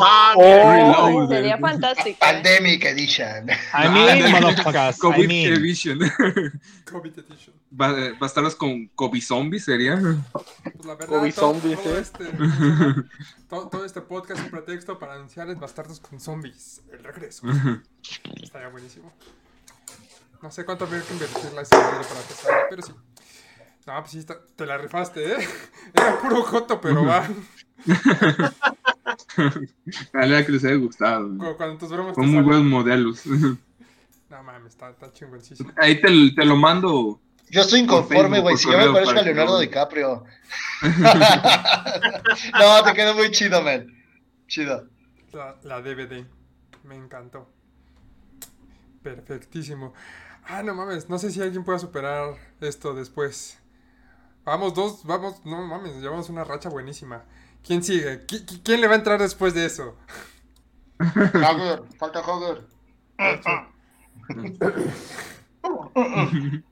Ah, 0.00 0.32
Reloaded. 0.38 1.36
Sería 1.36 1.58
fantástico. 1.58 2.18
Pandemic 2.20 2.84
Edition. 2.86 3.50
I 3.74 3.88
mean, 3.88 4.30
motherfuckers. 4.32 4.96
I 4.96 5.00
COVID 5.00 5.26
mean. 5.28 5.52
Edition. 5.52 5.98
COVID 6.90 7.18
edition. 7.18 7.54
Ba- 7.74 8.12
Bastardos 8.20 8.54
con 8.54 8.86
COVID 8.88 9.22
Zombies 9.22 9.64
sería. 9.64 9.98
Pues 10.32 10.84
la 10.84 10.94
verdad, 10.94 11.06
Covid 11.08 11.34
todo, 11.34 11.54
zombies, 11.54 11.82
todo 11.82 11.96
¿eh? 11.96 12.00
este, 12.00 12.24
todo, 13.48 13.68
todo 13.68 13.84
este 13.86 14.02
podcast 14.02 14.40
es 14.40 14.44
un 14.44 14.50
pretexto 14.50 14.98
para 14.98 15.14
anunciarles 15.14 15.58
Bastardos 15.58 15.98
con 16.00 16.20
Zombies. 16.20 16.82
El 16.92 17.02
regreso. 17.02 17.46
Estaría 18.42 18.68
buenísimo. 18.68 19.10
No 20.42 20.50
sé 20.50 20.64
cuánto 20.66 20.84
habría 20.84 21.02
que 21.02 21.12
invertirle 21.14 21.58
a 21.60 21.62
ese 21.62 21.70
para 21.76 22.00
que 22.28 22.34
salga, 22.34 22.66
pero 22.68 22.82
sí. 22.82 22.92
No, 23.86 23.98
pues 24.00 24.10
sí, 24.12 24.18
está- 24.18 24.44
te 24.54 24.66
la 24.66 24.76
rifaste, 24.76 25.32
¿eh? 25.32 25.48
Era 25.94 26.20
puro 26.20 26.42
joto, 26.42 26.80
pero 26.80 27.04
va. 27.06 27.26
Ojalá 30.14 30.44
que 30.44 30.52
les 30.52 30.64
haya 30.64 30.74
gustado. 30.76 31.28
Cu- 31.38 31.56
Cuando 31.56 31.78
tus 31.78 31.88
bromas 31.90 32.14
Son 32.14 32.24
muy 32.26 32.34
salen. 32.34 32.44
buenos 32.44 32.64
modelos. 32.66 33.26
No 33.26 34.42
mames, 34.42 34.72
está, 34.72 34.90
está 34.90 35.10
chingoncísimo. 35.12 35.72
Ahí 35.76 36.00
te, 36.00 36.08
te 36.34 36.44
lo 36.44 36.56
mando. 36.56 37.20
Yo 37.52 37.60
estoy 37.60 37.80
inconforme, 37.80 38.40
güey. 38.40 38.56
Si 38.56 38.70
yo 38.70 38.78
me 38.78 38.90
parezco 38.92 39.18
a 39.18 39.22
Leonardo 39.22 39.58
DiCaprio. 39.60 40.24
no, 42.58 42.82
te 42.84 42.94
quedó 42.94 43.14
muy 43.14 43.30
chido, 43.30 43.62
man. 43.62 43.86
Chido. 44.48 44.88
La, 45.32 45.56
la 45.62 45.82
DVD. 45.82 46.24
Me 46.84 46.96
encantó. 46.96 47.52
Perfectísimo. 49.02 49.92
Ah, 50.46 50.62
no 50.62 50.74
mames. 50.74 51.10
No 51.10 51.18
sé 51.18 51.30
si 51.30 51.42
alguien 51.42 51.62
pueda 51.62 51.78
superar 51.78 52.36
esto 52.62 52.94
después. 52.94 53.58
Vamos, 54.44 54.72
dos. 54.72 55.04
Vamos. 55.04 55.44
No 55.44 55.60
mames. 55.66 55.96
Llevamos 55.96 56.30
una 56.30 56.44
racha 56.44 56.70
buenísima. 56.70 57.24
¿Quién 57.62 57.82
sigue? 57.82 58.26
¿Qui- 58.26 58.46
qui- 58.46 58.62
¿Quién 58.64 58.80
le 58.80 58.86
va 58.86 58.94
a 58.94 58.96
entrar 58.96 59.20
después 59.20 59.52
de 59.52 59.66
eso? 59.66 59.94
Hogger, 60.98 61.82
falta 61.98 62.20
Hogger. 62.20 62.66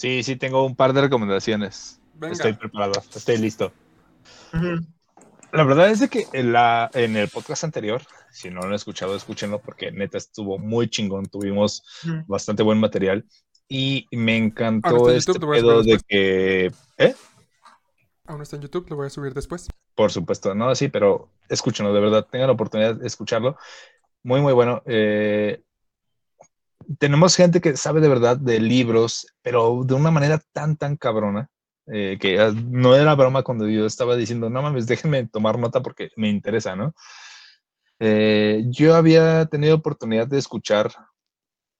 Sí, 0.00 0.22
sí, 0.22 0.36
tengo 0.36 0.64
un 0.64 0.74
par 0.74 0.94
de 0.94 1.02
recomendaciones. 1.02 2.00
Venga. 2.14 2.32
Estoy 2.32 2.54
preparado, 2.54 2.92
estoy 3.14 3.36
listo. 3.36 3.70
Ujú. 4.54 4.80
La 5.52 5.62
verdad 5.64 5.90
es 5.90 6.00
de 6.00 6.08
que 6.08 6.26
en, 6.32 6.54
la, 6.54 6.90
en 6.94 7.18
el 7.18 7.28
podcast 7.28 7.64
anterior, 7.64 8.00
si 8.32 8.48
no 8.48 8.60
lo 8.60 8.68
han 8.68 8.72
escuchado, 8.72 9.14
escúchenlo 9.14 9.60
porque 9.60 9.92
neta 9.92 10.16
estuvo 10.16 10.58
muy 10.58 10.88
chingón. 10.88 11.26
Tuvimos 11.26 11.82
Ujú. 12.02 12.24
bastante 12.28 12.62
buen 12.62 12.80
material 12.80 13.26
y 13.68 14.06
me 14.12 14.38
encantó 14.38 15.10
en 15.10 15.16
este 15.18 15.38
pedo 15.38 15.82
de 15.82 16.00
que... 16.08 16.72
¿Eh? 16.96 17.14
Aún 18.24 18.40
está 18.40 18.56
en 18.56 18.62
YouTube. 18.62 18.88
Lo 18.88 18.96
voy 18.96 19.08
a 19.08 19.10
subir 19.10 19.34
después. 19.34 19.68
Por 19.94 20.10
supuesto, 20.10 20.54
no, 20.54 20.74
sí, 20.74 20.88
pero 20.88 21.28
escúchenlo, 21.50 21.92
de 21.92 22.00
verdad, 22.00 22.26
tengan 22.30 22.46
la 22.46 22.54
oportunidad 22.54 22.94
de 22.94 23.06
escucharlo. 23.06 23.58
Muy, 24.22 24.40
muy 24.40 24.54
bueno. 24.54 24.82
Eh, 24.86 25.62
tenemos 26.98 27.36
gente 27.36 27.60
que 27.60 27.76
sabe 27.76 28.00
de 28.00 28.08
verdad 28.08 28.36
de 28.36 28.60
libros, 28.60 29.26
pero 29.42 29.82
de 29.84 29.94
una 29.94 30.10
manera 30.10 30.40
tan, 30.52 30.76
tan 30.76 30.96
cabrona, 30.96 31.48
eh, 31.86 32.18
que 32.20 32.40
ah, 32.40 32.52
no 32.52 32.94
era 32.94 33.14
broma 33.14 33.42
cuando 33.42 33.68
yo 33.68 33.86
estaba 33.86 34.16
diciendo, 34.16 34.50
no 34.50 34.62
mames, 34.62 34.86
déjenme 34.86 35.26
tomar 35.26 35.58
nota 35.58 35.82
porque 35.82 36.10
me 36.16 36.28
interesa, 36.28 36.76
¿no? 36.76 36.94
Eh, 37.98 38.64
yo 38.68 38.94
había 38.94 39.46
tenido 39.46 39.76
oportunidad 39.76 40.26
de 40.26 40.38
escuchar 40.38 40.90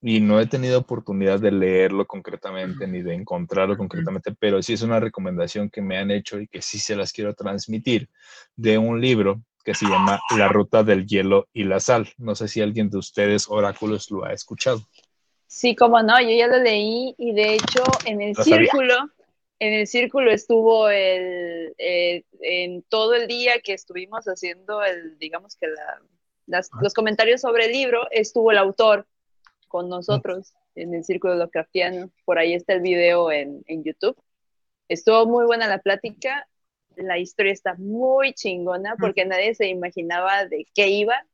y 0.03 0.21
no 0.21 0.41
he 0.41 0.47
tenido 0.47 0.79
oportunidad 0.79 1.41
de 1.41 1.51
leerlo 1.53 2.07
concretamente 2.07 2.87
ni 2.87 3.03
de 3.03 3.15
encontrarlo 3.15 3.77
concretamente, 3.77 4.35
pero 4.39 4.63
sí 4.63 4.75
es 4.75 4.83
una 4.83 5.01
recomendación 5.01 5.71
que 5.71 5.83
me 5.83 5.99
han 5.99 6.11
hecho 6.11 6.41
y 6.41 6.49
que 6.49 6.63
sí 6.63 6.79
se 6.79 6.97
las 6.97 7.13
quiero 7.13 7.35
transmitir 7.35 8.09
de 8.57 8.79
un 8.79 9.01
libro 9.01 9.43
que 9.65 9.75
se 9.75 9.87
llama 9.87 10.21
La 10.37 10.49
Ruta 10.49 10.83
del 10.83 11.07
Hielo 11.07 11.49
y 11.53 11.65
la 11.65 11.81
Sal. 11.81 12.09
No 12.17 12.35
sé 12.35 12.49
si 12.49 12.61
alguien 12.61 12.89
de 12.89 12.99
ustedes, 12.99 13.47
oráculos, 13.49 14.11
lo 14.11 14.25
ha 14.25 14.33
escuchado. 14.33 14.83
Sí, 15.53 15.75
como 15.75 16.01
no, 16.01 16.21
yo 16.21 16.29
ya 16.31 16.47
lo 16.47 16.59
leí 16.59 17.13
y 17.19 17.33
de 17.33 17.55
hecho 17.55 17.83
en 18.05 18.23
el 18.23 18.37
Lo 18.37 18.45
sabía. 18.45 18.69
círculo, 18.71 18.95
en 19.59 19.75
el 19.75 19.87
círculo 19.89 20.31
estuvo 20.31 20.89
el, 20.89 21.75
eh, 21.77 22.23
en 22.41 22.83
todo 22.85 23.15
el 23.15 23.27
día 23.27 23.61
que 23.61 23.73
estuvimos 23.73 24.27
haciendo 24.27 24.81
el, 24.85 25.19
digamos 25.19 25.57
que 25.57 25.67
la, 25.67 26.01
las- 26.47 26.71
los 26.81 26.95
comentarios 26.95 27.41
sobre 27.41 27.65
el 27.67 27.73
libro, 27.73 28.07
estuvo 28.13 28.53
el 28.53 28.59
autor 28.59 29.09
con 29.67 29.89
nosotros 29.89 30.55
en 30.77 30.95
el 30.95 31.03
círculo 31.05 31.35
Lovecraftiano. 31.35 32.13
Por 32.25 32.39
ahí 32.39 32.55
está 32.55 32.75
el 32.75 32.81
video 32.81 33.33
en, 33.33 33.65
en 33.67 33.83
YouTube. 33.83 34.17
Estuvo 34.89 35.27
muy 35.27 35.47
buena 35.47 35.67
la 35.67 35.79
plática. 35.79 36.47
La 36.95 37.19
historia 37.19 37.53
está 37.53 37.75
muy 37.75 38.35
chingona 38.35 38.95
porque 39.01 39.25
nadie 39.25 39.57
se 39.57 39.67
imaginaba 39.67 40.45
de 40.47 40.65
qué 40.75 40.91
iba 40.91 41.27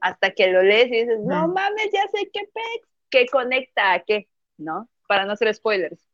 hasta 0.00 0.30
que 0.30 0.46
lo 0.46 0.62
lees 0.62 0.88
y 0.88 1.00
dices, 1.02 1.20
no 1.20 1.44
Ujú. 1.44 1.52
mames, 1.52 1.90
ya 1.92 2.08
sé 2.08 2.30
qué 2.32 2.40
pex, 2.40 2.88
qué 3.14 3.26
conecta 3.26 3.92
a 3.92 4.00
qué, 4.00 4.28
¿no? 4.58 4.88
Para 5.06 5.24
no 5.24 5.32
hacer 5.32 5.54
spoilers. 5.54 6.08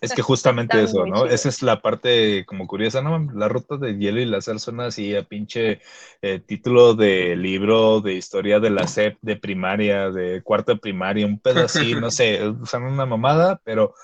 Es 0.00 0.12
que 0.12 0.22
justamente 0.22 0.82
eso, 0.82 1.06
¿no? 1.06 1.22
chido. 1.22 1.26
Esa 1.26 1.48
es 1.48 1.62
la 1.62 1.80
parte 1.80 2.44
como 2.44 2.66
curiosa, 2.66 3.02
¿no? 3.02 3.18
La 3.34 3.48
ruta 3.48 3.76
del 3.76 3.98
hielo 3.98 4.20
y 4.20 4.24
la 4.24 4.40
sal 4.40 4.58
suena 4.58 4.86
así 4.86 5.14
a 5.14 5.22
pinche 5.22 5.80
eh, 6.22 6.40
título 6.40 6.94
de 6.94 7.36
libro 7.36 8.00
de 8.00 8.14
historia 8.14 8.58
de 8.58 8.70
la 8.70 8.86
SEP 8.88 9.16
de 9.20 9.36
primaria, 9.36 10.10
de 10.10 10.42
cuarta 10.42 10.72
de 10.72 10.80
primaria, 10.80 11.26
un 11.26 11.38
pedo 11.38 11.64
así, 11.64 11.94
no 11.94 12.10
sé, 12.10 12.40
son 12.64 12.82
una 12.84 13.06
mamada, 13.06 13.60
pero 13.64 13.94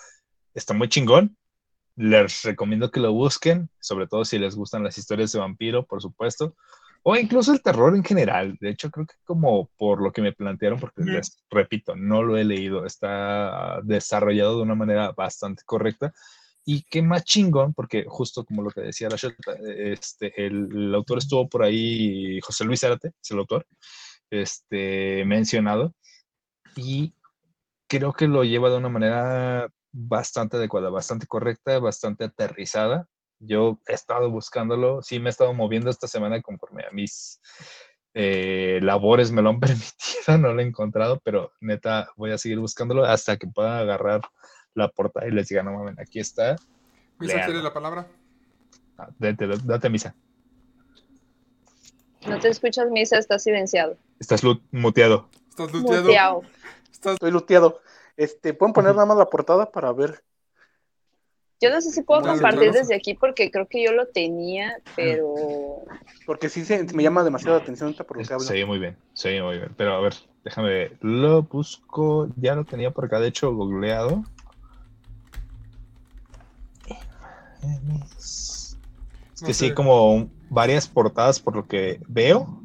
está 0.54 0.72
muy 0.74 0.88
chingón. 0.88 1.36
Les 1.96 2.42
recomiendo 2.42 2.90
que 2.90 3.00
lo 3.00 3.12
busquen, 3.12 3.68
sobre 3.80 4.06
todo 4.06 4.24
si 4.24 4.38
les 4.38 4.54
gustan 4.54 4.84
las 4.84 4.96
historias 4.98 5.32
de 5.32 5.40
vampiro, 5.40 5.84
por 5.84 6.00
supuesto, 6.00 6.56
o 7.02 7.16
incluso 7.16 7.52
el 7.52 7.62
terror 7.62 7.94
en 7.96 8.04
general. 8.04 8.56
De 8.60 8.70
hecho, 8.70 8.90
creo 8.90 9.06
que 9.06 9.14
como 9.24 9.70
por 9.76 10.02
lo 10.02 10.12
que 10.12 10.22
me 10.22 10.32
plantearon, 10.32 10.78
porque 10.78 11.02
les 11.02 11.42
repito, 11.50 11.96
no 11.96 12.22
lo 12.22 12.36
he 12.36 12.44
leído, 12.44 12.86
está 12.86 13.80
desarrollado 13.82 14.56
de 14.56 14.62
una 14.62 14.74
manera 14.74 15.12
bastante 15.12 15.62
correcta. 15.64 16.12
Y 16.64 16.84
qué 16.84 17.02
más 17.02 17.24
chingón, 17.24 17.74
porque 17.74 18.04
justo 18.06 18.44
como 18.44 18.62
lo 18.62 18.70
que 18.70 18.82
decía 18.82 19.08
la 19.08 19.16
Shota, 19.16 19.54
este, 19.64 20.46
el, 20.46 20.68
el 20.72 20.94
autor 20.94 21.18
estuvo 21.18 21.48
por 21.48 21.64
ahí, 21.64 22.38
José 22.40 22.64
Luis 22.64 22.80
Zárate, 22.80 23.08
es 23.20 23.30
el 23.32 23.38
autor, 23.38 23.66
este, 24.30 25.24
mencionado, 25.24 25.92
y 26.76 27.14
creo 27.88 28.12
que 28.12 28.28
lo 28.28 28.44
lleva 28.44 28.70
de 28.70 28.76
una 28.76 28.88
manera 28.88 29.68
bastante 29.92 30.56
adecuada, 30.56 30.88
bastante 30.88 31.26
correcta, 31.26 31.78
bastante 31.78 32.24
aterrizada. 32.24 33.06
Yo 33.44 33.78
he 33.88 33.92
estado 33.94 34.30
buscándolo, 34.30 35.02
sí 35.02 35.18
me 35.18 35.28
he 35.28 35.30
estado 35.30 35.52
moviendo 35.52 35.90
esta 35.90 36.06
semana 36.06 36.40
conforme 36.40 36.84
a 36.84 36.92
mis 36.92 37.40
eh, 38.14 38.78
labores 38.82 39.32
me 39.32 39.42
lo 39.42 39.50
han 39.50 39.60
permitido, 39.60 40.38
no 40.38 40.52
lo 40.52 40.60
he 40.60 40.64
encontrado, 40.64 41.20
pero 41.24 41.52
neta 41.60 42.08
voy 42.16 42.30
a 42.30 42.38
seguir 42.38 42.58
buscándolo 42.58 43.04
hasta 43.04 43.36
que 43.36 43.46
pueda 43.46 43.78
agarrar 43.78 44.20
la 44.74 44.88
portada 44.88 45.26
y 45.26 45.32
les 45.32 45.48
diga, 45.48 45.62
no 45.62 45.72
mames, 45.72 45.98
aquí 45.98 46.20
está, 46.20 46.56
Misa 47.18 47.34
Léalo. 47.34 47.46
quiere 47.46 47.62
la 47.62 47.72
palabra. 47.72 48.06
Ah, 48.98 49.08
date, 49.18 49.46
date 49.64 49.90
misa, 49.90 50.14
No 52.26 52.38
te 52.38 52.48
escuchas, 52.48 52.90
Misa, 52.90 53.18
está 53.18 53.38
silenciado. 53.38 53.96
estás 54.18 54.42
muteado. 54.70 55.28
Estás 55.48 55.72
luteado. 55.72 56.02
Muteado. 56.02 56.42
Estás... 56.92 57.14
Estoy 57.14 57.30
luteado. 57.30 57.80
Este, 58.16 58.54
¿pueden 58.54 58.72
poner 58.72 58.94
nada 58.94 59.06
más 59.06 59.16
la 59.16 59.26
portada 59.26 59.70
para 59.70 59.92
ver? 59.92 60.22
Yo 61.62 61.70
no 61.70 61.80
sé 61.80 61.92
si 61.92 62.02
puedo 62.02 62.22
compartir 62.22 62.72
desde 62.72 62.96
aquí 62.96 63.14
porque 63.14 63.48
creo 63.52 63.68
que 63.68 63.84
yo 63.84 63.92
lo 63.92 64.08
tenía, 64.08 64.78
pero 64.96 65.84
Porque 66.26 66.48
sí 66.48 66.64
se, 66.64 66.82
me 66.92 67.04
llama 67.04 67.22
demasiado 67.22 67.56
la 67.56 67.62
atención 67.62 67.94
por 67.94 68.16
lo 68.16 68.24
que 68.24 68.34
hablo. 68.34 68.44
Se 68.44 68.54
oye 68.54 68.66
muy 68.66 68.80
bien, 68.80 68.96
se 69.12 69.28
oye 69.28 69.42
muy 69.44 69.58
bien. 69.58 69.72
Pero 69.76 69.94
a 69.94 70.00
ver, 70.00 70.12
déjame 70.42 70.70
ver. 70.70 70.98
Lo 71.02 71.44
busco. 71.44 72.26
Ya 72.36 72.56
lo 72.56 72.64
tenía 72.64 72.90
por 72.90 73.04
acá, 73.04 73.20
de 73.20 73.28
hecho, 73.28 73.54
googleado. 73.54 74.24
Es 77.62 78.76
No 79.40 79.46
que 79.46 79.54
sí, 79.54 79.72
como 79.72 80.28
varias 80.50 80.88
portadas 80.88 81.38
por 81.38 81.54
lo 81.54 81.68
que 81.68 82.00
veo. 82.08 82.58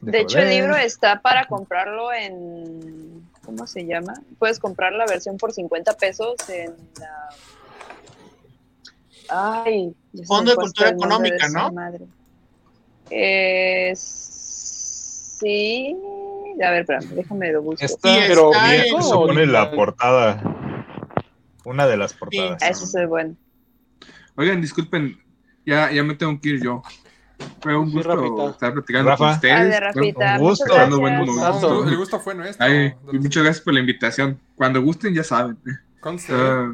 de 0.00 0.20
hecho 0.20 0.38
el 0.38 0.48
libro 0.48 0.76
está 0.76 1.20
para 1.22 1.48
comprarlo 1.48 2.12
en 2.12 3.27
¿cómo 3.48 3.66
se 3.66 3.86
llama? 3.86 4.12
Puedes 4.38 4.58
comprar 4.58 4.92
la 4.92 5.06
versión 5.06 5.38
por 5.38 5.54
50 5.54 5.94
pesos 5.94 6.34
en 6.50 6.76
la 7.00 7.28
Ay, 9.30 9.94
se 10.14 10.26
Fondo 10.26 10.50
de 10.50 10.56
Cultura 10.58 10.90
de 10.90 10.96
Económica, 10.96 11.48
¿no? 11.48 11.72
madre. 11.72 12.04
Eh, 13.08 13.94
sí, 13.96 15.96
a 16.62 16.70
ver, 16.72 16.80
espérame, 16.82 17.06
déjame 17.14 17.52
lo 17.52 17.62
busco. 17.62 17.86
Esta 17.86 18.12
Sí, 18.12 18.18
pero 18.28 18.52
está 18.52 18.70
bien, 18.70 18.84
en- 18.96 19.02
supone 19.02 19.46
la 19.46 19.70
portada. 19.70 20.42
Una 21.64 21.86
de 21.86 21.96
las 21.96 22.12
portadas. 22.12 22.62
Ah, 22.62 22.68
Eso 22.68 22.98
es 22.98 23.08
bueno. 23.08 23.34
Oigan, 24.36 24.60
disculpen, 24.60 25.18
ya, 25.64 25.90
ya 25.90 26.02
me 26.02 26.16
tengo 26.16 26.38
que 26.38 26.50
ir 26.50 26.62
yo. 26.62 26.82
Fue 27.60 27.76
un 27.76 27.90
gusto 27.92 28.50
estar 28.50 28.72
platicando 28.72 29.10
Rafa. 29.10 29.24
con 29.24 29.34
ustedes. 29.34 29.68
Fue 29.68 29.80
Rafita, 29.80 30.32
un 30.34 30.38
gusto. 30.40 30.98
buen 30.98 31.16
momento. 31.16 31.84
El 31.88 31.96
gusto 31.96 32.20
fue 32.20 32.34
nuestro. 32.34 32.64
Ay, 32.66 32.94
y 33.12 33.18
muchas 33.18 33.42
gracias 33.42 33.64
por 33.64 33.74
la 33.74 33.80
invitación. 33.80 34.38
Cuando 34.56 34.82
gusten, 34.82 35.14
ya 35.14 35.24
saben. 35.24 35.56
Conste. 36.00 36.32
Ah, 36.34 36.72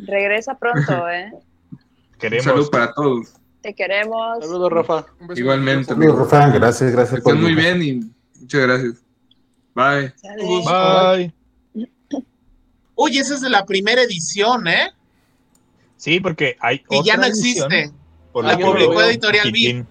Regresa 0.00 0.54
pronto, 0.58 1.08
¿eh? 1.10 1.30
un 1.32 1.78
Queremos. 2.18 2.44
saludo 2.44 2.70
para 2.70 2.92
todos. 2.92 3.32
Te 3.62 3.74
queremos. 3.74 4.38
Saludos, 4.40 4.72
Rafa. 4.72 5.06
Un 5.20 5.28
beso 5.28 5.40
igualmente, 5.40 5.86
Saludos, 5.86 6.18
Rafa, 6.30 6.50
gracias, 6.50 6.92
gracias 6.92 7.20
por 7.20 7.34
estén 7.34 7.42
muy 7.42 7.54
bien 7.54 7.82
y 7.82 8.10
muchas 8.40 8.60
gracias. 8.62 8.94
Bye. 9.74 10.12
Bye. 10.64 11.34
Oye, 12.96 13.20
esa 13.20 13.34
es 13.34 13.40
de 13.40 13.50
la 13.50 13.64
primera 13.64 14.02
edición, 14.02 14.66
¿eh? 14.66 14.90
Sí, 15.96 16.18
porque 16.20 16.56
hay 16.60 16.82
Y 16.90 17.04
ya 17.04 17.16
no 17.16 17.24
edición 17.26 17.72
existe. 17.72 17.97
Por 18.32 18.44
La 18.44 18.58
publicó 18.58 19.02
Editorial 19.02 19.46
Chiquitín. 19.46 19.86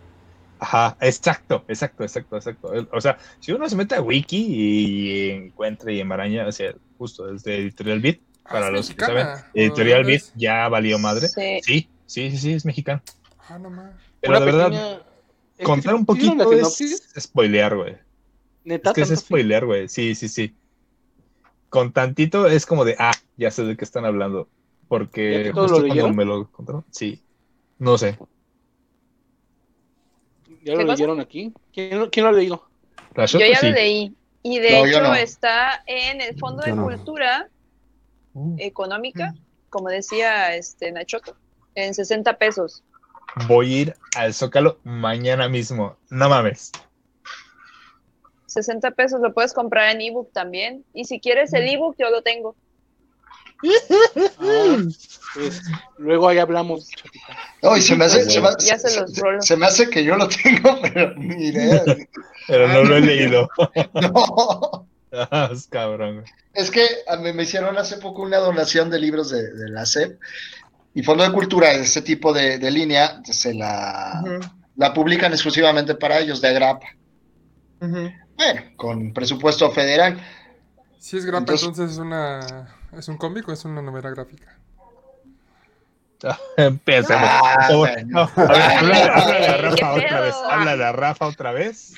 Ajá, 0.59 0.97
exacto, 1.01 1.63
exacto, 1.67 2.03
exacto, 2.03 2.35
exacto. 2.37 2.71
O 2.91 2.99
sea, 3.01 3.17
si 3.39 3.51
uno 3.51 3.69
se 3.69 3.75
mete 3.75 3.93
a 3.95 4.01
Wiki 4.01 4.37
y 4.49 5.29
encuentra 5.29 5.91
y 5.91 5.99
embaraña, 5.99 6.47
o 6.47 6.51
sea, 6.51 6.73
justo 6.97 7.27
desde 7.27 7.57
Editorial 7.57 7.99
Beat, 7.99 8.19
Ah, 8.43 8.49
para 8.53 8.71
los 8.71 8.89
que 8.89 9.03
saben, 9.05 9.27
¿o 9.27 9.39
Editorial 9.53 10.03
Beat 10.05 10.21
es? 10.21 10.33
ya 10.35 10.67
valió 10.69 10.97
madre. 10.97 11.27
Sí. 11.27 11.59
Sí, 11.61 11.89
sí, 12.05 12.31
sí, 12.31 12.37
sí, 12.37 12.53
es 12.53 12.65
mexicano. 12.65 13.01
Ah, 13.49 13.59
no 13.59 13.69
más. 13.69 13.91
Pero 14.21 14.31
Una 14.31 14.39
de 14.39 14.45
verdad, 14.45 14.65
pequeña- 14.69 15.65
contar 15.65 15.95
un 15.95 16.05
¿sí 16.07 16.13
vieron 16.13 16.37
la 16.37 16.43
poquito 16.45 16.71
es 16.85 17.03
spoilear, 17.19 17.75
güey. 17.75 17.97
Neta, 18.63 18.89
Es 18.91 18.95
que 18.95 19.01
es 19.13 19.19
spoilear, 19.19 19.65
güey. 19.65 19.87
Sí, 19.89 20.15
sí, 20.15 20.27
sí. 20.29 20.55
Con 21.69 21.91
tantito 21.91 22.47
es 22.47 22.65
como 22.65 22.85
de, 22.85 22.95
ah, 22.97 23.11
ya 23.35 23.51
sé 23.51 23.63
de 23.63 23.75
qué 23.77 23.83
están 23.85 24.05
hablando. 24.05 24.45
¿Ya 24.47 24.87
Porque 24.87 25.51
justo 25.53 25.61
lo 25.63 25.67
cuando 25.67 25.87
leyeron? 25.87 26.15
me 26.15 26.25
lo 26.25 26.49
contaron, 26.51 26.85
sí. 26.89 27.21
No 27.79 27.97
sé. 27.97 28.17
¿Ya 30.63 30.73
lo 30.75 30.83
leyeron 30.83 31.19
aquí? 31.19 31.53
¿Quién, 31.73 31.99
lo- 31.99 32.09
quién 32.09 32.23
lo 32.25 32.29
ha 32.29 32.33
leído? 32.33 32.67
Yo 33.15 33.39
ya 33.39 33.55
sí. 33.59 33.67
lo 33.67 33.71
leí. 33.73 34.15
Y 34.43 34.59
de 34.59 34.71
No, 34.71 34.85
hecho 34.85 35.01
no. 35.01 35.15
está 35.15 35.83
en 35.87 36.21
el 36.21 36.37
Fondo 36.37 36.63
de 36.63 36.73
no. 36.73 36.83
Cultura 36.83 37.49
Uh, 38.33 38.55
Económica, 38.59 39.33
como 39.71 39.89
decía 39.89 40.53
este 40.55 40.91
Nachoto, 40.91 41.35
en 41.73 41.95
60 41.95 42.37
pesos. 42.37 42.83
Voy 43.47 43.73
a 43.73 43.77
ir 43.81 43.95
al 44.15 44.31
Zócalo 44.33 44.79
mañana 44.83 45.49
mismo. 45.49 45.97
No 46.11 46.29
mames. 46.29 46.71
60 48.45 48.91
pesos 48.91 49.21
lo 49.21 49.33
puedes 49.33 49.53
comprar 49.53 49.95
en 49.95 50.01
ebook 50.01 50.31
también. 50.33 50.85
Y 50.93 51.05
si 51.05 51.19
quieres 51.19 51.51
el 51.53 51.67
ebook, 51.67 51.95
yo 51.97 52.11
lo 52.11 52.21
tengo. 52.21 52.55
Ah, 54.39 54.77
pues, 55.33 55.61
luego 55.97 56.27
ahí 56.29 56.37
hablamos. 56.37 56.87
No, 57.61 57.75
y 57.77 57.81
se 57.81 57.95
me 57.95 58.05
hace, 58.05 58.29
se 58.29 58.39
me, 58.41 58.49
Ya 58.59 58.77
se 58.77 58.99
los 58.99 59.13
se- 59.13 59.21
rolo. 59.21 59.41
se 59.41 59.57
me 59.57 59.65
hace 59.65 59.89
que 59.89 60.03
yo 60.03 60.15
lo 60.15 60.27
tengo, 60.27 60.79
pero 60.81 61.13
ni 61.15 61.47
idea. 61.47 61.83
Pero 62.47 62.67
no 62.67 62.83
lo 62.83 62.97
he 62.97 63.01
leído. 63.01 63.49
No. 64.01 64.87
Ah, 65.11 65.49
es 65.53 65.67
cabrón. 65.67 66.23
Es 66.53 66.69
que 66.69 66.85
a 67.07 67.15
mí 67.17 67.31
me 67.33 67.43
hicieron 67.43 67.77
hace 67.77 67.97
poco 67.97 68.21
una 68.23 68.37
donación 68.37 68.89
de 68.89 68.99
libros 68.99 69.29
de, 69.29 69.51
de 69.53 69.69
la 69.69 69.85
SEP 69.85 70.19
Y 70.93 71.01
Fondo 71.01 71.23
de 71.23 71.31
Cultura, 71.31 71.71
ese 71.71 72.01
tipo 72.01 72.33
de, 72.33 72.57
de 72.59 72.71
línea, 72.71 73.21
se 73.23 73.53
la, 73.53 74.21
publican 74.93 75.31
exclusivamente 75.31 75.95
para 75.95 76.19
ellos, 76.19 76.41
de 76.41 76.49
agrapa. 76.49 76.87
Bueno, 77.79 78.61
con 78.75 79.13
presupuesto 79.13 79.71
federal. 79.71 80.19
Si 80.99 81.17
es 81.17 81.25
grapa, 81.25 81.39
Entonces- 81.39 81.67
entonces, 81.69 81.93
es 81.93 81.99
una. 81.99 82.75
¿Es 82.97 83.07
un 83.07 83.17
cómic 83.17 83.47
o 83.47 83.53
es 83.53 83.63
una 83.65 83.81
novela 83.81 84.09
gráfica? 84.09 84.57
Empecemos. 86.57 87.29
Ah, 87.29 87.69
bueno. 87.75 88.29
habla, 88.35 89.05
a 89.05 89.37
¿Qué 89.37 89.57
Rafa 89.61 89.93
otra 89.93 90.21
vez. 90.21 90.35
Habla 90.49 90.71
a 90.89 90.91
Rafa 90.91 91.27
otra 91.27 91.51
vez. 91.51 91.93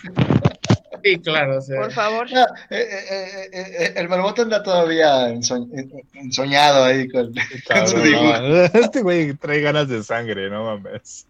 Sí, 1.02 1.18
claro. 1.20 1.62
sea, 1.62 1.80
Por 1.80 1.92
favor. 1.94 2.30
No, 2.30 2.42
eh, 2.42 2.46
eh, 2.72 3.50
eh, 3.54 3.94
el 3.96 4.10
marmota 4.10 4.42
anda 4.42 4.62
todavía 4.62 5.30
enso- 5.30 5.70
en- 5.72 5.94
ensoñado 6.14 6.84
ahí 6.84 7.08
con, 7.08 7.34
con 7.68 7.88
su 7.88 7.98
no. 7.98 8.66
Este 8.66 9.02
güey 9.02 9.34
trae 9.36 9.62
ganas 9.62 9.88
de 9.88 10.04
sangre, 10.04 10.50
no 10.50 10.66
mames. 10.66 11.26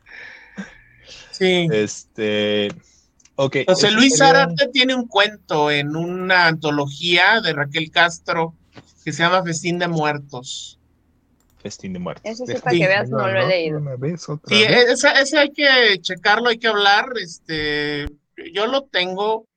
sí. 1.29 1.67
Este. 1.71 2.69
Ok. 3.35 3.57
José 3.67 3.91
Luis 3.91 4.17
Zárate 4.17 4.67
tiene 4.69 4.95
un 4.95 5.07
cuento 5.07 5.69
en 5.69 5.95
una 5.95 6.47
antología 6.47 7.39
de 7.39 7.53
Raquel 7.53 7.91
Castro 7.91 8.55
que 9.09 9.13
se 9.13 9.23
llama 9.23 9.43
Festín 9.43 9.79
de 9.79 9.87
Muertos. 9.87 10.79
Festín 11.57 11.93
de 11.93 11.99
muertos. 11.99 12.23
Eso 12.31 12.45
sí, 12.45 12.53
Déjame 12.53 12.63
para 12.63 12.77
que 12.77 12.87
veas, 12.87 13.09
no 13.09 13.17
lo 13.17 13.41
he 13.41 13.47
leído. 13.47 13.79
Una 13.79 13.95
vez, 13.95 14.29
otra 14.29 14.55
Sí, 14.55 14.63
vez. 14.63 14.89
ese, 14.91 15.09
ese 15.19 15.39
hay 15.39 15.51
que 15.51 15.97
checarlo, 15.99 16.49
hay 16.49 16.59
que 16.59 16.67
hablar. 16.67 17.05
Este, 17.19 18.05
yo 18.53 18.67
lo 18.67 18.83
tengo. 18.83 19.47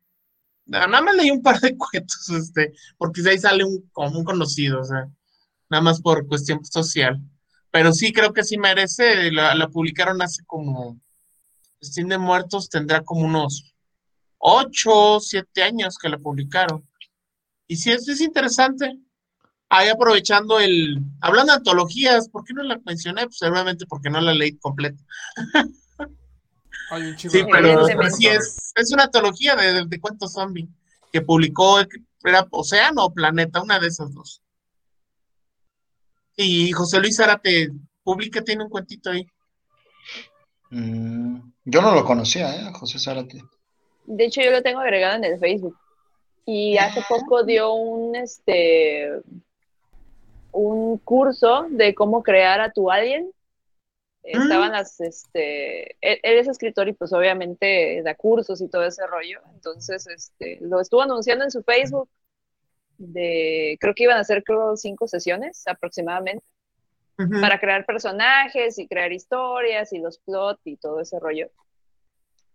Nada 0.64 0.88
más 1.02 1.14
leí 1.14 1.30
un 1.30 1.42
par 1.42 1.60
de 1.60 1.76
cuentos, 1.76 2.30
este, 2.30 2.72
porque 2.96 3.20
de 3.20 3.30
ahí 3.32 3.38
sale 3.38 3.62
un, 3.64 3.88
como 3.92 4.18
un 4.18 4.24
conocido, 4.24 4.80
o 4.80 4.84
sea, 4.84 5.06
nada 5.68 5.82
más 5.82 6.00
por 6.00 6.26
cuestión 6.26 6.64
social. 6.64 7.20
Pero 7.70 7.92
sí 7.92 8.10
creo 8.12 8.32
que 8.32 8.42
sí 8.42 8.56
merece. 8.56 9.30
La, 9.30 9.54
la 9.54 9.68
publicaron 9.68 10.22
hace 10.22 10.42
como. 10.46 10.98
Festín 11.78 12.08
de 12.08 12.16
Muertos 12.16 12.70
tendrá 12.70 13.02
como 13.02 13.26
unos 13.26 13.74
ocho, 14.38 15.20
siete 15.20 15.62
años 15.62 15.98
que 15.98 16.08
la 16.08 16.16
publicaron. 16.16 16.88
Y 17.68 17.76
sí, 17.76 17.92
es, 17.92 18.08
es 18.08 18.20
interesante. 18.22 18.98
Ahí 19.74 19.88
aprovechando 19.88 20.60
el. 20.60 20.98
Hablando 21.22 21.50
de 21.50 21.56
antologías, 21.56 22.28
¿por 22.28 22.44
qué 22.44 22.52
no 22.52 22.62
la 22.62 22.78
mencioné? 22.84 23.24
Pues 23.24 23.38
seguramente 23.38 23.86
porque 23.86 24.10
no 24.10 24.20
la 24.20 24.34
leí 24.34 24.58
completa. 24.58 25.02
Hay 26.90 27.02
un 27.04 27.16
chingo 27.16 27.32
Sí, 27.32 27.42
pero, 27.50 27.86
sí 28.10 28.26
es, 28.26 28.74
es 28.76 28.92
una 28.92 29.04
antología 29.04 29.56
de, 29.56 29.72
de, 29.72 29.84
de 29.86 29.98
cuentos 29.98 30.34
zombie 30.34 30.68
que 31.10 31.22
publicó, 31.22 31.80
era 32.22 32.46
Océano 32.50 33.06
o 33.06 33.14
Planeta, 33.14 33.62
una 33.62 33.80
de 33.80 33.86
esas 33.86 34.12
dos. 34.12 34.42
Y 36.36 36.70
José 36.72 37.00
Luis 37.00 37.16
Zárate 37.16 37.70
publica, 38.04 38.44
tiene 38.44 38.64
un 38.64 38.70
cuentito 38.70 39.10
ahí. 39.10 39.26
Mm, 40.68 41.38
yo 41.64 41.80
no 41.80 41.94
lo 41.94 42.04
conocía, 42.04 42.54
¿eh? 42.56 42.72
José 42.74 42.98
Zárate. 42.98 43.42
De 44.04 44.26
hecho, 44.26 44.42
yo 44.42 44.50
lo 44.50 44.62
tengo 44.62 44.80
agregado 44.80 45.16
en 45.16 45.24
el 45.24 45.38
Facebook. 45.38 45.78
Y 46.44 46.76
hace 46.76 47.02
poco 47.08 47.42
dio 47.42 47.72
un 47.72 48.16
este 48.16 49.08
un 50.52 50.98
curso 50.98 51.66
de 51.70 51.94
cómo 51.94 52.22
crear 52.22 52.60
a 52.60 52.72
tu 52.72 52.90
alien. 52.90 53.30
Estaban 54.22 54.70
las, 54.70 55.00
este, 55.00 55.96
él, 56.00 56.20
él 56.22 56.38
es 56.38 56.46
escritor 56.46 56.88
y 56.88 56.92
pues 56.92 57.12
obviamente 57.12 58.00
da 58.04 58.14
cursos 58.14 58.60
y 58.60 58.68
todo 58.68 58.84
ese 58.84 59.04
rollo. 59.06 59.40
Entonces, 59.52 60.06
este, 60.06 60.58
lo 60.60 60.80
estuvo 60.80 61.02
anunciando 61.02 61.44
en 61.44 61.50
su 61.50 61.62
Facebook 61.64 62.08
de, 62.98 63.76
creo 63.80 63.94
que 63.94 64.04
iban 64.04 64.18
a 64.18 64.42
creo 64.44 64.76
cinco 64.76 65.08
sesiones 65.08 65.66
aproximadamente 65.66 66.44
para 67.40 67.60
crear 67.60 67.86
personajes 67.86 68.78
y 68.78 68.88
crear 68.88 69.12
historias 69.12 69.92
y 69.92 69.98
los 69.98 70.18
plot 70.18 70.58
y 70.64 70.76
todo 70.76 71.00
ese 71.00 71.20
rollo. 71.20 71.50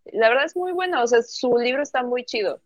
La 0.05 0.29
verdad 0.29 0.45
es 0.45 0.55
muy 0.55 0.73
bueno, 0.73 1.03
o 1.03 1.07
sea, 1.07 1.21
su 1.21 1.57
libro 1.57 1.81
está 1.81 2.03
muy 2.03 2.25
chido 2.25 2.59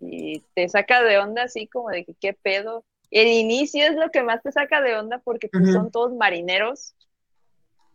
y 0.00 0.40
te 0.54 0.68
saca 0.68 1.02
de 1.02 1.18
onda 1.18 1.44
así 1.44 1.66
como 1.66 1.90
de 1.90 2.04
que 2.04 2.14
qué 2.14 2.34
pedo. 2.34 2.84
El 3.14 3.28
inicio 3.28 3.86
es 3.86 3.94
lo 3.94 4.10
que 4.10 4.24
más 4.24 4.42
te 4.42 4.50
saca 4.50 4.80
de 4.80 4.96
onda 4.96 5.20
porque 5.20 5.48
pues, 5.48 5.72
son 5.72 5.92
todos 5.92 6.12
marineros. 6.14 6.96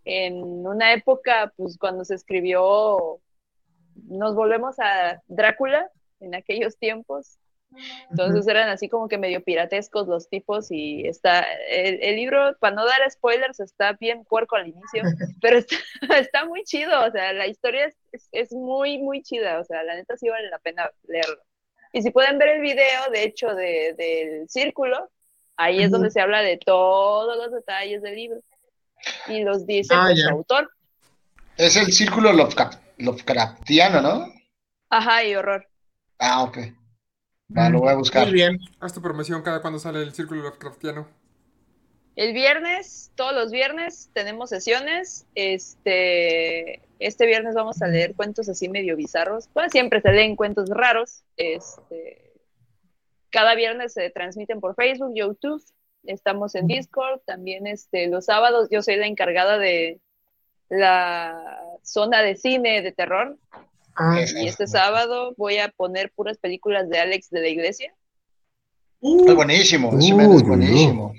En 0.06 0.42
una 0.66 0.94
época, 0.94 1.52
pues 1.58 1.78
cuando 1.78 2.06
se 2.06 2.16
escribió, 2.16 3.20
nos 4.08 4.34
volvemos 4.34 4.80
a 4.80 5.22
Drácula 5.28 5.92
en 6.22 6.36
aquellos 6.36 6.78
tiempos, 6.78 7.38
entonces 8.10 8.48
eran 8.48 8.70
así 8.70 8.88
como 8.88 9.10
que 9.10 9.18
medio 9.18 9.44
piratescos 9.44 10.08
los 10.08 10.30
tipos 10.30 10.72
y 10.72 11.06
está, 11.06 11.46
el, 11.70 12.02
el 12.02 12.16
libro, 12.16 12.56
para 12.62 12.78
no 12.78 12.86
dar 12.86 13.12
spoilers, 13.12 13.60
está 13.60 13.92
bien 14.00 14.24
puerco 14.24 14.56
al 14.56 14.70
inicio, 14.70 15.04
pero 15.42 15.58
está, 15.58 15.76
está 16.18 16.46
muy 16.46 16.64
chido, 16.64 17.06
o 17.06 17.12
sea, 17.12 17.34
la 17.34 17.48
historia 17.48 17.88
es, 17.88 17.98
es, 18.14 18.30
es 18.32 18.52
muy, 18.54 19.00
muy 19.00 19.22
chida, 19.22 19.60
o 19.60 19.66
sea, 19.66 19.84
la 19.84 19.96
neta 19.96 20.16
sí 20.16 20.30
vale 20.30 20.50
la 20.50 20.60
pena 20.60 20.90
leerlo. 21.04 21.44
Y 21.92 22.02
si 22.02 22.12
pueden 22.12 22.38
ver 22.38 22.50
el 22.50 22.62
video, 22.62 23.10
de 23.12 23.24
hecho, 23.24 23.54
de, 23.56 23.94
del 23.98 24.50
círculo, 24.50 25.10
ahí 25.58 25.82
es 25.84 25.92
donde 25.92 26.12
se 26.12 26.22
habla 26.22 26.42
de 26.42 26.58
todos 26.58 27.36
los 27.38 27.52
detalles 27.52 28.02
del 28.02 28.16
libro. 28.16 28.42
Y 29.28 29.42
los 29.44 29.66
dice 29.66 29.94
Ah, 29.96 30.06
pues, 30.08 30.20
ya. 30.20 30.28
su 30.28 30.34
autor. 30.36 30.70
Es 31.58 31.76
el 31.76 31.92
círculo 31.92 32.32
Lovecraft- 32.32 32.80
Lovecraftiano, 32.98 34.02
¿no? 34.02 34.34
Ajá, 34.90 35.24
y 35.24 35.36
horror. 35.36 35.68
Ah, 36.20 36.44
ok. 36.44 36.58
Va, 37.58 37.70
lo 37.70 37.80
voy 37.80 37.90
a 37.90 37.96
buscar. 37.96 38.26
Muy 38.26 38.34
bien. 38.34 38.60
Haz 38.80 38.94
tu 38.94 39.02
promoción 39.02 39.42
cada 39.42 39.62
cuando 39.62 39.80
sale 39.80 40.02
el 40.04 40.14
círculo 40.14 40.44
Lovecraftiano. 40.44 41.08
El 42.16 42.34
viernes, 42.34 43.12
todos 43.16 43.34
los 43.34 43.52
viernes, 43.52 44.10
tenemos 44.14 44.50
sesiones. 44.50 45.26
Este, 45.36 46.82
este 47.00 47.26
viernes 47.26 47.56
vamos 47.56 47.82
a 47.82 47.88
leer 47.88 48.14
cuentos 48.14 48.50
así 48.50 48.68
medio 48.68 48.96
bizarros. 48.96 49.50
Bueno, 49.54 49.70
siempre 49.70 50.02
se 50.02 50.12
leen 50.12 50.36
cuentos 50.36 50.70
raros. 50.70 51.24
Este, 51.38 52.34
cada 53.30 53.56
viernes 53.56 53.94
se 53.94 54.10
transmiten 54.10 54.60
por 54.60 54.76
Facebook, 54.76 55.14
YouTube. 55.16 55.64
Estamos 56.04 56.56
en 56.56 56.68
Discord. 56.68 57.22
También 57.26 57.68
este, 57.68 58.08
los 58.08 58.26
sábados 58.26 58.68
yo 58.70 58.82
soy 58.82 58.98
la 58.98 59.08
encargada 59.08 59.58
de 59.58 60.02
la 60.70 61.42
zona 61.84 62.22
de 62.22 62.36
cine 62.36 62.82
de 62.82 62.92
terror. 62.92 63.38
Ah, 63.96 64.20
Y 64.36 64.48
este 64.48 64.68
sábado 64.68 65.34
voy 65.38 65.58
a 65.58 65.70
poner 65.70 66.12
puras 66.12 66.38
películas 66.38 66.90
de 66.90 67.00
Alex 67.00 67.30
de 67.30 67.42
la 67.42 67.48
Iglesia. 67.48 67.94
Es 69.02 69.36
buenísimo, 69.36 69.92
men 69.92 70.02
es 70.02 70.28
uy, 70.28 70.44
buenísimo. 70.44 71.14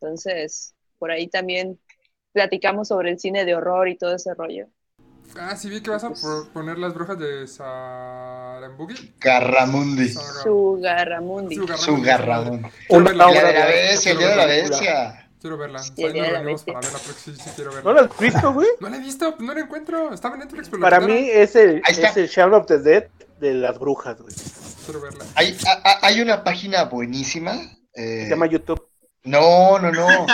Entonces, 0.00 0.74
por 0.98 1.12
ahí 1.12 1.28
también 1.28 1.78
platicamos 2.32 2.88
sobre 2.88 3.10
el 3.10 3.20
cine 3.20 3.44
de 3.44 3.54
horror 3.54 3.88
y 3.88 3.96
todo 3.96 4.16
ese 4.16 4.34
rollo. 4.34 4.66
Ah, 5.38 5.56
sí 5.56 5.68
vi 5.68 5.80
que 5.82 5.90
vas 5.90 6.04
a 6.04 6.10
por- 6.10 6.48
poner 6.50 6.78
las 6.78 6.94
brujas 6.94 7.18
de 7.18 7.46
Sarambugi. 7.46 9.14
Garramundi. 9.20 10.08
Su 10.42 10.78
Garramundi. 10.80 11.56
Su 11.56 12.00
Garramundi. 12.02 12.68
Quiero 12.88 13.04
Una 13.04 13.26
día 13.30 13.44
de 13.44 13.52
la 13.52 13.66
bestia, 13.66 14.12
el 14.12 14.18
día 14.18 14.28
de 14.28 14.36
la 14.36 14.46
bestia. 14.46 15.28
Quiero 15.40 15.58
verla. 15.58 15.80
Y 15.96 16.02
el 16.02 16.06
Ahí 16.08 16.12
día 16.14 16.22
nos 16.22 16.28
de 16.28 16.32
la 16.32 16.38
reunimos 16.40 16.64
bestia. 16.64 16.74
para 16.74 16.86
verla, 16.86 16.98
porque 17.06 17.20
sí, 17.20 17.34
sí 17.36 17.50
quiero 17.54 17.82
¿No 17.82 17.92
lo 17.92 18.00
has 18.00 18.18
visto, 18.18 18.52
güey? 18.52 18.68
No 18.80 18.88
la 18.88 18.96
he 18.96 19.00
visto, 19.00 19.36
no 19.38 19.54
la 19.54 19.60
encuentro. 19.60 20.12
Estaba 20.14 20.34
en 20.34 20.40
Netflix, 20.40 20.68
pero 20.68 20.78
la 20.82 20.90
Para 20.90 21.00
mí 21.06 21.28
es 21.30 21.54
el, 21.56 21.82
es 21.86 22.16
el 22.16 22.26
Shaun 22.28 22.54
of 22.54 22.66
the 22.66 22.78
Dead 22.78 23.04
de 23.40 23.54
las 23.54 23.78
brujas, 23.78 24.20
güey. 24.20 24.34
Se 24.34 24.50
Quiero 24.86 25.00
verla. 25.02 25.24
Hay, 25.34 25.56
a- 25.66 25.88
a- 25.90 26.06
hay 26.06 26.20
una 26.20 26.42
página 26.42 26.84
buenísima. 26.84 27.52
eh, 27.94 28.26
llama 28.28 28.46
YouTube. 28.46 28.82
No, 29.26 29.78
no, 29.80 29.90
no. 29.92 30.26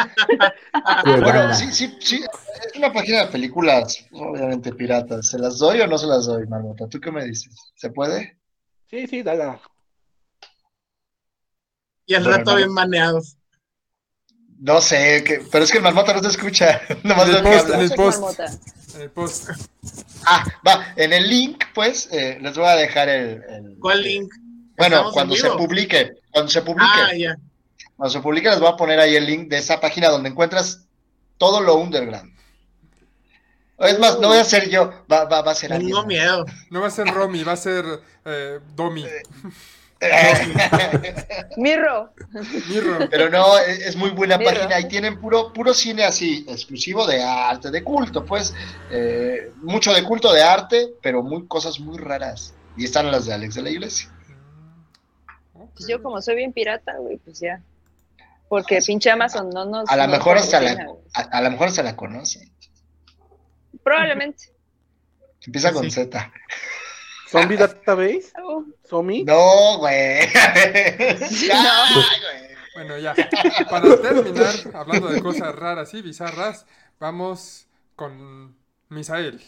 Bueno, 1.05 1.55
sí, 1.55 1.73
sí, 1.73 1.97
sí. 2.01 2.23
Es 2.67 2.77
una 2.77 2.93
página 2.93 3.25
de 3.25 3.33
películas, 3.33 4.07
obviamente 4.13 4.73
piratas. 4.73 5.29
¿Se 5.29 5.39
las 5.39 5.59
doy 5.59 5.81
o 5.81 5.87
no 5.87 5.97
se 5.99 6.07
las 6.07 6.27
doy, 6.27 6.47
Marmota? 6.47 6.87
¿Tú 6.89 7.01
qué 7.01 7.11
me 7.11 7.25
dices? 7.25 7.55
¿Se 7.75 7.91
puede? 7.91 8.39
Sí, 8.91 9.07
sí, 9.07 9.23
dale. 9.23 9.59
Y 12.07 12.15
al 12.15 12.23
Bueno, 12.25 12.39
rato 12.39 12.51
no. 12.53 12.57
bien 12.59 12.73
maneados. 12.73 13.37
No 14.59 14.81
sé, 14.81 15.25
que, 15.25 15.41
pero 15.51 15.65
es 15.65 15.73
que 15.73 15.79
el 15.79 15.83
Marmota 15.85 16.13
no 16.15 16.21
te 16.21 16.29
escucha. 16.29 16.81
Nomás 17.03 17.29
En 17.31 17.35
el 17.37 17.43
post, 17.43 17.65
habla. 17.65 17.75
en 17.77 17.81
el 17.83 17.91
post. 17.93 18.21
marmota. 18.21 18.47
En 18.95 19.01
el 19.01 19.11
post. 19.11 19.49
Ah, 20.27 20.45
va, 20.67 20.93
en 20.97 21.13
el 21.13 21.29
link, 21.29 21.65
pues, 21.75 22.09
eh, 22.13 22.39
les 22.41 22.57
voy 22.57 22.67
a 22.67 22.77
dejar 22.77 23.09
el. 23.09 23.43
el- 23.49 23.77
¿Cuál 23.81 24.03
link? 24.03 24.33
Bueno, 24.77 24.97
¿Estamos 24.97 25.09
en 25.09 25.15
cuando 25.15 25.35
se 25.37 25.51
publique, 25.51 26.13
cuando 26.31 26.51
se 26.51 26.63
publique, 26.63 26.91
Ah, 26.95 27.11
ya. 27.17 27.37
Cuando 28.03 28.19
se 28.19 28.21
publique 28.21 28.51
les 28.51 28.59
voy 28.59 28.69
a 28.69 28.77
poner 28.77 28.99
ahí 28.99 29.15
el 29.15 29.25
link 29.27 29.49
de 29.49 29.59
esa 29.59 29.79
página 29.79 30.09
donde 30.09 30.29
encuentras 30.29 30.89
todo 31.39 31.61
lo 31.61 31.77
underground. 31.77 32.37
Es 33.79 33.97
más, 34.01 34.19
no 34.19 34.27
voy 34.27 34.39
a 34.39 34.45
ser 34.45 34.69
yo, 34.69 34.91
va, 35.11 35.25
va, 35.27 35.43
va 35.43 35.53
a 35.53 35.55
ser 35.55 35.73
alguien. 35.73 35.91
Tengo 35.91 36.01
más. 36.01 36.09
miedo. 36.09 36.45
No 36.71 36.81
va 36.81 36.89
a 36.89 36.91
ser 36.91 37.07
Romy, 37.07 37.45
va 37.45 37.53
a 37.53 37.57
ser 37.57 37.85
eh, 38.25 38.59
Domi. 38.75 39.07
Mirro. 41.57 42.13
Mirro. 42.69 43.09
Pero 43.09 43.31
no, 43.31 43.57
es, 43.59 43.79
es 43.87 43.95
muy 43.95 44.11
buena 44.11 44.37
página 44.37 44.81
y 44.81 44.89
tienen 44.89 45.21
puro, 45.21 45.53
puro 45.53 45.73
cine 45.73 46.03
así, 46.03 46.45
exclusivo 46.49 47.07
de 47.07 47.23
arte, 47.23 47.71
de 47.71 47.85
culto, 47.85 48.25
pues, 48.25 48.53
eh, 48.91 49.53
mucho 49.59 49.95
de 49.95 50.03
culto 50.03 50.33
de 50.33 50.43
arte, 50.43 50.89
pero 51.01 51.23
muy 51.23 51.47
cosas 51.47 51.79
muy 51.79 51.99
raras. 51.99 52.53
Y 52.77 52.85
están 52.85 53.13
las 53.13 53.27
de 53.27 53.35
Alex 53.35 53.55
de 53.55 53.63
la 53.63 53.71
Iglesia. 53.71 54.13
Pues 55.55 55.87
yo 55.87 56.03
como 56.03 56.21
soy 56.21 56.35
bien 56.35 56.53
pirata, 56.53 56.97
güey, 56.99 57.19
pues 57.19 57.39
ya. 57.39 57.63
Porque 58.53 58.81
pinche 58.87 59.11
Amazon 59.11 59.49
no 59.49 59.65
nos. 59.65 59.89
A 59.89 59.97
lo 59.97 60.05
no 60.05 60.13
mejor 60.13 60.37
hasta 60.37 60.61
la, 60.61 60.73
a, 61.15 61.21
a 61.23 61.41
lo 61.41 61.51
mejor 61.53 61.69
hasta 61.69 61.83
la 61.83 61.97
conoce. 61.97 62.53
Probablemente. 63.83 64.53
Empieza 65.47 65.73
con 65.73 65.85
Sí. 65.85 65.91
Z. 65.91 66.31
Zombie 67.31 67.57
Database, 67.57 68.31
Oh, 68.45 68.63
Zombie. 68.87 69.25
No, 69.25 69.79
güey. 69.79 70.29
Ya, 71.49 71.85
güey. 71.95 72.55
Bueno, 72.75 72.99
ya. 72.99 73.15
Para 73.71 74.03
terminar, 74.03 74.55
hablando 74.75 75.09
de 75.09 75.23
cosas 75.23 75.55
raras 75.55 75.95
y 75.95 76.03
bizarras, 76.03 76.67
vamos 77.01 77.69
con 77.97 78.55
Misael. 78.91 79.41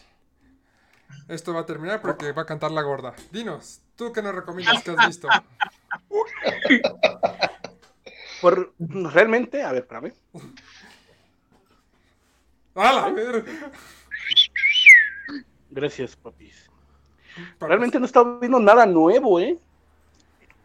Esto 1.28 1.52
va 1.52 1.60
a 1.60 1.66
terminar 1.66 2.00
porque 2.00 2.32
va 2.32 2.40
a 2.40 2.46
cantar 2.46 2.70
la 2.70 2.80
gorda. 2.80 3.12
Dinos, 3.30 3.82
¿tú 3.96 4.14
qué 4.14 4.22
nos 4.22 4.34
recomiendas 4.34 4.82
que 4.82 4.92
has 4.92 5.06
visto? 5.06 5.28
Por, 8.44 8.74
realmente, 8.78 9.62
a 9.62 9.72
ver, 9.72 9.84
espérame. 9.84 10.12
¡Hala! 12.74 13.06
A 13.06 13.10
ver. 13.10 13.42
Gracias, 15.70 16.14
papis. 16.14 16.70
Realmente 17.58 17.98
no 17.98 18.04
he 18.04 18.06
estado 18.06 18.38
viendo 18.38 18.60
nada 18.60 18.84
nuevo, 18.84 19.40
¿eh? 19.40 19.58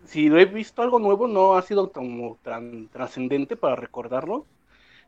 Si 0.03 0.27
lo 0.27 0.41
he 0.41 0.43
visto 0.43 0.81
algo 0.81 0.99
nuevo, 0.99 1.25
no 1.29 1.55
ha 1.55 1.61
sido 1.61 1.89
como 1.93 2.37
tan 2.43 2.89
trascendente 2.89 3.55
para 3.55 3.77
recordarlo. 3.77 4.45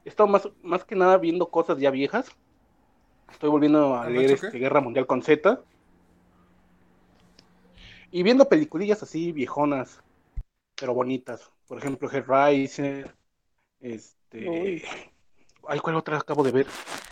He 0.06 0.08
estado 0.08 0.30
más, 0.30 0.48
más 0.64 0.86
que 0.86 0.96
nada 0.96 1.18
viendo 1.18 1.50
cosas 1.50 1.78
ya 1.78 1.92
viejas. 1.92 2.32
Estoy 3.30 3.50
volviendo 3.50 4.00
a 4.00 4.08
¿El 4.08 4.14
leer 4.14 4.32
este, 4.32 4.60
Guerra 4.60 4.80
Mundial 4.80 5.08
con 5.08 5.22
Z. 5.24 5.60
Y 8.12 8.24
viendo 8.24 8.48
peliculillas 8.48 9.04
así 9.04 9.34
viejonas, 9.34 10.02
pero 10.78 10.94
bonitas. 10.94 11.52
Por 11.72 11.78
ejemplo, 11.78 12.12
Hellraiser. 12.12 13.16
Este. 13.80 14.50
Uy. 14.50 14.84
Ay, 15.70 15.80
¿cuál 15.80 15.96
otra 15.96 16.18
acabo 16.18 16.44
de 16.44 16.52
ver? 16.52 16.68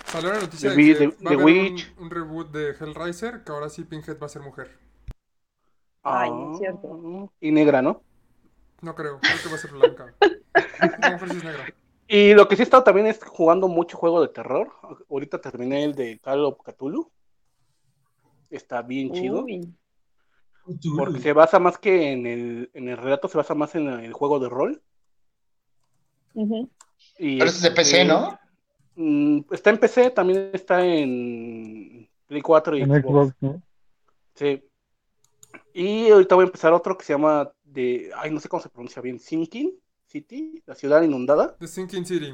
Salió 0.08 0.34
la 0.34 0.42
noticia 0.42 0.72
The 0.72 0.76
de 0.76 0.84
que 0.84 0.96
The- 0.96 1.08
va 1.08 1.32
a 1.32 1.38
The 1.38 1.44
Witch. 1.46 1.94
un, 1.96 2.04
un 2.04 2.10
reboot 2.12 2.52
de 2.52 2.72
Hellraiser, 2.72 3.46
que 3.46 3.54
ahora 3.54 3.70
sí 3.70 3.86
Pinhead 3.86 4.20
va 4.22 4.26
a 4.26 4.30
ser 4.30 4.42
mujer. 4.42 4.78
Ay, 6.04 6.30
es 6.52 6.58
cierto. 6.58 6.90
Ah, 6.92 7.32
Y 7.40 7.52
negra, 7.52 7.82
¿no? 7.82 8.04
No 8.82 8.94
creo, 8.96 9.22
creo 9.22 9.38
que 9.42 9.48
va 9.50 9.56
a 9.56 9.60
ser 9.60 9.72
blanca. 9.72 10.14
No, 11.04 11.10
mejor 11.10 11.30
sí 11.30 11.38
es 11.38 11.44
negra. 11.46 11.74
Y 12.10 12.34
lo 12.34 12.50
que 12.50 12.58
sí 12.58 12.62
he 12.62 12.66
estado 12.66 12.84
también 12.84 13.08
es 13.08 13.24
jugando 13.24 13.70
mucho 13.70 13.98
juego 13.98 14.22
de 14.22 14.28
terror. 14.28 14.74
Ahorita 15.10 15.40
terminé 15.40 15.86
el 15.86 15.96
de 15.96 16.20
Call 16.20 16.44
of 16.44 16.58
Cthulhu. 16.66 17.10
Está 18.50 18.82
bien 18.82 19.14
chido. 19.14 19.46
Porque 20.98 21.20
se 21.20 21.34
basa 21.34 21.60
más 21.60 21.78
que 21.78 22.12
en 22.12 22.26
el, 22.28 22.72
en 22.74 22.90
el 22.90 22.98
relato, 22.98 23.28
se 23.28 23.38
basa 23.38 23.56
más 23.56 23.76
en 23.76 23.88
el 23.90 24.14
juego 24.14 24.40
de 24.40 24.50
rol. 24.50 24.82
Ujú. 26.34 26.70
Y 27.18 27.38
Pero 27.38 27.50
eso 27.50 27.58
es 27.58 27.64
de 27.64 27.72
PC, 27.72 28.06
¿no? 28.06 28.40
mm, 28.96 29.40
Está 29.52 29.70
en 29.72 29.78
PC, 29.80 30.12
también 30.12 30.52
está 30.54 30.86
en 30.86 32.10
Play 32.28 32.42
4 32.42 32.78
y 32.78 32.82
En 32.82 32.90
Xbox. 32.90 33.30
Xbox, 33.30 33.36
¿no? 33.42 33.62
Sí. 34.36 34.64
Y 35.74 36.10
ahorita 36.10 36.36
voy 36.36 36.44
a 36.44 36.48
empezar 36.48 36.74
otro 36.74 36.98
que 36.98 37.06
se 37.06 37.14
llama 37.14 37.52
de, 37.64 38.12
ay, 38.16 38.32
no 38.32 38.40
sé 38.40 38.50
cómo 38.50 38.62
se 38.62 38.70
pronuncia 38.70 39.02
bien, 39.02 39.20
Sinking 39.20 39.74
City, 40.06 40.62
la 40.66 40.76
ciudad 40.76 41.02
inundada. 41.02 41.56
The 41.58 41.68
Sinking 41.68 42.06
City. 42.06 42.34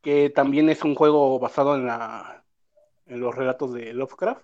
que 0.00 0.30
también 0.30 0.68
es 0.68 0.82
un 0.84 0.94
juego 0.94 1.38
basado 1.38 1.74
en 1.76 1.86
la 1.86 2.44
en 3.06 3.20
los 3.20 3.34
relatos 3.34 3.72
de 3.74 3.92
Lovecraft, 3.92 4.42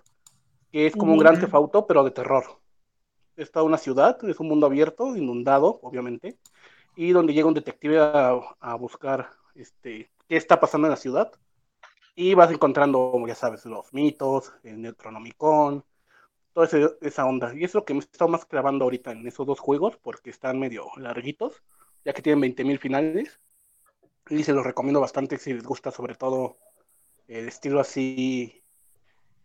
que 0.71 0.85
es 0.87 0.95
como 0.95 1.13
un 1.13 1.19
gran 1.19 1.39
tefauto, 1.39 1.87
pero 1.87 2.03
de 2.03 2.11
terror. 2.11 2.58
Está 3.39 3.63
una 3.63 3.77
ciudad, 3.77 4.17
es 4.29 4.39
un 4.41 4.49
mundo 4.49 4.65
abierto, 4.67 5.15
inundado, 5.15 5.79
obviamente, 5.81 6.37
y 6.95 7.11
donde 7.11 7.33
llega 7.33 7.47
un 7.47 7.53
detective 7.53 7.99
a, 7.99 8.75
buscar 8.75 9.29
este 9.55 10.11
qué 10.27 10.35
está 10.37 10.59
pasando 10.59 10.87
en 10.87 10.91
la 10.91 10.97
ciudad. 10.97 11.31
Y 12.15 12.33
vas 12.35 12.51
encontrando, 12.51 13.13
ya 13.27 13.35
sabes, 13.35 13.65
los 13.65 13.93
mitos, 13.93 14.53
el 14.63 14.81
Necronomicon, 14.81 15.85
toda 16.53 16.67
ese- 16.67 16.97
esa 17.01 17.25
onda. 17.25 17.53
Y 17.55 17.63
es 17.63 17.73
lo 17.73 17.85
que 17.85 17.93
me 17.93 18.01
he 18.01 18.03
estado 18.03 18.29
más 18.29 18.45
clavando 18.45 18.85
ahorita 18.85 19.11
en 19.11 19.27
esos 19.27 19.47
dos 19.47 19.59
juegos, 19.59 19.97
porque 19.97 20.29
están 20.31 20.59
medio 20.59 20.87
larguitos, 20.97 21.63
ya 22.05 22.13
que 22.13 22.21
tienen 22.21 22.41
20.000 22.41 22.79
finales. 22.79 23.39
Y 24.29 24.43
se 24.43 24.53
los 24.53 24.65
recomiendo 24.65 25.01
bastante 25.01 25.37
si 25.37 25.53
les 25.53 25.63
gusta 25.63 25.91
sobre 25.91 26.15
todo 26.15 26.57
el 27.27 27.47
estilo 27.47 27.79
así 27.79 28.63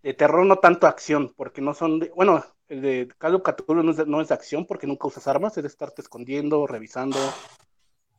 de 0.05 0.13
terror, 0.13 0.45
no 0.45 0.59
tanto 0.59 0.87
acción, 0.87 1.33
porque 1.35 1.63
no 1.63 1.73
son 1.73 1.99
de, 1.99 2.11
bueno, 2.15 2.45
el 2.69 2.83
de 2.83 3.09
Call 3.17 3.37
of 3.37 3.43
Cthulhu 3.43 3.83
no 3.83 3.91
es 3.91 3.97
de, 3.97 4.05
no 4.05 4.21
es 4.21 4.29
de 4.29 4.35
acción 4.35 4.67
porque 4.67 4.87
nunca 4.87 5.09
usas 5.09 5.27
armas, 5.27 5.57
es 5.57 5.63
de 5.63 5.69
estarte 5.69 6.03
escondiendo, 6.03 6.67
revisando, 6.67 7.17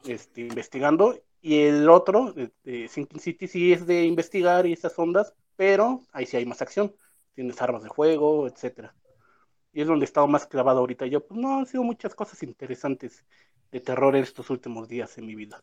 este, 0.04 0.42
investigando, 0.42 1.16
y 1.44 1.60
el 1.60 1.88
otro, 1.88 2.34
de, 2.34 2.52
de 2.64 2.88
Sinking 2.88 3.20
City, 3.20 3.48
sí 3.48 3.72
es 3.72 3.86
de 3.86 4.04
investigar 4.04 4.66
y 4.66 4.74
esas 4.74 4.98
ondas, 4.98 5.36
pero 5.56 6.02
ahí 6.12 6.26
sí 6.26 6.36
hay 6.38 6.46
más 6.48 6.64
acción, 6.64 6.96
tienes 7.36 7.62
armas 7.62 7.84
de 7.84 7.90
fuego, 7.90 8.48
etcétera. 8.48 8.96
Y 9.72 9.82
es 9.82 9.88
donde 9.88 10.06
he 10.06 10.08
estado 10.08 10.26
más 10.26 10.48
clavado 10.48 10.80
ahorita. 10.80 11.06
Yo, 11.06 11.24
pues 11.24 11.40
no, 11.40 11.60
han 11.60 11.68
sido 11.68 11.84
muchas 11.84 12.16
cosas 12.16 12.42
interesantes 12.42 13.24
de 13.72 13.80
terror 13.80 14.16
en 14.16 14.24
estos 14.24 14.50
últimos 14.50 14.88
días 14.88 15.20
en 15.20 15.28
mi 15.28 15.36
vida. 15.36 15.62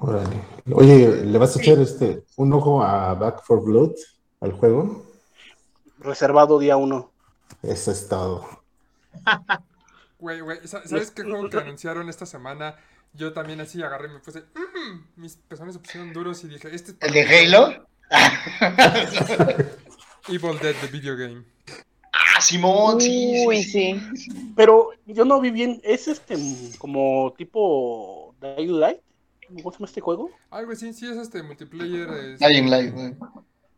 Órale. 0.00 0.36
Oye, 0.74 1.24
¿le 1.24 1.38
vas 1.38 1.56
a 1.56 1.60
echar 1.60 1.78
este 1.78 2.24
un 2.36 2.52
ojo 2.52 2.82
a 2.82 3.14
Back 3.14 3.42
for 3.42 3.64
Blood 3.64 3.92
al 4.42 4.52
juego? 4.52 5.06
Reservado 5.98 6.58
día 6.58 6.76
uno. 6.76 7.10
Eso 7.62 7.90
es 7.90 8.08
todo. 8.08 8.46
Güey, 10.18 10.40
güey, 10.40 10.58
sa- 10.68 10.86
¿sabes 10.86 11.10
qué 11.10 11.24
juego 11.24 11.50
que 11.50 11.58
anunciaron 11.58 12.08
esta 12.08 12.26
semana? 12.26 12.76
Yo 13.12 13.32
también 13.32 13.60
así 13.60 13.82
agarré 13.82 14.08
y 14.08 14.12
me 14.12 14.20
puse. 14.20 14.40
"Mm", 14.54 15.20
mis 15.20 15.34
pezones 15.34 15.74
se 15.74 15.80
pusieron 15.80 16.12
duros 16.12 16.44
y 16.44 16.48
dije, 16.48 16.72
este 16.72 16.92
es 16.92 16.96
¿El 17.00 17.12
de 17.12 17.22
Halo? 17.22 17.86
Evil 20.28 20.58
Dead, 20.60 20.74
the 20.80 20.86
video 20.92 21.16
game. 21.16 21.42
Ah, 22.12 22.40
Simón, 22.40 23.00
sí. 23.00 23.44
Uy, 23.46 23.64
sí. 23.64 24.00
sí. 24.14 24.52
Pero 24.54 24.90
yo 25.06 25.24
no 25.24 25.40
vi 25.40 25.50
bien, 25.50 25.80
¿es 25.82 26.06
este 26.06 26.36
como 26.78 27.34
tipo 27.36 28.34
Dying 28.40 28.78
Light? 28.78 29.00
¿Cómo 29.48 29.72
se 29.72 29.78
llama 29.78 29.86
este 29.86 30.00
juego? 30.00 30.30
Algo 30.50 30.70
así, 30.72 30.92
sí 30.92 31.06
es 31.10 31.16
este 31.16 31.42
multiplayer. 31.42 32.08
es- 32.10 32.38
Dying 32.38 32.70
Light, 32.70 32.94
güey. 32.94 33.14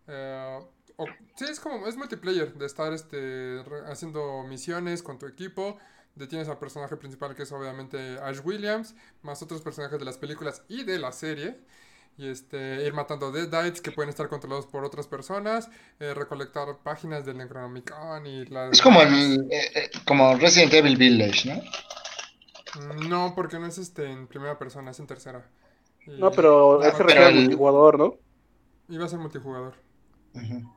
Eh, 0.07 0.59
o- 0.97 1.07
sí, 1.37 1.45
es 1.51 1.61
como, 1.61 1.87
es 1.87 1.97
multiplayer, 1.97 2.55
de 2.55 2.67
estar 2.67 2.93
este, 2.93 3.63
re- 3.65 3.91
haciendo 3.91 4.43
misiones 4.45 5.03
con 5.03 5.19
tu 5.19 5.27
equipo. 5.27 5.77
Detienes 6.15 6.49
al 6.49 6.59
personaje 6.59 6.97
principal 6.97 7.35
que 7.35 7.43
es 7.43 7.51
obviamente 7.53 8.19
Ash 8.23 8.39
Williams, 8.45 8.95
más 9.23 9.43
otros 9.43 9.63
personajes 9.63 9.99
de 9.99 10.05
las 10.05 10.17
películas 10.19 10.63
y 10.69 10.85
de 10.85 10.99
la 10.99 11.11
serie. 11.13 11.59
Y 12.17 12.29
este, 12.29 12.87
ir 12.87 12.93
matando 12.93 13.33
Deadites 13.33 13.81
que 13.81 13.91
pueden 13.91 14.09
estar 14.11 14.29
controlados 14.29 14.67
por 14.67 14.85
otras 14.85 15.09
personas, 15.09 15.69
eh, 15.99 16.15
recolectar 16.15 16.79
páginas 16.85 17.27
del 17.27 17.39
Necronomicon 17.39 18.25
y 18.25 18.45
las... 18.47 18.71
Es 18.75 18.81
como, 18.83 19.03
el, 19.03 19.49
eh, 19.51 19.63
eh, 19.75 19.91
como 20.07 20.37
Resident 20.37 20.73
Evil 20.75 20.97
Village, 20.97 21.49
¿no? 21.53 21.61
Mm, 22.95 23.09
No, 23.09 23.33
porque 23.35 23.59
no 23.59 23.67
es 23.67 23.79
este 23.79 24.09
en 24.11 24.29
primera 24.29 24.57
persona, 24.59 24.93
es 24.93 25.01
en 25.01 25.09
tercera. 25.09 25.45
Y- 26.07 26.13
No, 26.21 26.31
pero 26.31 26.79
no, 26.81 26.85
ese 26.87 27.03
requiere 27.03 27.29
el- 27.31 27.35
multijugador, 27.41 27.99
¿no? 27.99 28.15
Iba 28.89 29.07
a 29.07 29.09
ser 29.09 29.19
multijugador. 29.19 29.75
Ujú. 30.35 30.75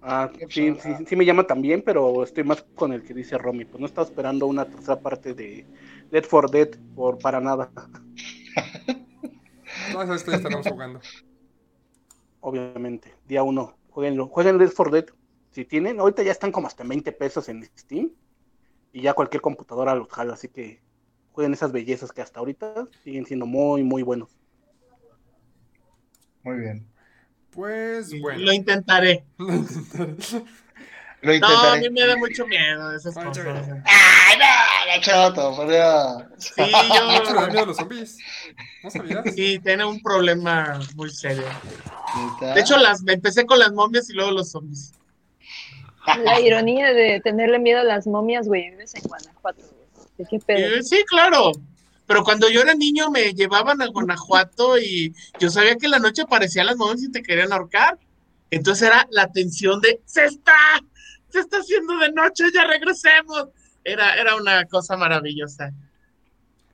Ah, 0.00 0.32
sí, 0.48 0.74
sí, 0.80 0.90
sí 1.06 1.16
me 1.16 1.24
llama 1.24 1.46
también, 1.46 1.82
pero 1.82 2.24
estoy 2.24 2.42
más 2.44 2.66
con 2.74 2.92
el 2.92 3.04
que 3.04 3.14
dice 3.14 3.38
Romy. 3.38 3.64
Pues 3.64 3.80
no 3.80 3.86
estaba 3.86 4.04
esperando 4.06 4.46
una 4.46 4.64
tercera 4.64 5.00
parte 5.00 5.34
de 5.34 5.68
Dead 6.10 6.24
for 6.24 6.50
Dead 6.50 6.70
por 6.94 7.18
para 7.18 7.40
nada, 7.40 7.72
Todas 9.92 10.08
esas 10.08 10.24
que 10.24 10.30
ya 10.32 10.36
estaremos 10.38 10.66
jugando. 10.66 11.00
obviamente. 12.40 13.14
Día 13.24 13.42
uno, 13.42 13.78
jueguenlo. 13.88 14.28
Jueguen 14.28 14.58
Dead 14.58 14.70
for 14.70 14.90
Dead. 14.90 15.06
Si 15.50 15.64
tienen, 15.64 16.00
ahorita 16.00 16.22
ya 16.22 16.32
están 16.32 16.52
como 16.52 16.66
hasta 16.66 16.82
en 16.82 16.88
20 16.90 17.12
pesos 17.12 17.48
en 17.48 17.64
Steam. 17.78 18.10
Y 18.92 19.02
ya 19.02 19.14
cualquier 19.14 19.42
computadora 19.42 19.94
los 19.94 20.08
jala, 20.08 20.34
así 20.34 20.48
que 20.48 20.82
jueguen 21.32 21.54
esas 21.54 21.72
bellezas 21.72 22.12
que 22.12 22.22
hasta 22.22 22.40
ahorita 22.40 22.88
siguen 23.04 23.26
siendo 23.26 23.46
muy, 23.46 23.82
muy 23.84 24.02
buenos. 24.02 24.38
Muy 26.44 26.58
bien. 26.58 26.91
Pues 27.54 28.18
bueno. 28.20 28.40
Lo 28.44 28.52
intentaré. 28.52 29.24
Lo 29.38 29.46
No, 29.46 31.30
a 31.30 31.34
intentaré. 31.36 31.80
mí 31.80 31.90
me 31.90 32.06
da 32.06 32.16
mucho 32.16 32.46
miedo 32.46 32.96
esas 32.96 33.16
Ay, 33.16 33.24
cosas. 33.26 33.46
¡Ay, 33.46 34.38
no! 34.38 34.94
no, 34.96 35.00
chato, 35.02 35.54
podría- 35.56 36.28
Sí, 36.38 36.50
Mucho 36.58 37.34
le 37.34 37.40
da 37.40 37.40
yo. 37.40 37.46
miedo 37.48 37.62
a 37.62 37.66
los 37.66 37.76
zombies. 37.76 38.18
¿No 38.82 38.90
sabías? 38.90 39.34
Sí, 39.34 39.58
tiene 39.62 39.84
un 39.84 40.00
problema 40.02 40.80
muy 40.96 41.10
serio. 41.10 41.44
De 42.40 42.60
hecho, 42.60 42.76
las, 42.76 43.02
me 43.02 43.12
empecé 43.12 43.46
con 43.46 43.58
las 43.60 43.72
momias 43.72 44.10
y 44.10 44.14
luego 44.14 44.32
los 44.32 44.50
zombies. 44.50 44.92
La 46.24 46.40
ironía 46.40 46.92
de 46.92 47.20
tenerle 47.22 47.60
miedo 47.60 47.80
a 47.80 47.84
las 47.84 48.08
momias, 48.08 48.48
güey, 48.48 48.70
vives 48.70 48.92
en 48.96 49.02
Guanajuato, 49.02 49.60
güey. 49.62 50.06
¿De 50.18 50.26
qué 50.28 50.38
pedo? 50.40 50.74
Eh, 50.76 50.82
sí, 50.82 51.04
claro. 51.08 51.52
Pero 52.06 52.24
cuando 52.24 52.50
yo 52.50 52.60
era 52.60 52.74
niño 52.74 53.10
me 53.10 53.32
llevaban 53.32 53.80
a 53.80 53.86
Guanajuato 53.86 54.78
y 54.78 55.14
yo 55.38 55.50
sabía 55.50 55.76
que 55.76 55.88
la 55.88 55.98
noche 55.98 56.22
aparecían 56.22 56.66
las 56.66 56.76
momias 56.76 57.02
y 57.02 57.10
te 57.10 57.22
querían 57.22 57.52
ahorcar. 57.52 57.98
Entonces 58.50 58.88
era 58.88 59.06
la 59.10 59.30
tensión 59.32 59.80
de 59.80 60.00
¡Se 60.04 60.24
está! 60.24 60.54
¡Se 61.28 61.40
está 61.40 61.58
haciendo 61.58 61.96
de 61.98 62.12
noche! 62.12 62.44
¡Ya 62.52 62.64
regresemos! 62.66 63.48
Era, 63.84 64.14
era 64.16 64.36
una 64.36 64.64
cosa 64.66 64.96
maravillosa. 64.96 65.72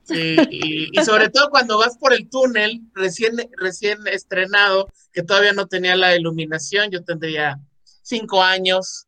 Sí, 0.03 0.35
y, 0.49 0.99
y 0.99 1.05
sobre 1.05 1.29
todo 1.29 1.49
cuando 1.49 1.77
vas 1.77 1.97
por 1.97 2.13
el 2.13 2.29
túnel 2.29 2.81
recién, 2.93 3.35
recién 3.57 3.99
estrenado, 4.07 4.89
que 5.13 5.21
todavía 5.21 5.53
no 5.53 5.67
tenía 5.67 5.95
la 5.95 6.15
iluminación, 6.15 6.89
yo 6.89 7.03
tendría 7.03 7.59
cinco 8.01 8.41
años, 8.41 9.07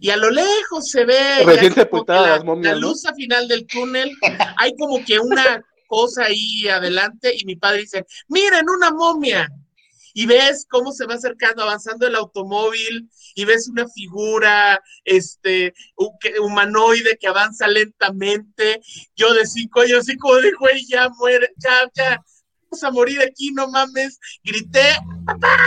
y 0.00 0.10
a 0.10 0.16
lo 0.16 0.30
lejos 0.30 0.90
se 0.90 1.04
ve 1.04 1.44
la, 1.46 2.74
luz 2.74 3.04
al 3.06 3.14
final 3.14 3.48
del 3.48 3.66
túnel, 3.66 4.10
hay 4.56 4.74
como 4.76 5.04
que 5.04 5.18
una 5.18 5.64
cosa 5.86 6.24
ahí 6.24 6.68
adelante, 6.68 7.34
y 7.36 7.44
mi 7.44 7.56
padre 7.56 7.82
dice, 7.82 8.04
miren, 8.28 8.68
una 8.68 8.90
momia, 8.90 9.48
y 10.14 10.26
ves 10.26 10.66
cómo 10.70 10.92
se 10.92 11.06
va 11.06 11.14
acercando, 11.14 11.62
avanzando 11.62 12.06
el 12.06 12.14
automóvil, 12.14 13.10
y 13.34 13.44
ves 13.44 13.68
una 13.68 13.86
figura 13.88 14.80
este, 15.04 15.74
humanoide 16.40 17.18
que 17.18 17.26
avanza 17.26 17.66
lentamente. 17.66 18.80
Yo 19.16 19.34
de 19.34 19.44
cinco 19.44 19.80
años, 19.80 20.00
así 20.00 20.16
como 20.16 20.36
de, 20.36 20.52
güey, 20.52 20.86
ya 20.86 21.08
muere, 21.18 21.48
ya, 21.56 21.90
ya, 21.94 22.20
vamos 22.70 22.84
a 22.84 22.90
morir 22.92 23.20
aquí, 23.22 23.50
no 23.52 23.68
mames. 23.68 24.20
Grité, 24.44 24.96
¡papá! 25.26 25.58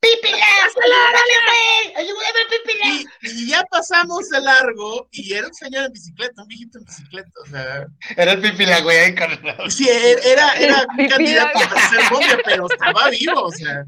¡Pípila! 0.00 0.46
¡Acelérale, 0.66 1.36
güey! 1.46 1.94
¡Ayúdame, 1.96 2.40
Pípila! 2.50 2.86
Y, 3.22 3.42
y 3.42 3.48
ya 3.50 3.62
pasamos 3.70 4.28
de 4.30 4.40
largo, 4.40 5.08
y 5.12 5.32
era 5.34 5.46
un 5.48 5.54
señor 5.54 5.84
en 5.86 5.92
bicicleta, 5.92 6.42
un 6.42 6.48
viejito 6.48 6.78
en 6.78 6.84
bicicleta, 6.84 7.30
o 7.44 7.46
sea, 7.50 7.86
Era 8.16 8.32
el 8.32 8.40
Pípila, 8.40 8.80
güey, 8.80 8.98
ahí 8.98 9.14
carnal. 9.14 9.70
sí, 9.70 9.86
era, 9.88 10.16
era, 10.24 10.52
era 10.54 10.80
un 10.88 10.96
Pipila. 10.96 11.08
candidato 11.16 11.58
para 11.68 11.90
ser 11.90 12.00
momia, 12.10 12.38
pero 12.44 12.66
estaba 12.70 13.10
vivo, 13.10 13.42
o 13.42 13.52
sea, 13.52 13.84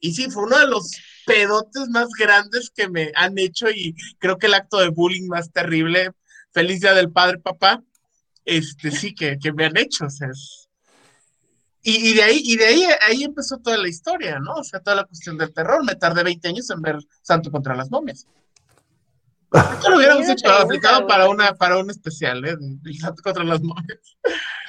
y 0.00 0.14
sí, 0.14 0.30
fue 0.30 0.44
uno 0.44 0.58
de 0.58 0.68
los 0.68 0.90
pedotes 1.26 1.88
más 1.88 2.08
grandes 2.16 2.70
que 2.70 2.88
me 2.88 3.10
han 3.16 3.36
hecho, 3.36 3.68
y 3.68 3.94
creo 4.18 4.38
que 4.38 4.46
el 4.46 4.54
acto 4.54 4.78
de 4.78 4.90
bullying 4.90 5.26
más 5.26 5.50
terrible, 5.52 6.12
feliz 6.52 6.80
día 6.80 6.94
del 6.94 7.10
padre, 7.10 7.38
papá, 7.38 7.82
este, 8.44 8.92
sí, 8.92 9.12
que, 9.16 9.36
que 9.42 9.52
me 9.52 9.64
han 9.64 9.76
hecho, 9.76 10.06
o 10.06 10.10
sea, 10.10 10.28
es- 10.30 10.65
y, 11.90 12.10
y 12.10 12.14
de 12.14 12.22
ahí, 12.22 12.40
y 12.44 12.56
de 12.56 12.64
ahí, 12.66 12.84
ahí 13.08 13.24
empezó 13.24 13.58
toda 13.58 13.76
la 13.78 13.88
historia, 13.88 14.38
¿no? 14.40 14.54
O 14.54 14.64
sea, 14.64 14.80
toda 14.80 14.96
la 14.96 15.04
cuestión 15.04 15.38
del 15.38 15.52
terror. 15.54 15.84
Me 15.84 15.94
tardé 15.94 16.22
20 16.22 16.48
años 16.48 16.68
en 16.70 16.82
ver 16.82 16.96
Santo 17.22 17.50
contra 17.50 17.74
las 17.74 17.90
momias. 17.90 18.26
Esto 19.52 19.90
lo 19.90 19.96
hubiéramos 19.96 20.24
Una 20.24 20.32
hecho 20.32 20.42
pregunta, 20.44 20.64
aplicado 20.64 21.06
para 21.06 21.28
una, 21.28 21.54
para 21.54 21.78
un 21.78 21.88
especial, 21.90 22.44
¿eh? 22.44 22.56
De, 22.56 22.76
de 22.90 22.94
Santo 22.98 23.22
contra 23.22 23.44
las 23.44 23.62
momias. 23.62 23.98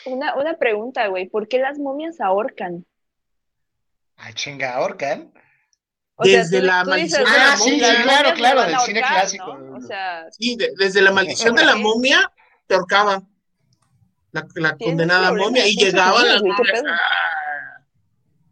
Una, 0.06 0.36
una 0.36 0.54
pregunta, 0.58 1.08
güey. 1.08 1.28
¿Por 1.28 1.48
qué 1.48 1.60
las 1.60 1.78
momias 1.80 2.22
ahorcan? 2.22 2.86
Ay, 4.16 4.34
chinga, 4.34 4.76
ahorcan. 4.76 5.34
O 6.16 6.24
sea, 6.24 6.40
Desde 6.40 6.60
tú- 6.62 6.66
la 6.66 6.84
tú 6.84 6.90
maldición 6.90 7.24
dices, 7.24 7.34
de 7.34 7.40
la 7.40 7.54
"Ah, 7.54 7.58
sí, 7.58 7.70
momia". 7.72 7.94
las 7.94 8.04
Claro, 8.04 8.34
claro, 8.36 8.62
del 8.62 8.80
cine 8.80 9.00
ahorcar", 9.02 9.20
clásico. 9.20 9.58
¿no? 9.58 9.78
O 9.78 9.82
sea, 9.82 10.26
Sí, 10.32 10.56
de- 10.56 10.74
desde 10.78 11.02
la 11.02 11.12
maldición 11.12 11.56
de 11.56 11.66
la 11.66 11.76
momia, 11.76 12.32
te 12.68 12.76
ahorcaba. 12.76 13.24
La, 14.32 14.76
condenada 14.78 15.34
momia. 15.34 15.68
Y 15.68 15.76
llegaban 15.76 16.28
las. 16.28 16.42
¡ah! 16.42 17.84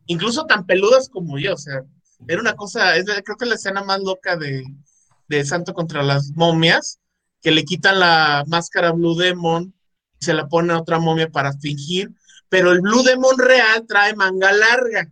Incluso 0.07 0.45
tan 0.45 0.65
peludas 0.65 1.10
como 1.10 1.38
yo, 1.39 1.53
o 1.53 1.57
sea, 1.57 1.84
era 2.27 2.39
una 2.39 2.56
cosa, 2.56 2.95
es 2.95 3.06
creo 3.06 3.38
que 3.38 3.45
la 3.45 3.56
escena 3.56 3.84
más 3.84 4.02
loca 4.02 4.38
de, 4.38 4.64
de 5.27 5.45
Santo 5.45 5.73
contra 5.73 6.03
las 6.03 6.31
momias, 6.35 6.99
que 7.41 7.52
le 7.52 7.65
quitan 7.65 7.99
la 7.99 8.43
máscara 8.47 8.91
Blue 8.91 9.15
Demon 9.15 9.73
y 10.19 10.26
se 10.26 10.34
la 10.34 10.47
pone 10.47 10.73
a 10.73 10.80
otra 10.80 10.99
momia 10.99 11.30
para 11.30 11.53
fingir, 11.53 12.11
pero 12.49 12.72
el 12.72 12.81
Blue 12.81 13.03
Demon 13.03 13.38
real 13.38 13.85
trae 13.88 14.15
manga 14.15 14.52
larga 14.52 15.10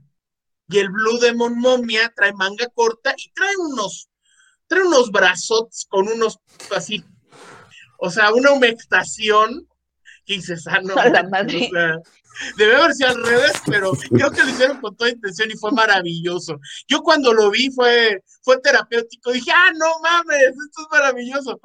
y 0.67 0.77
el 0.79 0.89
Blue 0.89 1.19
Demon 1.19 1.59
momia 1.59 2.11
trae 2.15 2.33
manga 2.33 2.67
corta 2.73 3.13
y 3.17 3.31
trae 3.33 3.55
unos, 3.57 4.09
trae 4.67 4.83
unos 4.83 5.11
brazotes 5.11 5.85
con 5.89 6.07
unos 6.07 6.39
así, 6.75 7.03
o 7.99 8.09
sea, 8.09 8.33
una 8.33 8.51
humectación 8.51 9.67
que 10.25 10.35
dices, 10.35 10.65
no, 10.83 10.95
A 10.97 11.09
la 11.09 11.23
manches, 11.29 11.71
madre. 11.71 11.95
o 11.95 12.03
sea, 12.03 12.53
debe 12.57 12.75
haber 12.75 12.93
sido 12.93 13.09
al 13.09 13.23
revés, 13.25 13.53
pero 13.65 13.91
creo 13.91 14.31
que 14.31 14.43
lo 14.43 14.49
hicieron 14.49 14.81
con 14.81 14.95
toda 14.95 15.09
intención 15.11 15.51
y 15.51 15.57
fue 15.57 15.71
maravilloso. 15.71 16.59
Yo 16.87 17.01
cuando 17.01 17.33
lo 17.33 17.51
vi 17.51 17.69
fue, 17.71 18.21
fue 18.41 18.59
terapéutico, 18.59 19.31
dije, 19.31 19.51
ah, 19.51 19.71
no 19.77 19.99
mames, 20.01 20.39
esto 20.49 20.81
es 20.81 20.87
maravilloso. 20.91 21.59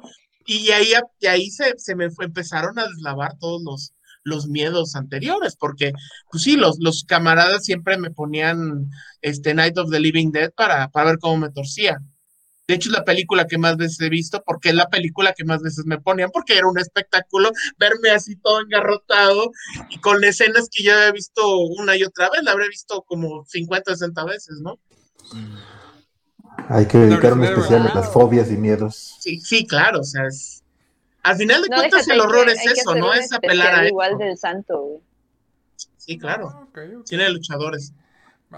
Y 0.45 0.69
ahí, 0.71 0.93
y 1.19 1.27
ahí 1.27 1.49
se, 1.51 1.73
se 1.77 1.95
me 1.95 2.09
fue- 2.11 2.25
empezaron 2.25 2.77
a 2.79 2.85
deslavar 2.87 3.37
todos 3.39 3.61
los, 3.63 3.93
los 4.23 4.47
miedos 4.47 4.95
anteriores, 4.95 5.55
porque, 5.55 5.91
pues 6.31 6.43
sí, 6.43 6.55
los, 6.55 6.77
los 6.79 7.03
camaradas 7.03 7.63
siempre 7.65 7.97
me 7.97 8.11
ponían 8.11 8.89
este 9.21 9.53
Night 9.53 9.77
of 9.77 9.89
the 9.91 9.99
Living 9.99 10.31
Dead 10.31 10.51
para, 10.55 10.89
para 10.89 11.11
ver 11.11 11.19
cómo 11.19 11.37
me 11.37 11.51
torcía. 11.51 11.97
De 12.69 12.75
hecho, 12.75 12.89
es 12.89 12.93
la 12.93 13.03
película 13.03 13.47
que 13.47 13.57
más 13.57 13.77
veces 13.77 13.99
he 13.99 14.09
visto, 14.09 14.43
porque 14.45 14.69
es 14.69 14.75
la 14.75 14.87
película 14.89 15.33
que 15.33 15.43
más 15.43 15.59
veces 15.63 15.85
me 15.87 15.99
ponían, 15.99 16.29
porque 16.29 16.55
era 16.55 16.67
un 16.67 16.77
espectáculo 16.77 17.49
verme 17.79 18.11
así 18.11 18.35
todo 18.35 18.61
engarrotado 18.61 19.49
y 19.89 19.97
con 19.97 20.23
escenas 20.23 20.69
que 20.71 20.83
ya 20.83 21.07
he 21.07 21.11
visto 21.11 21.41
una 21.61 21.97
y 21.97 22.03
otra 22.03 22.29
vez, 22.29 22.43
la 22.43 22.51
habré 22.51 22.67
visto 22.69 23.01
como 23.07 23.43
50, 23.45 23.93
60 23.93 24.23
veces, 24.23 24.59
¿no? 24.61 24.77
Hay 26.69 26.85
que 26.85 26.99
dedicar 26.99 27.33
un 27.33 27.39
original, 27.39 27.57
especial 27.57 27.87
a 27.87 27.95
las 27.95 28.13
fobias 28.13 28.51
y 28.51 28.57
miedos. 28.57 29.15
Sí, 29.19 29.39
sí, 29.39 29.65
claro, 29.65 30.01
o 30.01 30.03
sea, 30.03 30.27
es... 30.27 30.63
Al 31.23 31.37
final 31.37 31.63
de 31.63 31.69
no, 31.69 31.75
cuentas 31.75 32.05
déjate, 32.05 32.13
el 32.13 32.21
horror 32.21 32.45
que- 32.45 32.51
es 32.51 32.65
eso, 32.67 32.93
¿no? 32.93 33.11
Es 33.15 33.33
apelar 33.33 33.79
a 33.79 33.87
igual 33.87 34.15
del 34.19 34.37
santo, 34.37 34.79
güey. 34.79 35.01
Sí, 35.97 36.19
claro. 36.19 36.49
Ah. 36.53 36.67
Tiene 37.07 37.31
luchadores. 37.31 37.93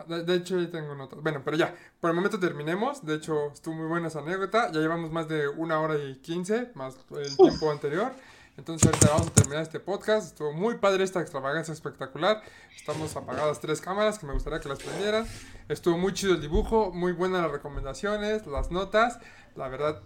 De, 0.07 0.23
de 0.23 0.35
hecho, 0.35 0.57
ahí 0.57 0.68
tengo 0.68 0.95
notas. 0.95 1.22
Bueno, 1.22 1.41
pero 1.43 1.57
ya, 1.57 1.76
por 1.99 2.09
el 2.09 2.15
momento 2.15 2.39
terminemos. 2.39 3.05
De 3.05 3.15
hecho, 3.15 3.51
estuvo 3.51 3.76
muy 3.76 3.88
buena 3.88 4.07
esa 4.07 4.19
anécdota. 4.19 4.72
Ya 4.72 4.80
llevamos 4.80 5.11
más 5.11 5.27
de 5.27 5.47
una 5.49 5.80
hora 5.80 5.97
y 5.97 6.15
quince, 6.22 6.72
más 6.76 6.97
el 7.11 7.35
tiempo 7.35 7.72
anterior. 7.72 8.13
Entonces, 8.57 8.88
ahorita 8.88 9.09
vamos 9.09 9.27
a 9.27 9.31
terminar 9.31 9.63
este 9.63 9.80
podcast. 9.80 10.27
Estuvo 10.27 10.53
muy 10.53 10.77
padre 10.77 11.03
esta 11.03 11.19
extravagancia 11.22 11.73
espectacular. 11.73 12.41
Estamos 12.76 13.15
apagadas 13.15 13.59
tres 13.59 13.81
cámaras 13.81 14.19
que 14.19 14.26
me 14.26 14.34
gustaría 14.34 14.59
que 14.59 14.69
las 14.69 14.80
prendieran. 14.80 15.26
Estuvo 15.68 15.97
muy 15.97 16.13
chido 16.13 16.35
el 16.35 16.41
dibujo, 16.41 16.91
muy 16.91 17.11
buenas 17.11 17.41
las 17.41 17.51
recomendaciones, 17.51 18.45
las 18.47 18.72
notas. 18.72 19.19
La 19.55 19.68
verdad, 19.68 20.01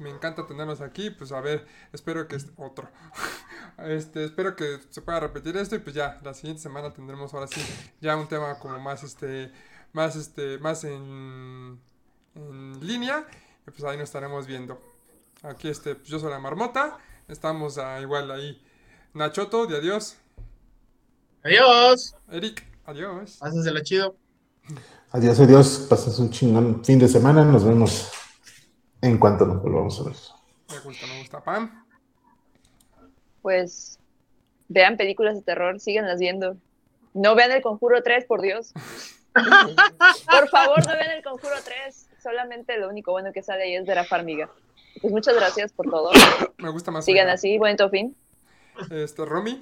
me 0.00 0.10
encanta 0.10 0.46
tenerlos 0.46 0.80
aquí. 0.80 1.10
Pues 1.10 1.30
a 1.32 1.40
ver, 1.40 1.66
espero 1.92 2.26
que 2.26 2.36
es 2.36 2.46
otro. 2.56 2.88
Este, 3.78 4.24
espero 4.24 4.56
que 4.56 4.78
se 4.90 5.00
pueda 5.00 5.20
repetir 5.20 5.56
esto 5.56 5.74
y 5.74 5.78
pues 5.78 5.94
ya, 5.94 6.20
la 6.22 6.34
siguiente 6.34 6.60
semana 6.60 6.92
tendremos 6.92 7.32
ahora 7.32 7.46
sí 7.46 7.62
ya 8.00 8.14
un 8.14 8.28
tema 8.28 8.58
como 8.58 8.78
más 8.78 9.02
este, 9.02 9.50
más 9.94 10.16
este, 10.16 10.58
más 10.58 10.84
en, 10.84 11.80
en 12.34 12.86
línea 12.86 13.26
y 13.66 13.70
pues 13.70 13.82
ahí 13.84 13.96
nos 13.96 14.04
estaremos 14.04 14.46
viendo. 14.46 14.78
Aquí 15.42 15.68
este, 15.68 15.94
pues, 15.94 16.08
yo 16.08 16.18
soy 16.18 16.30
la 16.30 16.38
marmota, 16.38 16.98
estamos 17.28 17.78
ah, 17.78 18.00
igual 18.02 18.30
ahí. 18.30 18.60
Nachoto, 19.14 19.66
de 19.66 19.78
adiós. 19.78 20.16
Adiós. 21.42 22.14
Eric, 22.30 22.62
adiós. 22.84 23.38
Pásensela 23.38 23.82
chido. 23.82 24.14
Adiós, 25.12 25.40
adiós. 25.40 25.86
Pasas 25.88 26.18
un 26.18 26.30
chingón 26.30 26.84
fin 26.84 26.98
de 26.98 27.08
semana. 27.08 27.44
Nos 27.44 27.64
vemos 27.64 28.10
en 29.02 29.18
cuanto 29.18 29.46
nos 29.46 29.62
volvamos 29.62 30.00
a 30.00 30.04
ver. 30.04 30.16
Me 30.70 30.78
gusta, 30.78 31.06
me 31.06 31.18
gusta. 31.18 31.40
Pam. 31.42 31.84
Pues 33.42 33.98
vean 34.68 34.96
películas 34.96 35.36
de 35.36 35.42
terror, 35.42 35.80
síganlas 35.80 36.18
viendo. 36.18 36.56
No 37.14 37.34
vean 37.34 37.50
el 37.52 37.62
Conjuro 37.62 38.02
3, 38.02 38.24
por 38.26 38.40
Dios. 38.40 38.72
por 39.32 40.48
favor, 40.48 40.86
no 40.86 40.92
vean 40.92 41.10
el 41.10 41.22
Conjuro 41.22 41.56
3. 41.64 42.08
Solamente 42.22 42.78
lo 42.78 42.88
único 42.88 43.12
bueno 43.12 43.32
que 43.32 43.42
sale 43.42 43.64
ahí 43.64 43.74
es 43.74 43.86
de 43.86 43.94
la 43.94 44.04
farmiga. 44.04 44.50
Pues 45.00 45.12
muchas 45.12 45.34
gracias 45.34 45.72
por 45.72 45.90
todo. 45.90 46.10
Me 46.58 46.70
gusta 46.70 46.90
más. 46.90 47.04
Sigan 47.04 47.28
así, 47.28 47.58
bonito 47.58 47.88
fin. 47.88 48.14
Este, 48.90 49.24
Romy, 49.24 49.60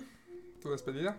tu 0.61 0.71
despedida. 0.71 1.19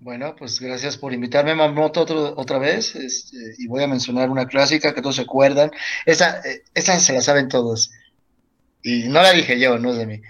Bueno, 0.00 0.36
pues 0.36 0.60
gracias 0.60 0.96
por 0.96 1.12
invitarme, 1.12 1.54
Mamoto, 1.54 2.02
otro- 2.02 2.34
otra 2.36 2.58
vez. 2.58 2.94
este, 2.94 3.36
y 3.58 3.66
voy 3.66 3.82
a 3.82 3.88
mencionar 3.88 4.30
una 4.30 4.46
clásica 4.46 4.94
que 4.94 5.02
todos 5.02 5.16
se 5.16 5.22
acuerdan. 5.22 5.70
Esa, 6.06 6.40
eh, 6.40 6.62
esa 6.74 6.98
se 7.00 7.12
la 7.14 7.20
saben 7.20 7.48
todos. 7.48 7.90
Y 8.82 9.08
no 9.08 9.20
la 9.22 9.32
dije 9.32 9.58
yo, 9.58 9.78
no 9.78 9.90
es 9.90 9.98
de 9.98 10.06
mí. 10.06 10.22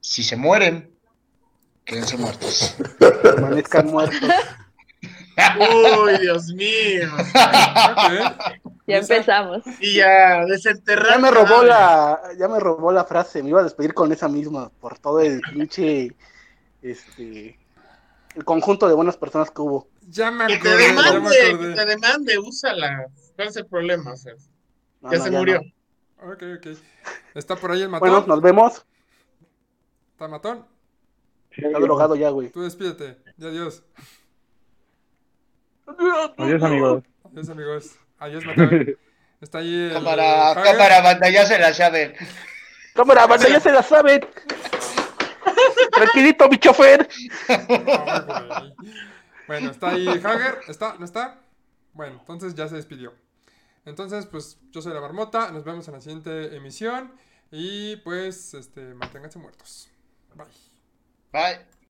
Si 0.00 0.22
se 0.22 0.36
mueren, 0.36 0.90
quédense 1.86 2.18
muertos. 2.18 2.76
Amanezcan 3.38 3.86
muertos. 3.86 4.20
Uy, 5.58 6.18
Dios 6.20 6.46
mío. 6.54 7.08
Ya 8.86 8.98
empezamos. 8.98 9.62
Y 9.80 9.94
ya, 9.96 10.44
desenterrar. 10.44 11.12
Ya 11.14 11.18
me 11.18 11.30
robó 11.30 11.62
la, 11.62 12.20
ya 12.38 12.48
me 12.48 12.60
robó 12.60 12.92
la 12.92 13.06
frase, 13.06 13.42
me 13.42 13.48
iba 13.48 13.60
a 13.60 13.64
despedir 13.64 13.94
con 13.94 14.12
esa 14.12 14.28
misma, 14.28 14.68
por 14.78 14.98
todo 14.98 15.20
el 15.20 15.40
pinche, 15.40 16.12
este, 16.82 17.58
el 18.34 18.44
conjunto 18.44 18.88
de 18.88 18.94
buenas 18.94 19.16
personas 19.16 19.50
que 19.50 19.60
hubo. 19.62 19.88
Ya 20.08 20.30
me 20.30 20.46
Que 20.46 20.58
te 20.58 20.68
acordé, 20.68 20.86
ya 20.86 20.92
me 20.94 21.02
demande, 21.12 21.36
que 21.40 21.46
acordé. 21.50 21.74
te 21.74 21.84
demande, 21.86 22.38
úsala. 22.38 23.06
¿Cuál 23.36 23.48
es 23.48 23.56
el 23.56 23.66
problema? 23.66 24.12
O 24.12 24.16
sea, 24.16 24.34
No, 25.00 25.12
ya 25.12 25.18
no, 25.18 25.24
se 25.24 25.30
ya 25.30 25.38
murió. 25.38 25.60
no. 25.60 26.32
Ok, 26.32 26.42
ok. 26.58 26.78
Está 27.34 27.56
por 27.56 27.70
ahí 27.72 27.82
el 27.82 27.88
matón. 27.88 28.08
Bueno, 28.08 28.26
nos 28.26 28.40
vemos. 28.40 28.84
¿Está 30.12 30.28
matón? 30.28 30.66
Está 31.50 31.78
drogado 31.78 32.16
ya, 32.16 32.30
güey. 32.30 32.48
Tú 32.50 32.62
despídete. 32.62 33.18
Y 33.38 33.46
adiós. 33.46 33.82
Adiós, 36.38 36.62
amigos. 36.62 37.02
Adiós, 37.24 37.48
amigos. 37.50 37.96
Adiós, 38.18 38.44
matón. 38.46 38.96
Está 39.40 39.58
ahí 39.58 39.74
el. 39.88 39.92
Cámara, 39.92 40.50
Hager. 40.52 40.64
cámara, 40.64 41.00
banda, 41.02 41.28
ya 41.30 41.44
se 41.46 41.58
la 41.58 41.74
saben. 41.74 42.14
Cámara, 42.94 43.26
banda, 43.26 43.48
ya 43.48 43.60
se 43.60 43.70
la 43.72 43.82
saben. 43.82 44.24
Tranquilito, 45.94 46.48
mi 46.48 46.58
chofer. 46.58 47.08
Bueno, 49.46 49.70
está 49.70 49.90
ahí 49.90 50.08
Hager. 50.08 50.60
¿Está? 50.68 50.96
¿No 50.98 51.04
está? 51.04 51.38
Bueno, 51.92 52.16
entonces 52.18 52.54
ya 52.54 52.66
se 52.68 52.76
despidió. 52.76 53.12
Entonces, 53.84 54.26
pues 54.26 54.58
yo 54.70 54.80
soy 54.80 54.94
la 54.94 55.00
marmota. 55.00 55.50
Nos 55.50 55.64
vemos 55.64 55.86
en 55.88 55.94
la 55.94 56.00
siguiente 56.00 56.56
emisión. 56.56 57.12
Y 57.50 57.96
pues, 57.96 58.54
este, 58.54 58.94
manténganse 58.94 59.38
muertos. 59.38 59.88
Bye. 60.34 60.46
Bye. 61.32 61.73